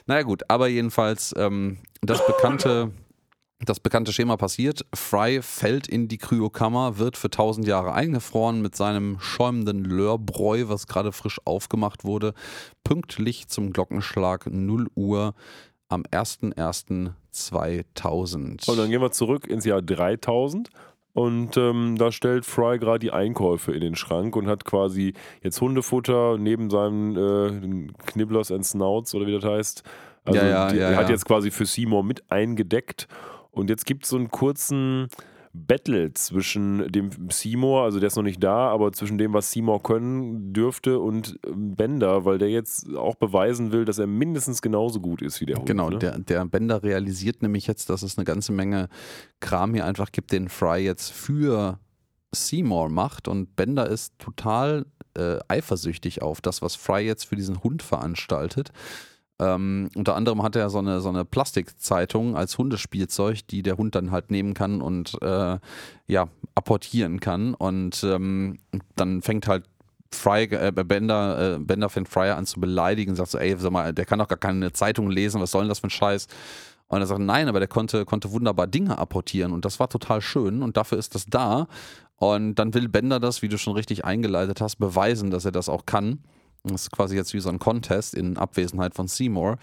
naja 0.06 0.22
gut, 0.22 0.42
aber 0.48 0.68
jedenfalls 0.68 1.34
ähm, 1.36 1.78
das 2.02 2.24
bekannte... 2.26 2.92
Das 3.64 3.80
bekannte 3.80 4.12
Schema 4.12 4.36
passiert. 4.36 4.86
Fry 4.94 5.42
fällt 5.42 5.88
in 5.88 6.06
die 6.06 6.18
Kryokammer, 6.18 6.98
wird 6.98 7.16
für 7.16 7.26
1000 7.26 7.66
Jahre 7.66 7.92
eingefroren 7.92 8.62
mit 8.62 8.76
seinem 8.76 9.18
schäumenden 9.18 9.84
Lörbräu, 9.84 10.68
was 10.68 10.86
gerade 10.86 11.10
frisch 11.10 11.40
aufgemacht 11.44 12.04
wurde, 12.04 12.34
pünktlich 12.84 13.48
zum 13.48 13.72
Glockenschlag 13.72 14.46
0 14.46 14.86
Uhr 14.94 15.34
am 15.88 16.02
01.01.2000. 16.02 18.68
Und 18.68 18.78
dann 18.78 18.90
gehen 18.90 19.00
wir 19.00 19.10
zurück 19.10 19.48
ins 19.48 19.64
Jahr 19.64 19.82
3000. 19.82 20.70
Und 21.18 21.56
ähm, 21.56 21.96
da 21.98 22.12
stellt 22.12 22.46
Fry 22.46 22.78
gerade 22.78 23.00
die 23.00 23.10
Einkäufe 23.10 23.72
in 23.72 23.80
den 23.80 23.96
Schrank 23.96 24.36
und 24.36 24.46
hat 24.46 24.64
quasi 24.64 25.14
jetzt 25.42 25.60
Hundefutter 25.60 26.38
neben 26.38 26.70
seinem 26.70 27.16
äh, 27.16 27.92
Knibblers 28.06 28.52
and 28.52 28.64
Snouts 28.64 29.16
oder 29.16 29.26
wie 29.26 29.32
das 29.32 29.42
heißt. 29.42 29.82
Also 30.24 30.38
Ja, 30.38 30.46
ja, 30.46 30.68
die, 30.70 30.76
ja, 30.76 30.90
er 30.90 30.96
hat 30.96 31.10
jetzt 31.10 31.24
quasi 31.24 31.50
für 31.50 31.66
Seymour 31.66 32.04
mit 32.04 32.22
eingedeckt. 32.30 33.08
Und 33.50 33.68
jetzt 33.68 33.84
gibt 33.84 34.04
es 34.04 34.10
so 34.10 34.16
einen 34.16 34.30
kurzen 34.30 35.08
Battle 35.52 36.12
zwischen 36.14 36.90
dem 36.90 37.10
Seymour, 37.30 37.82
also 37.82 38.00
der 38.00 38.08
ist 38.08 38.16
noch 38.16 38.22
nicht 38.22 38.42
da, 38.42 38.68
aber 38.68 38.92
zwischen 38.92 39.18
dem, 39.18 39.32
was 39.32 39.50
Seymour 39.50 39.82
können 39.82 40.52
dürfte 40.52 40.98
und 40.98 41.38
ähm, 41.46 41.74
Bender, 41.74 42.24
weil 42.24 42.38
der 42.38 42.50
jetzt 42.50 42.94
auch 42.94 43.14
beweisen 43.14 43.72
will, 43.72 43.84
dass 43.84 43.98
er 43.98 44.06
mindestens 44.06 44.62
genauso 44.62 45.00
gut 45.00 45.22
ist 45.22 45.40
wie 45.40 45.46
der 45.46 45.56
Hund. 45.56 45.66
Genau, 45.66 45.90
ne? 45.90 45.98
der, 45.98 46.18
der 46.18 46.44
Bender 46.44 46.82
realisiert 46.82 47.42
nämlich 47.42 47.66
jetzt, 47.66 47.90
dass 47.90 48.02
es 48.02 48.18
eine 48.18 48.24
ganze 48.24 48.52
Menge 48.52 48.88
Kram 49.40 49.74
hier 49.74 49.84
einfach 49.84 50.12
gibt, 50.12 50.32
den 50.32 50.48
Fry 50.48 50.78
jetzt 50.84 51.10
für 51.10 51.78
Seymour 52.32 52.88
macht 52.88 53.28
und 53.28 53.56
Bender 53.56 53.88
ist 53.88 54.18
total 54.18 54.86
äh, 55.14 55.38
eifersüchtig 55.48 56.22
auf 56.22 56.40
das, 56.40 56.62
was 56.62 56.76
Fry 56.76 57.00
jetzt 57.00 57.24
für 57.24 57.36
diesen 57.36 57.62
Hund 57.62 57.82
veranstaltet. 57.82 58.72
Ähm, 59.40 59.88
unter 59.94 60.16
anderem 60.16 60.42
hat 60.42 60.56
er 60.56 60.68
so 60.68 60.78
eine, 60.78 61.00
so 61.00 61.08
eine 61.08 61.24
Plastikzeitung 61.24 62.36
als 62.36 62.58
Hundespielzeug, 62.58 63.46
die 63.46 63.62
der 63.62 63.76
Hund 63.76 63.94
dann 63.94 64.10
halt 64.10 64.30
nehmen 64.30 64.54
kann 64.54 64.80
und 64.80 65.20
äh, 65.22 65.58
ja, 66.06 66.28
apportieren 66.54 67.20
kann. 67.20 67.54
Und 67.54 68.02
ähm, 68.04 68.58
dann 68.96 69.22
fängt 69.22 69.46
halt 69.46 69.64
Fry, 70.10 70.44
äh, 70.44 70.72
Bender, 70.72 71.56
äh, 71.56 71.58
Bender 71.58 71.88
fängt 71.88 72.08
Fryer 72.08 72.36
an 72.36 72.46
zu 72.46 72.60
beleidigen, 72.60 73.14
sagt 73.14 73.30
so, 73.30 73.38
ey, 73.38 73.56
sag 73.58 73.70
mal, 73.70 73.92
der 73.92 74.06
kann 74.06 74.18
doch 74.18 74.28
gar 74.28 74.38
keine 74.38 74.72
Zeitung 74.72 75.10
lesen, 75.10 75.40
was 75.40 75.50
soll 75.50 75.62
denn 75.62 75.68
das 75.68 75.80
für 75.80 75.88
ein 75.88 75.90
Scheiß? 75.90 76.26
Und 76.88 77.00
er 77.00 77.06
sagt, 77.06 77.20
nein, 77.20 77.48
aber 77.48 77.58
der 77.58 77.68
konnte, 77.68 78.06
konnte 78.06 78.32
wunderbar 78.32 78.66
Dinge 78.66 78.98
apportieren 78.98 79.52
und 79.52 79.64
das 79.64 79.78
war 79.78 79.90
total 79.90 80.22
schön 80.22 80.62
und 80.62 80.76
dafür 80.76 80.98
ist 80.98 81.14
das 81.14 81.26
da. 81.26 81.68
Und 82.16 82.56
dann 82.56 82.74
will 82.74 82.88
Bender 82.88 83.20
das, 83.20 83.42
wie 83.42 83.48
du 83.48 83.58
schon 83.58 83.74
richtig 83.74 84.04
eingeleitet 84.04 84.60
hast, 84.60 84.76
beweisen, 84.76 85.30
dass 85.30 85.44
er 85.44 85.52
das 85.52 85.68
auch 85.68 85.86
kann. 85.86 86.18
Das 86.64 86.82
ist 86.82 86.92
quasi 86.92 87.16
jetzt 87.16 87.32
wie 87.34 87.40
so 87.40 87.48
ein 87.48 87.58
Contest 87.58 88.14
in 88.14 88.36
Abwesenheit 88.36 88.94
von 88.94 89.08
Seymour. 89.08 89.58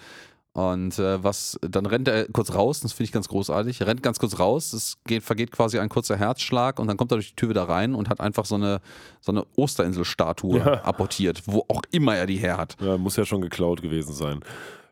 Und 0.53 0.97
äh, 0.99 1.21
was, 1.21 1.59
dann 1.61 1.85
rennt 1.85 2.07
er 2.07 2.29
kurz 2.31 2.53
raus, 2.53 2.79
das 2.79 2.93
finde 2.93 3.03
ich 3.05 3.11
ganz 3.11 3.27
großartig. 3.27 3.81
Er 3.81 3.87
rennt 3.87 4.01
ganz 4.01 4.19
kurz 4.19 4.39
raus, 4.39 4.71
es 4.71 4.95
geht, 5.05 5.21
vergeht 5.21 5.51
quasi 5.51 5.79
ein 5.79 5.89
kurzer 5.89 6.15
Herzschlag 6.15 6.79
und 6.79 6.87
dann 6.87 6.95
kommt 6.95 7.11
er 7.11 7.15
durch 7.17 7.31
die 7.31 7.35
Tür 7.35 7.49
wieder 7.49 7.63
rein 7.67 7.93
und 7.93 8.07
hat 8.07 8.21
einfach 8.21 8.45
so 8.45 8.55
eine, 8.55 8.79
so 9.19 9.33
eine 9.33 9.45
Osterinsel-Statue 9.57 10.59
Ja. 10.59 10.73
apportiert, 10.85 11.43
wo 11.45 11.65
auch 11.67 11.81
immer 11.91 12.15
er 12.15 12.25
die 12.25 12.37
her 12.37 12.57
hat. 12.57 12.77
Ja, 12.79 12.97
muss 12.97 13.17
ja 13.17 13.25
schon 13.25 13.41
geklaut 13.41 13.81
gewesen 13.81 14.13
sein. 14.13 14.39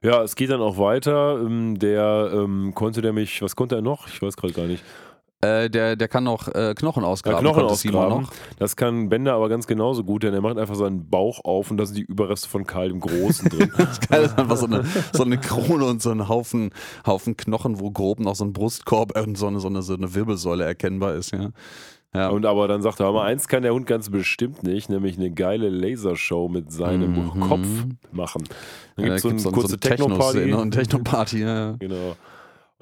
Ja, 0.02 0.22
es 0.22 0.36
geht 0.36 0.50
dann 0.50 0.60
auch 0.60 0.78
weiter. 0.78 1.40
Ähm, 1.40 1.80
Der 1.80 2.30
ähm, 2.34 2.74
konnte 2.76 3.02
der 3.02 3.14
mich, 3.14 3.42
was 3.42 3.56
konnte 3.56 3.76
er 3.76 3.82
noch? 3.82 4.08
Ich 4.10 4.22
weiß 4.22 4.36
gerade 4.36 4.52
gar 4.54 4.66
nicht. 4.66 4.84
Äh, 5.44 5.70
der, 5.70 5.96
der 5.96 6.08
kann 6.08 6.24
noch 6.24 6.48
äh, 6.48 6.74
Knochen 6.76 7.04
Ja, 7.04 7.10
ausgraben. 7.10 7.40
Knochen 7.40 7.62
konnte 7.62 7.76
Simon 7.76 8.04
ausgraben. 8.04 8.28
Das 8.60 8.76
kann 8.76 9.10
Bender 9.10 9.34
aber 9.34 9.50
ganz 9.50 9.68
genauso 9.68 10.04
gut, 10.04 10.24
denn 10.24 10.34
er 10.34 10.42
macht 10.42 10.58
einfach 10.58 10.76
seinen 10.76 11.10
Bauch 11.10 11.44
auf 11.44 11.70
und 11.72 11.78
da 11.78 11.86
sind 11.86 11.98
die 11.98 12.04
Überreste 12.04 12.48
von 12.50 12.66
Karl 12.66 12.90
dem 12.90 13.00
Großen 13.00 13.50
drin. 13.50 13.72
Das 13.78 14.00
Geile 14.00 14.26
ist 14.26 14.38
einfach 14.38 14.58
so 14.58 14.66
eine, 14.66 14.84
so 15.12 15.24
eine 15.24 15.38
Krone 15.38 15.86
und 15.86 16.02
so 16.02 16.12
ein 16.12 16.28
Haufen, 16.30 16.72
Haufen 17.06 17.36
Knochen, 17.38 17.80
wo 17.80 17.92
grob 17.92 18.20
noch 18.20 18.36
so 18.36 18.46
ein 18.46 18.54
Brustkorb 18.54 19.18
und 19.20 19.38
so 19.38 19.48
eine, 19.48 19.60
so 19.60 19.68
eine, 19.68 19.82
so 19.82 19.94
eine 19.94 20.14
Wirbelsäule 20.16 20.64
erkennbar 20.64 21.16
ist, 21.16 21.32
ja. 21.32 21.50
Ja. 22.16 22.30
Und 22.30 22.46
aber 22.46 22.68
dann 22.68 22.84
sagt 22.84 23.00
er, 23.00 23.08
aber 23.08 23.24
eins 23.24 23.48
kann 23.48 23.64
der 23.64 23.74
Hund 23.74 23.88
ganz 23.88 24.12
bestimmt 24.12 24.62
nicht, 24.62 24.88
nämlich 24.88 25.18
eine 25.18 25.32
geile 25.32 25.70
Lasershow 25.70 26.48
mit 26.48 26.72
seinem 26.72 27.14
Mhm. 27.16 27.40
Kopf 27.40 27.68
machen. 28.12 28.44
Dann 28.96 29.08
Ja, 29.08 29.16
gibt 29.16 29.26
es 29.36 29.42
so 29.42 29.50
eine 29.50 29.58
kurze 29.58 29.80
Techno-Party. 29.80 30.20
Techno-Szene 30.38 30.58
und 30.62 30.72
Techno-Party, 30.72 31.42
ja. 31.42 31.72
Genau. 31.80 32.16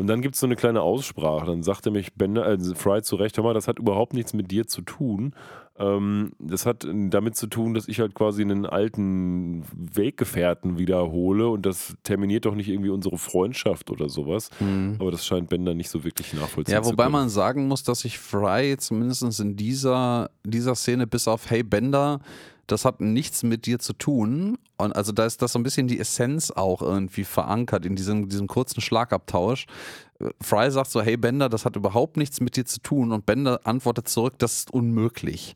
Und 0.01 0.07
dann 0.07 0.21
gibt 0.21 0.33
es 0.33 0.41
so 0.41 0.47
eine 0.47 0.55
kleine 0.55 0.81
Aussprache. 0.81 1.45
Dann 1.45 1.61
sagte 1.61 1.91
mich 1.91 2.15
Bender, 2.15 2.47
äh, 2.47 2.57
Fry 2.73 3.03
zurecht, 3.03 3.37
hör 3.37 3.43
mal, 3.43 3.53
das 3.53 3.67
hat 3.67 3.77
überhaupt 3.77 4.15
nichts 4.15 4.33
mit 4.33 4.49
dir 4.49 4.65
zu 4.65 4.81
tun. 4.81 5.35
Ähm, 5.77 6.31
das 6.39 6.65
hat 6.65 6.87
damit 6.89 7.35
zu 7.35 7.45
tun, 7.45 7.75
dass 7.75 7.87
ich 7.87 7.99
halt 7.99 8.15
quasi 8.15 8.41
einen 8.41 8.65
alten 8.65 9.63
Weggefährten 9.75 10.79
wiederhole 10.79 11.47
und 11.49 11.67
das 11.67 11.93
terminiert 12.01 12.45
doch 12.45 12.55
nicht 12.55 12.67
irgendwie 12.69 12.89
unsere 12.89 13.19
Freundschaft 13.19 13.91
oder 13.91 14.09
sowas. 14.09 14.49
Aber 14.99 15.11
das 15.11 15.23
scheint 15.23 15.49
Bender 15.51 15.75
nicht 15.75 15.89
so 15.91 16.03
wirklich 16.03 16.33
nachvollziehen 16.33 16.73
Ja, 16.73 16.81
zu 16.81 16.89
wobei 16.89 17.03
können. 17.03 17.13
man 17.13 17.29
sagen 17.29 17.67
muss, 17.67 17.83
dass 17.83 17.99
sich 17.99 18.17
Fry 18.17 18.77
zumindest 18.79 19.39
in 19.39 19.55
dieser, 19.55 20.31
dieser 20.43 20.73
Szene 20.73 21.05
bis 21.05 21.27
auf 21.27 21.47
Hey 21.51 21.61
Bender, 21.61 22.21
das 22.67 22.85
hat 22.85 23.01
nichts 23.01 23.43
mit 23.43 23.65
dir 23.65 23.79
zu 23.79 23.93
tun. 23.93 24.57
Und 24.77 24.95
also 24.95 25.11
da 25.11 25.25
ist 25.25 25.41
das 25.41 25.53
so 25.53 25.59
ein 25.59 25.63
bisschen 25.63 25.87
die 25.87 25.99
Essenz 25.99 26.51
auch 26.51 26.81
irgendwie 26.81 27.23
verankert 27.23 27.85
in 27.85 27.95
diesem, 27.95 28.29
diesem 28.29 28.47
kurzen 28.47 28.81
Schlagabtausch. 28.81 29.65
Fry 30.41 30.71
sagt 30.71 30.91
so, 30.91 31.01
hey 31.01 31.17
Bender, 31.17 31.49
das 31.49 31.65
hat 31.65 31.75
überhaupt 31.75 32.17
nichts 32.17 32.41
mit 32.41 32.55
dir 32.55 32.65
zu 32.65 32.81
tun. 32.81 33.11
Und 33.11 33.25
Bender 33.25 33.61
antwortet 33.63 34.07
zurück, 34.07 34.35
das 34.37 34.57
ist 34.57 34.71
unmöglich. 34.71 35.55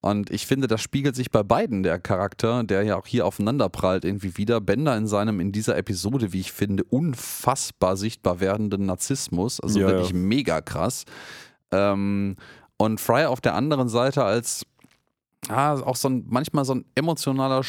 Und 0.00 0.30
ich 0.30 0.46
finde, 0.46 0.68
das 0.68 0.82
spiegelt 0.82 1.16
sich 1.16 1.30
bei 1.30 1.42
beiden 1.42 1.82
der 1.82 1.98
Charakter, 1.98 2.62
der 2.62 2.82
ja 2.84 2.96
auch 2.96 3.06
hier 3.06 3.26
aufeinander 3.26 3.68
prallt, 3.68 4.04
irgendwie 4.04 4.36
wieder. 4.36 4.60
Bender 4.60 4.96
in 4.96 5.06
seinem, 5.06 5.40
in 5.40 5.52
dieser 5.52 5.76
Episode, 5.76 6.32
wie 6.32 6.40
ich 6.40 6.52
finde, 6.52 6.84
unfassbar 6.84 7.96
sichtbar 7.96 8.40
werdenden 8.40 8.86
Narzissmus. 8.86 9.60
Also 9.60 9.80
Ja, 9.80 9.88
wirklich 9.88 10.10
ja. 10.10 10.16
mega 10.16 10.60
krass. 10.60 11.04
Ähm, 11.72 12.36
und 12.76 13.00
Fry 13.00 13.24
auf 13.24 13.40
der 13.40 13.54
anderen 13.54 13.88
Seite 13.88 14.22
als 14.22 14.64
ah, 15.48 15.74
auch 15.80 15.96
so 15.96 16.08
ein, 16.08 16.24
manchmal 16.28 16.64
so 16.64 16.74
ein 16.74 16.84
emotionaler 16.94 17.62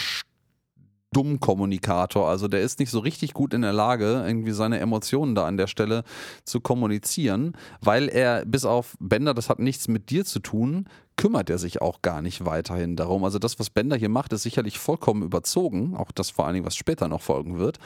Dummkommunikator. 1.14 2.28
Also 2.28 2.48
der 2.48 2.62
ist 2.62 2.80
nicht 2.80 2.92
so 2.92 3.00
richtig 3.00 3.34
gut 3.34 3.54
in 3.54 3.62
der 3.62 3.74
Lage, 3.74 4.24
irgendwie 4.26 4.52
seine 4.52 4.80
Emotionen 4.80 5.36
da 5.36 5.46
an 5.46 5.58
der 5.58 5.68
Stelle 5.68 6.04
zu 6.44 6.60
kommunizieren, 6.60 7.54
weil 7.82 8.10
er 8.10 8.46
bis 8.46 8.66
auf 8.66 8.96
Bender, 9.00 9.34
das 9.34 9.50
hat 9.50 9.60
nichts 9.60 9.88
mit 9.88 10.10
dir 10.10 10.26
zu 10.26 10.40
tun, 10.40 10.88
kümmert 11.16 11.50
er 11.50 11.58
sich 11.58 11.82
auch 11.82 12.02
gar 12.02 12.22
nicht 12.22 12.46
weiterhin 12.46 12.96
darum. 12.96 13.24
Also 13.24 13.40
das, 13.40 13.58
was 13.58 13.70
Bender 13.70 13.96
hier 13.96 14.10
macht, 14.10 14.34
ist 14.34 14.44
sicherlich 14.44 14.78
vollkommen 14.80 15.24
überzogen, 15.24 15.96
auch 15.96 16.12
das 16.12 16.30
vor 16.30 16.46
allen 16.46 16.56
Dingen, 16.56 16.66
was 16.66 16.76
später 16.76 17.08
noch 17.08 17.22
folgen 17.22 17.58
wird. 17.58 17.80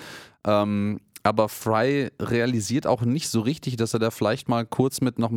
Ähm, 0.46 1.00
aber 1.24 1.50
Fry 1.50 2.10
realisiert 2.20 2.88
auch 2.88 3.04
nicht 3.04 3.30
so 3.30 3.42
richtig, 3.42 3.78
dass 3.78 3.94
er 3.94 4.00
da 4.00 4.10
vielleicht 4.10 4.50
mal 4.50 4.66
kurz 4.66 5.02
mit 5.02 5.20
noch 5.20 5.32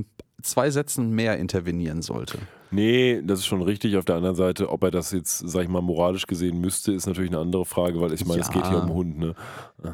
zwei 0.44 0.70
Sätzen 0.70 1.10
mehr 1.10 1.38
intervenieren 1.38 2.02
sollte. 2.02 2.38
Nee, 2.70 3.22
das 3.24 3.38
ist 3.40 3.46
schon 3.46 3.62
richtig. 3.62 3.96
Auf 3.96 4.04
der 4.04 4.16
anderen 4.16 4.34
Seite, 4.34 4.68
ob 4.68 4.82
er 4.82 4.90
das 4.90 5.12
jetzt, 5.12 5.38
sag 5.48 5.62
ich 5.62 5.68
mal, 5.68 5.80
moralisch 5.80 6.26
gesehen 6.26 6.60
müsste, 6.60 6.92
ist 6.92 7.06
natürlich 7.06 7.30
eine 7.30 7.38
andere 7.38 7.64
Frage, 7.64 8.00
weil 8.00 8.12
ich 8.12 8.26
meine, 8.26 8.40
es 8.40 8.48
Ja. 8.48 8.52
geht 8.52 8.66
hier 8.66 8.78
um 8.78 8.92
Hund, 8.92 9.16
ne? 9.18 9.34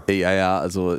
Ja, 0.08 0.32
ja, 0.32 0.58
also 0.58 0.96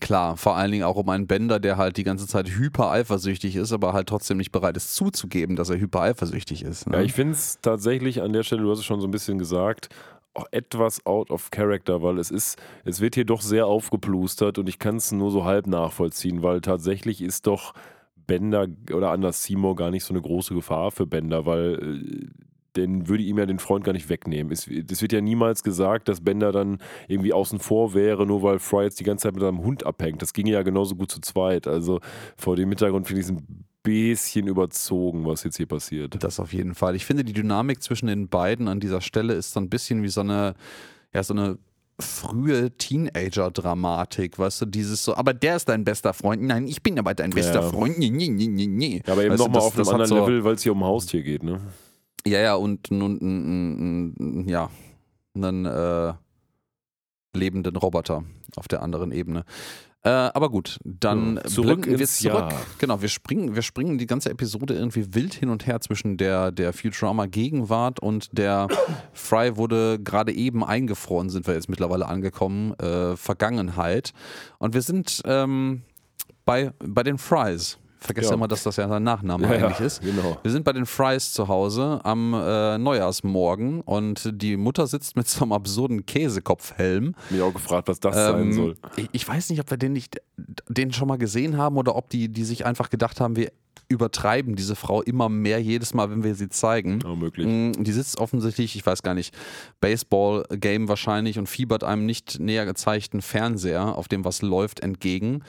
klar, 0.00 0.36
vor 0.36 0.56
allen 0.56 0.70
Dingen 0.70 0.84
auch 0.84 0.94
um 0.96 1.08
einen 1.08 1.26
Bender, 1.26 1.58
der 1.58 1.76
halt 1.76 1.96
die 1.96 2.04
ganze 2.04 2.28
Zeit 2.28 2.48
hyper 2.50 2.90
eifersüchtig 2.92 3.56
ist, 3.56 3.72
aber 3.72 3.94
halt 3.94 4.08
trotzdem 4.08 4.36
nicht 4.36 4.52
bereit 4.52 4.76
ist 4.76 4.94
zuzugeben, 4.94 5.56
dass 5.56 5.70
er 5.70 5.78
hyper 5.80 6.02
eifersüchtig 6.02 6.62
ist. 6.62 6.86
Ne? 6.88 6.98
Ja, 6.98 7.02
ich 7.02 7.14
finde 7.14 7.32
es 7.32 7.58
tatsächlich 7.60 8.22
an 8.22 8.32
der 8.32 8.44
Stelle, 8.44 8.62
du 8.62 8.70
hast 8.70 8.78
es 8.78 8.84
schon 8.84 9.00
so 9.00 9.08
ein 9.08 9.10
bisschen 9.10 9.38
gesagt, 9.38 9.88
auch 10.34 10.46
etwas 10.52 11.04
out 11.04 11.32
of 11.32 11.50
character, 11.50 12.00
weil 12.00 12.18
es 12.18 12.30
ist, 12.30 12.58
es 12.84 13.00
wird 13.00 13.16
hier 13.16 13.24
doch 13.24 13.40
sehr 13.40 13.66
aufgeplustert 13.66 14.58
und 14.58 14.68
ich 14.68 14.78
kann 14.78 14.96
es 14.96 15.10
nur 15.10 15.32
so 15.32 15.44
halb 15.44 15.66
nachvollziehen, 15.66 16.44
weil 16.44 16.60
tatsächlich 16.60 17.22
ist 17.22 17.48
doch 17.48 17.74
Bender 18.28 18.68
oder 18.92 19.10
anders 19.10 19.42
Seymour 19.42 19.74
gar 19.74 19.90
nicht 19.90 20.04
so 20.04 20.14
eine 20.14 20.22
große 20.22 20.54
Gefahr 20.54 20.92
für 20.92 21.06
Bender, 21.06 21.46
weil 21.46 21.74
äh, 21.74 22.26
den 22.76 23.08
würde 23.08 23.24
ihm 23.24 23.38
ja 23.38 23.46
den 23.46 23.58
Freund 23.58 23.84
gar 23.84 23.92
nicht 23.92 24.08
wegnehmen. 24.08 24.52
Es, 24.52 24.68
es 24.68 25.02
wird 25.02 25.12
ja 25.12 25.20
niemals 25.20 25.64
gesagt, 25.64 26.06
dass 26.08 26.20
Bender 26.20 26.52
dann 26.52 26.78
irgendwie 27.08 27.32
außen 27.32 27.58
vor 27.58 27.94
wäre, 27.94 28.26
nur 28.26 28.44
weil 28.44 28.60
Fry 28.60 28.84
jetzt 28.84 29.00
die 29.00 29.04
ganze 29.04 29.24
Zeit 29.24 29.34
mit 29.34 29.42
seinem 29.42 29.64
Hund 29.64 29.84
abhängt. 29.84 30.22
Das 30.22 30.32
ginge 30.32 30.52
ja 30.52 30.62
genauso 30.62 30.94
gut 30.94 31.10
zu 31.10 31.20
zweit. 31.20 31.66
Also 31.66 31.98
vor 32.36 32.54
dem 32.54 32.68
Hintergrund 32.68 33.08
finde 33.08 33.20
ich 33.22 33.26
es 33.26 33.32
ein 33.32 33.64
bisschen 33.82 34.46
überzogen, 34.46 35.24
was 35.24 35.42
jetzt 35.42 35.56
hier 35.56 35.66
passiert. 35.66 36.22
Das 36.22 36.38
auf 36.38 36.52
jeden 36.52 36.74
Fall. 36.74 36.94
Ich 36.94 37.06
finde, 37.06 37.24
die 37.24 37.32
Dynamik 37.32 37.82
zwischen 37.82 38.06
den 38.06 38.28
beiden 38.28 38.68
an 38.68 38.78
dieser 38.78 39.00
Stelle 39.00 39.32
ist 39.32 39.52
so 39.52 39.60
ein 39.60 39.70
bisschen 39.70 40.02
wie 40.02 40.08
so 40.08 40.20
eine, 40.20 40.54
ja, 41.12 41.22
so 41.22 41.32
eine 41.34 41.58
frühe 42.00 42.70
Teenager-Dramatik, 42.76 44.38
weißt 44.38 44.62
du, 44.62 44.66
dieses 44.66 45.02
so, 45.04 45.14
aber 45.16 45.34
der 45.34 45.56
ist 45.56 45.68
dein 45.68 45.84
bester 45.84 46.14
Freund, 46.14 46.42
nein, 46.42 46.66
ich 46.66 46.82
bin 46.82 46.98
aber 46.98 47.14
dein 47.14 47.30
bester 47.30 47.60
Ja. 47.62 47.68
Freund, 47.70 47.98
nee, 47.98 48.10
nee, 48.10 48.28
nee, 48.28 48.46
nee, 48.46 48.66
nee. 48.66 49.02
Ja, 49.06 49.12
aber 49.14 49.24
eben 49.24 49.36
nochmal 49.36 49.62
auf 49.62 49.74
einem 49.76 49.88
anderen 49.88 50.06
so- 50.06 50.18
Level, 50.20 50.44
weil 50.44 50.54
es 50.54 50.62
hier 50.62 50.72
um 50.72 50.84
Haustier 50.84 51.22
geht, 51.22 51.42
ne? 51.42 51.60
Ja, 52.26 52.40
ja, 52.40 52.54
und, 52.56 52.90
und, 52.90 53.02
und, 53.02 53.20
und, 53.20 54.14
und 54.18 54.48
ja, 54.48 54.70
einen 55.34 55.64
äh, 55.66 56.12
lebenden 57.34 57.76
Roboter 57.76 58.24
auf 58.56 58.68
der 58.68 58.82
anderen 58.82 59.12
Ebene. 59.12 59.44
Äh, 60.04 60.10
aber 60.10 60.48
gut, 60.48 60.78
dann 60.84 61.36
Ja, 61.36 61.44
zurück 61.44 61.86
wir 61.86 62.06
zurück. 62.06 62.34
Jahr. 62.34 62.52
Genau, 62.78 63.02
wir 63.02 63.08
springen, 63.08 63.56
wir 63.56 63.62
springen 63.62 63.98
die 63.98 64.06
ganze 64.06 64.30
Episode 64.30 64.74
irgendwie 64.74 65.12
wild 65.14 65.34
hin 65.34 65.48
und 65.48 65.66
her 65.66 65.80
zwischen 65.80 66.16
der, 66.16 66.52
der 66.52 66.72
Futurama 66.72 67.26
Gegenwart 67.26 67.98
und 67.98 68.28
der 68.32 68.68
Fry 69.12 69.56
wurde 69.56 69.98
gerade 69.98 70.32
eben 70.32 70.64
eingefroren, 70.64 71.30
sind 71.30 71.46
wir 71.48 71.54
jetzt 71.54 71.68
mittlerweile 71.68 72.06
angekommen, 72.06 72.74
äh, 72.74 73.16
Vergangenheit. 73.16 74.12
Und 74.58 74.72
wir 74.72 74.82
sind 74.82 75.20
ähm, 75.24 75.82
bei, 76.44 76.72
bei 76.78 77.02
den 77.02 77.18
Fries. 77.18 77.78
Vergesst 78.00 78.30
Ja. 78.30 78.34
immer, 78.36 78.46
dass 78.48 78.62
das 78.62 78.76
ja 78.76 78.88
sein 78.88 79.02
Nachname 79.02 79.44
Ja, 79.44 79.66
eigentlich 79.66 79.80
ist. 79.80 80.00
genau. 80.00 80.38
Wir 80.42 80.50
sind 80.52 80.64
bei 80.64 80.72
den 80.72 80.86
Fries 80.86 81.32
zu 81.32 81.48
Hause 81.48 82.00
am 82.04 82.32
äh, 82.32 82.78
Neujahrsmorgen 82.78 83.80
und 83.80 84.30
die 84.40 84.56
Mutter 84.56 84.86
sitzt 84.86 85.16
mit 85.16 85.26
so 85.28 85.42
einem 85.44 85.52
absurden 85.52 86.06
Käsekopfhelm. 86.06 87.14
Mich 87.30 87.42
auch 87.42 87.52
gefragt, 87.52 87.88
was 87.88 87.98
das 88.00 88.14
sein 88.14 88.40
Ähm, 88.42 88.52
soll. 88.52 88.76
ich, 88.96 89.08
ich 89.12 89.28
weiß 89.28 89.50
nicht, 89.50 89.60
ob 89.60 89.70
wir 89.70 89.78
den 89.78 89.92
nicht 89.94 90.20
den 90.68 90.92
schon 90.92 91.08
mal 91.08 91.18
gesehen 91.18 91.56
haben 91.56 91.76
oder 91.76 91.96
ob 91.96 92.08
die, 92.10 92.28
die 92.28 92.44
sich 92.44 92.64
einfach 92.64 92.88
gedacht 92.90 93.20
haben, 93.20 93.34
wir 93.36 93.50
übertreiben 93.90 94.54
diese 94.54 94.76
Frau 94.76 95.00
immer 95.02 95.28
mehr 95.30 95.60
jedes 95.62 95.94
Mal, 95.94 96.10
wenn 96.10 96.22
wir 96.22 96.34
sie 96.34 96.50
zeigen. 96.50 96.98
Oh, 97.06 97.16
möglich. 97.16 97.46
Mm, 97.46 97.82
Die 97.84 97.92
sitzt 97.92 98.18
offensichtlich, 98.20 98.76
ich 98.76 98.84
weiß 98.84 99.02
gar 99.02 99.14
nicht, 99.14 99.34
Baseball-Game 99.80 100.88
wahrscheinlich 100.88 101.38
und 101.38 101.48
fiebert 101.48 101.84
einem 101.84 102.04
nicht 102.06 102.38
näher 102.38 102.66
gezeigten 102.66 103.22
Fernseher, 103.22 103.96
auf 103.96 104.06
dem 104.08 104.24
was 104.24 104.42
läuft, 104.42 104.80
entgegen. 104.80 105.42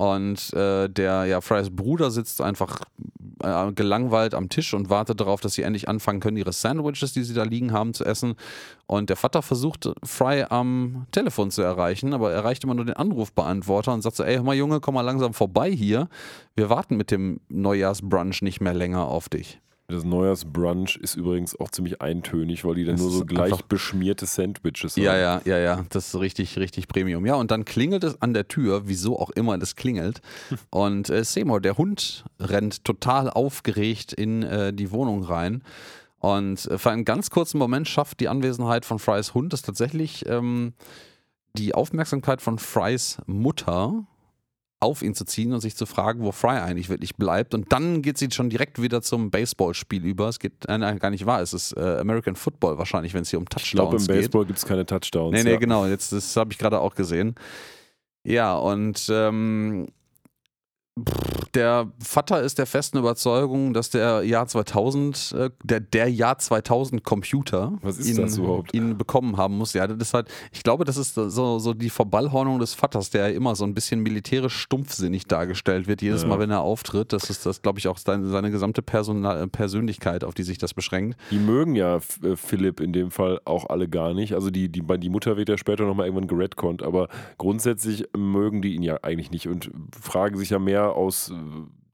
Und 0.00 0.54
äh, 0.54 0.88
der 0.88 1.26
ja, 1.26 1.42
Frys 1.42 1.68
Bruder 1.68 2.10
sitzt 2.10 2.40
einfach 2.40 2.80
äh, 3.42 3.70
gelangweilt 3.72 4.34
am 4.34 4.48
Tisch 4.48 4.72
und 4.72 4.88
wartet 4.88 5.20
darauf, 5.20 5.42
dass 5.42 5.52
sie 5.52 5.62
endlich 5.62 5.88
anfangen 5.88 6.20
können, 6.20 6.38
ihre 6.38 6.54
Sandwiches, 6.54 7.12
die 7.12 7.22
sie 7.22 7.34
da 7.34 7.42
liegen 7.42 7.72
haben, 7.72 7.92
zu 7.92 8.06
essen. 8.06 8.36
Und 8.86 9.10
der 9.10 9.16
Vater 9.16 9.42
versucht, 9.42 9.90
Fry 10.02 10.46
am 10.48 11.06
Telefon 11.12 11.50
zu 11.50 11.60
erreichen, 11.60 12.14
aber 12.14 12.30
er 12.30 12.36
erreicht 12.36 12.64
immer 12.64 12.72
nur 12.72 12.86
den 12.86 12.96
Anrufbeantworter 12.96 13.92
und 13.92 14.00
sagt 14.00 14.16
so: 14.16 14.24
Ey, 14.24 14.36
hör 14.36 14.42
mal, 14.42 14.56
Junge, 14.56 14.80
komm 14.80 14.94
mal 14.94 15.02
langsam 15.02 15.34
vorbei 15.34 15.70
hier. 15.70 16.08
Wir 16.56 16.70
warten 16.70 16.96
mit 16.96 17.10
dem 17.10 17.40
Neujahrsbrunch 17.50 18.40
nicht 18.40 18.62
mehr 18.62 18.72
länger 18.72 19.04
auf 19.04 19.28
dich. 19.28 19.60
Das 19.90 20.04
Neujahrsbrunch 20.04 20.96
ist 20.96 21.16
übrigens 21.16 21.58
auch 21.58 21.70
ziemlich 21.70 22.00
eintönig, 22.00 22.64
weil 22.64 22.76
die 22.76 22.84
dann 22.84 22.94
Das 22.94 23.02
nur 23.02 23.10
so 23.10 23.24
gleich 23.24 23.54
beschmierte 23.62 24.26
Sandwiches 24.26 24.96
haben. 24.96 25.04
Ja, 25.04 25.16
ja, 25.16 25.42
ja, 25.44 25.58
ja, 25.58 25.84
das 25.90 26.08
ist 26.08 26.20
richtig, 26.20 26.56
richtig 26.58 26.88
Premium. 26.88 27.26
Ja, 27.26 27.34
und 27.34 27.50
dann 27.50 27.64
klingelt 27.64 28.04
es 28.04 28.20
an 28.22 28.34
der 28.34 28.48
Tür, 28.48 28.82
wieso 28.86 29.18
auch 29.18 29.30
immer 29.30 29.58
das 29.58 29.76
klingelt. 29.76 30.20
Und 30.70 31.10
äh, 31.10 31.24
Seymour, 31.24 31.60
der 31.60 31.76
Hund, 31.76 32.24
rennt 32.38 32.84
total 32.84 33.30
aufgeregt 33.30 34.12
in 34.12 34.42
äh, 34.42 34.72
die 34.72 34.90
Wohnung 34.90 35.22
rein. 35.22 35.62
Und 36.18 36.66
äh, 36.66 36.78
für 36.78 36.90
einen 36.90 37.04
ganz 37.04 37.30
kurzen 37.30 37.58
Moment 37.58 37.88
schafft 37.88 38.20
die 38.20 38.28
Anwesenheit 38.28 38.84
von 38.84 38.98
Frys 38.98 39.34
Hund 39.34 39.52
es 39.52 39.62
tatsächlich, 39.62 40.26
ähm, 40.26 40.74
die 41.56 41.74
Aufmerksamkeit 41.74 42.40
von 42.42 42.58
Frys 42.58 43.18
Mutter 43.26 44.06
auf 44.80 45.02
ihn 45.02 45.14
zu 45.14 45.26
ziehen 45.26 45.52
und 45.52 45.60
sich 45.60 45.76
zu 45.76 45.84
fragen, 45.84 46.22
wo 46.22 46.32
Fry 46.32 46.58
eigentlich 46.58 46.88
wirklich 46.88 47.14
bleibt. 47.16 47.54
Und 47.54 47.70
dann 47.70 48.00
geht 48.00 48.16
sie 48.16 48.30
schon 48.30 48.48
direkt 48.48 48.80
wieder 48.80 49.02
zum 49.02 49.30
Baseballspiel 49.30 50.04
über. 50.04 50.28
Es 50.28 50.38
geht 50.38 50.66
äh, 50.66 50.78
nein, 50.78 50.98
gar 50.98 51.10
nicht 51.10 51.26
wahr, 51.26 51.42
es 51.42 51.52
ist 51.52 51.76
äh, 51.76 51.98
American 51.98 52.34
Football 52.34 52.78
wahrscheinlich, 52.78 53.12
wenn 53.12 53.22
es 53.22 53.30
hier 53.30 53.38
um 53.38 53.44
Ich 53.44 53.70
glaube, 53.70 53.90
Touchdowns 53.90 54.08
im 54.08 54.14
geht. 54.14 54.22
Baseball 54.22 54.46
gibt 54.46 54.58
es 54.58 54.64
keine 54.64 54.86
Touchdowns. 54.86 55.36
Nee, 55.36 55.44
nee, 55.44 55.52
ja. 55.52 55.58
genau. 55.58 55.86
Jetzt, 55.86 56.12
das 56.12 56.34
habe 56.36 56.52
ich 56.52 56.58
gerade 56.58 56.80
auch 56.80 56.94
gesehen. 56.94 57.34
Ja, 58.24 58.54
und 58.56 59.06
ähm, 59.10 59.88
der 61.54 61.90
Vater 62.02 62.42
ist 62.42 62.58
der 62.58 62.66
festen 62.66 62.98
Überzeugung, 62.98 63.72
dass 63.74 63.90
der 63.90 64.22
Jahr 64.22 64.46
2000, 64.46 65.34
äh, 65.36 65.50
der, 65.62 65.80
der 65.80 66.10
Jahr 66.10 66.38
2000 66.38 67.02
Computer 67.04 67.72
ihn, 68.04 68.28
ihn 68.72 68.98
bekommen 68.98 69.36
haben 69.36 69.58
muss. 69.58 69.72
Ja, 69.72 69.86
das 69.86 70.08
ist 70.08 70.14
halt, 70.14 70.28
ich 70.52 70.62
glaube, 70.62 70.84
das 70.84 70.96
ist 70.96 71.14
so, 71.14 71.58
so 71.58 71.74
die 71.74 71.90
Verballhornung 71.90 72.58
des 72.58 72.74
Vaters, 72.74 73.10
der 73.10 73.34
immer 73.34 73.56
so 73.56 73.64
ein 73.64 73.74
bisschen 73.74 74.00
militärisch 74.00 74.56
stumpfsinnig 74.56 75.26
dargestellt 75.26 75.86
wird, 75.86 76.02
jedes 76.02 76.22
Ja. 76.22 76.28
Mal, 76.28 76.38
wenn 76.38 76.50
er 76.50 76.60
auftritt. 76.60 77.12
Das 77.12 77.30
ist 77.30 77.46
das, 77.46 77.62
glaube 77.62 77.78
ich, 77.78 77.88
auch 77.88 77.98
seine, 77.98 78.28
seine 78.28 78.50
gesamte 78.50 78.82
Personal 78.82 79.48
Persönlichkeit, 79.48 80.24
auf 80.24 80.34
die 80.34 80.42
sich 80.42 80.58
das 80.58 80.74
beschränkt. 80.74 81.18
Die 81.30 81.38
mögen 81.38 81.74
ja 81.74 81.96
äh, 82.22 82.36
Philipp 82.36 82.80
in 82.80 82.92
dem 82.92 83.10
Fall 83.10 83.40
auch 83.44 83.68
alle 83.68 83.88
gar 83.88 84.14
nicht. 84.14 84.34
Also 84.34 84.50
die, 84.50 84.68
die, 84.68 84.82
die 84.82 85.08
Mutter 85.08 85.36
wird 85.36 85.48
ja 85.48 85.58
später 85.58 85.84
nochmal 85.84 86.06
irgendwann 86.06 86.28
geredconnt, 86.28 86.82
aber 86.82 87.08
grundsätzlich 87.38 88.06
mögen 88.16 88.62
die 88.62 88.74
ihn 88.74 88.82
ja 88.82 88.98
eigentlich 89.02 89.30
nicht 89.30 89.48
und 89.48 89.70
fragen 89.98 90.36
sich 90.36 90.50
ja 90.50 90.58
mehr 90.58 90.89
aus 90.96 91.30
äh, 91.30 91.34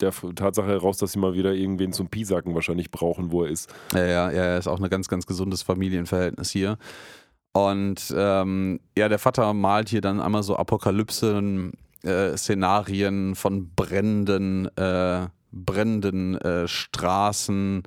der 0.01 0.13
Tatsache 0.35 0.69
heraus, 0.69 0.97
dass 0.99 1.13
sie 1.13 1.19
mal 1.19 1.33
wieder 1.35 1.55
irgendwen 1.55 1.93
zum 1.93 2.09
Piesacken 2.09 2.55
wahrscheinlich 2.55 2.91
brauchen, 2.91 3.31
wo 3.33 3.45
er 3.45 3.51
ist. 3.51 3.75
Ja, 3.95 4.05
ja, 4.05 4.31
ja, 4.31 4.59
ist 4.59 4.69
auch 4.69 4.79
ein 4.81 4.91
ganz, 4.91 5.09
ganz 5.09 5.25
gesundes 5.27 5.63
Familienverhältnis 5.63 6.51
hier. 6.51 6.77
Und 7.53 8.15
ähm, 8.15 8.81
ja, 8.99 9.09
der 9.09 9.19
Vater 9.19 9.55
malt 9.55 9.89
hier 9.89 10.03
dann 10.03 10.21
einmal 10.21 10.43
so 10.43 10.57
Apokalypse-Szenarien 10.57 13.35
von 13.35 13.71
brennenden, 13.75 14.69
äh, 14.77 15.29
brennenden 15.53 16.37
äh, 16.37 16.69
Straßen 16.69 17.85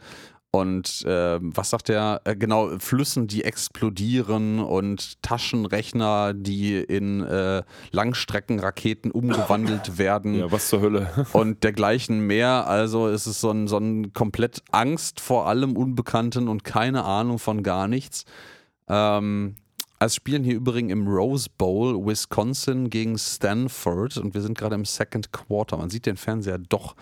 und 0.52 1.06
äh, 1.06 1.38
was 1.42 1.70
sagt 1.70 1.90
er? 1.90 2.22
Äh, 2.24 2.36
genau, 2.36 2.80
Flüssen, 2.80 3.28
die 3.28 3.44
explodieren 3.44 4.60
und 4.60 5.22
Taschenrechner, 5.22 6.34
die 6.34 6.78
in 6.78 7.22
äh, 7.22 7.62
Langstreckenraketen 7.92 9.12
umgewandelt 9.12 9.98
werden 10.00 10.34
Ja, 10.34 10.52
was 10.52 10.70
zur 10.70 10.82
Hölle. 10.82 11.28
und 11.34 11.64
dergleichen 11.64 12.22
mehr. 12.26 12.68
Also 12.68 13.08
es 13.08 13.28
ist 13.28 13.42
so 13.42 13.52
ein, 13.52 13.68
so 13.68 13.78
ein 13.78 14.14
komplett 14.14 14.64
Angst 14.72 15.20
vor 15.20 15.46
allem 15.48 15.78
Unbekannten 15.78 16.48
und 16.48 16.64
keine 16.64 17.06
Ahnung 17.06 17.38
von 17.38 17.62
gar 17.62 17.88
nichts. 17.88 18.26
Ähm, 18.88 19.56
also 20.00 20.16
spielen 20.16 20.44
hier 20.44 20.56
übrigens 20.56 20.92
im 20.92 21.08
Rose 21.08 21.50
Bowl 21.58 22.08
Wisconsin 22.08 22.90
gegen 22.90 23.20
Stanford 23.20 24.18
und 24.18 24.34
wir 24.34 24.42
sind 24.42 24.58
gerade 24.58 24.74
im 24.74 24.86
Second 24.86 25.32
Quarter. 25.32 25.78
Man 25.78 25.92
sieht 25.92 26.08
den 26.08 26.18
Fernseher 26.18 26.58
doch. 26.58 26.96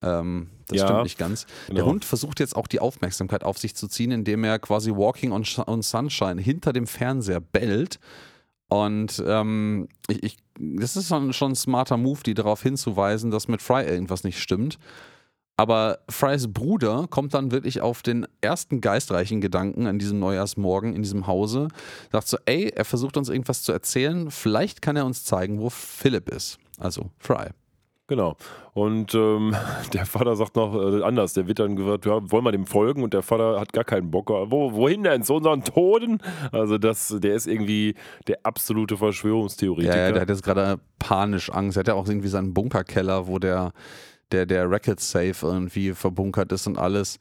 Ähm, 0.00 0.50
das 0.68 0.78
Ja, 0.78 0.86
stimmt 0.86 1.02
nicht 1.04 1.18
ganz. 1.18 1.46
Der 1.68 1.76
genau. 1.76 1.86
Hund 1.86 2.04
versucht 2.04 2.40
jetzt 2.40 2.56
auch 2.56 2.66
die 2.66 2.80
Aufmerksamkeit 2.80 3.44
auf 3.44 3.58
sich 3.58 3.74
zu 3.74 3.88
ziehen, 3.88 4.10
indem 4.10 4.44
er 4.44 4.58
quasi 4.58 4.90
Walking 4.90 5.32
on, 5.32 5.44
on 5.66 5.82
Sunshine 5.82 6.40
hinter 6.40 6.72
dem 6.72 6.86
Fernseher 6.86 7.40
bellt. 7.40 7.98
Und 8.68 9.22
ähm, 9.26 9.88
ich, 10.08 10.22
ich, 10.22 10.36
das 10.58 10.96
ist 10.96 11.08
schon, 11.08 11.32
schon 11.32 11.52
ein 11.52 11.56
smarter 11.56 11.96
Move, 11.96 12.20
die 12.24 12.34
darauf 12.34 12.62
hinzuweisen, 12.62 13.30
dass 13.30 13.48
mit 13.48 13.62
Fry 13.62 13.84
irgendwas 13.84 14.24
nicht 14.24 14.40
stimmt. 14.40 14.78
Aber 15.56 16.00
Frys 16.08 16.52
Bruder 16.52 17.06
kommt 17.08 17.34
dann 17.34 17.52
wirklich 17.52 17.80
auf 17.80 18.02
den 18.02 18.26
ersten 18.40 18.80
geistreichen 18.80 19.40
Gedanken 19.40 19.86
an 19.86 20.00
diesem 20.00 20.18
Neujahrsmorgen 20.18 20.94
in 20.94 21.02
diesem 21.02 21.28
Hause. 21.28 21.68
Sagt 22.10 22.26
so, 22.26 22.38
ey, 22.44 22.72
er 22.74 22.84
versucht 22.84 23.16
uns 23.16 23.28
irgendwas 23.28 23.62
zu 23.62 23.70
erzählen. 23.70 24.32
Vielleicht 24.32 24.82
kann 24.82 24.96
er 24.96 25.06
uns 25.06 25.22
zeigen, 25.22 25.60
wo 25.60 25.70
Philipp 25.70 26.28
ist. 26.28 26.58
Also 26.78 27.10
Fry. 27.18 27.50
Genau. 28.06 28.36
Und 28.74 29.14
ähm, 29.14 29.56
der 29.92 30.04
Vater 30.04 30.36
sagt 30.36 30.56
noch 30.56 30.74
äh, 30.74 31.02
anders. 31.02 31.32
Der 31.32 31.46
wird 31.46 31.58
dann 31.58 31.76
gesagt, 31.76 32.04
ja, 32.06 32.30
wollen 32.30 32.44
wir 32.44 32.52
dem 32.52 32.66
folgen? 32.66 33.02
Und 33.02 33.14
der 33.14 33.22
Vater 33.22 33.58
hat 33.58 33.72
gar 33.72 33.84
keinen 33.84 34.10
Bock. 34.10 34.28
Wo, 34.28 34.72
wohin 34.74 35.04
denn? 35.04 35.22
Zu 35.22 35.34
unseren 35.34 35.64
Toten? 35.64 36.18
Also 36.52 36.76
das, 36.76 37.14
der 37.18 37.34
ist 37.34 37.46
irgendwie 37.46 37.94
der 38.26 38.40
absolute 38.42 38.96
Verschwörungstheoretiker. 38.96 39.96
Ja, 39.96 40.06
ja, 40.06 40.12
der 40.12 40.22
hat 40.22 40.28
jetzt 40.28 40.42
gerade 40.42 40.80
panisch 40.98 41.50
Angst. 41.50 41.76
Er 41.76 41.80
hat 41.80 41.88
ja 41.88 41.94
auch 41.94 42.06
irgendwie 42.06 42.28
seinen 42.28 42.52
Bunkerkeller, 42.52 43.26
wo 43.26 43.38
der, 43.38 43.72
der, 44.32 44.44
der 44.44 44.70
Racket 44.70 45.00
Safe 45.00 45.34
irgendwie 45.42 45.92
verbunkert 45.92 46.52
ist 46.52 46.66
und 46.66 46.78
alles. 46.78 47.18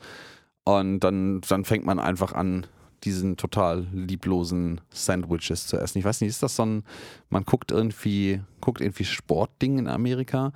Und 0.65 0.99
dann, 0.99 1.41
dann 1.47 1.65
fängt 1.65 1.85
man 1.85 1.99
einfach 1.99 2.33
an, 2.33 2.65
diesen 3.03 3.37
total 3.37 3.87
lieblosen 3.93 4.81
Sandwiches 4.89 5.67
zu 5.67 5.77
essen. 5.77 5.99
Ich 5.99 6.05
weiß 6.05 6.21
nicht, 6.21 6.29
ist 6.29 6.43
das 6.43 6.55
so 6.55 6.65
ein, 6.65 6.83
man 7.29 7.43
guckt 7.43 7.71
irgendwie, 7.71 8.41
guckt 8.61 8.81
irgendwie 8.81 9.05
Sportding 9.05 9.77
in 9.79 9.87
Amerika? 9.87 10.51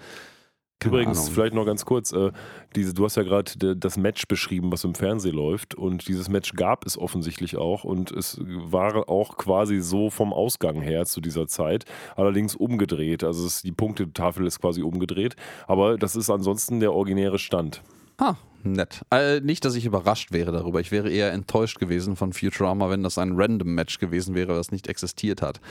Keine 0.80 0.94
Übrigens, 0.94 1.22
Ahnung. 1.22 1.32
vielleicht 1.34 1.56
noch 1.56 1.66
ganz 1.66 1.86
kurz, 1.86 2.12
äh, 2.12 2.32
diese, 2.76 2.94
du 2.94 3.04
hast 3.04 3.16
ja 3.18 3.24
gerade 3.24 3.58
de- 3.58 3.76
das 3.76 3.98
Match 3.98 4.28
beschrieben, 4.28 4.72
was 4.72 4.84
im 4.84 4.94
Fernsehen 4.94 5.34
läuft. 5.36 5.74
Und 5.74 6.08
dieses 6.08 6.30
Match 6.30 6.54
gab 6.54 6.86
es 6.86 7.00
offensichtlich 7.00 7.58
auch. 7.58 7.84
Und 7.84 8.12
es 8.12 8.40
war 8.44 9.10
auch 9.10 9.38
quasi 9.38 9.80
so 9.80 10.12
vom 10.12 10.32
Ausgang 10.34 10.80
her 10.82 11.06
zu 11.08 11.20
dieser 11.20 11.48
Zeit. 11.48 11.86
Allerdings 12.16 12.56
umgedreht. 12.56 13.24
Also 13.24 13.48
es, 13.48 13.64
die 13.64 13.72
Punktetafel 13.72 14.46
ist 14.46 14.62
quasi 14.62 14.84
umgedreht. 14.84 15.36
Aber 15.66 15.98
das 15.98 16.16
ist 16.16 16.30
ansonsten 16.30 16.80
der 16.80 16.94
originäre 16.94 17.40
Stand. 17.40 17.82
Ah, 18.18 18.36
nett. 18.64 19.02
Äh, 19.12 19.40
nicht, 19.42 19.64
dass 19.64 19.76
ich 19.76 19.86
überrascht 19.86 20.32
wäre 20.32 20.52
darüber. 20.52 20.80
Ich 20.80 20.92
wäre 20.92 21.10
eher 21.10 21.32
enttäuscht 21.32 21.80
gewesen 21.80 22.16
von 22.16 22.34
Futurama, 22.34 22.90
wenn 22.90 23.04
das 23.04 23.18
ein 23.18 23.34
random 23.36 23.76
Match 23.76 24.00
gewesen 24.00 24.36
wäre, 24.36 24.56
das 24.56 24.72
nicht 24.72 24.88
existiert 24.88 25.42
hat. 25.42 25.62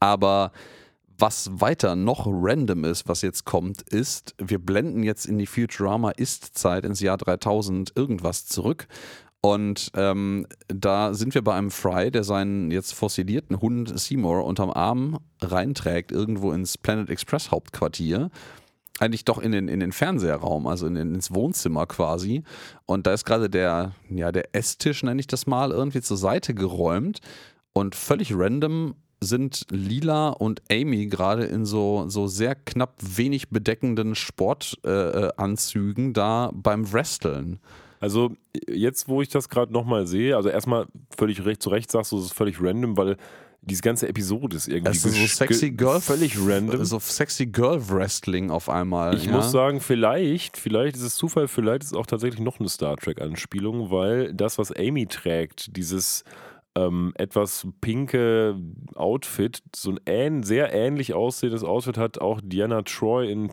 Aber 0.00 0.52
was 1.18 1.50
weiter 1.60 1.94
noch 1.94 2.26
random 2.26 2.84
ist, 2.84 3.08
was 3.08 3.22
jetzt 3.22 3.44
kommt, 3.44 3.82
ist, 3.82 4.34
wir 4.38 4.58
blenden 4.58 5.04
jetzt 5.04 5.26
in 5.26 5.38
die 5.38 5.46
Futurama 5.46 6.10
Ist-Zeit 6.10 6.84
ins 6.84 7.00
Jahr 7.00 7.16
3000 7.16 7.92
irgendwas 7.94 8.46
zurück. 8.46 8.88
Und 9.40 9.90
ähm, 9.94 10.46
da 10.68 11.14
sind 11.14 11.34
wir 11.34 11.42
bei 11.42 11.54
einem 11.54 11.70
Fry, 11.70 12.10
der 12.10 12.22
seinen 12.22 12.70
jetzt 12.70 12.94
fossilierten 12.94 13.60
Hund 13.60 13.98
Seymour 13.98 14.44
unterm 14.44 14.70
Arm 14.70 15.18
reinträgt, 15.40 16.12
irgendwo 16.12 16.52
ins 16.52 16.78
Planet 16.78 17.10
Express 17.10 17.50
Hauptquartier 17.50 18.30
eigentlich 18.98 19.24
doch 19.24 19.38
in 19.38 19.52
den, 19.52 19.68
in 19.68 19.80
den 19.80 19.92
Fernseherraum, 19.92 20.66
also 20.66 20.86
in, 20.86 20.96
ins 20.96 21.32
Wohnzimmer 21.34 21.86
quasi. 21.86 22.42
Und 22.86 23.06
da 23.06 23.12
ist 23.12 23.24
gerade 23.24 23.48
der, 23.48 23.92
ja, 24.10 24.32
der 24.32 24.54
Esstisch, 24.54 25.02
nenne 25.02 25.20
ich 25.20 25.26
das 25.26 25.46
mal, 25.46 25.70
irgendwie 25.70 26.02
zur 26.02 26.16
Seite 26.16 26.54
geräumt. 26.54 27.20
Und 27.72 27.94
völlig 27.94 28.34
random 28.34 28.94
sind 29.20 29.66
Lila 29.70 30.30
und 30.30 30.62
Amy 30.70 31.06
gerade 31.06 31.44
in 31.44 31.64
so, 31.64 32.08
so 32.08 32.26
sehr 32.26 32.54
knapp 32.54 32.96
wenig 33.00 33.50
bedeckenden 33.50 34.14
Sportanzügen 34.14 35.24
äh, 35.24 35.30
Anzügen 35.36 36.12
da 36.12 36.50
beim 36.52 36.92
Wresteln. 36.92 37.60
Also 38.00 38.32
jetzt, 38.68 39.08
wo 39.08 39.22
ich 39.22 39.28
das 39.28 39.48
gerade 39.48 39.72
nochmal 39.72 40.08
sehe, 40.08 40.36
also 40.36 40.48
erstmal 40.48 40.86
völlig 41.16 41.44
recht, 41.44 41.62
zu 41.62 41.70
Recht 41.70 41.90
sagst 41.90 42.10
du, 42.10 42.18
es 42.18 42.24
ist 42.24 42.32
völlig 42.34 42.60
random, 42.60 42.96
weil 42.96 43.16
diese 43.64 43.82
ganze 43.82 44.08
Episode 44.08 44.56
ist 44.56 44.68
irgendwie 44.68 44.90
Es 44.90 45.04
ist 45.04 45.14
so 45.14 45.26
sexy 45.26 45.70
Girl. 45.70 46.00
völlig 46.00 46.36
random. 46.38 46.84
So 46.84 46.98
sexy 46.98 47.46
Girl 47.46 47.80
Wrestling 47.88 48.50
auf 48.50 48.68
einmal. 48.68 49.16
Ich 49.16 49.26
ja. 49.26 49.32
muss 49.32 49.52
sagen, 49.52 49.80
vielleicht, 49.80 50.56
vielleicht 50.56 50.96
ist 50.96 51.02
es 51.02 51.14
Zufall, 51.14 51.46
vielleicht 51.46 51.84
ist 51.84 51.92
es 51.92 51.96
auch 51.96 52.06
tatsächlich 52.06 52.40
noch 52.40 52.58
eine 52.58 52.68
Star 52.68 52.96
Trek-Anspielung, 52.96 53.90
weil 53.90 54.34
das, 54.34 54.58
was 54.58 54.72
Amy 54.72 55.06
trägt, 55.06 55.76
dieses 55.76 56.24
ähm, 56.74 57.12
etwas 57.16 57.68
pinke 57.80 58.56
Outfit, 58.94 59.62
so 59.74 59.90
ein 59.92 60.00
ähn, 60.06 60.42
sehr 60.42 60.72
ähnlich 60.72 61.14
aussehendes 61.14 61.62
Outfit 61.62 61.98
hat 61.98 62.18
auch 62.18 62.40
Diana 62.42 62.82
Troy 62.82 63.30
in 63.30 63.52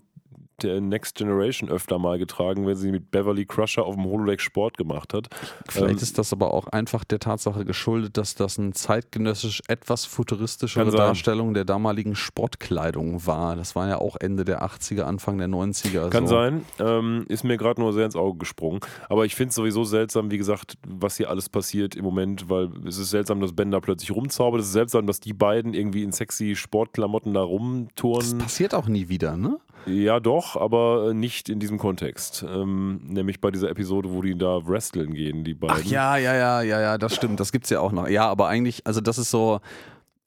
der 0.64 0.82
Next 0.82 1.16
Generation 1.16 1.70
öfter 1.70 2.00
mal 2.00 2.18
getragen, 2.20 2.66
wenn 2.68 2.76
sie 2.76 2.92
mit 2.92 3.12
Beverly 3.12 3.46
Crusher 3.46 3.86
auf 3.86 3.96
dem 3.96 4.06
Holodeck 4.06 4.42
Sport 4.42 4.78
gemacht 4.78 5.14
hat. 5.14 5.28
Vielleicht 5.68 5.92
Ähm, 5.98 6.04
ist 6.04 6.18
das 6.18 6.34
aber 6.34 6.54
auch 6.54 6.68
einfach 6.68 7.04
der 7.04 7.20
Tatsache 7.20 7.66
geschuldet, 7.66 8.18
dass 8.18 8.36
das 8.36 8.60
eine 8.60 8.72
zeitgenössisch 8.74 9.62
etwas 9.68 10.06
futuristischere. 10.06 10.90
Darstellung 10.92 11.54
der 11.54 11.66
damaligen 11.66 12.16
Sportkleidung 12.16 13.26
war. 13.26 13.56
Das 13.56 13.76
war 13.76 13.88
ja 13.88 13.98
auch 14.00 14.16
Ende 14.20 14.46
der 14.46 14.64
80er, 14.64 15.02
Anfang 15.04 15.38
der 15.38 15.48
90er. 15.48 16.10
Kann 16.10 16.28
so. 16.28 16.36
sein. 16.36 16.66
Ähm, 16.80 17.26
ist 17.30 17.44
mir 17.44 17.58
gerade 17.58 17.80
nur 17.82 17.94
sehr 17.94 18.06
ins 18.06 18.16
Auge 18.16 18.40
gesprungen. 18.40 18.80
Aber 19.08 19.26
ich 19.26 19.36
finde 19.36 19.50
es 19.50 19.56
sowieso 19.56 19.84
seltsam, 19.84 20.32
wie 20.32 20.38
gesagt, 20.38 20.78
was 20.88 21.18
hier 21.18 21.30
alles 21.30 21.50
passiert 21.50 21.96
im 21.96 22.04
Moment, 22.04 22.50
weil 22.50 22.70
es 22.88 22.98
ist 22.98 23.10
seltsam, 23.12 23.40
dass 23.42 23.54
Ben 23.54 23.72
da 23.72 23.80
plötzlich 23.80 24.12
rumzaubert. 24.12 24.62
Es 24.62 24.68
ist 24.68 24.74
seltsam, 24.74 25.08
dass 25.08 25.20
die 25.20 25.34
beiden 25.34 25.74
irgendwie 25.74 26.04
in 26.04 26.12
sexy 26.12 26.56
Sportklamotten 26.56 27.34
da 27.34 27.42
Das 27.42 27.50
rumturnen. 27.50 28.38
passiert 28.40 28.74
auch 28.76 28.88
nie 28.88 29.10
wieder, 29.10 29.38
ne? 29.38 29.58
Ja, 29.86 30.20
doch, 30.20 30.49
aber 30.56 31.10
äh, 31.10 31.14
nicht 31.14 31.50
in 31.50 31.60
diesem 31.60 31.78
Kontext. 31.78 32.46
Ähm, 32.48 33.02
nämlich 33.04 33.42
bei 33.42 33.52
dieser 33.52 33.70
Episode, 33.70 34.12
wo 34.12 34.22
die 34.22 34.38
da 34.38 34.66
wresteln 34.68 35.14
gehen, 35.14 35.44
die 35.44 35.54
beiden. 35.54 35.76
Ach 35.78 35.84
ja, 35.84 36.18
ja, 36.18 36.36
ja, 36.36 36.62
ja, 36.62 36.82
ja, 36.82 36.98
das 36.98 37.16
stimmt. 37.16 37.40
Das 37.40 37.52
gibt's 37.52 37.70
ja 37.70 37.80
auch 37.80 37.92
noch. 37.92 38.08
Ja, 38.08 38.28
aber 38.30 38.48
eigentlich, 38.48 38.86
also 38.88 39.02
das 39.02 39.18
ist 39.18 39.30
so. 39.32 39.60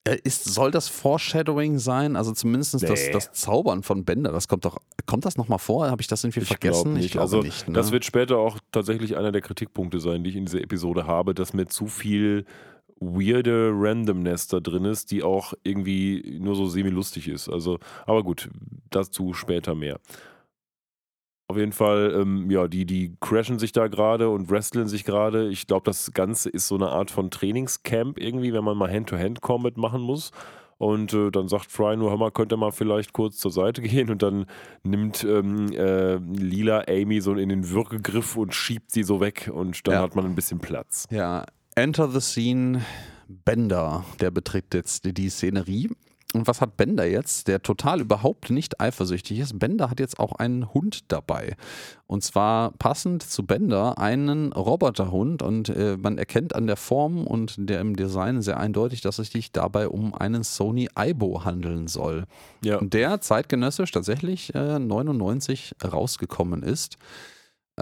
äh, 0.04 0.16
Ist, 0.24 0.44
soll 0.44 0.70
das 0.70 0.88
Foreshadowing 0.88 1.78
sein? 1.78 2.16
Also 2.16 2.32
zumindest 2.32 2.74
das, 2.74 2.82
Nee. 2.82 3.10
das 3.12 3.32
Zaubern 3.32 3.82
von 3.82 4.04
Bender, 4.04 4.32
das 4.32 4.48
kommt 4.48 4.64
doch, 4.64 4.78
kommt 5.06 5.24
das 5.24 5.36
nochmal 5.36 5.58
vor? 5.60 5.88
Habe 5.90 6.02
ich 6.02 6.08
das 6.08 6.24
irgendwie 6.24 6.40
Ich 6.40 6.48
vergessen? 6.48 6.82
glaube 6.82 6.96
nicht. 6.96 7.04
Ich 7.06 7.12
glaube 7.12 7.22
also, 7.24 7.40
nicht. 7.42 7.68
Ne? 7.68 7.74
Das 7.74 7.92
wird 7.92 8.04
später 8.04 8.38
auch 8.38 8.58
tatsächlich 8.72 9.16
einer 9.16 9.30
der 9.32 9.42
Kritikpunkte 9.42 10.00
sein, 10.00 10.24
die 10.24 10.30
ich 10.30 10.36
in 10.36 10.46
dieser 10.46 10.60
Episode 10.60 11.06
habe, 11.06 11.34
dass 11.34 11.52
mir 11.52 11.66
zu 11.66 11.86
viel 11.86 12.44
weirde 13.02 13.70
Randomness 13.74 14.46
da 14.48 14.60
drin 14.60 14.84
ist, 14.84 15.10
die 15.10 15.22
auch 15.22 15.54
irgendwie 15.64 16.38
nur 16.40 16.54
so 16.54 16.66
semi-lustig 16.66 17.28
ist. 17.28 17.48
Also, 17.48 17.78
aber 18.06 18.22
gut, 18.22 18.48
dazu 18.90 19.32
später 19.32 19.74
mehr. 19.74 19.98
Auf 21.48 21.58
jeden 21.58 21.72
Fall, 21.72 22.14
ähm, 22.18 22.50
ja, 22.50 22.66
die, 22.66 22.86
die 22.86 23.14
crashen 23.20 23.58
sich 23.58 23.72
da 23.72 23.88
gerade 23.88 24.30
und 24.30 24.50
wresteln 24.50 24.86
sich 24.88 25.04
gerade. 25.04 25.48
Ich 25.48 25.66
glaube, 25.66 25.84
das 25.84 26.12
Ganze 26.14 26.48
ist 26.48 26.66
so 26.68 26.76
eine 26.76 26.88
Art 26.88 27.10
von 27.10 27.30
Trainingscamp 27.30 28.18
irgendwie, 28.18 28.54
wenn 28.54 28.64
man 28.64 28.78
mal 28.78 28.90
Hand-to-Hand-Combat 28.90 29.76
machen 29.76 30.00
muss. 30.00 30.30
Und 30.78 31.12
äh, 31.12 31.30
dann 31.30 31.48
sagt 31.48 31.70
Fry 31.70 31.96
nur, 31.96 32.10
hör 32.10 32.16
mal, 32.16 32.30
könnt 32.30 32.52
ihr 32.52 32.56
mal 32.56 32.72
vielleicht 32.72 33.12
kurz 33.12 33.36
zur 33.36 33.50
Seite 33.50 33.82
gehen 33.82 34.08
und 34.10 34.22
dann 34.22 34.46
nimmt 34.82 35.22
ähm, 35.24 35.70
äh, 35.72 36.16
Lila 36.16 36.84
Amy 36.88 37.20
so 37.20 37.34
in 37.34 37.50
den 37.50 37.68
Würgegriff 37.68 38.36
und 38.36 38.54
schiebt 38.54 38.90
sie 38.90 39.02
so 39.02 39.20
weg 39.20 39.50
und 39.52 39.86
dann 39.86 39.94
Ja. 39.94 40.00
hat 40.02 40.16
man 40.16 40.24
ein 40.24 40.34
bisschen 40.34 40.58
Platz. 40.58 41.06
Ja, 41.10 41.44
Enter 41.74 42.08
the 42.10 42.20
Scene, 42.20 42.82
Bender, 43.28 44.04
der 44.20 44.30
betritt 44.30 44.74
jetzt 44.74 45.16
die 45.16 45.30
Szenerie. 45.30 45.88
Und 46.34 46.46
was 46.46 46.60
hat 46.60 46.76
Bender 46.76 47.06
jetzt, 47.06 47.48
der 47.48 47.62
total 47.62 48.00
überhaupt 48.00 48.50
nicht 48.50 48.80
eifersüchtig 48.80 49.38
ist? 49.38 49.58
Bender 49.58 49.90
hat 49.90 50.00
jetzt 50.00 50.18
auch 50.18 50.32
einen 50.32 50.72
Hund 50.72 51.12
dabei. 51.12 51.56
Und 52.06 52.24
zwar 52.24 52.72
passend 52.72 53.22
zu 53.22 53.44
Bender 53.44 53.98
einen 53.98 54.52
Roboterhund. 54.52 55.42
Und 55.42 55.68
äh, 55.70 55.96
man 55.96 56.18
erkennt 56.18 56.54
an 56.54 56.66
der 56.66 56.76
Form 56.76 57.26
und 57.26 57.54
der 57.58 57.80
im 57.80 57.96
Design 57.96 58.42
sehr 58.42 58.58
eindeutig, 58.58 59.00
dass 59.00 59.18
es 59.18 59.30
sich 59.30 59.52
dabei 59.52 59.88
um 59.88 60.14
einen 60.14 60.42
Sony 60.42 60.88
Aibo 60.94 61.44
handeln 61.44 61.86
soll. 61.86 62.24
Ja. 62.62 62.78
Und 62.78 62.94
der 62.94 63.20
zeitgenössisch 63.20 63.92
tatsächlich 63.92 64.54
äh, 64.54 64.78
99 64.78 65.76
rausgekommen 65.84 66.62
ist. 66.62 66.98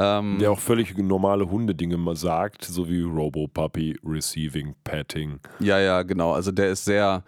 Ähm, 0.01 0.39
Der 0.41 0.51
auch 0.51 0.59
völlig 0.59 0.97
normale 0.97 1.51
Hundedinge 1.51 1.99
mal 1.99 2.17
sagt, 2.17 2.65
so 2.65 2.89
wie 2.89 3.03
Robo-Puppy, 3.03 3.99
Receiving, 4.03 4.75
Patting. 4.83 5.41
Ja, 5.59 5.79
ja, 5.79 6.03
genau. 6.03 6.33
Also 6.33 6.53
der 6.53 6.71
ist 6.71 6.87
sehr, 6.87 7.23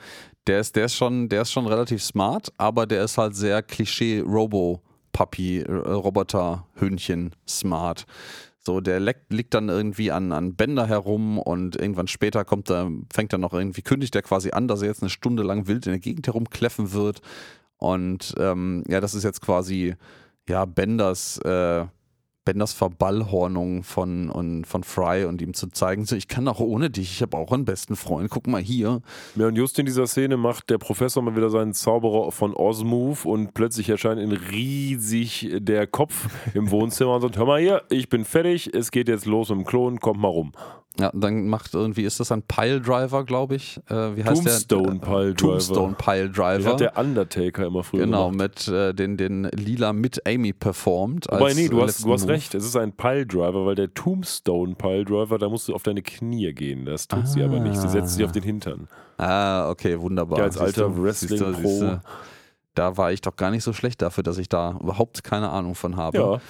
der 0.47 0.61
ist, 0.61 0.75
der 0.75 0.87
ist 0.87 0.95
schon, 0.95 1.29
der 1.29 1.43
ist 1.43 1.53
schon 1.53 1.67
relativ 1.67 2.03
smart, 2.03 2.51
aber 2.57 2.87
der 2.87 3.05
ist 3.05 3.19
halt 3.19 3.37
sehr 3.37 3.63
Klischee 3.63 4.21
Robo 4.21 4.81
Puppy 5.13 5.63
Roboter 5.63 6.67
Hühnchen 6.77 7.35
smart. 7.47 8.07
So, 8.59 8.81
der 8.81 9.01
leckt, 9.01 9.33
liegt 9.33 9.53
dann 9.55 9.69
irgendwie 9.69 10.11
an, 10.11 10.33
an 10.33 10.55
Bänder 10.55 10.87
herum 10.87 11.39
und 11.39 11.77
irgendwann 11.77 12.07
später 12.07 12.45
kommt 12.45 12.71
er, 12.71 12.91
fängt 13.13 13.33
er 13.33 13.39
noch 13.39 13.53
irgendwie, 13.53 13.83
kündigt 13.83 14.15
er 14.15 14.23
quasi 14.23 14.53
an, 14.53 14.69
dass 14.69 14.83
er 14.83 14.89
jetzt 14.89 15.03
eine 15.03 15.11
Stunde 15.11 15.43
lang 15.43 15.67
wild 15.67 15.85
in 15.87 15.93
der 15.93 15.99
Gegend 15.99 16.27
herumkläffen 16.29 16.93
wird. 16.93 17.21
Und 17.77 18.35
ähm, 18.39 18.85
ja, 18.89 19.01
das 19.01 19.15
ist 19.15 19.25
jetzt 19.25 19.43
quasi 19.43 19.97
ja 20.49 20.65
Benders, 20.65 21.39
äh, 21.39 21.87
Benders 22.45 22.73
Verballhornung 22.73 23.83
von, 23.85 24.29
und, 24.31 24.67
von 24.67 24.83
Fry 24.83 25.25
und 25.25 25.41
ihm 25.41 25.55
zu 25.55 25.69
zeigen, 25.69 26.05
so, 26.05 26.17
ich 26.17 26.29
kann 26.29 26.49
auch 26.49 26.61
ohne 26.61 26.91
dich, 26.91 27.13
ich 27.13 27.23
habe 27.23 27.37
auch 27.37 27.53
einen 27.53 27.65
besten 27.65 27.95
Freund, 27.95 28.31
guck 28.31 28.47
mal 28.47 28.61
hier. 28.61 29.01
Ja, 29.37 29.47
und 29.47 29.57
just 29.57 29.79
in 29.79 29.87
dieser 29.87 30.07
Szene 30.07 30.37
macht 30.37 30.71
der 30.71 30.79
Professor 30.79 31.23
mal 31.23 31.37
wieder 31.37 31.51
seinen 31.51 31.73
Zauberer 31.73 32.33
von 32.33 32.55
Oz-Move 32.55 33.29
und 33.29 33.55
plötzlich 33.55 33.89
erscheint 33.89 34.21
in 34.21 34.33
riesig 34.33 35.51
der 35.59 35.87
Kopf 35.87 36.29
im 36.55 36.71
Wohnzimmer 36.71 37.15
und 37.15 37.21
sagt, 37.21 37.37
hör 37.37 37.47
mal 37.47 37.61
hier, 37.61 37.83
ich 37.91 38.09
bin 38.09 38.25
fertig, 38.25 38.75
es 38.75 38.91
geht 38.91 39.09
jetzt 39.09 39.27
los 39.27 39.51
mit 39.51 39.59
dem 39.59 39.65
Klon, 39.65 40.01
kommt 40.01 40.21
mal 40.21 40.29
rum. 40.29 40.53
Ja, 41.01 41.11
dann 41.15 41.49
macht 41.49 41.73
irgendwie, 41.73 42.03
ist 42.03 42.21
das 42.21 42.31
ein 42.33 42.43
Piledriver, 42.43 43.25
glaube 43.25 43.55
ich? 43.55 43.81
Äh, 43.89 44.15
wie 44.17 44.25
heißt 44.25 44.45
Tombstone 44.45 44.99
der? 44.99 45.07
Piledriver. 45.07 45.37
Tombstone 45.37 45.95
Piledriver. 45.97 46.65
hat 46.71 46.81
der 46.81 46.99
Undertaker 46.99 47.67
immer 47.67 47.83
früher 47.83 48.05
Genau, 48.05 48.31
gemacht. 48.31 48.67
mit 48.67 48.69
äh, 48.69 48.93
den, 48.93 49.17
den 49.17 49.45
Lila 49.45 49.95
mit 49.95 50.27
Amy 50.27 50.53
performt. 50.53 51.27
Wobei, 51.31 51.55
nee, 51.55 51.69
du 51.69 51.79
äh, 51.81 51.85
hast, 51.85 52.05
du 52.05 52.13
hast 52.13 52.29
recht, 52.29 52.55
es 52.55 52.65
ist 52.67 52.77
ein 52.77 52.93
Piledriver, 52.93 53.65
weil 53.65 53.75
der 53.75 53.95
Tombstone 53.95 54.75
Piledriver, 54.75 55.39
da 55.39 55.49
musst 55.49 55.69
du 55.69 55.75
auf 55.75 55.83
deine 55.83 56.03
Knie 56.03 56.53
gehen. 56.53 56.85
Das 56.85 57.09
tut 57.09 57.27
sie 57.27 57.43
aber 57.43 57.59
nicht. 57.59 57.77
Sie 57.81 57.89
setzt 57.89 58.15
sich 58.15 58.25
auf 58.25 58.33
den 58.33 58.43
Hintern. 58.43 58.87
Ah, 59.17 59.71
okay, 59.71 59.99
wunderbar. 59.99 60.39
Ja, 60.39 60.45
als 60.45 60.55
Siehst 60.55 60.65
alter 60.79 61.03
Wrestling-Pro. 61.03 62.01
Da 62.75 62.97
war 62.97 63.13
ich 63.13 63.21
doch 63.21 63.37
gar 63.37 63.51
nicht 63.51 63.65
so 63.65 63.73
schlecht 63.73 64.01
dafür, 64.03 64.25
dass 64.25 64.39
ich 64.39 64.49
da 64.49 64.79
überhaupt 64.81 65.25
keine 65.25 65.51
Ahnung 65.51 65.75
von 65.75 65.97
habe. 65.97 66.17
Ja, 66.19 66.41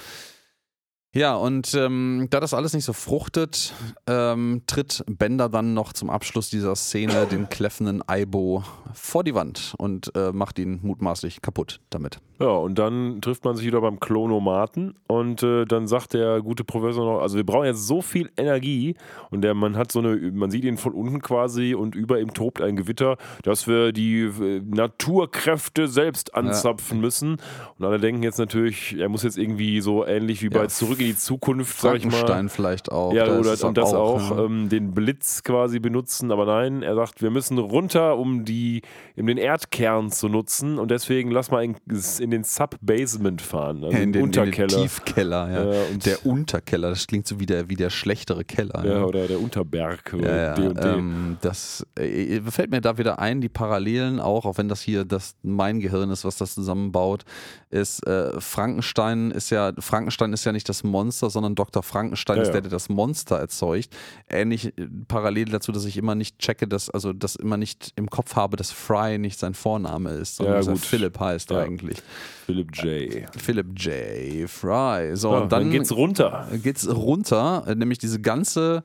Ja, 1.15 1.35
und 1.35 1.75
ähm, 1.75 2.27
da 2.31 2.39
das 2.39 2.55
alles 2.55 2.73
nicht 2.73 2.85
so 2.85 2.93
fruchtet, 2.93 3.73
ähm, 4.07 4.63
tritt 4.65 5.03
Bender 5.07 5.47
dann 5.47 5.75
noch 5.75 5.93
zum 5.93 6.09
Abschluss 6.09 6.49
dieser 6.49 6.75
Szene 6.75 7.27
den 7.31 7.49
kläffenden 7.49 8.01
Aibo 8.07 8.63
vor 8.93 9.23
die 9.23 9.35
Wand 9.35 9.75
und 9.77 10.15
äh, 10.15 10.31
macht 10.31 10.57
ihn 10.57 10.79
mutmaßlich 10.81 11.41
kaputt 11.43 11.81
damit. 11.91 12.19
Ja, 12.39 12.49
und 12.49 12.79
dann 12.79 13.21
trifft 13.21 13.45
man 13.45 13.55
sich 13.55 13.65
wieder 13.65 13.79
beim 13.79 13.99
Klonomaten 13.99 14.95
und 15.07 15.43
äh, 15.43 15.65
dann 15.65 15.87
sagt 15.87 16.13
der 16.13 16.41
gute 16.41 16.63
Professor 16.63 17.05
noch, 17.05 17.21
also 17.21 17.37
wir 17.37 17.45
brauchen 17.45 17.65
jetzt 17.65 17.85
so 17.85 18.01
viel 18.01 18.31
Energie 18.35 18.95
und 19.29 19.41
der 19.41 19.53
man 19.53 19.77
hat 19.77 19.91
so 19.91 19.99
eine, 19.99 20.15
man 20.31 20.49
sieht 20.49 20.65
ihn 20.65 20.77
von 20.77 20.93
unten 20.93 21.21
quasi 21.21 21.75
und 21.75 21.93
über 21.93 22.19
ihm 22.19 22.33
tobt 22.33 22.59
ein 22.59 22.75
Gewitter, 22.75 23.17
dass 23.43 23.67
wir 23.67 23.91
die 23.91 24.21
äh, 24.21 24.61
Naturkräfte 24.65 25.87
selbst 25.87 26.33
anzapfen 26.33 26.99
müssen. 26.99 27.37
Und 27.77 27.85
alle 27.85 27.99
denken 27.99 28.23
jetzt 28.23 28.39
natürlich, 28.39 28.97
er 28.97 29.09
muss 29.09 29.23
jetzt 29.23 29.37
irgendwie 29.37 29.79
so 29.79 30.05
ähnlich 30.05 30.41
wie 30.41 30.49
bei 30.49 30.63
Ja, 30.63 30.67
Zurück 30.67 30.99
in 31.03 31.11
die 31.11 31.17
Zukunft, 31.17 31.79
sag 31.79 31.95
ich 31.97 32.05
mal. 32.05 32.11
Frankenstein 32.11 32.49
vielleicht 32.49 32.91
auch. 32.91 33.13
Ja, 33.13 33.25
da 33.25 33.39
oder 33.39 33.63
und 33.63 33.77
das 33.77 33.93
auch, 33.93 34.37
ja. 34.37 34.45
ähm, 34.45 34.69
den 34.69 34.93
Blitz 34.93 35.43
quasi 35.43 35.79
benutzen, 35.79 36.31
aber 36.31 36.45
nein, 36.45 36.83
er 36.83 36.95
sagt, 36.95 37.21
wir 37.21 37.29
müssen 37.29 37.57
runter, 37.57 38.17
um 38.17 38.45
die, 38.45 38.81
um 39.15 39.27
den 39.27 39.37
Erdkern 39.37 40.11
zu 40.11 40.29
nutzen 40.29 40.79
und 40.79 40.91
deswegen 40.91 41.31
lass 41.31 41.51
mal 41.51 41.63
in, 41.63 41.75
in 42.19 42.31
den 42.31 42.43
Sub-Basement 42.43 43.41
fahren, 43.41 43.83
also 43.83 43.97
in 43.97 44.13
den, 44.13 44.23
Unterkeller. 44.23 44.63
In 44.63 44.67
den 44.69 44.81
Tiefkeller, 44.81 45.51
ja. 45.51 45.73
Ja, 45.73 45.97
der 46.05 46.25
Unterkeller, 46.25 46.89
das 46.89 47.07
klingt 47.07 47.27
so 47.27 47.39
wie 47.39 47.45
der, 47.45 47.69
wie 47.69 47.75
der 47.75 47.89
schlechtere 47.89 48.43
Keller. 48.43 48.83
ja, 48.85 49.03
oder 49.03 49.27
der 49.27 49.39
Unterberg 49.39 50.13
oder 50.13 50.35
Ja, 50.35 50.53
D 50.53 50.61
ja, 50.61 50.69
und 50.69 50.77
D. 50.83 50.87
ähm, 50.87 51.37
das 51.41 51.85
äh, 51.97 52.41
fällt 52.41 52.71
mir 52.71 52.81
da 52.81 52.97
wieder 52.97 53.19
ein, 53.19 53.41
die 53.41 53.49
Parallelen 53.49 54.19
auch, 54.19 54.45
auch 54.45 54.57
wenn 54.57 54.67
das 54.67 54.81
hier 54.81 55.05
das 55.05 55.35
mein 55.43 55.79
Gehirn 55.79 56.09
ist, 56.11 56.25
was 56.25 56.37
das 56.37 56.53
zusammenbaut, 56.55 57.23
ist 57.69 58.05
äh, 58.07 58.39
Frankenstein 58.39 59.31
ist 59.31 59.49
ja 59.49 59.71
Frankenstein 59.79 60.33
ist 60.33 60.45
ja 60.45 60.51
nicht 60.51 60.69
das 60.69 60.83
Monster, 60.93 61.29
sondern 61.29 61.55
Dr. 61.55 61.83
Frankenstein 61.83 62.37
Ja, 62.37 62.43
ist 62.43 62.51
der, 62.51 62.61
der 62.61 62.71
das 62.71 62.87
Monster 62.87 63.37
erzeugt. 63.37 63.89
Ähnlich 64.29 64.77
äh, 64.77 64.87
parallel 65.07 65.45
dazu, 65.45 65.71
dass 65.71 65.85
ich 65.85 65.97
immer 65.97 66.15
nicht 66.15 66.39
checke, 66.39 66.67
dass 66.67 66.89
also 66.89 67.11
das 67.11 67.35
immer 67.35 67.57
nicht 67.57 67.91
im 67.95 68.09
Kopf 68.09 68.35
habe, 68.35 68.55
dass 68.55 68.71
Fry 68.71 69.17
nicht 69.17 69.39
sein 69.39 69.55
Vorname 69.55 70.11
ist, 70.11 70.37
sondern 70.37 70.57
dass 70.57 70.67
er. 70.67 70.75
Philipp 70.77 71.19
heißt 71.19 71.51
eigentlich. 71.51 71.97
Philip 72.45 72.75
J. 72.75 73.25
Philip 73.35 73.67
J. 73.75 74.49
Fry. 74.49 75.15
So 75.15 75.31
und 75.31 75.51
dann, 75.51 75.63
dann 75.63 75.71
geht's 75.71 75.91
runter. 75.91 76.47
geht's 76.61 76.87
runter, 76.87 77.63
äh, 77.67 77.75
nämlich 77.75 77.97
diese 77.97 78.21
ganze, 78.21 78.83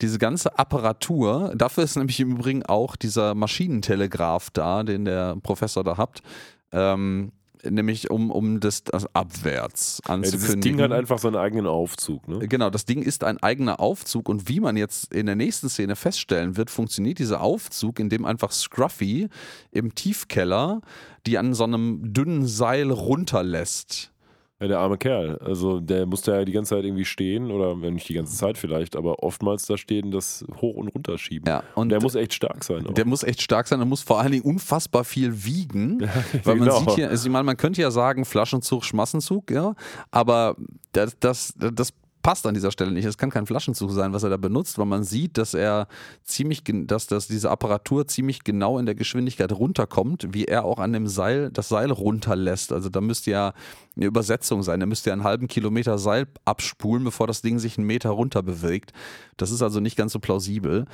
diese 0.00 0.18
ganze 0.18 0.58
Apparatur. 0.58 1.52
Dafür 1.56 1.84
ist 1.84 1.96
nämlich 1.96 2.20
im 2.20 2.32
Übrigen 2.32 2.64
auch 2.64 2.96
dieser 2.96 3.34
Maschinentelegraph 3.34 4.50
da, 4.50 4.84
den 4.84 5.04
der 5.04 5.36
Professor 5.42 5.82
da 5.82 5.96
habt. 5.96 6.22
Ähm, 6.70 7.32
nämlich 7.64 8.10
um, 8.10 8.30
um 8.30 8.60
das, 8.60 8.84
das 8.84 9.14
abwärts 9.14 10.00
Ja, 10.06 10.16
dieses 10.16 10.34
anzukündigen. 10.34 10.78
Ding 10.78 10.84
hat 10.84 10.92
einfach 10.92 11.18
seinen 11.18 11.36
eigenen 11.36 11.66
Aufzug, 11.66 12.28
ne? 12.28 12.46
Genau, 12.48 12.70
das 12.70 12.84
Ding 12.84 13.02
ist 13.02 13.24
ein 13.24 13.38
eigener 13.42 13.80
Aufzug 13.80 14.28
und 14.28 14.48
wie 14.48 14.60
man 14.60 14.76
jetzt 14.76 15.12
in 15.12 15.26
der 15.26 15.36
nächsten 15.36 15.68
Szene 15.68 15.96
feststellen 15.96 16.56
wird, 16.56 16.70
funktioniert 16.70 17.18
dieser 17.18 17.40
Aufzug, 17.40 18.00
indem 18.00 18.24
einfach 18.24 18.52
Scruffy 18.52 19.28
im 19.70 19.94
Tiefkeller 19.94 20.80
die 21.26 21.38
an 21.38 21.52
so 21.52 21.64
einem 21.64 22.12
dünnen 22.14 22.46
Seil 22.46 22.90
runterlässt. 22.90 24.12
Ja, 24.60 24.66
der 24.66 24.78
arme 24.80 24.98
Kerl. 24.98 25.38
Also 25.38 25.78
der 25.78 26.04
musste 26.06 26.32
ja 26.32 26.44
die 26.44 26.50
ganze 26.50 26.74
Zeit 26.74 26.84
irgendwie 26.84 27.04
stehen 27.04 27.52
oder 27.52 27.80
wenn 27.80 27.94
nicht 27.94 28.08
die 28.08 28.14
ganze 28.14 28.36
Zeit 28.36 28.58
vielleicht, 28.58 28.96
aber 28.96 29.22
oftmals 29.22 29.66
da 29.66 29.76
stehen, 29.76 30.10
das 30.10 30.44
hoch 30.60 30.74
und 30.74 30.88
runter 30.88 31.16
schieben. 31.16 31.48
Ja, 31.48 31.62
und 31.76 31.90
der 31.90 32.02
muss 32.02 32.16
echt 32.16 32.34
stark 32.34 32.64
sein. 32.64 32.84
Auch. 32.86 32.94
Der 32.94 33.06
muss 33.06 33.22
echt 33.22 33.40
stark 33.40 33.68
sein, 33.68 33.78
der 33.78 33.86
muss 33.86 34.02
vor 34.02 34.18
allen 34.20 34.32
Dingen 34.32 34.44
unfassbar 34.44 35.04
viel 35.04 35.44
wiegen. 35.44 36.00
weil 36.42 36.56
man 36.56 36.68
genau. 36.68 36.80
sieht 36.80 36.90
hier, 36.90 37.08
also 37.08 37.28
ich 37.28 37.32
meine, 37.32 37.44
man 37.44 37.56
könnte 37.56 37.80
ja 37.80 37.92
sagen, 37.92 38.24
Flaschenzug, 38.24 38.84
Schmassenzug, 38.84 39.50
ja, 39.52 39.74
aber 40.10 40.56
das, 40.92 41.16
das, 41.20 41.54
das 41.56 41.92
passt 42.22 42.46
an 42.46 42.54
dieser 42.54 42.70
Stelle 42.70 42.92
nicht. 42.92 43.04
Es 43.04 43.18
kann 43.18 43.30
kein 43.30 43.46
Flaschenzug 43.46 43.90
sein, 43.90 44.12
was 44.12 44.22
er 44.22 44.30
da 44.30 44.36
benutzt, 44.36 44.78
weil 44.78 44.86
man 44.86 45.04
sieht, 45.04 45.38
dass 45.38 45.54
er 45.54 45.88
ziemlich, 46.24 46.62
dass, 46.64 47.06
dass 47.06 47.28
diese 47.28 47.50
Apparatur 47.50 48.06
ziemlich 48.06 48.44
genau 48.44 48.78
in 48.78 48.86
der 48.86 48.94
Geschwindigkeit 48.94 49.52
runterkommt, 49.52 50.28
wie 50.32 50.44
er 50.44 50.64
auch 50.64 50.78
an 50.78 50.92
dem 50.92 51.06
Seil, 51.06 51.50
das 51.50 51.68
Seil 51.68 51.90
runterlässt. 51.90 52.72
Also 52.72 52.88
da 52.88 53.00
müsste 53.00 53.30
ja 53.30 53.52
eine 53.96 54.06
Übersetzung 54.06 54.62
sein. 54.62 54.80
Er 54.80 54.86
müsste 54.86 55.10
ja 55.10 55.14
einen 55.14 55.24
halben 55.24 55.48
Kilometer 55.48 55.98
Seil 55.98 56.26
abspulen, 56.44 57.04
bevor 57.04 57.26
das 57.26 57.42
Ding 57.42 57.58
sich 57.58 57.78
einen 57.78 57.86
Meter 57.86 58.10
runter 58.10 58.42
bewegt. 58.42 58.92
Das 59.36 59.50
ist 59.50 59.62
also 59.62 59.80
nicht 59.80 59.96
ganz 59.96 60.12
so 60.12 60.18
plausibel. 60.18 60.86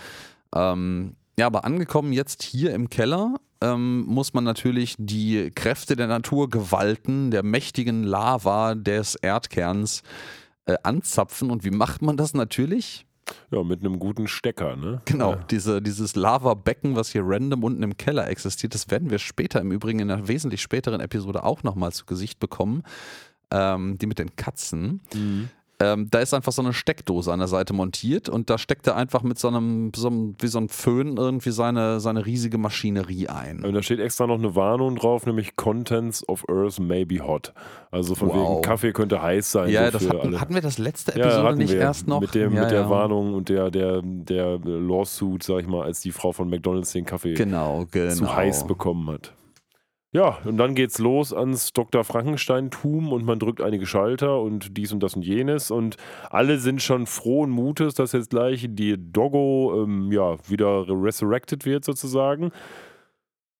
Ähm, 0.54 1.16
ja, 1.38 1.46
aber 1.46 1.64
angekommen 1.64 2.12
jetzt 2.12 2.42
hier 2.42 2.74
im 2.74 2.90
Keller, 2.90 3.34
ähm, 3.60 4.04
muss 4.06 4.34
man 4.34 4.44
natürlich 4.44 4.94
die 4.98 5.50
Kräfte 5.54 5.96
der 5.96 6.06
Naturgewalten, 6.06 7.30
der 7.30 7.42
mächtigen 7.42 8.04
Lava 8.04 8.74
des 8.74 9.16
Erdkerns 9.16 10.02
äh, 10.66 10.76
anzapfen. 10.82 11.50
Und 11.50 11.64
wie 11.64 11.70
macht 11.70 12.02
man 12.02 12.16
das 12.16 12.34
natürlich? 12.34 13.06
Ja, 13.50 13.62
mit 13.62 13.80
einem 13.80 13.98
guten 13.98 14.28
Stecker, 14.28 14.76
ne? 14.76 15.00
Genau, 15.06 15.32
Ja. 15.32 15.44
diese, 15.50 15.80
dieses 15.80 16.14
Lava-Becken, 16.14 16.94
was 16.94 17.10
hier 17.10 17.22
random 17.24 17.64
unten 17.64 17.82
im 17.82 17.96
Keller 17.96 18.28
existiert, 18.28 18.74
das 18.74 18.90
werden 18.90 19.08
wir 19.10 19.18
später 19.18 19.60
im 19.60 19.72
Übrigen 19.72 20.00
in 20.00 20.10
einer 20.10 20.28
wesentlich 20.28 20.60
späteren 20.60 21.00
Episode 21.00 21.42
auch 21.42 21.62
nochmal 21.62 21.92
zu 21.92 22.04
Gesicht 22.04 22.38
bekommen. 22.38 22.82
Ähm, 23.50 23.98
die 23.98 24.06
mit 24.06 24.18
den 24.18 24.34
Katzen. 24.36 25.00
Ähm, 25.92 26.08
da 26.10 26.20
ist 26.20 26.32
einfach 26.34 26.52
so 26.52 26.62
eine 26.62 26.72
Steckdose 26.72 27.32
an 27.32 27.38
der 27.40 27.48
Seite 27.48 27.72
montiert 27.74 28.28
und 28.28 28.48
da 28.48 28.58
steckt 28.58 28.86
er 28.86 28.96
einfach 28.96 29.22
mit 29.22 29.38
so 29.38 29.48
einem, 29.48 29.92
so 29.94 30.08
einem 30.08 30.34
wie 30.40 30.46
so 30.46 30.58
ein 30.58 30.68
Föhn 30.68 31.16
irgendwie 31.16 31.50
seine, 31.50 32.00
seine 32.00 32.24
riesige 32.24 32.56
Maschinerie 32.58 33.28
ein. 33.28 33.64
Und 33.64 33.74
da 33.74 33.82
steht 33.82 34.00
extra 34.00 34.26
noch 34.26 34.38
eine 34.38 34.54
Warnung 34.54 34.96
drauf, 34.96 35.26
nämlich 35.26 35.56
Contents 35.56 36.26
of 36.28 36.44
Earth 36.48 36.78
may 36.80 37.04
be 37.04 37.20
hot. 37.26 37.52
Also 37.90 38.14
von 38.14 38.28
Wow. 38.28 38.36
wegen 38.50 38.62
Kaffee 38.62 38.92
könnte 38.92 39.22
heiß 39.22 39.50
sein. 39.52 39.70
Ja, 39.70 39.90
so 39.90 39.98
das 39.98 40.08
hatten, 40.08 40.40
hatten 40.40 40.54
wir 40.54 40.62
das 40.62 40.78
letzte 40.78 41.12
ja, 41.18 41.26
Episode 41.26 41.48
hatten 41.48 41.58
nicht 41.58 41.72
wir 41.72 41.80
erst 41.80 42.08
noch? 42.08 42.20
Mit, 42.20 42.34
dem, 42.34 42.54
ja, 42.54 42.62
mit 42.62 42.70
der 42.70 42.80
ja. 42.82 42.90
Warnung 42.90 43.34
und 43.34 43.48
der, 43.48 43.70
der, 43.70 44.00
der 44.02 44.58
Lawsuit, 44.58 45.42
sag 45.42 45.60
ich 45.60 45.66
mal, 45.66 45.82
als 45.84 46.00
die 46.00 46.12
Frau 46.12 46.32
von 46.32 46.48
McDonalds 46.48 46.92
den 46.92 47.04
Kaffee 47.04 47.34
Genau, 47.34 47.86
genau. 47.90 48.14
zu 48.14 48.34
heiß 48.34 48.66
bekommen 48.66 49.08
hat. 49.10 49.32
Ja, 50.14 50.38
und 50.44 50.58
dann 50.58 50.76
geht's 50.76 51.00
los 51.00 51.32
ans 51.32 51.72
Dr. 51.72 52.04
Frankenstein-Tum 52.04 53.12
und 53.12 53.24
man 53.24 53.40
drückt 53.40 53.60
einige 53.60 53.84
Schalter 53.84 54.40
und 54.40 54.76
dies 54.76 54.92
und 54.92 55.02
das 55.02 55.16
und 55.16 55.22
jenes 55.22 55.72
und 55.72 55.96
alle 56.30 56.58
sind 56.58 56.80
schon 56.80 57.06
frohen 57.06 57.50
Mutes, 57.50 57.94
dass 57.94 58.12
jetzt 58.12 58.30
gleich 58.30 58.68
die 58.70 58.94
Doggo 58.96 59.82
ähm, 59.82 60.12
ja, 60.12 60.36
wieder 60.48 60.86
resurrected 60.88 61.64
wird 61.64 61.84
sozusagen. 61.84 62.52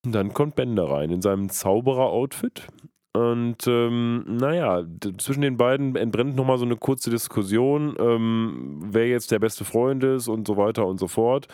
Und 0.05 0.13
dann 0.13 0.33
kommt 0.33 0.55
Bender 0.55 0.89
rein 0.89 1.11
in 1.11 1.23
seinem 1.23 1.49
Zauberer-Outfit. 1.49 2.69
Und 3.15 3.67
ähm, 3.67 4.25
naja, 4.39 4.85
zwischen 5.19 5.41
den 5.41 5.57
beiden 5.57 5.97
entbrennt 5.97 6.37
nochmal 6.37 6.59
so 6.59 6.65
eine 6.65 6.77
kurze 6.77 7.11
Diskussion, 7.11 7.97
ähm, 7.99 8.79
wer 8.81 9.09
jetzt 9.09 9.33
der 9.33 9.41
beste 9.41 9.65
Freund 9.65 10.05
ist 10.05 10.29
und 10.29 10.47
so 10.47 10.57
weiter 10.57 10.87
und 10.87 11.01
so 11.01 11.09
fort. 11.09 11.49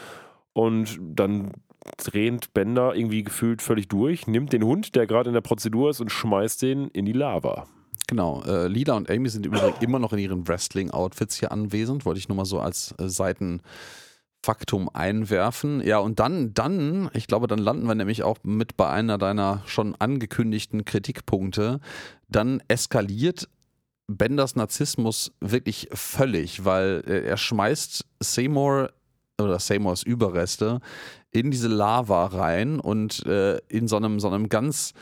Und 0.52 0.98
dann 1.00 1.52
dreht 1.96 2.52
Bender 2.54 2.94
irgendwie 2.94 3.22
gefühlt 3.22 3.62
völlig 3.62 3.88
durch, 3.88 4.26
nimmt 4.26 4.52
den 4.52 4.64
Hund, 4.64 4.94
der 4.94 5.06
gerade 5.06 5.30
in 5.30 5.34
der 5.34 5.40
Prozedur 5.40 5.90
ist, 5.90 6.00
und 6.00 6.10
schmeißt 6.10 6.62
den 6.62 6.88
in 6.88 7.04
die 7.04 7.12
Lava. 7.12 7.66
Genau, 8.10 8.42
äh, 8.42 8.66
Lila 8.66 8.94
und 8.94 9.08
Amy 9.08 9.28
sind 9.28 9.46
übrigens 9.46 9.80
immer 9.80 10.00
noch 10.00 10.12
in 10.12 10.18
ihren 10.18 10.48
Wrestling-Outfits 10.48 11.36
hier 11.36 11.52
anwesend, 11.52 12.04
wollte 12.04 12.18
ich 12.18 12.28
nur 12.28 12.36
mal 12.36 12.44
so 12.44 12.58
als 12.58 12.92
äh, 12.98 13.08
Seitenfaktum 13.08 14.88
einwerfen. 14.92 15.80
Ja, 15.80 15.98
und 15.98 16.18
dann, 16.18 16.52
dann, 16.52 17.08
ich 17.14 17.28
glaube, 17.28 17.46
dann 17.46 17.60
landen 17.60 17.86
wir 17.86 17.94
nämlich 17.94 18.24
auch 18.24 18.38
mit 18.42 18.76
bei 18.76 18.88
einer 18.88 19.16
deiner 19.16 19.62
schon 19.66 19.94
angekündigten 19.94 20.84
Kritikpunkte. 20.84 21.78
Dann 22.28 22.60
eskaliert 22.66 23.48
Benders 24.08 24.56
Narzissmus 24.56 25.32
wirklich 25.40 25.88
völlig, 25.92 26.64
weil 26.64 27.04
äh, 27.06 27.20
er 27.20 27.36
schmeißt 27.36 28.06
Seymour 28.18 28.90
oder 29.42 29.58
Seymours 29.58 30.02
Überreste 30.02 30.80
in 31.30 31.50
diese 31.50 31.68
Lava 31.68 32.26
rein 32.26 32.80
und 32.80 33.24
äh, 33.26 33.58
in 33.68 33.88
so 33.88 33.96
einem, 33.96 34.20
so 34.20 34.28
einem 34.28 34.48
ganz 34.48 34.94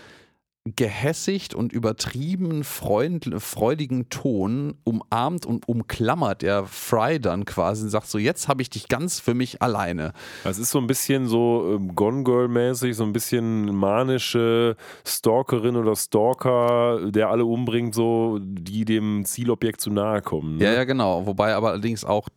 gehässigt 0.77 1.55
und 1.55 1.73
übertrieben 1.73 2.65
freund, 2.65 3.31
freudigen 3.39 4.09
Ton 4.09 4.75
umarmt 4.85 5.47
und 5.47 5.69
umklammert 5.69 6.43
er 6.43 6.67
Fry 6.67 7.21
dann 7.21 7.45
quasi 7.45 7.85
und 7.85 7.91
sagt 7.91 8.09
so, 8.09 8.19
jetzt 8.19 8.49
habe 8.49 8.63
ich 8.63 8.71
dich 8.71 8.89
ganz 8.89 9.21
für 9.21 9.35
mich 9.35 9.63
alleine. 9.63 10.13
Es 10.45 10.59
ist 10.59 10.71
so 10.71 10.79
ein 10.79 10.87
bisschen 10.87 11.27
so 11.27 11.75
ähm, 11.75 11.95
Gone 11.95 12.25
Girl-mäßig, 12.25 12.97
so 12.97 13.05
ein 13.05 13.13
bisschen 13.13 13.75
manische 13.75 14.77
Stalkerin 15.07 15.77
oder 15.77 15.97
Stalker, 15.97 17.11
der 17.11 17.31
alle 17.31 17.45
umbringt, 17.45 17.95
so 17.95 18.39
die 18.41 18.85
dem 18.85 19.25
Zielobjekt 19.25 19.81
zu 19.81 19.91
nahe 19.91 20.23
kommen. 20.23 20.59
Ne? 20.59 20.65
Ja, 20.65 20.73
ja, 20.73 20.85
genau. 20.85 21.27
Wobei 21.27 21.55
aber 21.55 21.71
allerdings 21.71 22.05
auch 22.05 22.29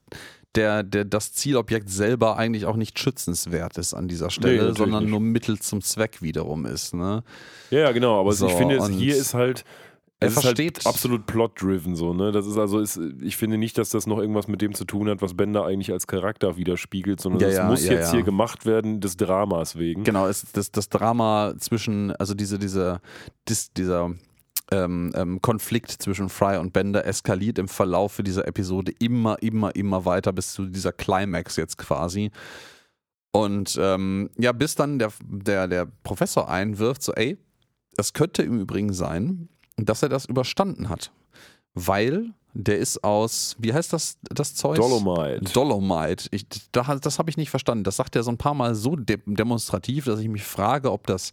der, 0.55 0.83
der, 0.83 1.05
das 1.05 1.33
Zielobjekt 1.33 1.89
selber 1.89 2.37
eigentlich 2.37 2.65
auch 2.65 2.75
nicht 2.75 2.99
schützenswert 2.99 3.77
ist 3.77 3.93
an 3.93 4.07
dieser 4.07 4.29
Stelle, 4.29 4.57
natürlich 4.57 4.77
sondern 4.77 5.03
nicht. 5.03 5.11
nur 5.11 5.19
Mittel 5.19 5.59
zum 5.59 5.81
Zweck 5.81 6.21
wiederum 6.21 6.65
ist. 6.65 6.93
Ne? 6.93 7.23
Ja, 7.69 7.91
genau, 7.91 8.19
aber 8.19 8.33
So, 8.33 8.47
ich 8.47 8.53
finde, 8.53 8.75
es, 8.75 8.89
hier 8.89 9.15
ist 9.15 9.33
halt. 9.33 9.63
Es 10.23 10.37
ist 10.37 10.43
halt 10.43 10.85
absolut 10.85 11.25
plot-driven 11.25 11.95
so, 11.95 12.13
ne? 12.13 12.31
Das 12.31 12.45
ist 12.45 12.55
also, 12.55 12.79
ist, 12.79 12.99
ich 13.23 13.37
finde 13.37 13.57
nicht, 13.57 13.79
dass 13.79 13.89
das 13.89 14.05
noch 14.05 14.19
irgendwas 14.19 14.47
mit 14.47 14.61
dem 14.61 14.75
zu 14.75 14.85
tun 14.85 15.09
hat, 15.09 15.19
was 15.23 15.33
Bender 15.33 15.65
eigentlich 15.65 15.91
als 15.91 16.05
Charakter 16.05 16.57
widerspiegelt, 16.57 17.19
sondern 17.19 17.41
Ja, 17.41 17.47
das 17.47 17.57
ja, 17.57 17.63
muss 17.65 17.85
ja, 17.85 17.93
jetzt 17.93 18.11
hier 18.11 18.21
gemacht 18.21 18.67
werden 18.67 18.99
des 18.99 19.17
Dramas 19.17 19.79
wegen. 19.79 20.03
Genau, 20.03 20.27
es, 20.27 20.45
das, 20.53 20.71
das 20.71 20.89
Drama 20.89 21.55
zwischen, 21.57 22.11
also 22.17 22.35
diese, 22.35 22.59
diese, 22.59 23.01
dis, 23.49 23.73
dieser 23.73 24.11
ähm, 24.71 25.11
ähm, 25.15 25.41
Konflikt 25.41 25.91
zwischen 25.91 26.29
Fry 26.29 26.57
und 26.57 26.73
Bender 26.73 27.05
eskaliert 27.05 27.59
im 27.59 27.67
Verlaufe 27.67 28.23
dieser 28.23 28.47
Episode 28.47 28.93
immer, 28.99 29.41
immer, 29.41 29.75
immer 29.75 30.05
weiter 30.05 30.31
bis 30.33 30.53
zu 30.53 30.65
dieser 30.65 30.93
Climax 30.93 31.57
jetzt 31.57 31.77
quasi. 31.77 32.31
Und 33.31 33.77
ähm, 33.81 34.29
ja, 34.37 34.51
bis 34.51 34.75
dann 34.75 34.99
der, 34.99 35.11
der, 35.23 35.67
der 35.67 35.87
Professor 36.03 36.49
einwirft, 36.49 37.03
so, 37.03 37.13
ey, 37.13 37.37
es 37.97 38.13
könnte 38.13 38.43
im 38.43 38.59
Übrigen 38.59 38.93
sein, 38.93 39.49
dass 39.77 40.03
er 40.03 40.09
das 40.09 40.25
überstanden 40.25 40.89
hat. 40.89 41.11
Weil 41.73 42.33
der 42.53 42.79
ist 42.79 43.03
aus, 43.03 43.55
wie 43.59 43.73
heißt 43.73 43.93
das, 43.93 44.17
das 44.23 44.55
Zeug? 44.55 44.75
Dolomite. 44.75 45.53
Dolomite. 45.53 46.27
Ich, 46.31 46.45
da, 46.71 46.95
das 46.95 47.17
habe 47.17 47.29
ich 47.29 47.37
nicht 47.37 47.49
verstanden. 47.49 47.85
Das 47.85 47.95
sagt 47.95 48.15
er 48.15 48.23
so 48.23 48.31
ein 48.31 48.37
paar 48.37 48.53
Mal 48.53 48.75
so 48.75 48.97
de 48.97 49.19
demonstrativ, 49.25 50.05
dass 50.05 50.19
ich 50.19 50.27
mich 50.27 50.43
frage, 50.43 50.91
ob 50.91 51.07
das 51.07 51.31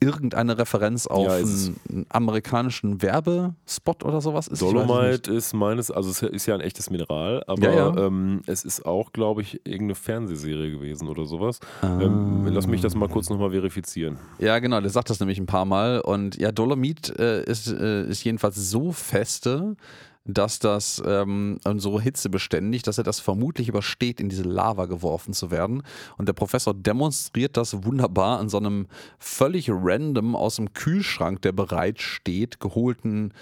irgendeine 0.00 0.58
Referenz 0.58 1.06
auf 1.06 1.26
Ja, 1.26 1.34
einen, 1.36 2.06
amerikanischen 2.08 3.00
Werbespot 3.00 4.04
oder 4.04 4.20
sowas 4.20 4.48
ist. 4.48 4.60
Dolomite 4.60 5.32
ist 5.32 5.54
meines, 5.54 5.90
also 5.90 6.10
es 6.10 6.22
ist 6.22 6.46
ja 6.46 6.54
ein 6.54 6.60
echtes 6.60 6.90
Mineral, 6.90 7.42
aber 7.46 7.62
Ja, 7.62 7.74
ja. 7.74 8.06
Ähm, 8.06 8.42
es 8.46 8.64
ist 8.64 8.84
auch, 8.84 9.12
glaube 9.12 9.42
ich, 9.42 9.60
irgendeine 9.64 9.94
Fernsehserie 9.94 10.70
gewesen 10.70 11.08
oder 11.08 11.24
sowas. 11.24 11.60
Ah. 11.80 12.00
Ähm, 12.00 12.46
lass 12.46 12.66
mich 12.66 12.80
das 12.80 12.94
mal 12.94 13.08
kurz 13.08 13.30
nochmal 13.30 13.50
verifizieren. 13.50 14.18
Ja, 14.38 14.58
genau, 14.58 14.80
der 14.80 14.90
sagt 14.90 15.10
das 15.10 15.20
nämlich 15.20 15.38
ein 15.38 15.46
paar 15.46 15.64
Mal. 15.64 16.00
Und 16.00 16.36
ja, 16.36 16.52
Dolomit 16.52 17.18
äh, 17.18 17.42
ist, 17.44 17.68
äh, 17.68 18.06
ist 18.06 18.24
jedenfalls 18.24 18.56
so 18.56 18.92
feste, 18.92 19.76
dass 20.24 20.58
das 20.58 21.02
ähm, 21.04 21.58
so 21.76 22.00
hitzebeständig, 22.00 22.82
dass 22.82 22.98
er 22.98 23.04
das 23.04 23.20
vermutlich 23.20 23.68
übersteht, 23.68 24.20
in 24.20 24.28
diese 24.28 24.42
Lava 24.42 24.86
geworfen 24.86 25.34
zu 25.34 25.50
werden. 25.50 25.82
Und 26.16 26.26
der 26.28 26.32
Professor 26.32 26.72
demonstriert 26.72 27.56
das 27.56 27.84
wunderbar 27.84 28.38
an 28.38 28.48
so 28.48 28.56
einem 28.56 28.86
völlig 29.18 29.68
random 29.70 30.34
aus 30.34 30.56
dem 30.56 30.72
Kühlschrank, 30.72 31.42
der 31.42 31.52
bereit 31.52 32.00
steht, 32.00 32.58
geholten 32.58 33.32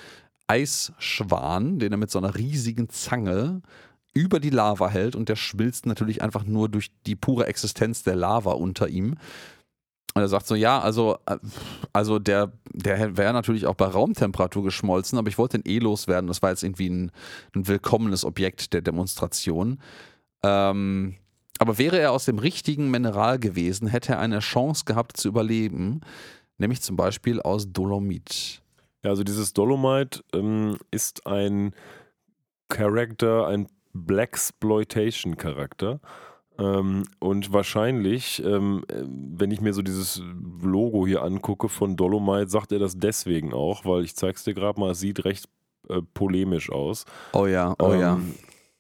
Eisschwan, 0.49 1.79
den 1.79 1.93
er 1.93 1.99
mit 1.99 2.11
so 2.11 2.19
einer 2.19 2.35
riesigen 2.35 2.89
Zange 2.89 3.63
über 4.13 4.41
die 4.41 4.51
Lava 4.51 4.91
hält 4.91 5.17
und 5.17 5.29
der 5.29 5.37
schmilzt 5.37 5.87
natürlich 5.87 6.21
einfach 6.21 6.45
nur 6.45 6.69
durch 6.69 6.91
die 7.07 7.17
pure 7.17 7.47
Existenz 7.47 8.03
der 8.03 8.17
Lava 8.17 8.53
unter 8.53 8.89
ihm. 8.89 9.17
Und 10.15 10.23
er 10.23 10.29
sagt 10.29 10.47
so, 10.47 10.55
ja, 10.55 10.81
also, 10.81 11.19
äh, 11.27 11.39
also 11.93 12.19
der, 12.19 12.53
der 12.73 13.17
wäre 13.17 13.33
natürlich 13.33 13.67
auch 13.67 13.75
bei 13.75 13.87
Raumtemperatur 13.87 14.65
geschmolzen, 14.65 15.19
aber 15.19 15.29
ich 15.29 15.39
wollte 15.39 15.59
den 15.59 15.71
eh 15.71 15.79
loswerden. 15.79 16.29
Das 16.29 16.43
war 16.43 16.51
jetzt 16.51 16.63
irgendwie 16.63 16.89
ein, 16.89 17.11
ein 17.55 17.67
willkommenes 17.67 18.25
Objekt 18.25 18.75
der 18.75 18.83
Demonstration. 18.83 19.81
Ähm, 20.43 21.17
aber 21.59 21.79
wäre 21.79 21.99
er 21.99 22.13
aus 22.13 22.25
dem 22.25 22.39
richtigen 22.39 22.91
Mineral 22.91 23.39
gewesen, 23.39 23.89
hätte 23.89 24.13
er 24.13 24.19
eine 24.19 24.41
Chance 24.41 24.85
gehabt 24.85 25.17
zu 25.17 25.29
überleben, 25.29 26.01
nämlich 26.59 26.83
zum 26.83 26.97
Beispiel 26.97 27.41
aus 27.41 27.73
Dolomit. 27.73 28.61
Ja, 29.05 29.11
also 29.11 29.25
dieses 29.25 29.53
Dolomite 29.53 30.23
ähm, 30.35 30.79
ist 30.91 31.27
ein 31.27 31.75
Charakter, 32.69 33.47
ein 33.47 33.69
Blaxploitation-Charakter. 33.93 36.01
Ähm, 36.63 37.05
und 37.19 37.53
wahrscheinlich, 37.53 38.43
ähm, 38.45 38.85
äh, 38.89 39.03
wenn 39.05 39.51
ich 39.51 39.61
mir 39.61 39.73
so 39.73 39.83
dieses 39.83 40.23
Logo 40.63 41.07
hier 41.07 41.23
angucke 41.23 41.69
von 41.69 41.97
Dolomite, 41.97 42.49
sagt 42.49 42.71
er 42.73 42.79
das 42.79 42.97
deswegen 42.97 43.53
auch, 43.53 43.85
weil 43.85 44.05
ich 44.05 44.15
zeig's 44.15 44.45
dir 44.45 44.55
gerade 44.55 44.79
mal, 44.79 44.93
es 44.93 45.01
sieht 45.01 45.25
recht 45.25 45.49
äh, 45.89 46.01
polemisch 46.15 46.71
aus. 46.71 47.05
Oh 47.33 47.47
ja, 47.47 47.75
oh 47.81 47.95
ja. 47.95 48.15
Ähm, 48.15 48.35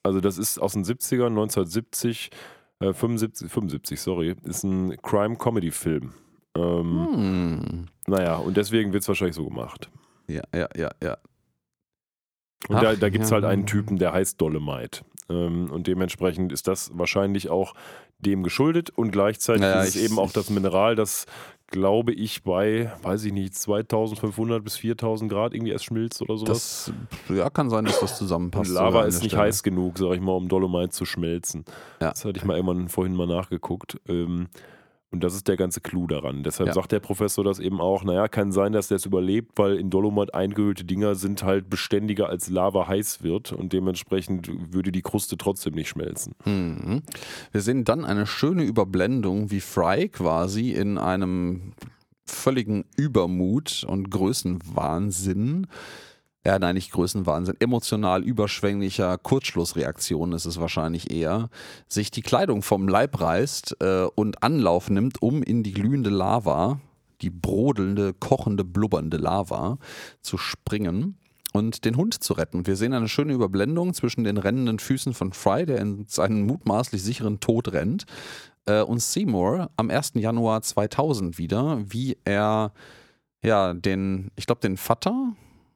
Also 0.04 0.20
das 0.20 0.38
ist 0.38 0.58
aus 0.58 0.74
den 0.74 0.84
70ern, 0.84 1.28
1970, 1.28 2.30
äh, 2.80 2.92
75, 2.92 3.50
75, 3.50 4.00
sorry, 4.00 4.36
ist 4.44 4.62
ein 4.64 4.96
Crime-Comedy-Film. 5.02 6.12
Ähm, 6.56 7.08
Hm. 7.12 7.86
Naja, 8.06 8.36
und 8.36 8.56
deswegen 8.56 8.92
wird 8.92 9.02
es 9.02 9.08
wahrscheinlich 9.08 9.36
so 9.36 9.46
gemacht. 9.48 9.90
Ja, 10.28 10.42
ja, 10.54 10.68
ja, 10.76 10.90
ja. 11.02 11.16
Und 12.68 12.76
Ach, 12.76 12.82
da, 12.82 12.94
da 12.94 13.08
gibt 13.08 13.24
es 13.24 13.30
ja. 13.30 13.34
halt 13.34 13.44
einen 13.44 13.66
Typen, 13.66 13.98
der 13.98 14.12
heißt 14.12 14.40
Dolomite. 14.40 15.00
Ähm, 15.32 15.70
und 15.70 15.86
dementsprechend 15.86 16.52
ist 16.52 16.68
das 16.68 16.90
wahrscheinlich 16.94 17.48
auch 17.50 17.74
dem 18.18 18.42
geschuldet 18.42 18.90
und 18.90 19.10
gleichzeitig 19.10 19.62
Ja, 19.62 19.82
ist 19.82 19.96
es 19.96 20.02
eben 20.02 20.18
auch 20.18 20.32
das 20.32 20.50
Mineral, 20.50 20.94
das 20.94 21.26
glaube 21.72 22.12
ich, 22.12 22.42
bei, 22.44 22.92
weiß 23.02 23.24
ich 23.24 23.32
nicht, 23.32 23.54
2500 23.54 24.62
bis 24.62 24.76
4000 24.76 25.30
Grad 25.30 25.54
irgendwie 25.54 25.72
erst 25.72 25.86
schmilzt 25.86 26.22
oder 26.22 26.36
sowas. 26.36 26.92
Das 27.26 27.36
ja, 27.36 27.50
kann 27.50 27.70
sein, 27.70 27.86
dass 27.86 27.98
das 27.98 28.18
zusammenpasst. 28.18 28.70
Und 28.70 28.76
Lava 28.76 29.04
ist 29.04 29.22
nicht 29.22 29.32
Stelle. 29.32 29.44
heiß 29.44 29.62
genug, 29.62 29.98
sag 29.98 30.12
ich 30.12 30.20
mal, 30.20 30.32
um 30.32 30.48
Dolomite 30.48 30.90
zu 30.90 31.04
schmelzen. 31.04 31.64
Ja. 32.00 32.10
Das 32.10 32.24
hatte 32.24 32.38
ich 32.38 32.44
mal 32.44 32.56
irgendwann 32.56 32.88
vorhin 32.88 33.16
mal 33.16 33.26
nachgeguckt. 33.26 33.98
Ähm, 34.06 34.48
und 35.12 35.22
das 35.22 35.34
ist 35.34 35.46
der 35.46 35.56
ganze 35.56 35.80
Clou 35.80 36.06
daran. 36.06 36.42
Deshalb 36.42 36.68
ja. 36.68 36.72
sagt 36.72 36.90
der 36.90 37.00
Professor 37.00 37.44
das 37.44 37.58
eben 37.58 37.80
auch, 37.80 38.02
naja, 38.02 38.28
kann 38.28 38.50
sein, 38.50 38.72
dass 38.72 38.88
der 38.88 38.96
es 38.96 39.06
überlebt, 39.06 39.52
weil 39.56 39.76
in 39.76 39.90
Dolomit 39.90 40.34
eingehüllte 40.34 40.84
Dinger 40.84 41.14
sind 41.14 41.42
halt 41.42 41.68
beständiger 41.68 42.28
als 42.28 42.48
Lava 42.48 42.88
heiß 42.88 43.22
wird 43.22 43.52
und 43.52 43.72
dementsprechend 43.72 44.50
würde 44.72 44.90
die 44.90 45.02
Kruste 45.02 45.36
trotzdem 45.36 45.74
nicht 45.74 45.90
schmelzen. 45.90 46.34
Mhm. 46.46 47.02
Wir 47.52 47.60
sehen 47.60 47.84
dann 47.84 48.04
eine 48.06 48.26
schöne 48.26 48.62
Überblendung, 48.62 49.50
wie 49.50 49.60
Fry 49.60 50.08
quasi 50.08 50.70
in 50.72 50.96
einem 50.96 51.74
völligen 52.24 52.84
Übermut 52.96 53.84
und 53.86 54.10
Größenwahnsinn 54.10 55.66
ja, 56.44 56.58
nein, 56.58 56.74
nicht 56.74 56.90
Größenwahnsinn, 56.90 57.56
emotional 57.60 58.24
überschwänglicher 58.24 59.16
Kurzschlussreaktion 59.16 60.32
ist 60.32 60.44
es 60.44 60.58
wahrscheinlich 60.58 61.10
eher, 61.12 61.50
sich 61.86 62.10
die 62.10 62.22
Kleidung 62.22 62.62
vom 62.62 62.88
Leib 62.88 63.20
reißt 63.20 63.76
äh, 63.80 64.06
und 64.14 64.42
Anlauf 64.42 64.90
nimmt, 64.90 65.22
um 65.22 65.42
in 65.42 65.62
die 65.62 65.72
glühende 65.72 66.10
Lava, 66.10 66.80
die 67.20 67.30
brodelnde, 67.30 68.12
kochende, 68.14 68.64
blubbernde 68.64 69.18
Lava 69.18 69.78
zu 70.20 70.36
springen 70.36 71.16
und 71.52 71.84
den 71.84 71.96
Hund 71.96 72.22
zu 72.22 72.32
retten. 72.32 72.66
Wir 72.66 72.74
sehen 72.74 72.92
eine 72.92 73.08
schöne 73.08 73.34
Überblendung 73.34 73.94
zwischen 73.94 74.24
den 74.24 74.36
rennenden 74.36 74.80
Füßen 74.80 75.14
von 75.14 75.32
Fry, 75.32 75.64
der 75.64 75.78
in 75.78 76.06
seinen 76.08 76.46
mutmaßlich 76.46 77.02
sicheren 77.02 77.38
Tod 77.38 77.72
rennt, 77.72 78.04
äh, 78.66 78.82
und 78.82 79.00
Seymour 79.00 79.70
am 79.76 79.90
1. 79.90 80.12
Januar 80.14 80.62
2000 80.62 81.38
wieder, 81.38 81.78
wie 81.86 82.16
er 82.24 82.72
ja 83.44 83.74
den, 83.74 84.30
ich 84.36 84.46
glaube, 84.46 84.60
den 84.60 84.76
Vater 84.76 85.34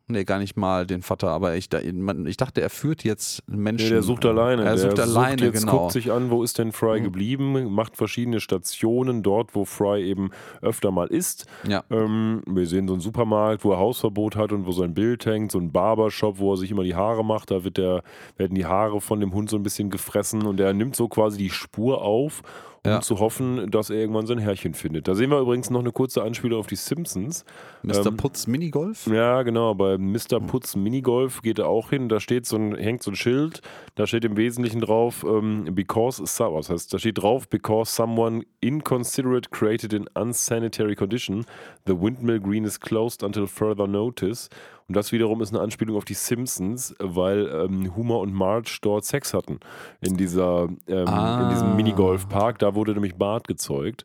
Nee, 0.08 0.24
gar 0.24 0.38
nicht 0.38 0.56
mal 0.56 0.86
den 0.86 1.02
Vater, 1.02 1.30
aber 1.30 1.56
ich, 1.56 1.68
ich 1.72 2.36
dachte, 2.36 2.60
er 2.60 2.70
führt 2.70 3.02
jetzt 3.02 3.42
Menschen. 3.48 3.86
Nee, 3.86 3.90
der 3.90 4.02
sucht 4.02 4.24
alleine. 4.24 4.64
Er 4.64 4.78
sucht 4.78 4.98
der 4.98 5.04
alleine, 5.04 5.42
sucht 5.42 5.54
jetzt, 5.54 5.60
genau. 5.62 5.78
guckt 5.78 5.92
sich 5.92 6.12
an, 6.12 6.30
wo 6.30 6.44
ist 6.44 6.58
denn 6.58 6.70
Fry 6.70 7.00
mhm. 7.00 7.04
geblieben, 7.04 7.74
macht 7.74 7.96
verschiedene 7.96 8.38
Stationen 8.38 9.24
dort, 9.24 9.56
wo 9.56 9.64
Fry 9.64 10.04
eben 10.04 10.30
öfter 10.62 10.92
mal 10.92 11.08
ist. 11.08 11.46
Ja. 11.66 11.82
Ähm, 11.90 12.42
wir 12.46 12.66
sehen 12.66 12.86
so 12.86 12.94
einen 12.94 13.00
Supermarkt, 13.00 13.64
wo 13.64 13.72
er 13.72 13.78
Hausverbot 13.78 14.36
hat 14.36 14.52
und 14.52 14.64
wo 14.64 14.70
sein 14.70 14.94
Bild 14.94 15.26
hängt, 15.26 15.50
so 15.50 15.58
ein 15.58 15.72
Barbershop, 15.72 16.38
wo 16.38 16.52
er 16.52 16.56
sich 16.56 16.70
immer 16.70 16.84
die 16.84 16.94
Haare 16.94 17.24
macht. 17.24 17.50
Da 17.50 17.64
wird 17.64 17.76
der, 17.76 18.04
werden 18.36 18.54
die 18.54 18.66
Haare 18.66 19.00
von 19.00 19.18
dem 19.18 19.34
Hund 19.34 19.50
so 19.50 19.56
ein 19.56 19.64
bisschen 19.64 19.90
gefressen 19.90 20.46
und 20.46 20.60
er 20.60 20.72
nimmt 20.72 20.94
so 20.94 21.08
quasi 21.08 21.36
die 21.36 21.50
Spur 21.50 22.02
auf 22.02 22.42
um 22.86 22.92
ja. 22.92 23.00
zu 23.00 23.18
hoffen, 23.18 23.70
dass 23.70 23.90
er 23.90 23.96
irgendwann 23.96 24.26
sein 24.26 24.38
Herrchen 24.38 24.74
findet. 24.74 25.08
Da 25.08 25.14
sehen 25.14 25.30
wir 25.30 25.40
übrigens 25.40 25.70
noch 25.70 25.80
eine 25.80 25.92
kurze 25.92 26.22
Anspielung 26.22 26.60
auf 26.60 26.66
die 26.66 26.76
Simpsons. 26.76 27.44
Mr. 27.82 28.06
Ähm, 28.06 28.16
Putz 28.16 28.46
Minigolf? 28.46 29.06
Ja, 29.06 29.42
genau. 29.42 29.74
Bei 29.74 29.98
Mr. 29.98 30.40
Putz 30.40 30.76
Minigolf 30.76 31.42
geht 31.42 31.58
er 31.58 31.68
auch 31.68 31.90
hin. 31.90 32.08
Da 32.08 32.20
steht 32.20 32.46
so 32.46 32.56
ein, 32.56 32.76
hängt 32.76 33.02
so 33.02 33.10
ein 33.10 33.16
Schild. 33.16 33.60
Da 33.96 34.06
steht 34.06 34.24
im 34.24 34.36
Wesentlichen 34.36 34.80
drauf, 34.80 35.24
ähm, 35.28 35.68
because, 35.72 36.22
was 36.22 36.70
heißt, 36.70 36.94
da 36.94 36.98
steht 36.98 37.18
drauf, 37.18 37.48
because 37.48 37.92
someone 37.92 38.44
inconsiderate 38.60 39.50
created 39.50 39.92
an 39.92 40.08
unsanitary 40.14 40.94
condition. 40.94 41.44
The 41.86 42.00
windmill 42.00 42.40
green 42.40 42.64
is 42.64 42.78
closed 42.78 43.22
until 43.22 43.46
further 43.46 43.86
notice. 43.86 44.48
Und 44.88 44.94
das 44.96 45.10
wiederum 45.10 45.42
ist 45.42 45.52
eine 45.52 45.62
Anspielung 45.62 45.96
auf 45.96 46.04
die 46.04 46.14
Simpsons, 46.14 46.94
weil 47.00 47.48
ähm, 47.48 47.96
Homer 47.96 48.20
und 48.20 48.32
Marge 48.32 48.78
dort 48.82 49.04
Sex 49.04 49.34
hatten. 49.34 49.58
In, 50.00 50.16
dieser, 50.16 50.68
ähm, 50.86 51.08
ah. 51.08 51.42
in 51.42 51.50
diesem 51.50 51.74
Minigolfpark. 51.74 52.60
Da 52.60 52.76
wurde 52.76 52.92
nämlich 52.92 53.16
Bart 53.16 53.48
gezeugt. 53.48 54.04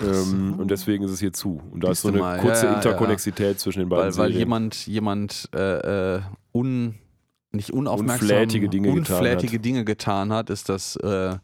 Ähm, 0.00 0.54
so. 0.56 0.62
Und 0.62 0.70
deswegen 0.70 1.04
ist 1.04 1.10
es 1.10 1.20
hier 1.20 1.34
zu. 1.34 1.60
Und 1.70 1.84
da 1.84 1.88
Siehst 1.88 1.98
ist 1.98 2.02
so 2.02 2.08
eine 2.08 2.18
mal. 2.18 2.38
kurze 2.38 2.64
ja, 2.64 2.72
ja, 2.72 2.76
Interkonnexität 2.78 3.52
ja. 3.52 3.56
zwischen 3.58 3.80
den 3.80 3.88
beiden. 3.90 4.16
Weil, 4.16 4.30
weil 4.30 4.30
jemand, 4.30 4.86
jemand 4.86 5.50
äh, 5.54 6.14
äh, 6.16 6.20
un, 6.54 6.94
nicht 7.52 7.70
unaufmerksam, 7.70 8.28
unflätige 8.28 8.70
Dinge, 8.70 8.90
unflätige 8.90 9.52
getan, 9.52 9.62
Dinge 9.62 9.78
hat. 9.80 9.86
getan 9.86 10.32
hat, 10.32 10.48
ist 10.48 10.70
das. 10.70 10.96
Äh, 10.96 11.36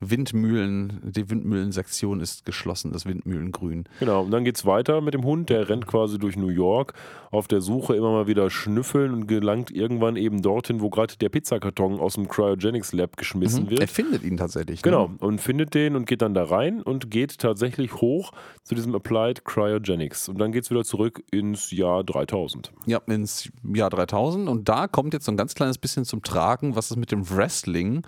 Windmühlen, 0.00 1.00
die 1.04 1.28
Windmühlensektion 1.28 2.20
ist 2.20 2.46
geschlossen, 2.46 2.92
das 2.92 3.04
Windmühlengrün. 3.04 3.84
Genau, 3.98 4.22
und 4.22 4.30
dann 4.30 4.44
geht 4.44 4.56
es 4.56 4.64
weiter 4.64 5.02
mit 5.02 5.12
dem 5.12 5.24
Hund, 5.24 5.50
der 5.50 5.68
rennt 5.68 5.86
quasi 5.86 6.18
durch 6.18 6.36
New 6.36 6.48
York 6.48 6.94
auf 7.30 7.48
der 7.48 7.60
Suche 7.60 7.94
immer 7.94 8.10
mal 8.10 8.26
wieder 8.26 8.48
schnüffeln 8.48 9.12
und 9.12 9.26
gelangt 9.26 9.70
irgendwann 9.70 10.16
eben 10.16 10.40
dorthin, 10.40 10.80
wo 10.80 10.88
gerade 10.88 11.16
der 11.18 11.28
Pizzakarton 11.28 12.00
aus 12.00 12.14
dem 12.14 12.28
Cryogenics 12.28 12.92
Lab 12.92 13.18
geschmissen 13.18 13.64
mhm. 13.64 13.70
wird. 13.70 13.80
Er 13.80 13.88
findet 13.88 14.24
ihn 14.24 14.38
tatsächlich. 14.38 14.82
Ne? 14.82 14.90
Genau, 14.90 15.10
und 15.18 15.40
findet 15.40 15.74
den 15.74 15.96
und 15.96 16.06
geht 16.06 16.22
dann 16.22 16.32
da 16.32 16.44
rein 16.44 16.82
und 16.82 17.10
geht 17.10 17.38
tatsächlich 17.38 17.92
hoch 17.94 18.32
zu 18.64 18.74
diesem 18.74 18.94
Applied 18.94 19.44
Cryogenics. 19.44 20.30
Und 20.30 20.38
dann 20.38 20.50
geht 20.50 20.64
es 20.64 20.70
wieder 20.70 20.84
zurück 20.84 21.22
ins 21.30 21.70
Jahr 21.70 22.04
3000. 22.04 22.72
Ja, 22.86 23.00
ins 23.06 23.50
Jahr 23.62 23.90
3000 23.90 24.48
und 24.48 24.68
da 24.68 24.88
kommt 24.88 25.12
jetzt 25.12 25.26
so 25.26 25.32
ein 25.32 25.36
ganz 25.36 25.54
kleines 25.54 25.76
bisschen 25.76 26.06
zum 26.06 26.22
Tragen, 26.22 26.74
was 26.74 26.90
es 26.90 26.96
mit 26.96 27.12
dem 27.12 27.28
Wrestling 27.28 28.02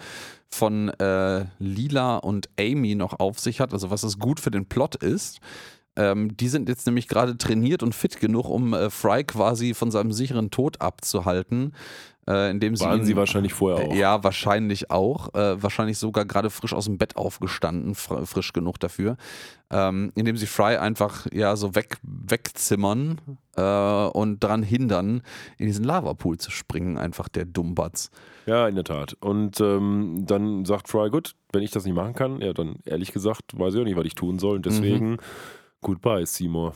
von 0.55 0.89
äh, 0.91 1.47
Lila 1.59 2.17
und 2.17 2.49
Amy 2.59 2.95
noch 2.95 3.19
auf 3.21 3.39
sich 3.39 3.61
hat, 3.61 3.73
also 3.73 3.91
was 3.91 4.03
es 4.03 4.19
gut 4.19 4.41
für 4.41 4.51
den 4.51 4.67
Plot 4.67 4.97
ist. 4.97 5.41
Ähm, 5.95 6.37
die 6.37 6.49
sind 6.49 6.69
jetzt 6.69 6.87
nämlich 6.87 7.07
gerade 7.07 7.37
trainiert 7.37 7.83
und 7.83 7.95
fit 7.95 8.19
genug, 8.19 8.49
um 8.49 8.73
äh, 8.73 8.89
Fry 8.89 9.25
quasi 9.25 9.75
von 9.75 9.91
seinem 9.91 10.13
sicheren 10.13 10.51
Tod 10.51 10.81
abzuhalten. 10.81 11.75
Äh, 12.29 12.51
indem 12.53 12.77
sie 12.77 12.85
Waren 12.85 13.01
ihn, 13.01 13.05
sie 13.05 13.17
wahrscheinlich 13.17 13.53
vorher 13.53 13.85
auch. 13.85 13.93
Äh, 13.93 13.99
ja, 13.99 14.23
wahrscheinlich 14.23 14.93
auch. 14.93 15.35
Äh, 15.35 15.61
wahrscheinlich 15.61 15.99
sogar 15.99 16.25
gerade 16.25 16.51
frisch 16.51 16.73
aus 16.73 16.85
dem 16.85 16.97
Bett 16.97 17.17
aufgestanden, 17.17 17.97
fr 17.97 18.25
frisch 18.27 18.53
genug 18.53 18.79
dafür. 18.79 19.17
Ähm, 19.71 20.13
indem 20.15 20.37
sie 20.37 20.47
Fry 20.47 20.77
einfach 20.77 21.27
ja 21.33 21.57
so 21.57 21.75
weg, 21.75 21.97
wegzimmern 22.03 23.21
äh, 23.57 23.63
und 23.63 24.45
daran 24.45 24.63
hindern, 24.63 25.23
in 25.59 25.67
diesen 25.67 25.85
Lavapool 25.85 26.39
zu 26.39 26.53
springen, 26.53 26.97
einfach 26.97 27.29
der 27.29 27.45
Dummbatz. 27.45 28.11
Ja, 28.47 28.69
in 28.69 28.77
der 28.77 28.85
Tat. 28.85 29.17
Und 29.21 29.61
ähm, 29.61 30.23
dann 30.25 30.65
sagt 30.65 30.89
Fry, 30.89 31.11
gut, 31.11 31.35
wenn 31.53 31.63
ich 31.63 31.73
das 31.73 31.85
nicht 31.85 31.95
machen 31.95 32.15
kann, 32.15 32.41
ja, 32.41 32.53
dann 32.53 32.77
ehrlich 32.85 33.13
gesagt, 33.13 33.59
weiß 33.59 33.75
ich 33.75 33.81
auch 33.81 33.85
nicht, 33.85 33.97
was 33.97 34.07
ich 34.07 34.15
tun 34.15 34.39
soll. 34.39 34.57
Und 34.57 34.67
deswegen, 34.67 35.13
mhm. 35.13 35.19
goodbye, 35.81 36.25
Seymour. 36.25 36.75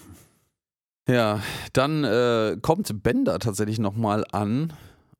Ja, 1.08 1.40
dann 1.72 2.02
äh, 2.02 2.56
kommt 2.60 3.04
Bender 3.04 3.38
tatsächlich 3.38 3.78
nochmal 3.78 4.24
an 4.32 4.72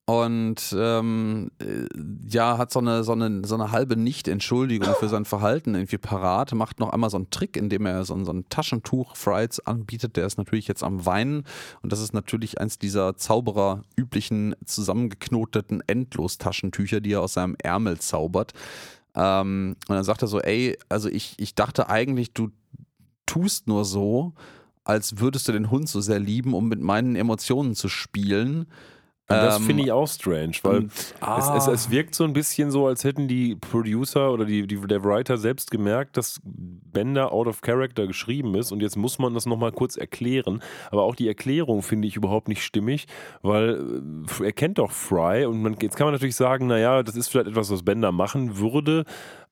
und 0.09 0.75
ähm, 0.79 1.51
äh, 1.59 1.89
ja, 2.29 2.59
hat 2.59 2.73
so 2.73 2.79
eine, 2.79 3.03
so 3.03 3.11
eine, 3.11 3.43
so 3.45 3.57
eine 3.57 3.73
halbe 3.73 3.97
Nicht-Entschuldigung 3.97 4.95
für 5.01 5.09
sein 5.09 5.25
Verhalten 5.25 5.75
irgendwie 5.75 5.99
parat, 5.99 6.55
macht 6.55 6.79
noch 6.79 6.91
einmal 6.91 7.11
so 7.11 7.17
einen 7.17 7.31
Trick, 7.31 7.57
indem 7.57 7.87
er 7.87 8.05
so, 8.05 8.25
so 8.25 8.33
ein 8.33 8.49
Taschentuch 8.49 9.17
Fries 9.17 9.59
anbietet. 9.59 10.17
Der 10.17 10.25
ist 10.25 10.39
natürlich 10.39 10.69
jetzt 10.69 10.85
am 10.85 11.07
Weinen 11.07 11.43
und 11.83 11.91
das 11.91 12.01
ist 12.01 12.15
natürlich 12.15 12.61
eins 12.61 12.79
dieser 12.79 13.17
Zauberer 13.17 13.83
üblichen 13.97 14.55
zusammengeknoteten 14.65 15.83
Endlos-Taschentücher, 15.85 17.01
die 17.01 17.15
er 17.15 17.23
aus 17.23 17.33
seinem 17.33 17.57
Ärmel 17.61 17.99
zaubert. 17.99 18.53
Ähm, 19.17 19.75
und 19.89 19.95
dann 19.97 20.05
sagt 20.05 20.23
er 20.23 20.29
so, 20.29 20.41
ey, 20.41 20.79
also 20.89 21.09
ich, 21.09 21.35
ich 21.39 21.57
dachte 21.57 21.89
eigentlich, 21.89 22.33
du 22.33 22.51
tust 23.27 23.67
nur 23.67 23.85
so, 23.85 24.35
als 24.85 25.19
würdest 25.19 25.49
du 25.49 25.53
den 25.53 25.73
Hund 25.73 25.89
so 25.89 26.01
sehr 26.01 26.21
lieben, 26.21 26.55
um 26.55 26.69
mit 26.69 26.81
meinen 26.81 27.17
Emotionen 27.17 27.75
zu 27.75 27.89
spielen. 27.89 28.67
Und 29.29 29.37
das 29.39 29.59
finde 29.59 29.83
ich 29.83 29.89
ähm, 29.89 29.95
auch 29.95 30.07
strange, 30.07 30.53
weil 30.63 30.77
und, 30.77 30.93
ah. 31.21 31.57
es, 31.57 31.67
es, 31.67 31.73
es, 31.73 31.91
wirkt 31.91 32.15
so 32.15 32.23
ein 32.23 32.33
bisschen 32.33 32.71
so, 32.71 32.87
als 32.87 33.03
hätten 33.03 33.27
die 33.27 33.57
Producer 33.57 34.31
oder 34.31 34.45
die, 34.45 34.69
die, 34.69 34.77
der 34.87 35.03
Writer 35.03 35.37
selbst 35.37 35.73
gemerkt, 35.73 36.17
dass 36.17 36.41
Bender 36.45 37.33
out 37.33 37.49
of 37.49 37.61
character 37.61 38.07
geschrieben 38.07 38.55
ist 38.55 38.71
und 38.71 38.83
jetzt 38.83 38.97
muss 38.97 39.19
man 39.19 39.35
das 39.35 39.45
nochmal 39.45 39.73
kurz 39.73 39.97
erklären. 39.97 40.63
Aber 40.93 41.03
auch 41.03 41.17
die 41.17 41.27
Erklärung 41.27 41.83
finde 41.83 42.07
ich 42.07 42.15
überhaupt 42.15 42.47
nicht 42.47 42.63
stimmig, 42.63 43.09
weil 43.43 44.03
äh, 44.41 44.45
er 44.45 44.53
kennt 44.53 44.79
doch 44.79 44.93
Fry 44.93 45.45
und 45.45 45.61
man, 45.61 45.77
jetzt 45.83 45.97
kann 45.97 46.07
man 46.07 46.15
natürlich 46.15 46.37
sagen, 46.37 46.69
naja, 46.69 47.03
das 47.03 47.17
ist 47.17 47.27
vielleicht 47.27 47.49
etwas, 47.49 47.69
was 47.69 47.83
Bender 47.83 48.13
machen 48.13 48.59
würde, 48.59 49.05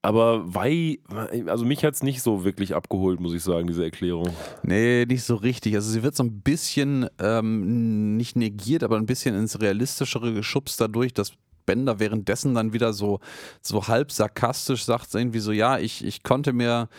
aber 0.05 0.55
weil, 0.55 0.99
also 1.47 1.65
mich 1.65 1.83
hat 1.83 1.95
es 1.95 2.03
nicht 2.03 2.21
so 2.21 2.45
wirklich 2.45 2.75
abgeholt, 2.75 3.21
muss 3.21 3.33
ich 3.33 3.43
sagen, 3.43 3.67
diese 3.67 3.85
Erklärung. 3.85 4.29
Nee, 4.63 5.07
nicht 5.07 5.23
so 5.23 5.35
richtig. 5.35 5.75
Also 5.77 5.91
sie 5.91 6.03
wird 6.03 6.15
so 6.15 6.25
ein 6.25 6.43
bisschen 6.43 7.09
ähm, 7.19 8.19
nicht 8.19 8.37
negiert, 8.37 8.83
aber 8.83 8.99
ein 8.99 9.07
bisschen 9.07 9.35
ins 9.35 9.63
Realistischere 9.63 10.35
geschubst 10.35 10.79
dadurch, 10.79 11.15
dass 11.15 11.33
Bender 11.65 12.01
währenddessen 12.01 12.55
dann 12.55 12.75
wieder 12.75 12.93
so, 12.93 13.21
so 13.63 13.89
halb 13.89 14.13
sarkastisch 14.13 14.85
sagt, 14.85 15.15
irgendwie 15.15 15.39
so, 15.39 15.53
ja, 15.53 15.79
ich, 15.79 16.05
ich 16.05 16.23
konnte 16.23 16.53
mir 16.53 16.91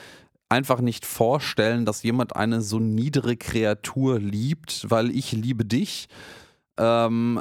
einfach 0.49 0.81
nicht 0.81 1.05
vorstellen, 1.05 1.85
dass 1.85 2.01
jemand 2.01 2.35
eine 2.35 2.61
so 2.61 2.79
niedere 2.79 3.37
Kreatur 3.37 4.17
liebt, 4.19 4.89
weil 4.89 5.11
ich 5.11 5.31
liebe 5.31 5.63
dich. 5.63 6.07
Ähm, 6.79 7.39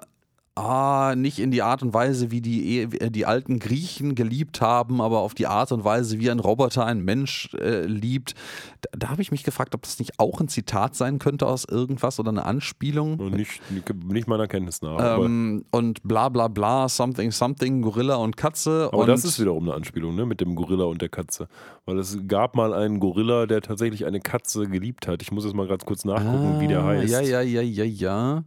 ah, 0.56 1.14
nicht 1.16 1.38
in 1.38 1.50
die 1.50 1.62
Art 1.62 1.82
und 1.82 1.92
Weise, 1.94 2.30
wie 2.30 2.40
die, 2.40 2.82
äh, 2.82 3.10
die 3.10 3.26
alten 3.26 3.58
Griechen 3.58 4.14
geliebt 4.14 4.60
haben, 4.60 5.00
aber 5.00 5.18
auf 5.18 5.34
die 5.34 5.46
Art 5.46 5.72
und 5.72 5.84
Weise, 5.84 6.20
wie 6.20 6.30
ein 6.30 6.38
Roboter 6.38 6.86
ein 6.86 7.04
Mensch 7.04 7.52
äh, 7.54 7.84
liebt. 7.86 8.34
Da, 8.80 8.90
da 8.96 9.08
habe 9.08 9.22
ich 9.22 9.32
mich 9.32 9.42
gefragt, 9.42 9.74
ob 9.74 9.82
das 9.82 9.98
nicht 9.98 10.18
auch 10.18 10.40
ein 10.40 10.48
Zitat 10.48 10.94
sein 10.94 11.18
könnte 11.18 11.46
aus 11.46 11.64
irgendwas 11.64 12.20
oder 12.20 12.30
eine 12.30 12.44
Anspielung. 12.44 13.18
Und 13.18 13.34
nicht, 13.34 13.60
nicht 14.06 14.28
meiner 14.28 14.46
Kenntnis 14.46 14.80
nach. 14.80 15.18
Ähm, 15.18 15.64
und 15.72 16.02
bla 16.04 16.28
bla 16.28 16.48
bla, 16.48 16.88
something, 16.88 17.32
something, 17.32 17.82
Gorilla 17.82 18.16
und 18.16 18.36
Katze. 18.36 18.90
Aber 18.92 19.02
und 19.02 19.08
das 19.08 19.24
ist 19.24 19.40
wiederum 19.40 19.64
eine 19.64 19.74
Anspielung, 19.74 20.14
ne? 20.14 20.24
Mit 20.24 20.40
dem 20.40 20.54
Gorilla 20.54 20.84
und 20.84 21.02
der 21.02 21.08
Katze. 21.08 21.48
Weil 21.84 21.98
es 21.98 22.16
gab 22.28 22.54
mal 22.54 22.72
einen 22.72 23.00
Gorilla, 23.00 23.46
der 23.46 23.60
tatsächlich 23.60 24.06
eine 24.06 24.20
Katze 24.20 24.68
geliebt 24.68 25.08
hat. 25.08 25.20
Ich 25.22 25.32
muss 25.32 25.44
jetzt 25.44 25.54
mal 25.54 25.66
ganz 25.66 25.84
kurz 25.84 26.04
nachgucken, 26.04 26.54
ah, 26.56 26.60
wie 26.60 26.68
der 26.68 26.84
heißt. 26.84 27.12
Ja, 27.12 27.20
ja, 27.20 27.40
ja, 27.40 27.60
ja, 27.60 27.84
ja. 27.84 28.44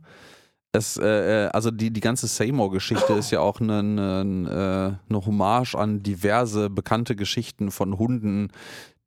Es, 0.78 0.98
äh, 0.98 1.46
äh, 1.46 1.48
also 1.48 1.72
die, 1.72 1.92
die 1.92 2.02
ganze 2.02 2.28
Seymour-Geschichte 2.28 3.14
ist 3.14 3.32
ja 3.32 3.40
auch 3.40 3.60
eine, 3.60 3.80
eine, 3.80 5.00
eine 5.10 5.26
Hommage 5.26 5.76
an 5.76 6.04
diverse 6.04 6.70
bekannte 6.70 7.16
Geschichten 7.16 7.72
von 7.72 7.98
Hunden, 7.98 8.50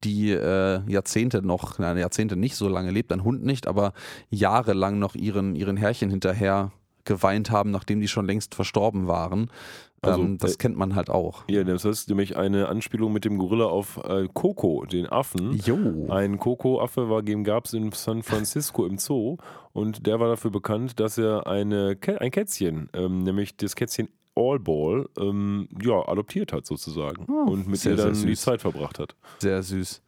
die 0.04 0.30
äh, 0.30 0.80
Jahrzehnte 0.90 1.42
noch, 1.42 1.78
nein, 1.78 1.96
Jahrzehnte 1.98 2.36
nicht 2.36 2.56
so 2.56 2.68
lange 2.68 2.90
lebt, 2.90 3.12
ein 3.12 3.24
Hund 3.24 3.44
nicht, 3.44 3.66
aber 3.66 3.92
jahrelang 4.30 4.98
noch 4.98 5.14
ihren, 5.14 5.54
ihren 5.54 5.76
Herrchen 5.76 6.10
hinterher 6.10 6.72
geweint 7.04 7.50
haben, 7.50 7.70
nachdem 7.70 8.00
die 8.00 8.08
schon 8.08 8.26
längst 8.26 8.54
verstorben 8.54 9.06
waren. 9.06 9.50
Also, 10.02 10.22
ähm, 10.22 10.38
das 10.38 10.54
äh, 10.54 10.56
kennt 10.56 10.76
man 10.76 10.94
halt 10.94 11.10
auch. 11.10 11.44
Ja, 11.48 11.62
das 11.62 11.84
ist 11.84 12.08
nämlich 12.08 12.36
eine 12.36 12.68
Anspielung 12.68 13.12
mit 13.12 13.24
dem 13.24 13.36
Gorilla 13.38 13.66
auf 13.66 13.98
äh, 14.02 14.28
Coco, 14.32 14.86
den 14.86 15.06
Affen. 15.06 15.60
Jo. 15.64 16.06
Ein 16.08 16.38
Coco-Affe 16.38 17.22
gab 17.42 17.66
es 17.66 17.74
in 17.74 17.92
San 17.92 18.22
Francisco 18.22 18.86
im 18.86 18.98
Zoo 18.98 19.36
und 19.72 20.06
der 20.06 20.18
war 20.18 20.28
dafür 20.28 20.50
bekannt, 20.50 21.00
dass 21.00 21.18
er 21.18 21.46
eine, 21.46 21.98
ein 22.18 22.30
Kätzchen, 22.30 22.88
ähm, 22.94 23.24
nämlich 23.24 23.56
das 23.56 23.76
Kätzchen 23.76 24.08
Allball, 24.34 25.08
ähm, 25.18 25.68
ja, 25.82 26.08
adoptiert 26.08 26.52
hat 26.52 26.64
sozusagen 26.64 27.26
oh, 27.28 27.50
und 27.50 27.68
mit 27.68 27.80
sehr, 27.80 27.92
ihr 27.92 27.96
dann 27.98 28.14
die 28.14 28.36
Zeit 28.36 28.62
verbracht 28.62 28.98
hat. 28.98 29.16
Sehr 29.38 29.62
süß. 29.62 30.02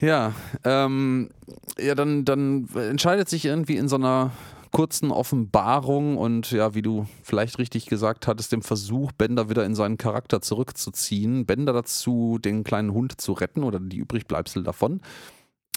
Ja, 0.00 0.32
ähm, 0.64 1.30
ja, 1.78 1.94
dann, 1.94 2.24
dann 2.24 2.68
entscheidet 2.74 3.28
sich 3.28 3.44
irgendwie 3.44 3.76
in 3.76 3.88
so 3.88 3.96
einer 3.96 4.30
kurzen 4.70 5.10
Offenbarung 5.10 6.16
und 6.16 6.50
ja, 6.50 6.74
wie 6.74 6.82
du 6.82 7.06
vielleicht 7.22 7.58
richtig 7.58 7.86
gesagt 7.86 8.26
hattest, 8.26 8.52
dem 8.52 8.62
Versuch, 8.62 9.12
Bender 9.12 9.50
wieder 9.50 9.64
in 9.64 9.74
seinen 9.74 9.98
Charakter 9.98 10.40
zurückzuziehen, 10.40 11.46
Bender 11.46 11.72
dazu, 11.72 12.38
den 12.38 12.64
kleinen 12.64 12.92
Hund 12.92 13.20
zu 13.20 13.32
retten 13.32 13.64
oder 13.64 13.80
die 13.80 13.98
Übrigbleibsel 13.98 14.62
davon. 14.62 15.00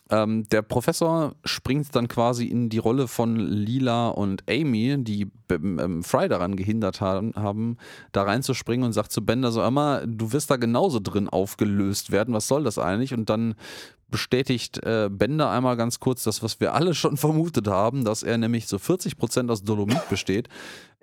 Ähm, 0.10 0.48
der 0.50 0.62
Professor 0.62 1.36
springt 1.46 1.96
dann 1.96 2.08
quasi 2.08 2.46
in 2.46 2.70
die 2.70 2.78
Rolle 2.78 3.08
von 3.08 3.38
Lila 3.38 4.10
und 4.10 4.44
Amy, 4.50 4.98
die 5.00 5.32
ähm, 5.50 6.04
Fry 6.04 6.28
daran 6.28 6.56
gehindert 6.56 7.00
haben, 7.00 7.34
haben, 7.36 7.78
da 8.12 8.24
reinzuspringen 8.24 8.86
und 8.86 8.94
sagt 8.94 9.12
zu 9.12 9.26
Bender 9.26 9.52
so, 9.52 9.64
immer, 9.64 10.06
du 10.06 10.34
wirst 10.34 10.52
da 10.52 10.58
genauso 10.58 11.00
drin 11.00 11.30
aufgelöst 11.30 12.12
werden, 12.12 12.34
was 12.34 12.48
soll 12.48 12.64
das 12.64 12.78
eigentlich? 12.78 13.14
Und 13.14 13.30
dann 13.30 13.56
bestätigt 14.14 14.78
äh, 14.86 15.10
Bender 15.12 15.50
einmal 15.50 15.76
ganz 15.76 16.00
kurz 16.00 16.22
das, 16.22 16.44
was 16.44 16.60
wir 16.60 16.76
alle 16.76 16.94
schon 16.94 17.18
vermutet 17.26 17.68
haben, 17.68 18.06
dass 18.06 18.22
er 18.22 18.38
nämlich 18.38 18.68
so 18.68 18.78
40 18.78 19.18
Prozent 19.18 19.50
aus 19.50 19.64
Dolomit 19.64 20.08
besteht. 20.08 20.50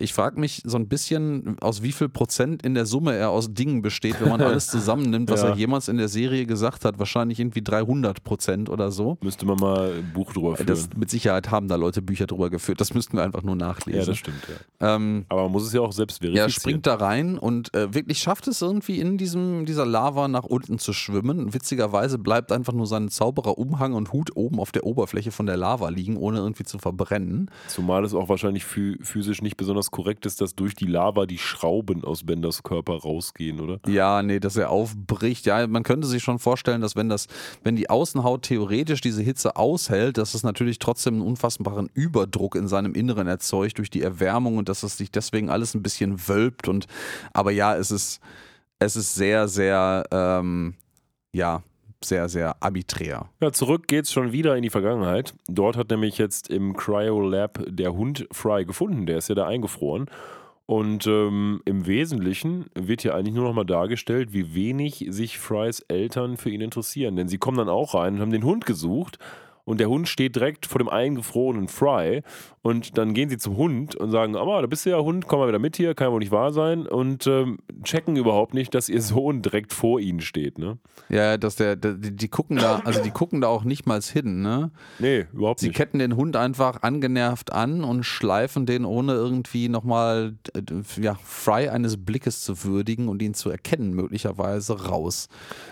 Ich 0.01 0.15
frage 0.15 0.41
mich 0.41 0.63
so 0.65 0.79
ein 0.79 0.89
bisschen, 0.89 1.59
aus 1.61 1.83
wie 1.83 1.93
viel 1.93 2.09
Prozent 2.09 2.63
in 2.63 2.75
der 2.75 2.87
Summe 2.87 3.15
er 3.15 3.31
aus 3.31 3.53
Dingen 3.53 3.83
besteht, 3.83 4.21
wenn 4.21 4.31
man 4.31 4.41
alles 4.41 4.67
zusammennimmt, 4.69 5.31
was 5.31 5.43
ja. 5.43 5.51
er 5.51 5.57
jemals 5.57 5.89
in 5.89 5.99
der 5.99 6.09
Serie 6.09 6.47
gesagt 6.47 6.85
hat. 6.85 6.99
Wahrscheinlich 6.99 7.39
irgendwie 7.39 7.63
300 7.63 8.25
Prozent 8.25 8.71
oder 8.71 8.91
so. 8.91 9.19
Müsste 9.21 9.45
man 9.47 9.59
mal 9.59 9.93
ein 9.93 10.13
Buch 10.15 10.33
drüber 10.33 10.57
führen. 10.57 10.67
Das, 10.67 10.89
mit 10.97 11.11
Sicherheit 11.11 11.51
haben 11.51 11.69
da 11.69 11.77
Leute 11.77 12.01
Bücher 12.01 12.27
drüber 12.27 12.49
geführt. 12.49 12.81
Das 12.81 12.95
müssten 12.95 13.17
wir 13.19 13.25
einfach 13.25 13.43
nur 13.43 13.57
nachlesen. 13.57 14.01
Ja, 14.01 14.07
das 14.07 14.17
stimmt. 14.17 14.43
Ja. 14.81 14.97
Ähm, 14.97 15.27
Aber 15.29 15.43
man 15.45 15.53
muss 15.53 15.67
es 15.67 15.73
ja 15.73 15.83
auch 15.83 15.93
selbst 15.93 16.19
verifizieren. 16.19 16.49
Er 16.49 16.51
springt 16.51 16.87
da 16.87 16.95
rein 16.95 17.39
und 17.39 17.75
äh, 17.75 17.93
wirklich 17.93 18.19
schafft 18.19 18.49
es 18.49 18.63
irgendwie 18.63 18.99
in 19.01 19.19
diesem, 19.19 19.67
dieser 19.67 19.85
Lava 19.85 20.29
nach 20.29 20.45
unten 20.45 20.79
zu 20.79 20.95
schwimmen. 20.95 21.53
Witzigerweise 21.53 22.19
bleibt 22.19 22.53
einfach 22.53 22.73
nur 22.73 22.87
sein 22.87 23.11
Zaubererumhang 23.11 23.93
und 23.93 24.13
Hut 24.13 24.35
oben 24.35 24.61
auf 24.61 24.73
der 24.73 24.85
Oberfläche 24.85 25.31
von 25.31 25.47
der 25.47 25.59
Lava 25.59 25.91
liegen, 25.91 26.17
ohne 26.17 26.39
irgendwie 26.39 26.65
zu 26.65 26.79
verbrennen. 26.79 27.51
Zumal 27.69 28.05
es 28.05 28.15
auch 28.15 28.29
wahrscheinlich 28.29 28.65
physisch 28.65 29.43
nicht 29.43 29.57
besonders 29.57 29.90
korrekt 29.91 30.27
ist, 30.27 30.41
dass 30.41 30.55
durch 30.55 30.75
die 30.75 30.87
Lava 30.87 31.27
die 31.27 31.39
Schrauben 31.39 32.05
aus 32.05 32.25
Benders 32.25 32.63
Körper 32.63 32.95
rausgehen, 32.95 33.61
oder? 33.61 33.81
Ja, 33.87 34.23
nee, 34.23 34.41
dass 34.41 34.57
er 34.57 34.71
aufbricht. 34.71 35.47
Ja, 35.47 35.67
man 35.67 35.83
könnte 35.83 36.07
sich 36.07 36.23
schon 36.23 36.39
vorstellen, 36.39 36.81
dass 36.81 36.97
wenn 36.97 37.09
das, 37.09 37.27
wenn 37.63 37.77
die 37.77 37.91
Außenhaut 37.91 38.43
theoretisch 38.43 39.01
diese 39.01 39.23
Hitze 39.23 39.57
aushält, 39.57 40.19
dass 40.19 40.35
es 40.35 40.43
natürlich 40.43 40.79
trotzdem 40.79 41.15
einen 41.15 41.23
unfassbaren 41.23 41.91
Überdruck 41.95 42.55
in 42.55 42.69
seinem 42.69 42.95
Inneren 42.95 43.27
erzeugt 43.27 43.79
durch 43.79 43.91
die 43.91 44.03
Erwärmung 44.03 44.57
und 44.57 44.69
dass 44.69 44.83
es 44.83 44.97
sich 44.97 45.11
deswegen 45.11 45.51
alles 45.51 45.75
ein 45.75 45.83
bisschen 45.83 46.29
wölbt. 46.29 46.69
Und 46.69 46.87
aber 47.33 47.51
ja, 47.51 47.77
es 47.77 47.91
ist, 47.91 48.21
es 48.79 48.97
ist 48.97 49.15
sehr, 49.15 49.49
sehr, 49.49 50.05
ähm, 50.11 50.75
ja, 51.33 51.63
sehr, 52.03 52.29
sehr 52.29 52.63
arbiträr. 52.63 53.29
Ja, 53.41 53.53
zurück 53.53 53.87
geht's 53.87 54.13
schon 54.13 54.33
wieder 54.33 54.57
in 54.57 54.63
die 54.63 54.71
Vergangenheit. 54.71 55.35
Dort 55.49 55.77
hat 55.77 55.91
nämlich 55.91 56.19
jetzt 56.19 56.49
im 56.49 56.77
Cryo 56.77 57.21
Lab 57.21 57.63
der 57.67 57.93
Hund 57.93 58.27
Fry 58.33 58.65
gefunden. 58.65 59.07
Der 59.07 59.19
ist 59.19 59.29
ja 59.29 59.35
da 59.35 59.47
eingefroren. 59.47 60.07
Und 60.67 61.07
ähm, 61.07 61.63
im 61.65 61.87
Wesentlichen 61.87 62.67
wird 62.75 63.03
hier 63.03 63.15
eigentlich 63.15 63.35
nur 63.35 63.45
noch 63.45 63.55
mal 63.55 63.65
dargestellt, 63.65 64.33
wie 64.33 64.55
wenig 64.55 65.05
sich 65.09 65.39
Frys 65.39 65.81
Eltern 65.89 66.37
für 66.37 66.51
ihn 66.51 66.61
interessieren. 66.61 67.17
Denn 67.17 67.29
sie 67.29 67.39
kommen 67.39 67.59
dann 67.59 67.69
auch 67.69 67.95
rein 67.95 68.15
und 68.15 68.21
haben 68.21 68.31
den 68.31 68.45
Hund 68.45 68.67
gesucht 68.67 69.19
und 69.65 69.81
der 69.81 69.89
Hund 69.89 70.09
steht 70.09 70.37
direkt 70.37 70.67
vor 70.67 70.79
dem 70.79 70.89
eingefrorenen 70.89 71.69
Fry 71.69 72.23
und 72.63 72.99
dann 72.99 73.15
gehen 73.15 73.31
sie 73.31 73.39
zum 73.39 73.57
Hund 73.57 73.97
und 73.97 74.11
sagen, 74.11 74.33
Mama, 74.33 74.61
da 74.61 74.67
bist 74.67 74.85
du 74.85 74.91
ja 74.91 74.99
Hund, 74.99 75.27
komm 75.27 75.41
mal 75.41 75.49
wieder 75.49 75.59
mit 75.59 75.77
hier, 75.77 75.95
kann 75.95 76.09
ja 76.09 76.13
wohl 76.13 76.19
nicht 76.21 76.33
wahr 76.33 76.53
sein 76.53 76.87
und 76.87 77.27
ähm, 77.27 77.59
checken 77.85 78.17
überhaupt 78.17 78.53
nicht, 78.53 78.75
dass 78.75 78.89
ihr 78.89 79.01
Sohn 79.11 79.43
direkt 79.43 79.73
vor 79.73 80.01
ihnen 80.01 80.21
steht, 80.21 80.59
ne? 80.59 80.79
Ja, 81.09 81.37
dass 81.37 81.57
der, 81.57 81.77
der 81.77 81.95
die, 81.95 82.15
die, 82.15 82.29
gucken 82.29 82.59
da, 82.59 82.81
also 82.85 83.03
die 83.03 83.11
gucken 83.11 83.41
da 83.41 83.49
auch 83.49 83.65
nicht 83.65 83.87
mal 83.87 84.01
hin, 84.01 84.43
ne? 84.43 84.71
Nee, 84.99 85.27
überhaupt 85.33 85.61
sie 85.61 85.69
nicht. 85.69 85.77
Sie 85.77 85.83
ketten 85.83 85.99
den 85.99 86.17
Hund 86.17 86.37
einfach 86.37 86.83
angenervt 86.83 87.53
an 87.53 87.85
und 87.85 88.05
schleifen 88.05 88.67
den 88.67 88.85
ohne 88.85 89.13
irgendwie 89.13 89.69
nochmal, 89.69 90.35
ja, 91.01 91.17
Fry 91.25 91.69
eines 91.69 92.03
Blickes 92.05 92.43
zu 92.43 92.65
würdigen 92.65 93.09
und 93.09 93.23
ihn 93.23 93.35
zu 93.35 93.51
erkennen, 93.51 93.95
möglicherweise 93.95 94.87
raus. 94.87 95.29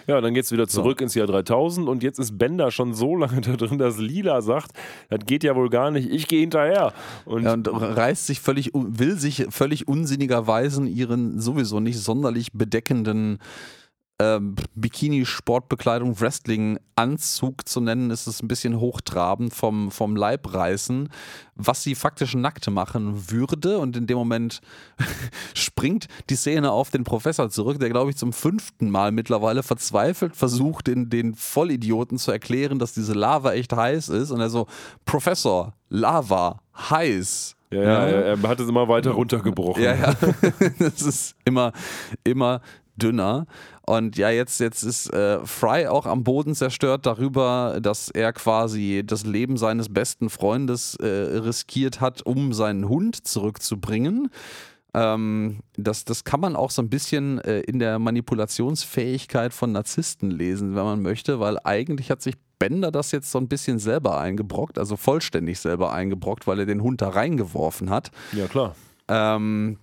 Ja, 0.07 0.21
dann 0.21 0.35
geht's 0.35 0.53
wieder 0.53 0.69
zurück 0.69 0.99
so. 1.01 1.05
ins 1.05 1.15
Jahr 1.15 1.27
3000 1.27 1.89
und 1.89 2.03
jetzt 2.03 2.19
ist 2.19 2.39
Bender 2.39 2.71
schon 2.71 2.95
so 2.95 3.15
lange 3.17 3.41
da 3.41 3.57
drin, 3.57 3.78
dass 3.79 3.99
Lila 3.99 4.43
sagt, 4.43 4.73
das 5.09 5.21
geht 5.27 5.45
ja 5.45 5.55
wohl 5.55 5.71
gar 5.71 5.91
nicht, 5.91 6.11
ich 6.11 6.29
gehe 6.29 6.41
hinterher. 6.41 6.93
Und, 7.25 7.45
ja, 7.45 7.53
und 7.55 7.67
reißt 7.67 8.27
sich 8.27 8.41
völlig, 8.41 8.71
will 8.75 9.17
sich 9.19 9.47
völlig 9.51 9.89
unsinnigerweise 9.89 10.85
ihren 10.87 11.41
sowieso 11.41 11.81
nicht 11.81 11.99
sonderlich 11.99 12.53
bedeckenden 12.53 13.39
ähm, 14.21 14.57
Bikini-Sportbekleidung, 14.75 16.21
Wrestling-Anzug 16.21 17.69
zu 17.69 17.81
nennen, 17.81 18.11
ist 18.11 18.27
es 18.27 18.43
ein 18.43 18.49
bisschen 18.49 18.81
hochtrabend 18.81 19.55
vom, 19.55 19.93
vom 19.93 20.17
Leib 20.17 20.53
reißen, 20.53 21.09
was 21.55 21.85
sie 21.85 21.95
faktisch 21.95 22.35
nackt 22.35 22.69
machen 22.69 23.31
würde. 23.31 23.79
Und 23.79 23.97
in 23.97 24.09
dem 24.09 24.19
Moment 24.19 24.61
springt 25.55 26.09
die 26.31 26.37
Szene 26.37 26.73
auf 26.73 26.91
den 26.91 27.05
Professor 27.05 27.49
zurück, 27.49 27.79
der, 27.79 27.91
glaube 27.91 28.11
ich, 28.11 28.17
zum 28.17 28.33
fünften 28.33 28.91
Mal 28.91 29.13
mittlerweile 29.13 29.63
verzweifelt 29.63 30.35
versucht, 30.35 30.89
den, 30.89 31.11
den 31.11 31.35
Vollidioten 31.35 32.19
zu 32.19 32.33
erklären, 32.33 32.81
dass 32.81 32.93
diese 32.93 33.15
Lava 33.15 33.53
echt 33.53 33.73
heiß 33.73 34.09
ist. 34.09 34.33
Und 34.33 34.41
er 34.41 34.51
so, 34.51 34.67
Professor, 35.05 35.75
Lava, 35.89 36.61
heiß. 36.91 37.55
Ja, 37.71 37.83
ja, 37.83 38.07
er 38.09 38.43
hat 38.43 38.59
es 38.61 38.69
immer 38.69 38.89
weiter 38.89 39.11
runtergebrochen. 39.11 39.83
Ja, 39.83 39.95
ja. 39.95 40.15
das 40.79 41.03
ist 41.03 41.37
immer, 41.45 41.73
immer 42.25 42.63
dünner. 42.99 43.47
Und 43.87 44.17
ja, 44.19 44.31
jetzt, 44.31 44.61
jetzt 44.61 44.83
ist 44.83 45.13
äh, 45.13 45.45
Fry 45.47 45.87
auch 45.87 46.07
am 46.07 46.25
Boden 46.25 46.55
zerstört 46.55 47.07
darüber, 47.07 47.79
dass 47.81 48.11
er 48.11 48.33
quasi 48.33 49.03
das 49.07 49.25
Leben 49.25 49.57
seines 49.57 49.93
besten 49.93 50.29
Freundes 50.31 50.95
äh, 50.97 51.07
riskiert 51.07 52.01
hat, 52.01 52.23
um 52.23 52.53
seinen 52.53 52.89
Hund 52.89 53.27
zurückzubringen. 53.27 54.31
Ähm, 54.95 55.61
das, 55.77 56.05
das 56.05 56.25
kann 56.25 56.41
man 56.41 56.57
auch 56.57 56.71
so 56.71 56.83
ein 56.83 56.91
bisschen 56.91 57.39
äh, 57.41 57.61
in 57.61 57.79
der 57.79 57.99
Manipulationsfähigkeit 57.99 59.53
von 59.53 59.73
Narzissten 59.73 60.31
lesen, 60.31 60.75
wenn 60.75 60.85
man 60.85 61.03
möchte, 61.03 61.41
weil 61.41 61.59
eigentlich 61.65 62.11
hat 62.11 62.23
sich 62.23 62.35
Bender 62.59 62.91
das 62.91 63.13
jetzt 63.13 63.31
so 63.31 63.39
ein 63.39 63.49
bisschen 63.49 63.79
selber 63.79 64.19
eingebrockt, 64.19 64.79
also 64.79 64.97
vollständig 64.97 65.61
selber 65.61 65.93
eingebrockt, 65.93 66.47
weil 66.47 66.59
er 66.61 66.67
den 66.67 66.83
Hund 66.83 67.01
da 67.01 67.11
reingeworfen 67.11 67.91
hat. 67.91 68.11
Ja, 68.33 68.47
klar. 68.49 68.75
Ähm, 69.07 69.79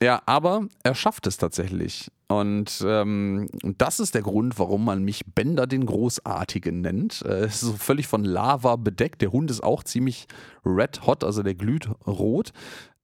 ja, 0.00 0.22
aber 0.26 0.66
er 0.82 0.94
schafft 0.94 1.26
es 1.26 1.36
tatsächlich. 1.36 2.10
Und 2.28 2.84
ähm, 2.84 3.48
das 3.78 4.00
ist 4.00 4.14
der 4.14 4.22
Grund, 4.22 4.58
warum 4.58 4.84
man 4.84 5.04
mich 5.04 5.22
Bender 5.34 5.66
den 5.66 5.86
Großartigen 5.86 6.80
nennt. 6.80 7.22
Äh, 7.24 7.44
es 7.44 7.62
ist 7.62 7.68
so 7.68 7.72
völlig 7.74 8.08
von 8.08 8.24
Lava 8.24 8.76
bedeckt. 8.76 9.22
Der 9.22 9.30
Hund 9.30 9.50
ist 9.50 9.62
auch 9.62 9.84
ziemlich 9.84 10.26
red 10.64 11.06
hot, 11.06 11.22
also 11.22 11.44
der 11.44 11.54
glüht 11.54 11.88
rot. 12.06 12.52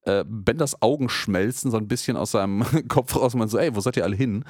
Äh, 0.04 0.24
Benders 0.26 0.82
Augen 0.82 1.08
schmelzen 1.08 1.70
so 1.70 1.76
ein 1.76 1.86
bisschen 1.86 2.16
aus 2.16 2.32
seinem 2.32 2.64
Kopf 2.88 3.14
raus. 3.14 3.34
Man 3.34 3.48
so, 3.48 3.58
ey, 3.58 3.74
wo 3.76 3.80
seid 3.80 3.96
ihr 3.96 4.02
alle 4.04 4.16
hin? 4.16 4.44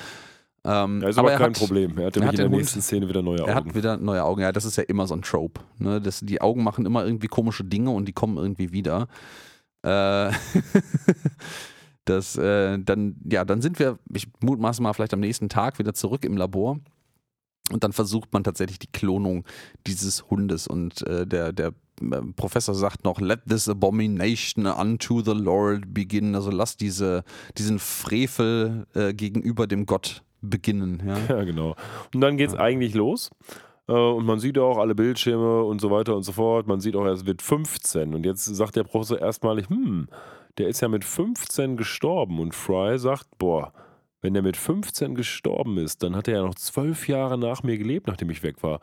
Ähm, 0.64 1.02
ja, 1.02 1.08
ist 1.08 1.18
aber, 1.18 1.30
aber 1.30 1.38
kein 1.38 1.50
hat, 1.50 1.58
Problem. 1.58 1.98
Er 1.98 2.06
hat 2.06 2.16
nämlich 2.16 2.32
in 2.32 2.36
der 2.36 2.48
nächsten 2.48 2.76
Hund, 2.76 2.84
Szene 2.84 3.08
wieder 3.08 3.20
neue 3.20 3.40
Augen. 3.40 3.48
Er 3.50 3.54
hat 3.56 3.74
wieder 3.74 3.96
neue 3.98 4.24
Augen. 4.24 4.40
Ja, 4.40 4.52
das 4.52 4.64
ist 4.64 4.76
ja 4.76 4.84
immer 4.84 5.06
so 5.06 5.14
ein 5.14 5.22
Trope. 5.22 5.60
Ne? 5.78 6.00
Das, 6.00 6.20
die 6.20 6.40
Augen 6.40 6.62
machen 6.62 6.86
immer 6.86 7.04
irgendwie 7.04 7.26
komische 7.26 7.64
Dinge 7.64 7.90
und 7.90 8.06
die 8.06 8.12
kommen 8.12 8.38
irgendwie 8.38 8.72
wieder. 8.72 9.08
Äh, 9.82 10.30
das, 12.04 12.36
äh, 12.36 12.78
dann, 12.78 13.16
ja, 13.30 13.44
dann 13.44 13.62
sind 13.62 13.78
wir, 13.78 13.98
ich 14.12 14.26
mutmaße 14.40 14.82
mal, 14.82 14.92
vielleicht 14.92 15.14
am 15.14 15.20
nächsten 15.20 15.48
Tag 15.48 15.78
wieder 15.78 15.94
zurück 15.94 16.24
im 16.24 16.36
Labor. 16.36 16.78
Und 17.70 17.84
dann 17.84 17.92
versucht 17.92 18.32
man 18.32 18.44
tatsächlich 18.44 18.78
die 18.78 18.90
Klonung 18.90 19.44
dieses 19.86 20.28
Hundes. 20.30 20.66
Und 20.66 21.06
äh, 21.06 21.26
der, 21.26 21.52
der 21.52 21.68
äh, 22.00 22.20
Professor 22.36 22.74
sagt 22.74 23.04
noch, 23.04 23.20
let 23.20 23.40
this 23.48 23.68
abomination 23.68 24.66
unto 24.66 25.22
the 25.22 25.32
Lord 25.32 25.94
begin. 25.94 26.34
Also 26.34 26.50
lass 26.50 26.76
diese, 26.76 27.24
diesen 27.56 27.78
Frevel 27.78 28.86
äh, 28.94 29.14
gegenüber 29.14 29.66
dem 29.66 29.86
Gott 29.86 30.22
beginnen. 30.40 31.02
Ja, 31.06 31.18
ja 31.36 31.44
genau. 31.44 31.76
Und 32.12 32.20
dann 32.20 32.36
geht 32.36 32.48
es 32.48 32.54
ja. 32.54 32.60
eigentlich 32.60 32.94
los. 32.94 33.30
Äh, 33.88 33.92
und 33.92 34.26
man 34.26 34.40
sieht 34.40 34.58
auch 34.58 34.78
alle 34.78 34.94
Bildschirme 34.94 35.62
und 35.62 35.80
so 35.80 35.90
weiter 35.90 36.16
und 36.16 36.24
so 36.24 36.32
fort. 36.32 36.66
Man 36.66 36.80
sieht 36.80 36.96
auch, 36.96 37.06
es 37.06 37.26
wird 37.26 37.42
15. 37.42 38.14
Und 38.14 38.26
jetzt 38.26 38.44
sagt 38.44 38.76
der 38.76 38.84
Professor 38.84 39.20
erstmalig, 39.20 39.68
hm, 39.68 40.08
der 40.58 40.68
ist 40.68 40.80
ja 40.80 40.88
mit 40.88 41.04
15 41.04 41.76
gestorben. 41.76 42.38
Und 42.40 42.54
Fry 42.54 42.98
sagt, 42.98 43.38
boah, 43.38 43.72
wenn 44.20 44.34
der 44.34 44.42
mit 44.42 44.56
15 44.56 45.14
gestorben 45.14 45.78
ist, 45.78 46.02
dann 46.02 46.14
hat 46.14 46.28
er 46.28 46.34
ja 46.34 46.42
noch 46.42 46.54
zwölf 46.54 47.08
Jahre 47.08 47.38
nach 47.38 47.62
mir 47.62 47.76
gelebt, 47.78 48.06
nachdem 48.06 48.30
ich 48.30 48.42
weg 48.42 48.62
war. 48.62 48.80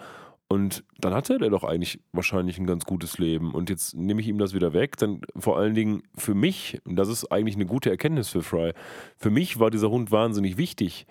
Und 0.51 0.83
dann 0.97 1.13
hatte 1.13 1.37
er 1.39 1.49
doch 1.51 1.63
eigentlich 1.63 1.99
wahrscheinlich 2.11 2.57
ein 2.57 2.65
ganz 2.65 2.83
gutes 2.83 3.19
Leben. 3.19 3.53
Und 3.53 3.69
jetzt 3.69 3.95
nehme 3.95 4.19
ich 4.19 4.27
ihm 4.27 4.39
das 4.39 4.55
wieder 4.55 4.73
weg. 4.73 4.97
Dann 4.97 5.21
vor 5.37 5.57
allen 5.57 5.75
Dingen 5.75 6.01
für 6.15 6.33
mich, 6.33 6.81
und 6.85 6.95
das 6.95 7.07
ist 7.07 7.31
eigentlich 7.31 7.55
eine 7.55 7.67
gute 7.67 7.91
Erkenntnis 7.91 8.29
für 8.29 8.41
Fry, 8.41 8.73
für 9.15 9.29
mich 9.29 9.59
war 9.59 9.69
dieser 9.69 9.91
Hund 9.91 10.11
wahnsinnig 10.11 10.57
wichtig. 10.57 11.05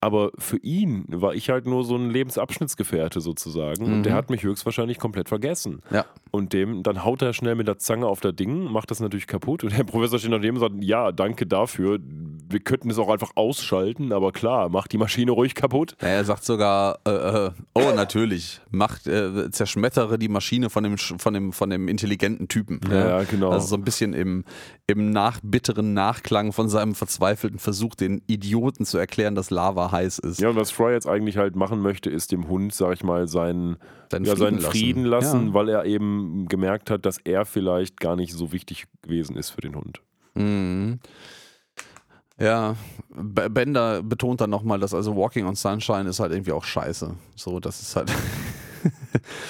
Aber 0.00 0.30
für 0.38 0.58
ihn 0.58 1.06
war 1.08 1.34
ich 1.34 1.50
halt 1.50 1.66
nur 1.66 1.82
so 1.82 1.96
ein 1.96 2.10
Lebensabschnittsgefährte 2.10 3.20
sozusagen. 3.20 3.86
Mhm. 3.86 3.92
Und 3.92 4.02
der 4.04 4.12
mhm. 4.12 4.16
hat 4.16 4.30
mich 4.30 4.44
höchstwahrscheinlich 4.44 4.98
komplett 4.98 5.28
vergessen. 5.28 5.82
Ja. 5.90 6.04
Und 6.30 6.52
dem, 6.52 6.84
dann 6.84 7.04
haut 7.04 7.20
er 7.22 7.32
schnell 7.32 7.56
mit 7.56 7.66
der 7.66 7.78
Zange 7.78 8.06
auf 8.06 8.20
das 8.20 8.36
Ding, 8.36 8.70
macht 8.70 8.92
das 8.92 9.00
natürlich 9.00 9.26
kaputt. 9.26 9.64
Und 9.64 9.76
der 9.76 9.84
Professor 9.84 10.20
steht 10.20 10.32
daneben 10.32 10.56
und 10.56 10.60
sagt: 10.60 10.84
Ja, 10.84 11.10
danke 11.10 11.46
dafür. 11.46 11.98
Wir 12.00 12.60
könnten 12.60 12.90
es 12.90 12.98
auch 12.98 13.08
einfach 13.08 13.32
ausschalten, 13.34 14.12
aber 14.12 14.30
klar, 14.30 14.68
macht 14.68 14.92
die 14.92 14.98
Maschine 14.98 15.32
ruhig 15.32 15.56
kaputt. 15.56 15.96
Ja, 16.00 16.08
er 16.08 16.24
sagt 16.24 16.44
sogar: 16.44 17.00
äh, 17.04 17.10
äh, 17.10 17.50
Oh, 17.74 17.92
natürlich, 17.94 18.60
macht, 18.70 19.08
äh, 19.08 19.50
zerschmettere 19.50 20.18
die 20.18 20.28
Maschine 20.28 20.70
von 20.70 20.84
dem, 20.84 20.96
von 20.96 21.34
dem, 21.34 21.52
von 21.52 21.70
dem 21.70 21.88
intelligenten 21.88 22.46
Typen. 22.46 22.80
Ja, 22.88 23.18
ja, 23.18 23.24
genau. 23.24 23.50
Also 23.50 23.66
so 23.66 23.76
ein 23.76 23.82
bisschen 23.82 24.12
im, 24.12 24.44
im 24.86 25.10
nachbitteren 25.10 25.92
Nachklang 25.92 26.52
von 26.52 26.68
seinem 26.68 26.94
verzweifelten 26.94 27.58
Versuch, 27.58 27.96
den 27.96 28.22
Idioten 28.28 28.84
zu 28.84 28.96
erklären, 28.98 29.34
dass 29.34 29.50
Lava 29.50 29.87
heiß 29.90 30.18
ist. 30.20 30.40
Ja, 30.40 30.50
und 30.50 30.56
was 30.56 30.70
Fry 30.70 30.92
jetzt 30.92 31.06
eigentlich 31.06 31.36
halt 31.36 31.56
machen 31.56 31.80
möchte, 31.80 32.10
ist 32.10 32.32
dem 32.32 32.48
Hund, 32.48 32.74
sag 32.74 32.94
ich 32.94 33.04
mal, 33.04 33.28
seinen, 33.28 33.76
seinen 34.10 34.24
ja, 34.24 34.34
Frieden, 34.34 34.60
seinen 34.60 34.70
Frieden 34.70 35.04
lassen, 35.04 35.26
lassen 35.26 35.46
ja. 35.48 35.54
weil 35.54 35.68
er 35.68 35.84
eben 35.84 36.46
gemerkt 36.48 36.90
hat, 36.90 37.06
dass 37.06 37.18
er 37.18 37.44
vielleicht 37.44 38.00
gar 38.00 38.16
nicht 38.16 38.32
so 38.32 38.52
wichtig 38.52 38.86
gewesen 39.02 39.36
ist 39.36 39.50
für 39.50 39.60
den 39.60 39.74
Hund. 39.74 40.00
Mhm. 40.34 41.00
Ja, 42.40 42.76
Bender 43.10 44.02
betont 44.02 44.40
dann 44.40 44.50
nochmal, 44.50 44.78
dass 44.78 44.94
also 44.94 45.16
Walking 45.16 45.44
on 45.46 45.56
Sunshine 45.56 46.08
ist 46.08 46.20
halt 46.20 46.30
irgendwie 46.32 46.52
auch 46.52 46.62
scheiße. 46.62 47.14
So, 47.34 47.58
das 47.58 47.80
ist 47.82 47.96
halt. 47.96 48.12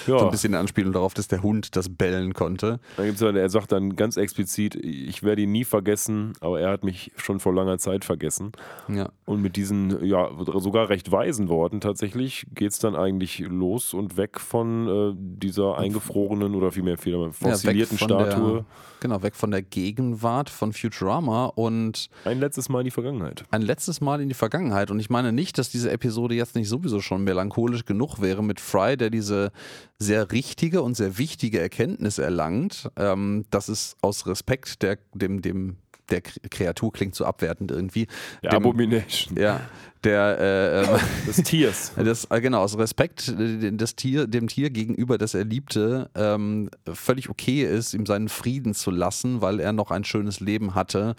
ja. 0.07 0.19
So 0.19 0.25
ein 0.25 0.31
bisschen 0.31 0.55
Anspielung 0.55 0.93
darauf, 0.93 1.15
dass 1.15 1.29
der 1.29 1.43
Hund 1.43 1.77
das 1.77 1.89
bellen 1.89 2.33
konnte. 2.35 2.81
er 2.97 3.49
sagt 3.49 3.73
dann 3.73 3.97
ganz 3.97 4.17
explizit, 4.17 4.75
ich 4.75 5.23
werde 5.23 5.43
ihn 5.43 5.53
nie 5.53 5.65
vergessen, 5.65 6.33
aber 6.41 6.61
er 6.61 6.71
hat 6.71 6.85
mich 6.85 7.13
schon 7.17 7.41
vor 7.41 7.55
langer 7.55 7.79
Zeit 7.79 8.05
vergessen. 8.05 8.53
Ja. 8.89 9.11
Und 9.25 9.43
mit 9.43 9.57
diesen, 9.57 10.05
ja, 10.05 10.31
sogar 10.59 10.89
recht 10.89 11.13
weisen 11.13 11.49
Worten 11.49 11.81
tatsächlich 11.81 12.47
geht 12.55 12.73
es 12.73 12.79
dann 12.79 12.97
eigentlich 12.97 13.41
los 13.41 13.95
und 13.95 14.17
weg 14.17 14.41
von 14.41 14.89
äh, 14.89 15.15
dieser 15.17 15.79
eingefrorenen 15.79 16.55
oder 16.55 16.73
vielmehr 16.73 16.97
fossilierten 16.99 17.99
ja, 17.99 18.05
Statue. 18.05 18.53
Der, 18.53 18.65
genau, 19.01 19.23
weg 19.23 19.35
von 19.37 19.51
der 19.51 19.63
Gegenwart 19.63 20.51
von 20.51 20.73
Futurama 20.73 21.47
und 21.47 22.09
ein 22.25 22.41
letztes 22.41 22.69
Mal 22.69 22.81
in 22.81 22.85
die 22.87 22.91
Vergangenheit. 22.91 23.45
Ein 23.51 23.63
letztes 23.63 24.01
Mal 24.01 24.21
in 24.21 24.29
die 24.29 24.35
Vergangenheit. 24.35 24.91
Und 24.91 25.01
ich 25.01 25.11
meine 25.11 25.33
nicht, 25.33 25.59
dass 25.59 25.71
diese 25.71 25.91
Episode 25.91 26.35
jetzt 26.35 26.55
nicht 26.55 26.69
sowieso 26.69 27.01
schon 27.01 27.25
melancholisch 27.25 27.85
genug 27.85 28.21
wäre 28.21 28.43
mit 28.43 28.61
Fry, 28.61 28.97
der 28.97 29.11
diese 29.19 29.51
sehr 29.99 30.31
richtige 30.31 30.83
und 30.83 30.97
sehr 30.97 31.19
wichtige 31.19 31.61
Erkenntnis 31.61 32.19
erlangt, 32.19 32.91
ähm, 32.97 33.45
dass 33.51 33.69
es 33.69 33.97
aus 34.01 34.27
Respekt 34.27 34.83
der, 34.83 34.99
dem, 35.15 35.43
dem 35.43 35.77
der 36.11 36.23
Kreatur 36.23 36.93
klingt 36.93 37.15
so 37.15 37.25
abwertend 37.25 37.71
irgendwie. 37.71 38.07
Der 38.43 38.51
dem, 38.51 38.57
Abomination. 38.59 39.37
Ja, 39.37 39.61
der 40.05 40.39
äh, 40.41 40.83
ähm, 40.85 41.01
des 41.27 41.43
Tiers. 41.43 41.93
Das, 41.97 42.27
äh, 42.31 42.41
genau, 42.41 42.63
aus 42.63 42.79
Respekt 42.79 43.29
äh, 43.29 43.73
des 43.73 43.97
Tier, 43.97 44.27
dem 44.27 44.49
Tier 44.49 44.71
gegenüber, 44.71 45.19
das 45.19 45.35
er 45.35 45.45
liebte, 45.45 46.11
ähm, 46.15 46.71
völlig 46.93 47.29
okay 47.29 47.65
ist, 47.65 47.95
ihm 47.95 48.07
seinen 48.07 48.29
Frieden 48.29 48.75
zu 48.75 48.91
lassen, 48.91 49.41
weil 49.41 49.61
er 49.61 49.73
noch 49.73 49.91
ein 49.91 50.05
schönes 50.05 50.41
Leben 50.41 50.75
hatte. 50.75 51.15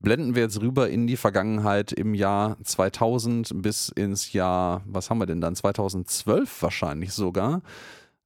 Blenden 0.00 0.34
wir 0.34 0.42
jetzt 0.42 0.60
rüber 0.60 0.88
in 0.88 1.06
die 1.06 1.16
Vergangenheit 1.16 1.92
im 1.92 2.14
Jahr 2.14 2.56
2000 2.62 3.50
bis 3.62 3.88
ins 3.88 4.32
Jahr, 4.32 4.82
was 4.86 5.10
haben 5.10 5.18
wir 5.18 5.26
denn 5.26 5.40
dann? 5.40 5.56
2012 5.56 6.62
wahrscheinlich 6.62 7.12
sogar. 7.12 7.62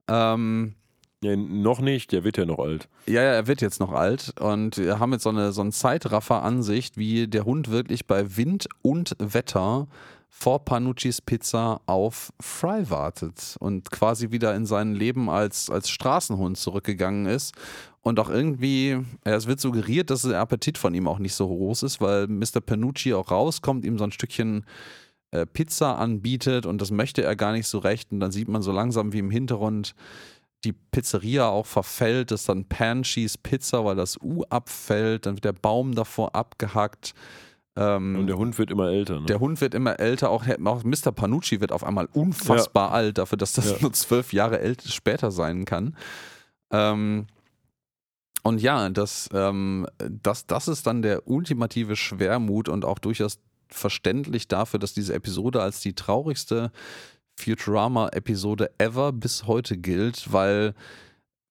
Ähm, 0.06 0.74
ja, 1.22 1.36
noch 1.36 1.80
nicht, 1.80 2.12
der 2.12 2.24
wird 2.24 2.36
ja 2.36 2.44
noch 2.44 2.58
alt. 2.58 2.88
Ja, 3.06 3.22
ja, 3.22 3.32
er 3.32 3.46
wird 3.46 3.62
jetzt 3.62 3.78
noch 3.78 3.92
alt 3.92 4.34
und 4.40 4.76
wir 4.76 4.98
haben 4.98 5.12
jetzt 5.12 5.22
so 5.22 5.30
eine, 5.30 5.52
so 5.52 5.60
eine 5.60 5.70
Zeitraffer-Ansicht, 5.70 6.96
wie 6.96 7.28
der 7.28 7.44
Hund 7.44 7.70
wirklich 7.70 8.06
bei 8.06 8.36
Wind 8.36 8.68
und 8.82 9.14
Wetter 9.18 9.86
vor 10.34 10.64
Panuccis 10.64 11.20
Pizza 11.20 11.82
auf 11.86 12.32
Fry 12.40 12.90
wartet 12.90 13.56
und 13.60 13.90
quasi 13.90 14.30
wieder 14.30 14.56
in 14.56 14.64
sein 14.64 14.94
Leben 14.94 15.28
als, 15.28 15.68
als 15.68 15.90
Straßenhund 15.90 16.56
zurückgegangen 16.56 17.26
ist. 17.26 17.54
Und 18.00 18.18
auch 18.18 18.30
irgendwie, 18.30 18.98
es 19.22 19.46
wird 19.46 19.60
suggeriert, 19.60 20.10
dass 20.10 20.22
der 20.22 20.40
Appetit 20.40 20.78
von 20.78 20.94
ihm 20.94 21.06
auch 21.06 21.20
nicht 21.20 21.34
so 21.34 21.46
groß 21.46 21.84
ist, 21.84 22.00
weil 22.00 22.26
Mr. 22.26 22.60
Panucci 22.64 23.12
auch 23.14 23.30
rauskommt, 23.30 23.84
ihm 23.84 23.98
so 23.98 24.04
ein 24.04 24.10
Stückchen 24.10 24.64
äh, 25.32 25.46
Pizza 25.46 25.98
anbietet 25.98 26.66
und 26.66 26.80
das 26.80 26.90
möchte 26.90 27.22
er 27.22 27.36
gar 27.36 27.52
nicht 27.52 27.68
so 27.68 27.78
recht. 27.78 28.10
Und 28.10 28.18
dann 28.18 28.32
sieht 28.32 28.48
man 28.48 28.62
so 28.62 28.72
langsam, 28.72 29.12
wie 29.12 29.20
im 29.20 29.30
Hintergrund 29.30 29.94
die 30.64 30.72
Pizzeria 30.72 31.48
auch 31.48 31.66
verfällt, 31.66 32.32
ist 32.32 32.48
dann 32.48 32.64
Pan 32.64 33.02
Cheese 33.02 33.36
Pizza, 33.40 33.84
weil 33.84 33.96
das 33.96 34.18
U 34.20 34.44
abfällt, 34.48 35.26
dann 35.26 35.34
wird 35.34 35.44
der 35.44 35.52
Baum 35.52 35.94
davor 35.94 36.34
abgehackt. 36.34 37.14
Ähm, 37.74 38.16
und 38.18 38.26
der 38.26 38.36
Hund 38.36 38.58
wird 38.58 38.70
immer 38.70 38.88
älter. 38.90 39.20
Ne? 39.20 39.26
Der 39.26 39.40
Hund 39.40 39.60
wird 39.60 39.74
immer 39.74 39.98
älter, 39.98 40.30
auch, 40.30 40.44
auch 40.46 40.84
Mr. 40.84 41.10
Panucci 41.12 41.60
wird 41.60 41.72
auf 41.72 41.84
einmal 41.84 42.08
unfassbar 42.12 42.88
ja. 42.88 42.94
alt, 42.94 43.18
dafür, 43.18 43.38
dass 43.38 43.54
das 43.54 43.70
ja. 43.70 43.76
nur 43.80 43.92
zwölf 43.92 44.32
Jahre 44.32 44.60
älter, 44.60 44.88
später 44.88 45.30
sein 45.30 45.64
kann. 45.64 45.96
Ähm, 46.70 47.26
und 48.42 48.60
ja, 48.60 48.88
das, 48.90 49.30
ähm, 49.32 49.86
das, 49.98 50.46
das 50.46 50.68
ist 50.68 50.86
dann 50.86 51.02
der 51.02 51.28
ultimative 51.28 51.96
Schwermut 51.96 52.68
und 52.68 52.84
auch 52.84 52.98
durchaus 52.98 53.38
verständlich 53.68 54.48
dafür, 54.48 54.78
dass 54.78 54.92
diese 54.92 55.14
Episode 55.14 55.62
als 55.62 55.80
die 55.80 55.94
traurigste 55.94 56.72
Futurama-Episode 57.38 58.70
ever 58.78 59.12
bis 59.12 59.46
heute 59.46 59.78
gilt, 59.78 60.32
weil 60.32 60.74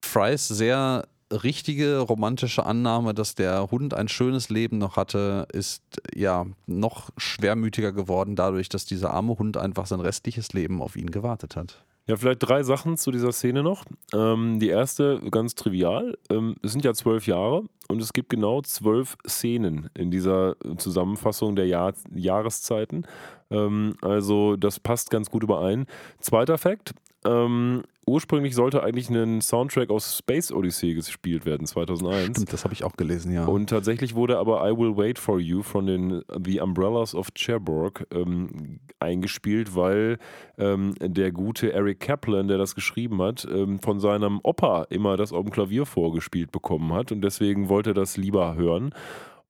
Frys 0.04 0.48
sehr 0.48 1.08
richtige 1.32 1.98
romantische 1.98 2.66
Annahme, 2.66 3.14
dass 3.14 3.34
der 3.34 3.70
Hund 3.70 3.94
ein 3.94 4.08
schönes 4.08 4.48
Leben 4.48 4.78
noch 4.78 4.96
hatte, 4.96 5.46
ist 5.52 5.82
ja 6.14 6.46
noch 6.66 7.10
schwermütiger 7.16 7.92
geworden 7.92 8.36
dadurch, 8.36 8.68
dass 8.68 8.84
dieser 8.84 9.12
arme 9.12 9.38
Hund 9.38 9.56
einfach 9.56 9.86
sein 9.86 10.00
restliches 10.00 10.52
Leben 10.52 10.82
auf 10.82 10.96
ihn 10.96 11.10
gewartet 11.10 11.56
hat. 11.56 11.84
Ja, 12.08 12.16
vielleicht 12.16 12.42
drei 12.42 12.64
Sachen 12.64 12.96
zu 12.96 13.12
dieser 13.12 13.30
Szene 13.30 13.62
noch. 13.62 13.84
Ähm, 14.12 14.58
die 14.58 14.68
erste, 14.68 15.20
ganz 15.30 15.54
trivial, 15.54 16.18
ähm, 16.30 16.56
es 16.62 16.72
sind 16.72 16.84
ja 16.84 16.94
zwölf 16.94 17.28
Jahre 17.28 17.62
und 17.88 18.02
es 18.02 18.12
gibt 18.12 18.28
genau 18.28 18.60
zwölf 18.62 19.16
Szenen 19.26 19.88
in 19.94 20.10
dieser 20.10 20.56
Zusammenfassung 20.78 21.54
der 21.54 21.66
Jahr 21.66 21.94
Jahreszeiten. 22.12 23.06
Ähm, 23.50 23.94
also 24.02 24.56
das 24.56 24.80
passt 24.80 25.10
ganz 25.10 25.30
gut 25.30 25.44
überein. 25.44 25.86
Zweiter 26.18 26.58
Fakt, 26.58 26.92
ähm, 27.24 27.82
ursprünglich 28.06 28.54
sollte 28.54 28.82
eigentlich 28.82 29.08
ein 29.10 29.40
Soundtrack 29.40 29.90
aus 29.90 30.18
Space 30.18 30.52
Odyssey 30.52 30.94
gespielt 30.94 31.46
werden, 31.46 31.66
2001. 31.66 32.30
Stimmt, 32.30 32.52
das 32.52 32.64
habe 32.64 32.74
ich 32.74 32.84
auch 32.84 32.96
gelesen, 32.96 33.32
ja. 33.32 33.44
Und 33.44 33.70
tatsächlich 33.70 34.14
wurde 34.14 34.38
aber 34.38 34.68
I 34.68 34.76
Will 34.76 34.96
Wait 34.96 35.18
For 35.18 35.38
You 35.38 35.62
von 35.62 35.86
den 35.86 36.22
The 36.44 36.60
Umbrellas 36.60 37.14
of 37.14 37.28
Cherbourg 37.34 38.06
ähm, 38.12 38.80
eingespielt, 38.98 39.76
weil 39.76 40.18
ähm, 40.58 40.94
der 41.00 41.32
gute 41.32 41.72
Eric 41.72 42.00
Kaplan, 42.00 42.48
der 42.48 42.58
das 42.58 42.74
geschrieben 42.74 43.22
hat, 43.22 43.46
ähm, 43.50 43.78
von 43.78 44.00
seinem 44.00 44.40
Opa 44.42 44.84
immer 44.90 45.16
das 45.16 45.32
auf 45.32 45.44
dem 45.44 45.52
Klavier 45.52 45.86
vorgespielt 45.86 46.52
bekommen 46.52 46.92
hat 46.92 47.12
und 47.12 47.22
deswegen 47.22 47.68
wollte 47.68 47.90
er 47.90 47.94
das 47.94 48.16
lieber 48.16 48.56
hören. 48.56 48.94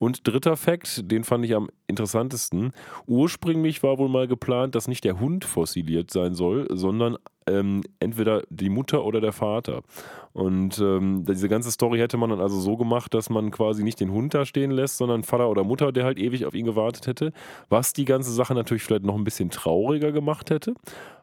Und 0.03 0.27
dritter 0.27 0.57
Fakt, 0.57 1.09
den 1.09 1.23
fand 1.23 1.45
ich 1.45 1.55
am 1.55 1.69
interessantesten. 1.87 2.73
Ursprünglich 3.07 3.83
war 3.83 3.97
wohl 3.97 4.09
mal 4.09 4.27
geplant, 4.27 4.75
dass 4.75 4.89
nicht 4.89 5.05
der 5.05 5.17
Hund 5.17 5.45
fossiliert 5.45 6.11
sein 6.11 6.33
soll, 6.33 6.67
sondern 6.71 7.17
ähm, 7.47 7.83
entweder 7.99 8.43
die 8.49 8.69
Mutter 8.69 9.03
oder 9.03 9.21
der 9.21 9.33
Vater. 9.33 9.81
Und 10.33 10.79
ähm, 10.79 11.25
diese 11.27 11.47
ganze 11.47 11.71
Story 11.71 11.99
hätte 11.99 12.17
man 12.17 12.31
dann 12.31 12.41
also 12.41 12.59
so 12.59 12.75
gemacht, 12.75 13.13
dass 13.13 13.29
man 13.29 13.51
quasi 13.51 13.83
nicht 13.83 13.99
den 13.99 14.11
Hund 14.11 14.33
da 14.33 14.45
stehen 14.45 14.71
lässt, 14.71 14.97
sondern 14.97 15.23
Vater 15.23 15.49
oder 15.49 15.63
Mutter, 15.63 15.91
der 15.91 16.05
halt 16.05 16.17
ewig 16.17 16.45
auf 16.45 16.55
ihn 16.55 16.65
gewartet 16.65 17.05
hätte, 17.05 17.33
was 17.69 17.93
die 17.93 18.05
ganze 18.05 18.31
Sache 18.31 18.55
natürlich 18.55 18.83
vielleicht 18.83 19.03
noch 19.03 19.15
ein 19.15 19.23
bisschen 19.23 19.51
trauriger 19.51 20.11
gemacht 20.11 20.49
hätte. 20.49 20.73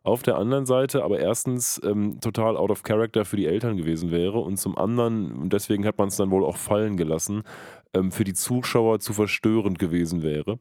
Auf 0.03 0.23
der 0.23 0.37
anderen 0.37 0.65
Seite 0.65 1.03
aber 1.03 1.19
erstens 1.19 1.81
ähm, 1.85 2.21
total 2.21 2.57
out 2.57 2.71
of 2.71 2.85
character 2.85 3.25
für 3.25 3.37
die 3.37 3.47
Eltern 3.47 3.77
gewesen 3.77 4.13
wäre 4.13 4.39
und 4.39 4.59
zum 4.59 4.79
anderen, 4.79 5.51
deswegen 5.51 5.85
hat 5.85 5.99
man 5.99 6.09
es 6.09 6.17
dann 6.17 6.31
wohl 6.31 6.45
auch 6.45 6.57
fallen 6.57 6.97
gelassen, 6.97 7.43
ähm, 7.93 8.13
für 8.13 8.25
die 8.25 8.35
Zuschauer 8.35 9.01
zu 9.01 9.13
verstörend 9.13 9.79
gewesen 9.79 10.23
wäre. 10.23 10.59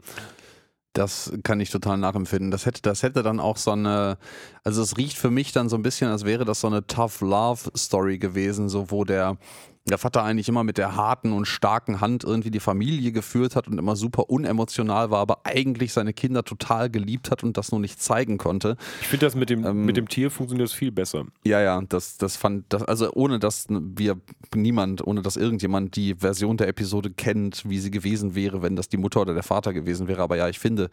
Das 1.00 1.32
kann 1.44 1.62
ich 1.62 1.70
total 1.70 1.98
nachempfinden. 1.98 2.52
Das 2.52 2.66
hätte, 2.66 2.82
das 2.82 3.04
hätte 3.04 3.24
dann 3.24 3.40
auch 3.40 3.56
so 3.56 3.72
eine, 3.72 4.18
also 4.66 4.82
es 4.82 4.98
riecht 4.98 5.18
für 5.18 5.32
mich 5.32 5.54
dann 5.54 5.70
so 5.70 5.78
ein 5.78 5.82
bisschen, 5.82 6.10
als 6.12 6.26
wäre 6.26 6.44
das 6.44 6.60
so 6.60 6.68
eine 6.68 6.86
Tough 6.86 7.22
Love 7.22 7.72
Story 7.78 8.18
gewesen, 8.18 8.68
so 8.68 8.92
wo 8.92 9.06
der, 9.06 9.38
der 9.86 9.98
Vater 9.98 10.24
eigentlich 10.24 10.50
immer 10.50 10.64
mit 10.64 10.78
der 10.78 10.96
harten 10.96 11.32
und 11.32 11.46
starken 11.46 12.02
Hand 12.02 12.24
irgendwie 12.24 12.52
die 12.52 12.60
Familie 12.60 13.12
geführt 13.12 13.56
hat 13.56 13.68
und 13.68 13.78
immer 13.78 13.96
super 13.96 14.30
unemotional 14.30 15.10
war, 15.10 15.20
aber 15.20 15.42
eigentlich 15.46 15.94
seine 15.94 16.14
Kinder 16.14 16.44
total 16.44 16.90
geliebt 16.90 17.32
hat 17.32 17.44
und 17.44 17.58
das 17.58 17.72
nur 17.72 17.80
nicht 17.80 18.02
zeigen 18.02 18.38
konnte. 18.38 18.78
Ich 19.02 19.08
finde 19.08 19.26
das 19.26 19.36
mit 19.36 19.50
dem, 19.50 19.66
ähm, 19.66 19.86
mit 19.86 19.98
dem 19.98 20.08
Tier 20.08 20.32
funktioniert 20.32 20.70
das 20.70 20.74
viel 20.74 20.92
besser. 20.92 21.26
Ja, 21.44 21.62
ja, 21.62 21.82
das, 21.88 22.18
das 22.18 22.36
fand, 22.36 22.66
das, 22.70 22.84
also 22.84 23.12
ohne 23.14 23.40
dass 23.40 23.68
wir 23.70 24.18
niemand, 24.54 25.06
ohne 25.06 25.22
dass 25.22 25.38
irgendjemand 25.38 25.96
die 25.96 26.16
Version 26.16 26.58
der 26.58 26.68
Episode 26.68 27.10
kennt, 27.10 27.68
wie 27.68 27.80
sie 27.80 27.92
gewesen 27.92 28.36
wäre, 28.36 28.62
wenn 28.62 28.76
das 28.76 28.90
die 28.90 28.98
Mutter 28.98 29.22
oder 29.22 29.34
der 29.34 29.44
Vater 29.44 29.74
gewesen 29.74 30.08
wäre. 30.08 30.22
Aber 30.22 30.38
ja, 30.38 30.50
ich 30.50 30.60
finde, 30.60 30.90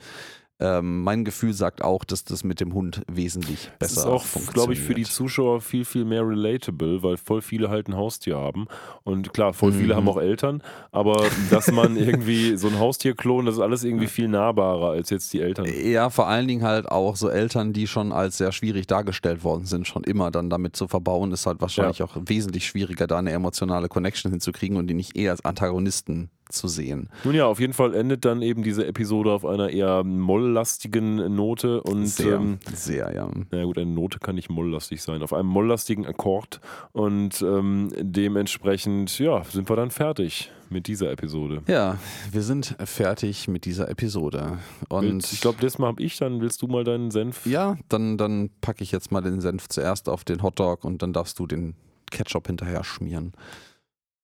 ähm, 0.59 1.03
mein 1.03 1.25
Gefühl 1.25 1.53
sagt 1.53 1.83
auch, 1.83 2.05
dass 2.05 2.25
das 2.25 2.43
mit 2.43 2.61
dem 2.61 2.73
Hund 2.73 3.03
wesentlich 3.13 3.71
besser 3.79 3.91
ist. 3.91 3.97
Das 3.97 4.05
ist 4.05 4.49
auch, 4.49 4.53
glaube 4.55 4.73
ich, 4.73 4.81
für 4.81 4.95
die 4.95 5.05
Zuschauer 5.05 5.61
viel, 5.61 5.85
viel 5.85 6.07
mehr 6.07 6.27
relatable, 6.27 7.03
weil 7.03 7.19
voll 7.19 7.43
viele 7.43 7.69
halt 7.69 7.89
ein 7.89 7.97
Haustier 7.97 8.39
haben. 8.39 8.67
Und 9.05 9.35
klar, 9.35 9.53
voll 9.53 9.73
viele 9.73 9.93
mhm. 9.93 9.97
haben 9.99 10.09
auch 10.09 10.17
Eltern, 10.17 10.63
aber 10.93 11.27
dass 11.51 11.71
man 11.71 11.97
irgendwie 11.97 12.57
so 12.57 12.69
ein 12.69 12.79
Haustier 12.79 13.15
klont, 13.15 13.47
das 13.47 13.57
ist 13.57 13.61
alles 13.61 13.85
irgendwie 13.85 14.07
viel 14.07 14.29
nahbarer 14.29 14.93
als 14.93 15.11
jetzt 15.11 15.33
die 15.35 15.41
Eltern. 15.41 15.67
Ja, 15.67 16.09
vor 16.09 16.27
allen 16.27 16.49
Dingen 16.49 16.63
halt 16.63 16.91
auch 16.91 17.17
so 17.17 17.29
Eltern, 17.29 17.75
die 17.75 17.87
schon 17.87 18.13
als 18.13 18.39
sehr 18.39 18.53
schwierig 18.53 18.87
dargestellt 18.87 19.45
worden 19.45 19.67
sind, 19.67 19.87
schon 19.87 20.05
immer 20.05 20.31
dann 20.31 20.49
damit 20.49 20.75
zu 20.75 20.89
verbauen, 20.89 21.33
ist 21.33 21.45
halt 21.47 21.61
wahrscheinlich 21.61 21.99
ja. 21.99 22.07
auch 22.07 22.17
wesentlich 22.25 22.67
schwieriger, 22.67 23.07
da 23.07 23.19
eine 23.19 23.33
emotionale 23.33 23.89
Connection 23.89 24.31
hinzukriegen 24.31 24.79
und 24.79 24.87
die 24.87 24.95
nicht 24.95 25.17
eher 25.17 25.33
als 25.33 25.45
Antagonisten 25.45 26.31
zu 26.49 26.69
sehen. 26.69 27.09
Nun 27.25 27.35
ja, 27.35 27.47
auf 27.47 27.61
jeden 27.61 27.73
Fall 27.73 27.95
endet 27.95 28.25
dann 28.25 28.43
eben 28.43 28.63
diese 28.63 28.87
Episode 28.87 29.33
auf 29.33 29.45
einer 29.45 29.71
eher 29.71 30.05
molllastigen 30.05 31.35
Note 31.35 31.83
und 31.83 32.07
sehr, 32.07 32.37
ähm, 32.37 32.59
sehr 32.73 33.15
ja. 33.15 33.31
Na 33.51 33.65
gut, 33.65 33.79
eine 33.79 33.91
Note 33.91 34.19
kann 34.19 34.35
nicht 34.37 34.51
molllastig 34.51 35.03
sein, 35.03 35.23
auf 35.23 35.33
einem 35.33 35.49
molllastigen 35.49 36.07
Akkord 36.07 36.61
und 36.93 37.43
ähm, 37.43 37.89
dementsprechend 37.99 39.19
ja 39.19 39.45
sind 39.45 39.69
wir 39.69 39.77
dann 39.77 39.91
fertig 39.91 40.51
mit 40.71 40.87
dieser 40.87 41.11
Episode. 41.11 41.63
Ja, 41.67 41.99
wir 42.31 42.43
sind 42.43 42.77
fertig 42.85 43.49
mit 43.49 43.65
dieser 43.65 43.89
Episode 43.89 44.59
und 44.89 45.33
ich 45.33 45.41
glaube, 45.41 45.59
das 45.61 45.79
Mal 45.79 45.89
habe 45.89 46.03
ich 46.03 46.17
dann. 46.17 46.41
Willst 46.41 46.63
du 46.63 46.67
mal 46.67 46.85
deinen 46.85 47.11
Senf? 47.11 47.47
Ja, 47.47 47.77
dann 47.89 48.17
dann 48.19 48.51
packe 48.61 48.83
ich 48.83 48.93
jetzt 48.93 49.13
mal 49.13 49.21
den 49.21 49.41
Senf 49.41 49.69
zuerst 49.69 50.09
auf 50.09 50.25
den 50.25 50.43
Hotdog 50.43 50.85
und 50.85 51.03
dann 51.03 51.13
darfst 51.13 51.39
du 51.39 51.47
den 51.47 51.75
Ketchup 52.11 52.47
hinterher 52.47 52.85
schmieren. 52.85 53.33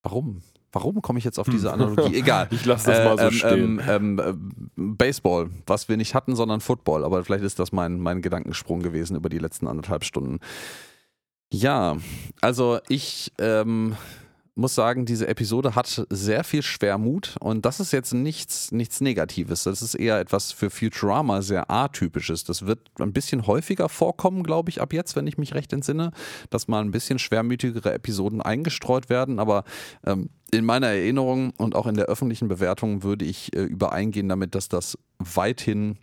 Warum? 0.02 0.42
Warum 0.72 1.02
komme 1.02 1.18
ich 1.18 1.24
jetzt 1.24 1.38
auf 1.38 1.48
diese 1.48 1.72
hm. 1.72 1.80
Analogie? 1.80 2.16
Egal. 2.16 2.48
ich 2.50 2.64
lasse 2.64 2.90
das 2.90 3.04
mal 3.04 3.18
so 3.18 3.24
ähm, 3.24 3.32
stehen. 3.32 3.82
Ähm, 3.86 4.20
ähm, 4.76 4.96
Baseball, 4.96 5.50
was 5.66 5.88
wir 5.88 5.96
nicht 5.98 6.14
hatten, 6.14 6.34
sondern 6.34 6.60
Football. 6.60 7.04
Aber 7.04 7.22
vielleicht 7.24 7.44
ist 7.44 7.58
das 7.58 7.72
mein, 7.72 8.00
mein 8.00 8.22
Gedankensprung 8.22 8.80
gewesen 8.80 9.16
über 9.16 9.28
die 9.28 9.38
letzten 9.38 9.68
anderthalb 9.68 10.04
Stunden. 10.04 10.40
Ja, 11.52 11.98
also 12.40 12.78
ich 12.88 13.32
ähm, 13.38 13.96
muss 14.54 14.74
sagen, 14.74 15.06
diese 15.06 15.28
Episode 15.28 15.74
hat 15.74 16.06
sehr 16.10 16.44
viel 16.44 16.62
Schwermut 16.62 17.36
und 17.40 17.64
das 17.64 17.80
ist 17.80 17.92
jetzt 17.92 18.12
nichts, 18.12 18.70
nichts 18.70 19.00
Negatives. 19.00 19.64
Das 19.64 19.80
ist 19.80 19.94
eher 19.94 20.20
etwas 20.20 20.52
für 20.52 20.68
Futurama 20.68 21.40
sehr 21.40 21.70
atypisches. 21.70 22.44
Das 22.44 22.66
wird 22.66 22.80
ein 22.98 23.14
bisschen 23.14 23.46
häufiger 23.46 23.88
vorkommen, 23.88 24.42
glaube 24.42 24.68
ich, 24.68 24.82
ab 24.82 24.92
jetzt, 24.92 25.16
wenn 25.16 25.26
ich 25.26 25.38
mich 25.38 25.54
recht 25.54 25.72
entsinne, 25.72 26.10
dass 26.50 26.68
mal 26.68 26.80
ein 26.80 26.90
bisschen 26.90 27.18
schwermütigere 27.18 27.94
Episoden 27.94 28.42
eingestreut 28.42 29.08
werden. 29.08 29.38
Aber 29.38 29.64
ähm, 30.04 30.28
in 30.50 30.66
meiner 30.66 30.88
Erinnerung 30.88 31.54
und 31.56 31.74
auch 31.74 31.86
in 31.86 31.94
der 31.94 32.06
öffentlichen 32.06 32.48
Bewertung 32.48 33.02
würde 33.02 33.24
ich 33.24 33.56
äh, 33.56 33.62
übereingehen 33.62 34.28
damit, 34.28 34.54
dass 34.54 34.68
das 34.68 34.98
weithin 35.18 35.96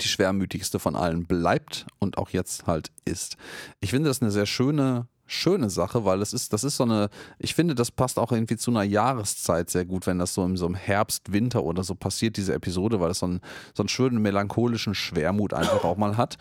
die 0.00 0.08
schwermütigste 0.08 0.78
von 0.78 0.96
allen 0.96 1.26
bleibt 1.26 1.86
und 1.98 2.16
auch 2.16 2.30
jetzt 2.30 2.66
halt 2.66 2.90
ist. 3.04 3.36
Ich 3.80 3.90
finde 3.90 4.08
das 4.08 4.22
eine 4.22 4.30
sehr 4.30 4.46
schöne 4.46 5.08
schöne 5.30 5.70
Sache, 5.70 6.04
weil 6.04 6.20
es 6.22 6.32
ist, 6.32 6.52
das 6.52 6.64
ist 6.64 6.76
so 6.76 6.84
eine, 6.84 7.08
ich 7.38 7.54
finde, 7.54 7.74
das 7.74 7.90
passt 7.90 8.18
auch 8.18 8.32
irgendwie 8.32 8.56
zu 8.56 8.70
einer 8.70 8.82
Jahreszeit 8.82 9.70
sehr 9.70 9.84
gut, 9.84 10.06
wenn 10.06 10.18
das 10.18 10.34
so 10.34 10.44
im, 10.44 10.56
so 10.56 10.66
im 10.66 10.74
Herbst, 10.74 11.32
Winter 11.32 11.62
oder 11.62 11.84
so 11.84 11.94
passiert, 11.94 12.36
diese 12.36 12.52
Episode, 12.52 13.00
weil 13.00 13.12
es 13.12 13.20
so 13.20 13.26
einen, 13.26 13.40
so 13.72 13.82
einen 13.82 13.88
schönen 13.88 14.20
melancholischen 14.20 14.94
Schwermut 14.94 15.54
einfach 15.54 15.84
auch 15.84 15.96
mal 15.96 16.16
hat. 16.16 16.36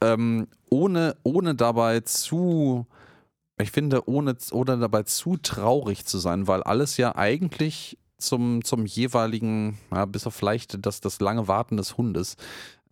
Ähm, 0.00 0.48
ohne, 0.70 1.16
ohne 1.22 1.54
dabei 1.54 2.00
zu, 2.00 2.86
ich 3.60 3.70
finde, 3.70 4.08
ohne, 4.08 4.36
ohne 4.50 4.78
dabei 4.78 5.04
zu 5.04 5.36
traurig 5.36 6.04
zu 6.04 6.18
sein, 6.18 6.48
weil 6.48 6.64
alles 6.64 6.96
ja 6.96 7.14
eigentlich 7.14 7.96
zum, 8.18 8.64
zum 8.64 8.86
jeweiligen, 8.86 9.78
ja, 9.92 10.04
bis 10.04 10.26
auf 10.26 10.34
vielleicht 10.34 10.84
das, 10.84 11.00
das 11.00 11.20
lange 11.20 11.46
Warten 11.46 11.76
des 11.76 11.96
Hundes, 11.96 12.36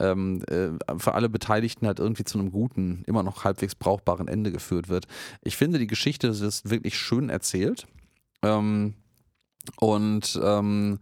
ähm, 0.01 0.43
äh, 0.49 0.71
für 0.99 1.15
alle 1.15 1.29
Beteiligten 1.29 1.87
halt 1.87 1.99
irgendwie 1.99 2.25
zu 2.25 2.39
einem 2.39 2.51
guten, 2.51 3.05
immer 3.07 3.23
noch 3.23 3.45
halbwegs 3.45 3.75
brauchbaren 3.75 4.29
Ende 4.29 4.51
geführt 4.53 4.89
wird. 4.89 5.07
Ich 5.43 5.57
finde, 5.57 5.79
die 5.79 5.87
Geschichte 5.87 6.29
ist 6.29 6.69
wirklich 6.69 6.99
schön 6.99 7.31
erzählt. 7.31 7.87
Ähm, 8.43 8.95
und 9.79 10.41
ähm, 10.43 10.99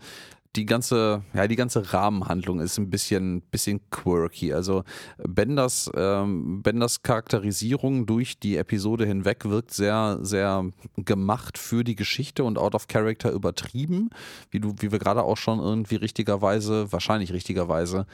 die 0.57 0.66
ganze, 0.66 1.23
ja, 1.35 1.47
die 1.47 1.57
ganze 1.57 1.93
Rahmenhandlung 1.93 2.61
ist 2.61 2.79
ein 2.79 2.91
bisschen, 2.91 3.43
bisschen 3.43 3.81
quirky. 3.91 4.53
Also 4.53 4.83
Benders, 5.19 5.91
ähm, 5.95 6.62
Benders 6.62 7.03
Charakterisierung 7.03 8.07
durch 8.07 8.39
die 8.39 8.57
Episode 8.57 9.07
hinweg 9.07 9.45
wirkt 9.45 9.73
sehr, 9.73 10.19
sehr 10.23 10.65
gemacht 10.97 11.59
für 11.59 11.85
die 11.85 11.95
Geschichte 11.95 12.45
und 12.45 12.59
out 12.59 12.75
of 12.75 12.89
character 12.89 13.31
übertrieben, 13.31 14.11
wie 14.51 14.61
du, 14.61 14.75
wie 14.79 14.91
wir 14.91 14.99
gerade 14.99 15.23
auch 15.23 15.37
schon 15.37 15.61
irgendwie 15.61 15.97
richtigerweise, 15.97 16.91
wahrscheinlich 16.93 17.33
richtigerweise 17.33 18.07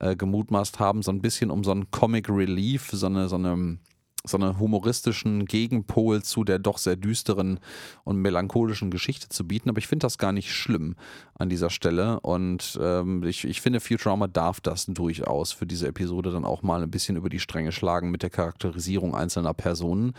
äh, 0.00 0.16
gemutmaßt 0.16 0.80
haben, 0.80 1.02
so 1.02 1.12
ein 1.12 1.20
bisschen 1.20 1.50
um 1.50 1.64
so 1.64 1.70
einen 1.70 1.90
Comic 1.90 2.28
Relief, 2.28 2.90
so 2.92 3.06
eine, 3.06 3.28
so 3.28 3.36
eine 3.36 3.78
so 4.24 4.36
einen 4.36 4.58
humoristischen 4.58 5.46
Gegenpol 5.46 6.22
zu 6.22 6.44
der 6.44 6.58
doch 6.58 6.78
sehr 6.78 6.96
düsteren 6.96 7.58
und 8.04 8.18
melancholischen 8.18 8.90
Geschichte 8.90 9.28
zu 9.28 9.46
bieten. 9.46 9.70
Aber 9.70 9.78
ich 9.78 9.86
finde 9.86 10.04
das 10.04 10.18
gar 10.18 10.32
nicht 10.32 10.52
schlimm 10.52 10.96
an 11.38 11.48
dieser 11.48 11.70
Stelle. 11.70 12.20
Und 12.20 12.78
ähm, 12.82 13.22
ich, 13.22 13.44
ich 13.44 13.60
finde, 13.60 13.80
Futurama 13.80 14.26
darf 14.26 14.60
das 14.60 14.86
durchaus 14.86 15.52
für 15.52 15.66
diese 15.66 15.88
Episode 15.88 16.32
dann 16.32 16.44
auch 16.44 16.62
mal 16.62 16.82
ein 16.82 16.90
bisschen 16.90 17.16
über 17.16 17.30
die 17.30 17.40
Stränge 17.40 17.72
schlagen 17.72 18.10
mit 18.10 18.22
der 18.22 18.30
Charakterisierung 18.30 19.14
einzelner 19.14 19.54
Personen. 19.54 20.12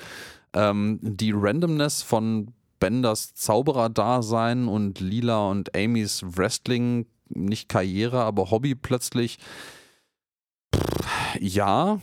Ähm, 0.53 0.99
die 1.01 1.31
Randomness 1.35 2.01
von 2.01 2.53
Benders 2.81 3.33
Zauberer-Dasein 3.35 4.67
und 4.67 4.99
Lila 4.99 5.49
und 5.49 5.73
Amys 5.77 6.23
Wrestling, 6.35 7.05
nicht 7.29 7.69
Karriere, 7.69 8.23
aber 8.23 8.51
Hobby 8.51 8.75
plötzlich. 8.75 9.37
Ja, 11.39 12.01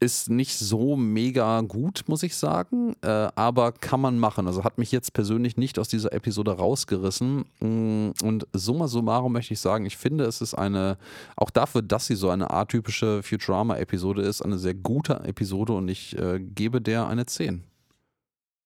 ist 0.00 0.30
nicht 0.30 0.56
so 0.56 0.96
mega 0.96 1.60
gut, 1.60 2.04
muss 2.06 2.22
ich 2.22 2.34
sagen, 2.34 2.94
äh, 3.02 3.28
aber 3.34 3.72
kann 3.72 4.00
man 4.00 4.18
machen. 4.18 4.46
Also 4.46 4.64
hat 4.64 4.78
mich 4.78 4.92
jetzt 4.92 5.12
persönlich 5.12 5.58
nicht 5.58 5.78
aus 5.78 5.88
dieser 5.88 6.12
Episode 6.12 6.52
rausgerissen. 6.52 7.44
Mm, 7.60 8.12
und 8.22 8.46
summa 8.54 8.88
summarum 8.88 9.32
möchte 9.32 9.52
ich 9.52 9.60
sagen, 9.60 9.84
ich 9.84 9.98
finde, 9.98 10.24
es 10.24 10.40
ist 10.40 10.54
eine, 10.54 10.96
auch 11.36 11.50
dafür, 11.50 11.82
dass 11.82 12.06
sie 12.06 12.14
so 12.14 12.30
eine 12.30 12.50
atypische 12.50 13.22
Futurama-Episode 13.22 14.22
ist, 14.22 14.40
eine 14.40 14.58
sehr 14.58 14.74
gute 14.74 15.20
Episode 15.20 15.74
und 15.74 15.88
ich 15.88 16.16
äh, 16.16 16.40
gebe 16.40 16.80
der 16.80 17.06
eine 17.06 17.26
10. 17.26 17.69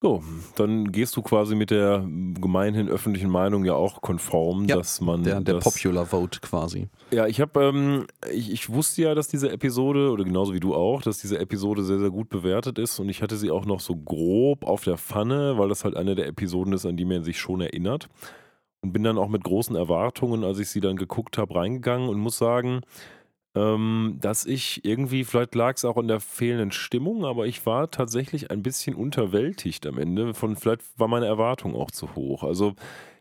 So, 0.05 0.23
dann 0.57 0.93
gehst 0.93 1.17
du 1.17 1.23
quasi 1.23 1.55
mit 1.55 1.71
der 1.71 2.07
gemeinhin 2.39 2.91
öffentlichen 2.91 3.31
Meinung 3.31 3.65
ja 3.65 3.73
auch 3.73 4.03
konform, 4.03 4.67
ja, 4.67 4.77
dass 4.77 5.01
man. 5.01 5.23
Der, 5.23 5.41
der 5.41 5.55
Popular 5.55 6.05
Vote 6.05 6.41
quasi. 6.43 6.89
Ja, 7.11 7.27
ich 7.27 7.41
habe, 7.41 7.65
ähm, 7.65 8.07
ich, 8.31 8.53
ich, 8.53 8.69
wusste 8.69 9.01
ja, 9.01 9.15
dass 9.15 9.29
diese 9.29 9.51
Episode, 9.51 10.11
oder 10.11 10.25
genauso 10.25 10.53
wie 10.53 10.61
du 10.61 10.75
auch, 10.75 11.01
dass 11.01 11.17
diese 11.17 11.39
Episode 11.39 11.83
sehr, 11.85 12.01
sehr 12.01 12.11
gut 12.11 12.29
bewertet 12.29 12.79
ist 12.79 12.99
und 12.99 13.09
ich 13.09 13.23
hatte 13.23 13.39
sie 13.39 13.51
auch 13.51 13.65
noch 13.65 13.81
so 13.81 13.97
grob 13.97 14.67
auf 14.67 14.85
der 14.85 14.99
Pfanne, 14.99 15.57
weil 15.57 15.71
das 15.71 15.85
halt 15.85 15.97
eine 15.97 16.15
der 16.15 16.27
Episoden 16.27 16.75
ist, 16.75 16.85
an 16.85 16.99
die 16.99 17.07
man 17.07 17.25
sich 17.25 17.39
schon 17.39 17.63
erinnert. 17.63 18.11
Und 18.83 18.93
bin 18.93 19.05
dann 19.05 19.17
auch 19.17 19.29
mit 19.29 19.43
großen 19.43 19.75
Erwartungen, 19.75 20.45
als 20.45 20.59
ich 20.59 20.69
sie 20.69 20.83
dann 20.83 20.97
geguckt 20.97 21.39
habe, 21.39 21.55
reingegangen 21.55 22.11
und 22.11 22.19
muss 22.19 22.37
sagen, 22.37 22.83
ähm, 23.55 24.19
dass 24.21 24.47
ich 24.47 24.85
irgendwie, 24.85 25.25
vielleicht 25.25 25.55
lag 25.55 25.77
es 25.77 25.85
auch 25.85 25.97
in 25.97 26.09
der 26.09 26.21
fehlenden 26.21 26.73
Stimmung, 26.73 27.25
aber 27.25 27.47
ich 27.47 27.65
war 27.67 27.91
tatsächlich 27.91 28.51
ein 28.51 28.63
bisschen 28.63 28.95
unterwältigt 28.97 29.87
am 29.87 29.99
Ende. 29.99 30.35
Von 30.35 30.57
vielleicht 30.57 30.83
war 30.99 31.09
meine 31.09 31.27
Erwartung 31.27 31.75
auch 31.75 31.91
zu 31.91 32.15
hoch. 32.15 32.43
Also 32.43 32.75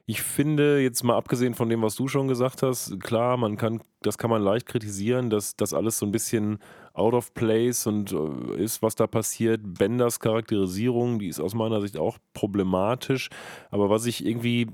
ich 0.06 0.22
finde, 0.22 0.82
jetzt 0.82 1.04
mal 1.04 1.16
abgesehen 1.16 1.54
von 1.54 1.70
dem, 1.70 1.82
was 1.82 1.96
du 1.96 2.10
schon 2.10 2.28
gesagt 2.28 2.62
hast, 2.62 3.00
klar, 3.00 3.38
man 3.38 3.56
kann, 3.56 3.82
das 4.02 4.18
kann 4.18 4.30
man 4.30 4.42
leicht 4.42 4.66
kritisieren, 4.66 5.30
dass 5.30 5.56
das 5.56 5.74
alles 5.74 5.98
so 5.98 6.06
ein 6.06 6.12
bisschen 6.12 6.60
out 6.94 7.14
of 7.14 7.34
place 7.34 7.88
und 7.88 8.12
äh, 8.12 8.62
ist, 8.62 8.82
was 8.82 8.96
da 8.96 9.08
passiert. 9.08 9.62
Benders 9.64 10.20
Charakterisierung, 10.20 11.20
die 11.20 11.28
ist 11.28 11.40
aus 11.40 11.54
meiner 11.54 11.80
Sicht 11.80 11.98
auch 11.98 12.18
problematisch. 12.34 13.30
Aber 13.72 13.90
was 13.90 14.06
ich 14.06 14.26
irgendwie 14.26 14.68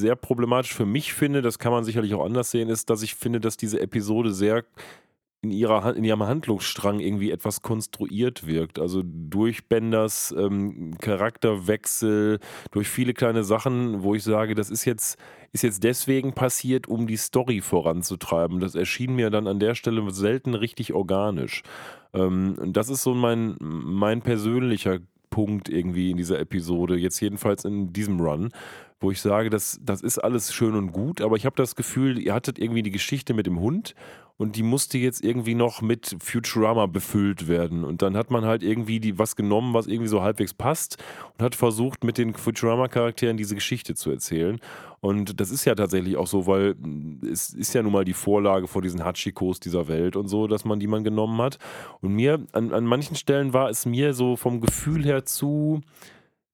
sehr 0.00 0.16
problematisch 0.16 0.74
für 0.74 0.86
mich 0.86 1.12
finde, 1.12 1.42
das 1.42 1.58
kann 1.58 1.72
man 1.72 1.84
sicherlich 1.84 2.14
auch 2.14 2.24
anders 2.24 2.50
sehen, 2.50 2.68
ist, 2.68 2.90
dass 2.90 3.02
ich 3.02 3.14
finde, 3.14 3.40
dass 3.40 3.56
diese 3.56 3.80
Episode 3.80 4.32
sehr 4.32 4.64
in, 5.42 5.50
ihrer, 5.50 5.96
in 5.96 6.04
ihrem 6.04 6.22
Handlungsstrang 6.22 7.00
irgendwie 7.00 7.30
etwas 7.30 7.62
konstruiert 7.62 8.46
wirkt. 8.46 8.78
Also 8.78 9.02
durch 9.04 9.68
Benders 9.68 10.34
ähm, 10.36 10.96
Charakterwechsel, 11.00 12.40
durch 12.72 12.88
viele 12.88 13.14
kleine 13.14 13.42
Sachen, 13.42 14.02
wo 14.02 14.14
ich 14.14 14.22
sage, 14.22 14.54
das 14.54 14.70
ist 14.70 14.84
jetzt, 14.84 15.18
ist 15.52 15.62
jetzt 15.62 15.82
deswegen 15.82 16.34
passiert, 16.34 16.88
um 16.88 17.06
die 17.06 17.16
Story 17.16 17.60
voranzutreiben. 17.60 18.60
Das 18.60 18.74
erschien 18.74 19.14
mir 19.14 19.30
dann 19.30 19.46
an 19.46 19.60
der 19.60 19.74
Stelle 19.74 20.08
selten 20.10 20.54
richtig 20.54 20.92
organisch. 20.92 21.62
Ähm, 22.12 22.56
das 22.66 22.90
ist 22.90 23.02
so 23.02 23.14
mein, 23.14 23.56
mein 23.60 24.20
persönlicher 24.20 24.98
Punkt 25.30 25.68
irgendwie 25.68 26.10
in 26.10 26.16
dieser 26.16 26.38
Episode, 26.40 26.96
jetzt 26.96 27.20
jedenfalls 27.20 27.64
in 27.64 27.92
diesem 27.92 28.20
Run, 28.20 28.50
wo 29.00 29.10
ich 29.10 29.20
sage, 29.20 29.50
das, 29.50 29.80
das 29.82 30.02
ist 30.02 30.18
alles 30.18 30.52
schön 30.52 30.74
und 30.74 30.92
gut, 30.92 31.20
aber 31.20 31.36
ich 31.36 31.46
habe 31.46 31.56
das 31.56 31.74
Gefühl, 31.74 32.18
ihr 32.18 32.34
hattet 32.34 32.58
irgendwie 32.58 32.82
die 32.82 32.90
Geschichte 32.90 33.34
mit 33.34 33.46
dem 33.46 33.58
Hund 33.58 33.94
und 34.40 34.56
die 34.56 34.62
musste 34.62 34.96
jetzt 34.96 35.22
irgendwie 35.22 35.54
noch 35.54 35.82
mit 35.82 36.16
Futurama 36.18 36.86
befüllt 36.86 37.46
werden. 37.46 37.84
Und 37.84 38.00
dann 38.00 38.16
hat 38.16 38.30
man 38.30 38.46
halt 38.46 38.62
irgendwie 38.62 38.98
die, 38.98 39.18
was 39.18 39.36
genommen, 39.36 39.74
was 39.74 39.86
irgendwie 39.86 40.08
so 40.08 40.22
halbwegs 40.22 40.54
passt 40.54 40.96
und 41.36 41.44
hat 41.44 41.54
versucht, 41.54 42.04
mit 42.04 42.16
den 42.16 42.32
Futurama-Charakteren 42.32 43.36
diese 43.36 43.54
Geschichte 43.54 43.94
zu 43.94 44.10
erzählen. 44.10 44.58
Und 45.00 45.40
das 45.40 45.50
ist 45.50 45.66
ja 45.66 45.74
tatsächlich 45.74 46.16
auch 46.16 46.26
so, 46.26 46.46
weil 46.46 46.74
es 47.30 47.50
ist 47.50 47.74
ja 47.74 47.82
nun 47.82 47.92
mal 47.92 48.06
die 48.06 48.14
Vorlage 48.14 48.66
vor 48.66 48.80
diesen 48.80 49.04
Hachikos 49.04 49.60
dieser 49.60 49.88
Welt 49.88 50.16
und 50.16 50.28
so, 50.28 50.46
dass 50.46 50.64
man 50.64 50.80
die 50.80 50.86
man 50.86 51.04
genommen 51.04 51.40
hat. 51.42 51.58
Und 52.00 52.14
mir, 52.14 52.42
an, 52.52 52.72
an 52.72 52.86
manchen 52.86 53.16
Stellen 53.16 53.52
war 53.52 53.68
es 53.68 53.84
mir 53.84 54.14
so 54.14 54.36
vom 54.36 54.62
Gefühl 54.62 55.04
her 55.04 55.26
zu 55.26 55.82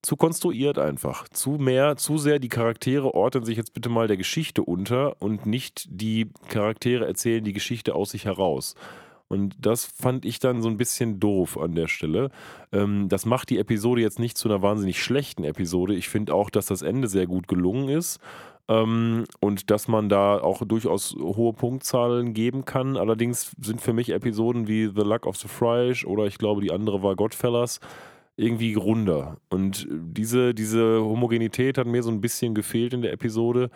zu 0.06 0.14
konstruiert 0.14 0.78
einfach. 0.78 1.28
Zu 1.30 1.58
mehr, 1.58 1.96
zu 1.96 2.16
sehr 2.16 2.38
die 2.38 2.48
Charaktere 2.48 3.12
ordnen 3.12 3.44
sich 3.44 3.56
jetzt 3.56 3.74
bitte 3.74 3.88
mal 3.88 4.06
der 4.06 4.16
Geschichte 4.16 4.62
unter 4.62 5.20
und 5.20 5.46
nicht 5.46 5.88
die 5.90 6.30
Charaktere 6.48 7.04
erzählen 7.04 7.42
die 7.42 7.52
Geschichte 7.52 7.92
aus 7.96 8.10
sich 8.10 8.24
heraus. 8.24 8.76
Und 9.26 9.56
das 9.58 9.84
fand 9.84 10.24
ich 10.24 10.38
dann 10.38 10.62
so 10.62 10.68
ein 10.68 10.76
bisschen 10.76 11.18
doof 11.18 11.58
an 11.58 11.74
der 11.74 11.88
Stelle. 11.88 12.30
Ähm, 12.70 13.08
das 13.08 13.26
macht 13.26 13.50
die 13.50 13.58
Episode 13.58 14.00
jetzt 14.00 14.20
nicht 14.20 14.38
zu 14.38 14.48
einer 14.48 14.62
wahnsinnig 14.62 15.02
schlechten 15.02 15.42
Episode. 15.42 15.96
Ich 15.96 16.08
finde 16.08 16.34
auch, 16.34 16.50
dass 16.50 16.66
das 16.66 16.82
Ende 16.82 17.08
sehr 17.08 17.26
gut 17.26 17.48
gelungen 17.48 17.88
ist. 17.88 18.20
Ähm, 18.68 19.24
und 19.40 19.72
dass 19.72 19.88
man 19.88 20.08
da 20.08 20.38
auch 20.38 20.64
durchaus 20.64 21.16
hohe 21.18 21.52
Punktzahlen 21.52 22.32
geben 22.32 22.64
kann. 22.64 22.96
Allerdings 22.96 23.50
sind 23.60 23.80
für 23.80 23.92
mich 23.92 24.10
Episoden 24.10 24.68
wie 24.68 24.86
The 24.86 25.02
Luck 25.02 25.26
of 25.26 25.36
the 25.36 25.48
Freisch 25.48 26.06
oder 26.06 26.26
ich 26.26 26.38
glaube, 26.38 26.60
die 26.60 26.70
andere 26.70 27.02
war 27.02 27.16
Godfellas 27.16 27.80
irgendwie 28.36 28.74
runder. 28.74 29.38
Und 29.48 29.88
diese, 29.90 30.54
diese 30.54 31.00
Homogenität 31.02 31.78
hat 31.78 31.86
mir 31.86 32.02
so 32.02 32.10
ein 32.10 32.20
bisschen 32.20 32.54
gefehlt 32.54 32.92
in 32.92 33.02
der 33.02 33.12
Episode. 33.12 33.70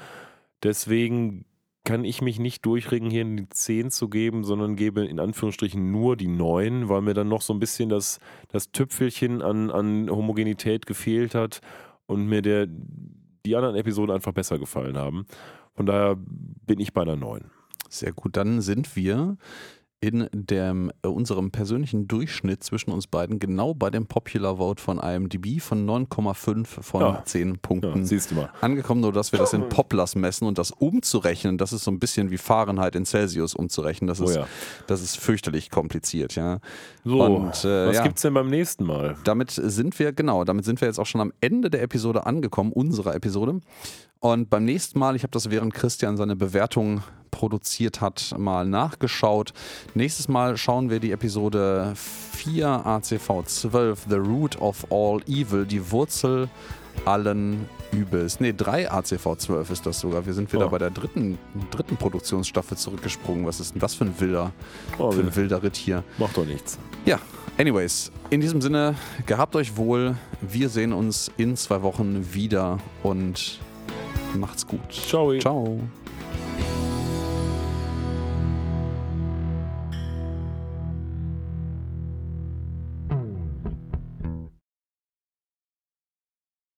Deswegen 0.62 1.46
kann 1.84 2.04
ich 2.04 2.20
mich 2.20 2.38
nicht 2.38 2.66
durchringen, 2.66 3.10
hier 3.10 3.22
in 3.22 3.36
die 3.38 3.48
10 3.48 3.90
zu 3.90 4.08
geben, 4.08 4.44
sondern 4.44 4.76
gebe 4.76 5.04
in 5.04 5.18
Anführungsstrichen 5.18 5.90
nur 5.90 6.16
die 6.16 6.28
9, 6.28 6.88
weil 6.90 7.00
mir 7.00 7.14
dann 7.14 7.28
noch 7.28 7.40
so 7.40 7.54
ein 7.54 7.58
bisschen 7.58 7.88
das, 7.88 8.18
das 8.48 8.70
Tüpfelchen 8.70 9.40
an, 9.40 9.70
an 9.70 10.10
Homogenität 10.10 10.84
gefehlt 10.84 11.34
hat 11.34 11.60
und 12.06 12.26
mir 12.26 12.42
der, 12.42 12.66
die 13.46 13.56
anderen 13.56 13.76
Episoden 13.76 14.14
einfach 14.14 14.32
besser 14.32 14.58
gefallen 14.58 14.98
haben. 14.98 15.24
Von 15.74 15.86
daher 15.86 16.18
bin 16.18 16.80
ich 16.80 16.92
bei 16.92 17.02
einer 17.02 17.16
9. 17.16 17.50
Sehr 17.88 18.12
gut, 18.12 18.36
dann 18.36 18.60
sind 18.60 18.94
wir 18.94 19.38
in 20.02 20.28
dem, 20.32 20.90
äh, 21.02 21.08
unserem 21.08 21.50
persönlichen 21.50 22.08
Durchschnitt 22.08 22.64
zwischen 22.64 22.90
uns 22.90 23.06
beiden 23.06 23.38
genau 23.38 23.74
bei 23.74 23.90
dem 23.90 24.06
Popular 24.06 24.56
Vote 24.56 24.82
von 24.82 24.98
IMDb 24.98 25.60
von 25.60 25.86
9,5 25.86 26.64
von 26.82 27.00
ja. 27.02 27.22
10 27.22 27.58
Punkten 27.58 28.06
ja, 28.06 28.48
angekommen, 28.62 29.02
nur 29.02 29.12
dass 29.12 29.32
wir 29.32 29.38
das 29.38 29.52
in 29.52 29.68
Poplars 29.68 30.14
messen 30.14 30.46
und 30.46 30.56
das 30.56 30.70
umzurechnen, 30.70 31.58
das 31.58 31.74
ist 31.74 31.84
so 31.84 31.90
ein 31.90 31.98
bisschen 31.98 32.30
wie 32.30 32.38
Fahrenheit 32.38 32.96
in 32.96 33.04
Celsius 33.04 33.54
umzurechnen. 33.54 34.08
Das 34.08 34.20
ist, 34.20 34.36
oh 34.36 34.40
ja. 34.40 34.46
das 34.86 35.02
ist 35.02 35.18
fürchterlich 35.18 35.68
kompliziert, 35.68 36.34
ja. 36.34 36.60
So, 37.04 37.22
und, 37.22 37.64
äh, 37.64 37.88
was 37.88 37.96
ja, 37.96 38.02
gibt's 38.02 38.22
denn 38.22 38.32
beim 38.32 38.48
nächsten 38.48 38.84
Mal? 38.84 39.16
Damit 39.24 39.50
sind 39.50 39.98
wir, 39.98 40.14
genau, 40.14 40.44
damit 40.44 40.64
sind 40.64 40.80
wir 40.80 40.88
jetzt 40.88 40.98
auch 40.98 41.06
schon 41.06 41.20
am 41.20 41.32
Ende 41.42 41.68
der 41.68 41.82
Episode 41.82 42.24
angekommen, 42.24 42.72
unserer 42.72 43.14
Episode. 43.14 43.60
Und 44.20 44.48
beim 44.48 44.64
nächsten 44.64 44.98
Mal, 44.98 45.14
ich 45.14 45.24
habe 45.24 45.32
das 45.32 45.50
während 45.50 45.74
Christian 45.74 46.16
seine 46.16 46.36
Bewertung 46.36 47.02
produziert 47.30 48.00
hat, 48.00 48.34
mal 48.38 48.66
nachgeschaut. 48.66 49.52
Nächstes 49.94 50.28
Mal 50.28 50.56
schauen 50.56 50.90
wir 50.90 51.00
die 51.00 51.12
Episode 51.12 51.92
4 51.94 52.86
ACV 52.86 53.44
12, 53.44 54.06
The 54.08 54.16
Root 54.16 54.60
of 54.60 54.86
All 54.90 55.20
Evil, 55.26 55.66
die 55.66 55.90
Wurzel 55.90 56.48
allen 57.04 57.68
Übels. 57.92 58.40
Ne, 58.40 58.54
3 58.54 58.90
ACV 58.90 59.36
12 59.36 59.70
ist 59.70 59.86
das 59.86 60.00
sogar. 60.00 60.26
Wir 60.26 60.34
sind 60.34 60.52
wieder 60.52 60.66
oh. 60.66 60.70
bei 60.70 60.78
der 60.78 60.90
dritten, 60.90 61.38
dritten 61.70 61.96
Produktionsstaffel 61.96 62.76
zurückgesprungen. 62.76 63.46
Was 63.46 63.60
ist 63.60 63.74
denn 63.74 63.80
das 63.80 63.94
für 63.94 64.04
ein 64.04 64.20
wilder, 64.20 64.52
oh, 64.98 65.10
für 65.10 65.20
ein 65.20 65.34
wilder 65.34 65.62
Ritt 65.62 65.76
hier? 65.76 66.04
Macht 66.18 66.36
doch 66.36 66.46
nichts. 66.46 66.78
Ja, 67.04 67.18
anyways, 67.58 68.12
in 68.30 68.40
diesem 68.40 68.60
Sinne, 68.60 68.94
gehabt 69.26 69.56
euch 69.56 69.76
wohl. 69.76 70.16
Wir 70.40 70.68
sehen 70.68 70.92
uns 70.92 71.30
in 71.36 71.56
zwei 71.56 71.82
Wochen 71.82 72.32
wieder 72.32 72.78
und 73.02 73.58
macht's 74.34 74.66
gut. 74.66 74.92
Ciao. 74.92 75.36
Ciao. 75.38 75.80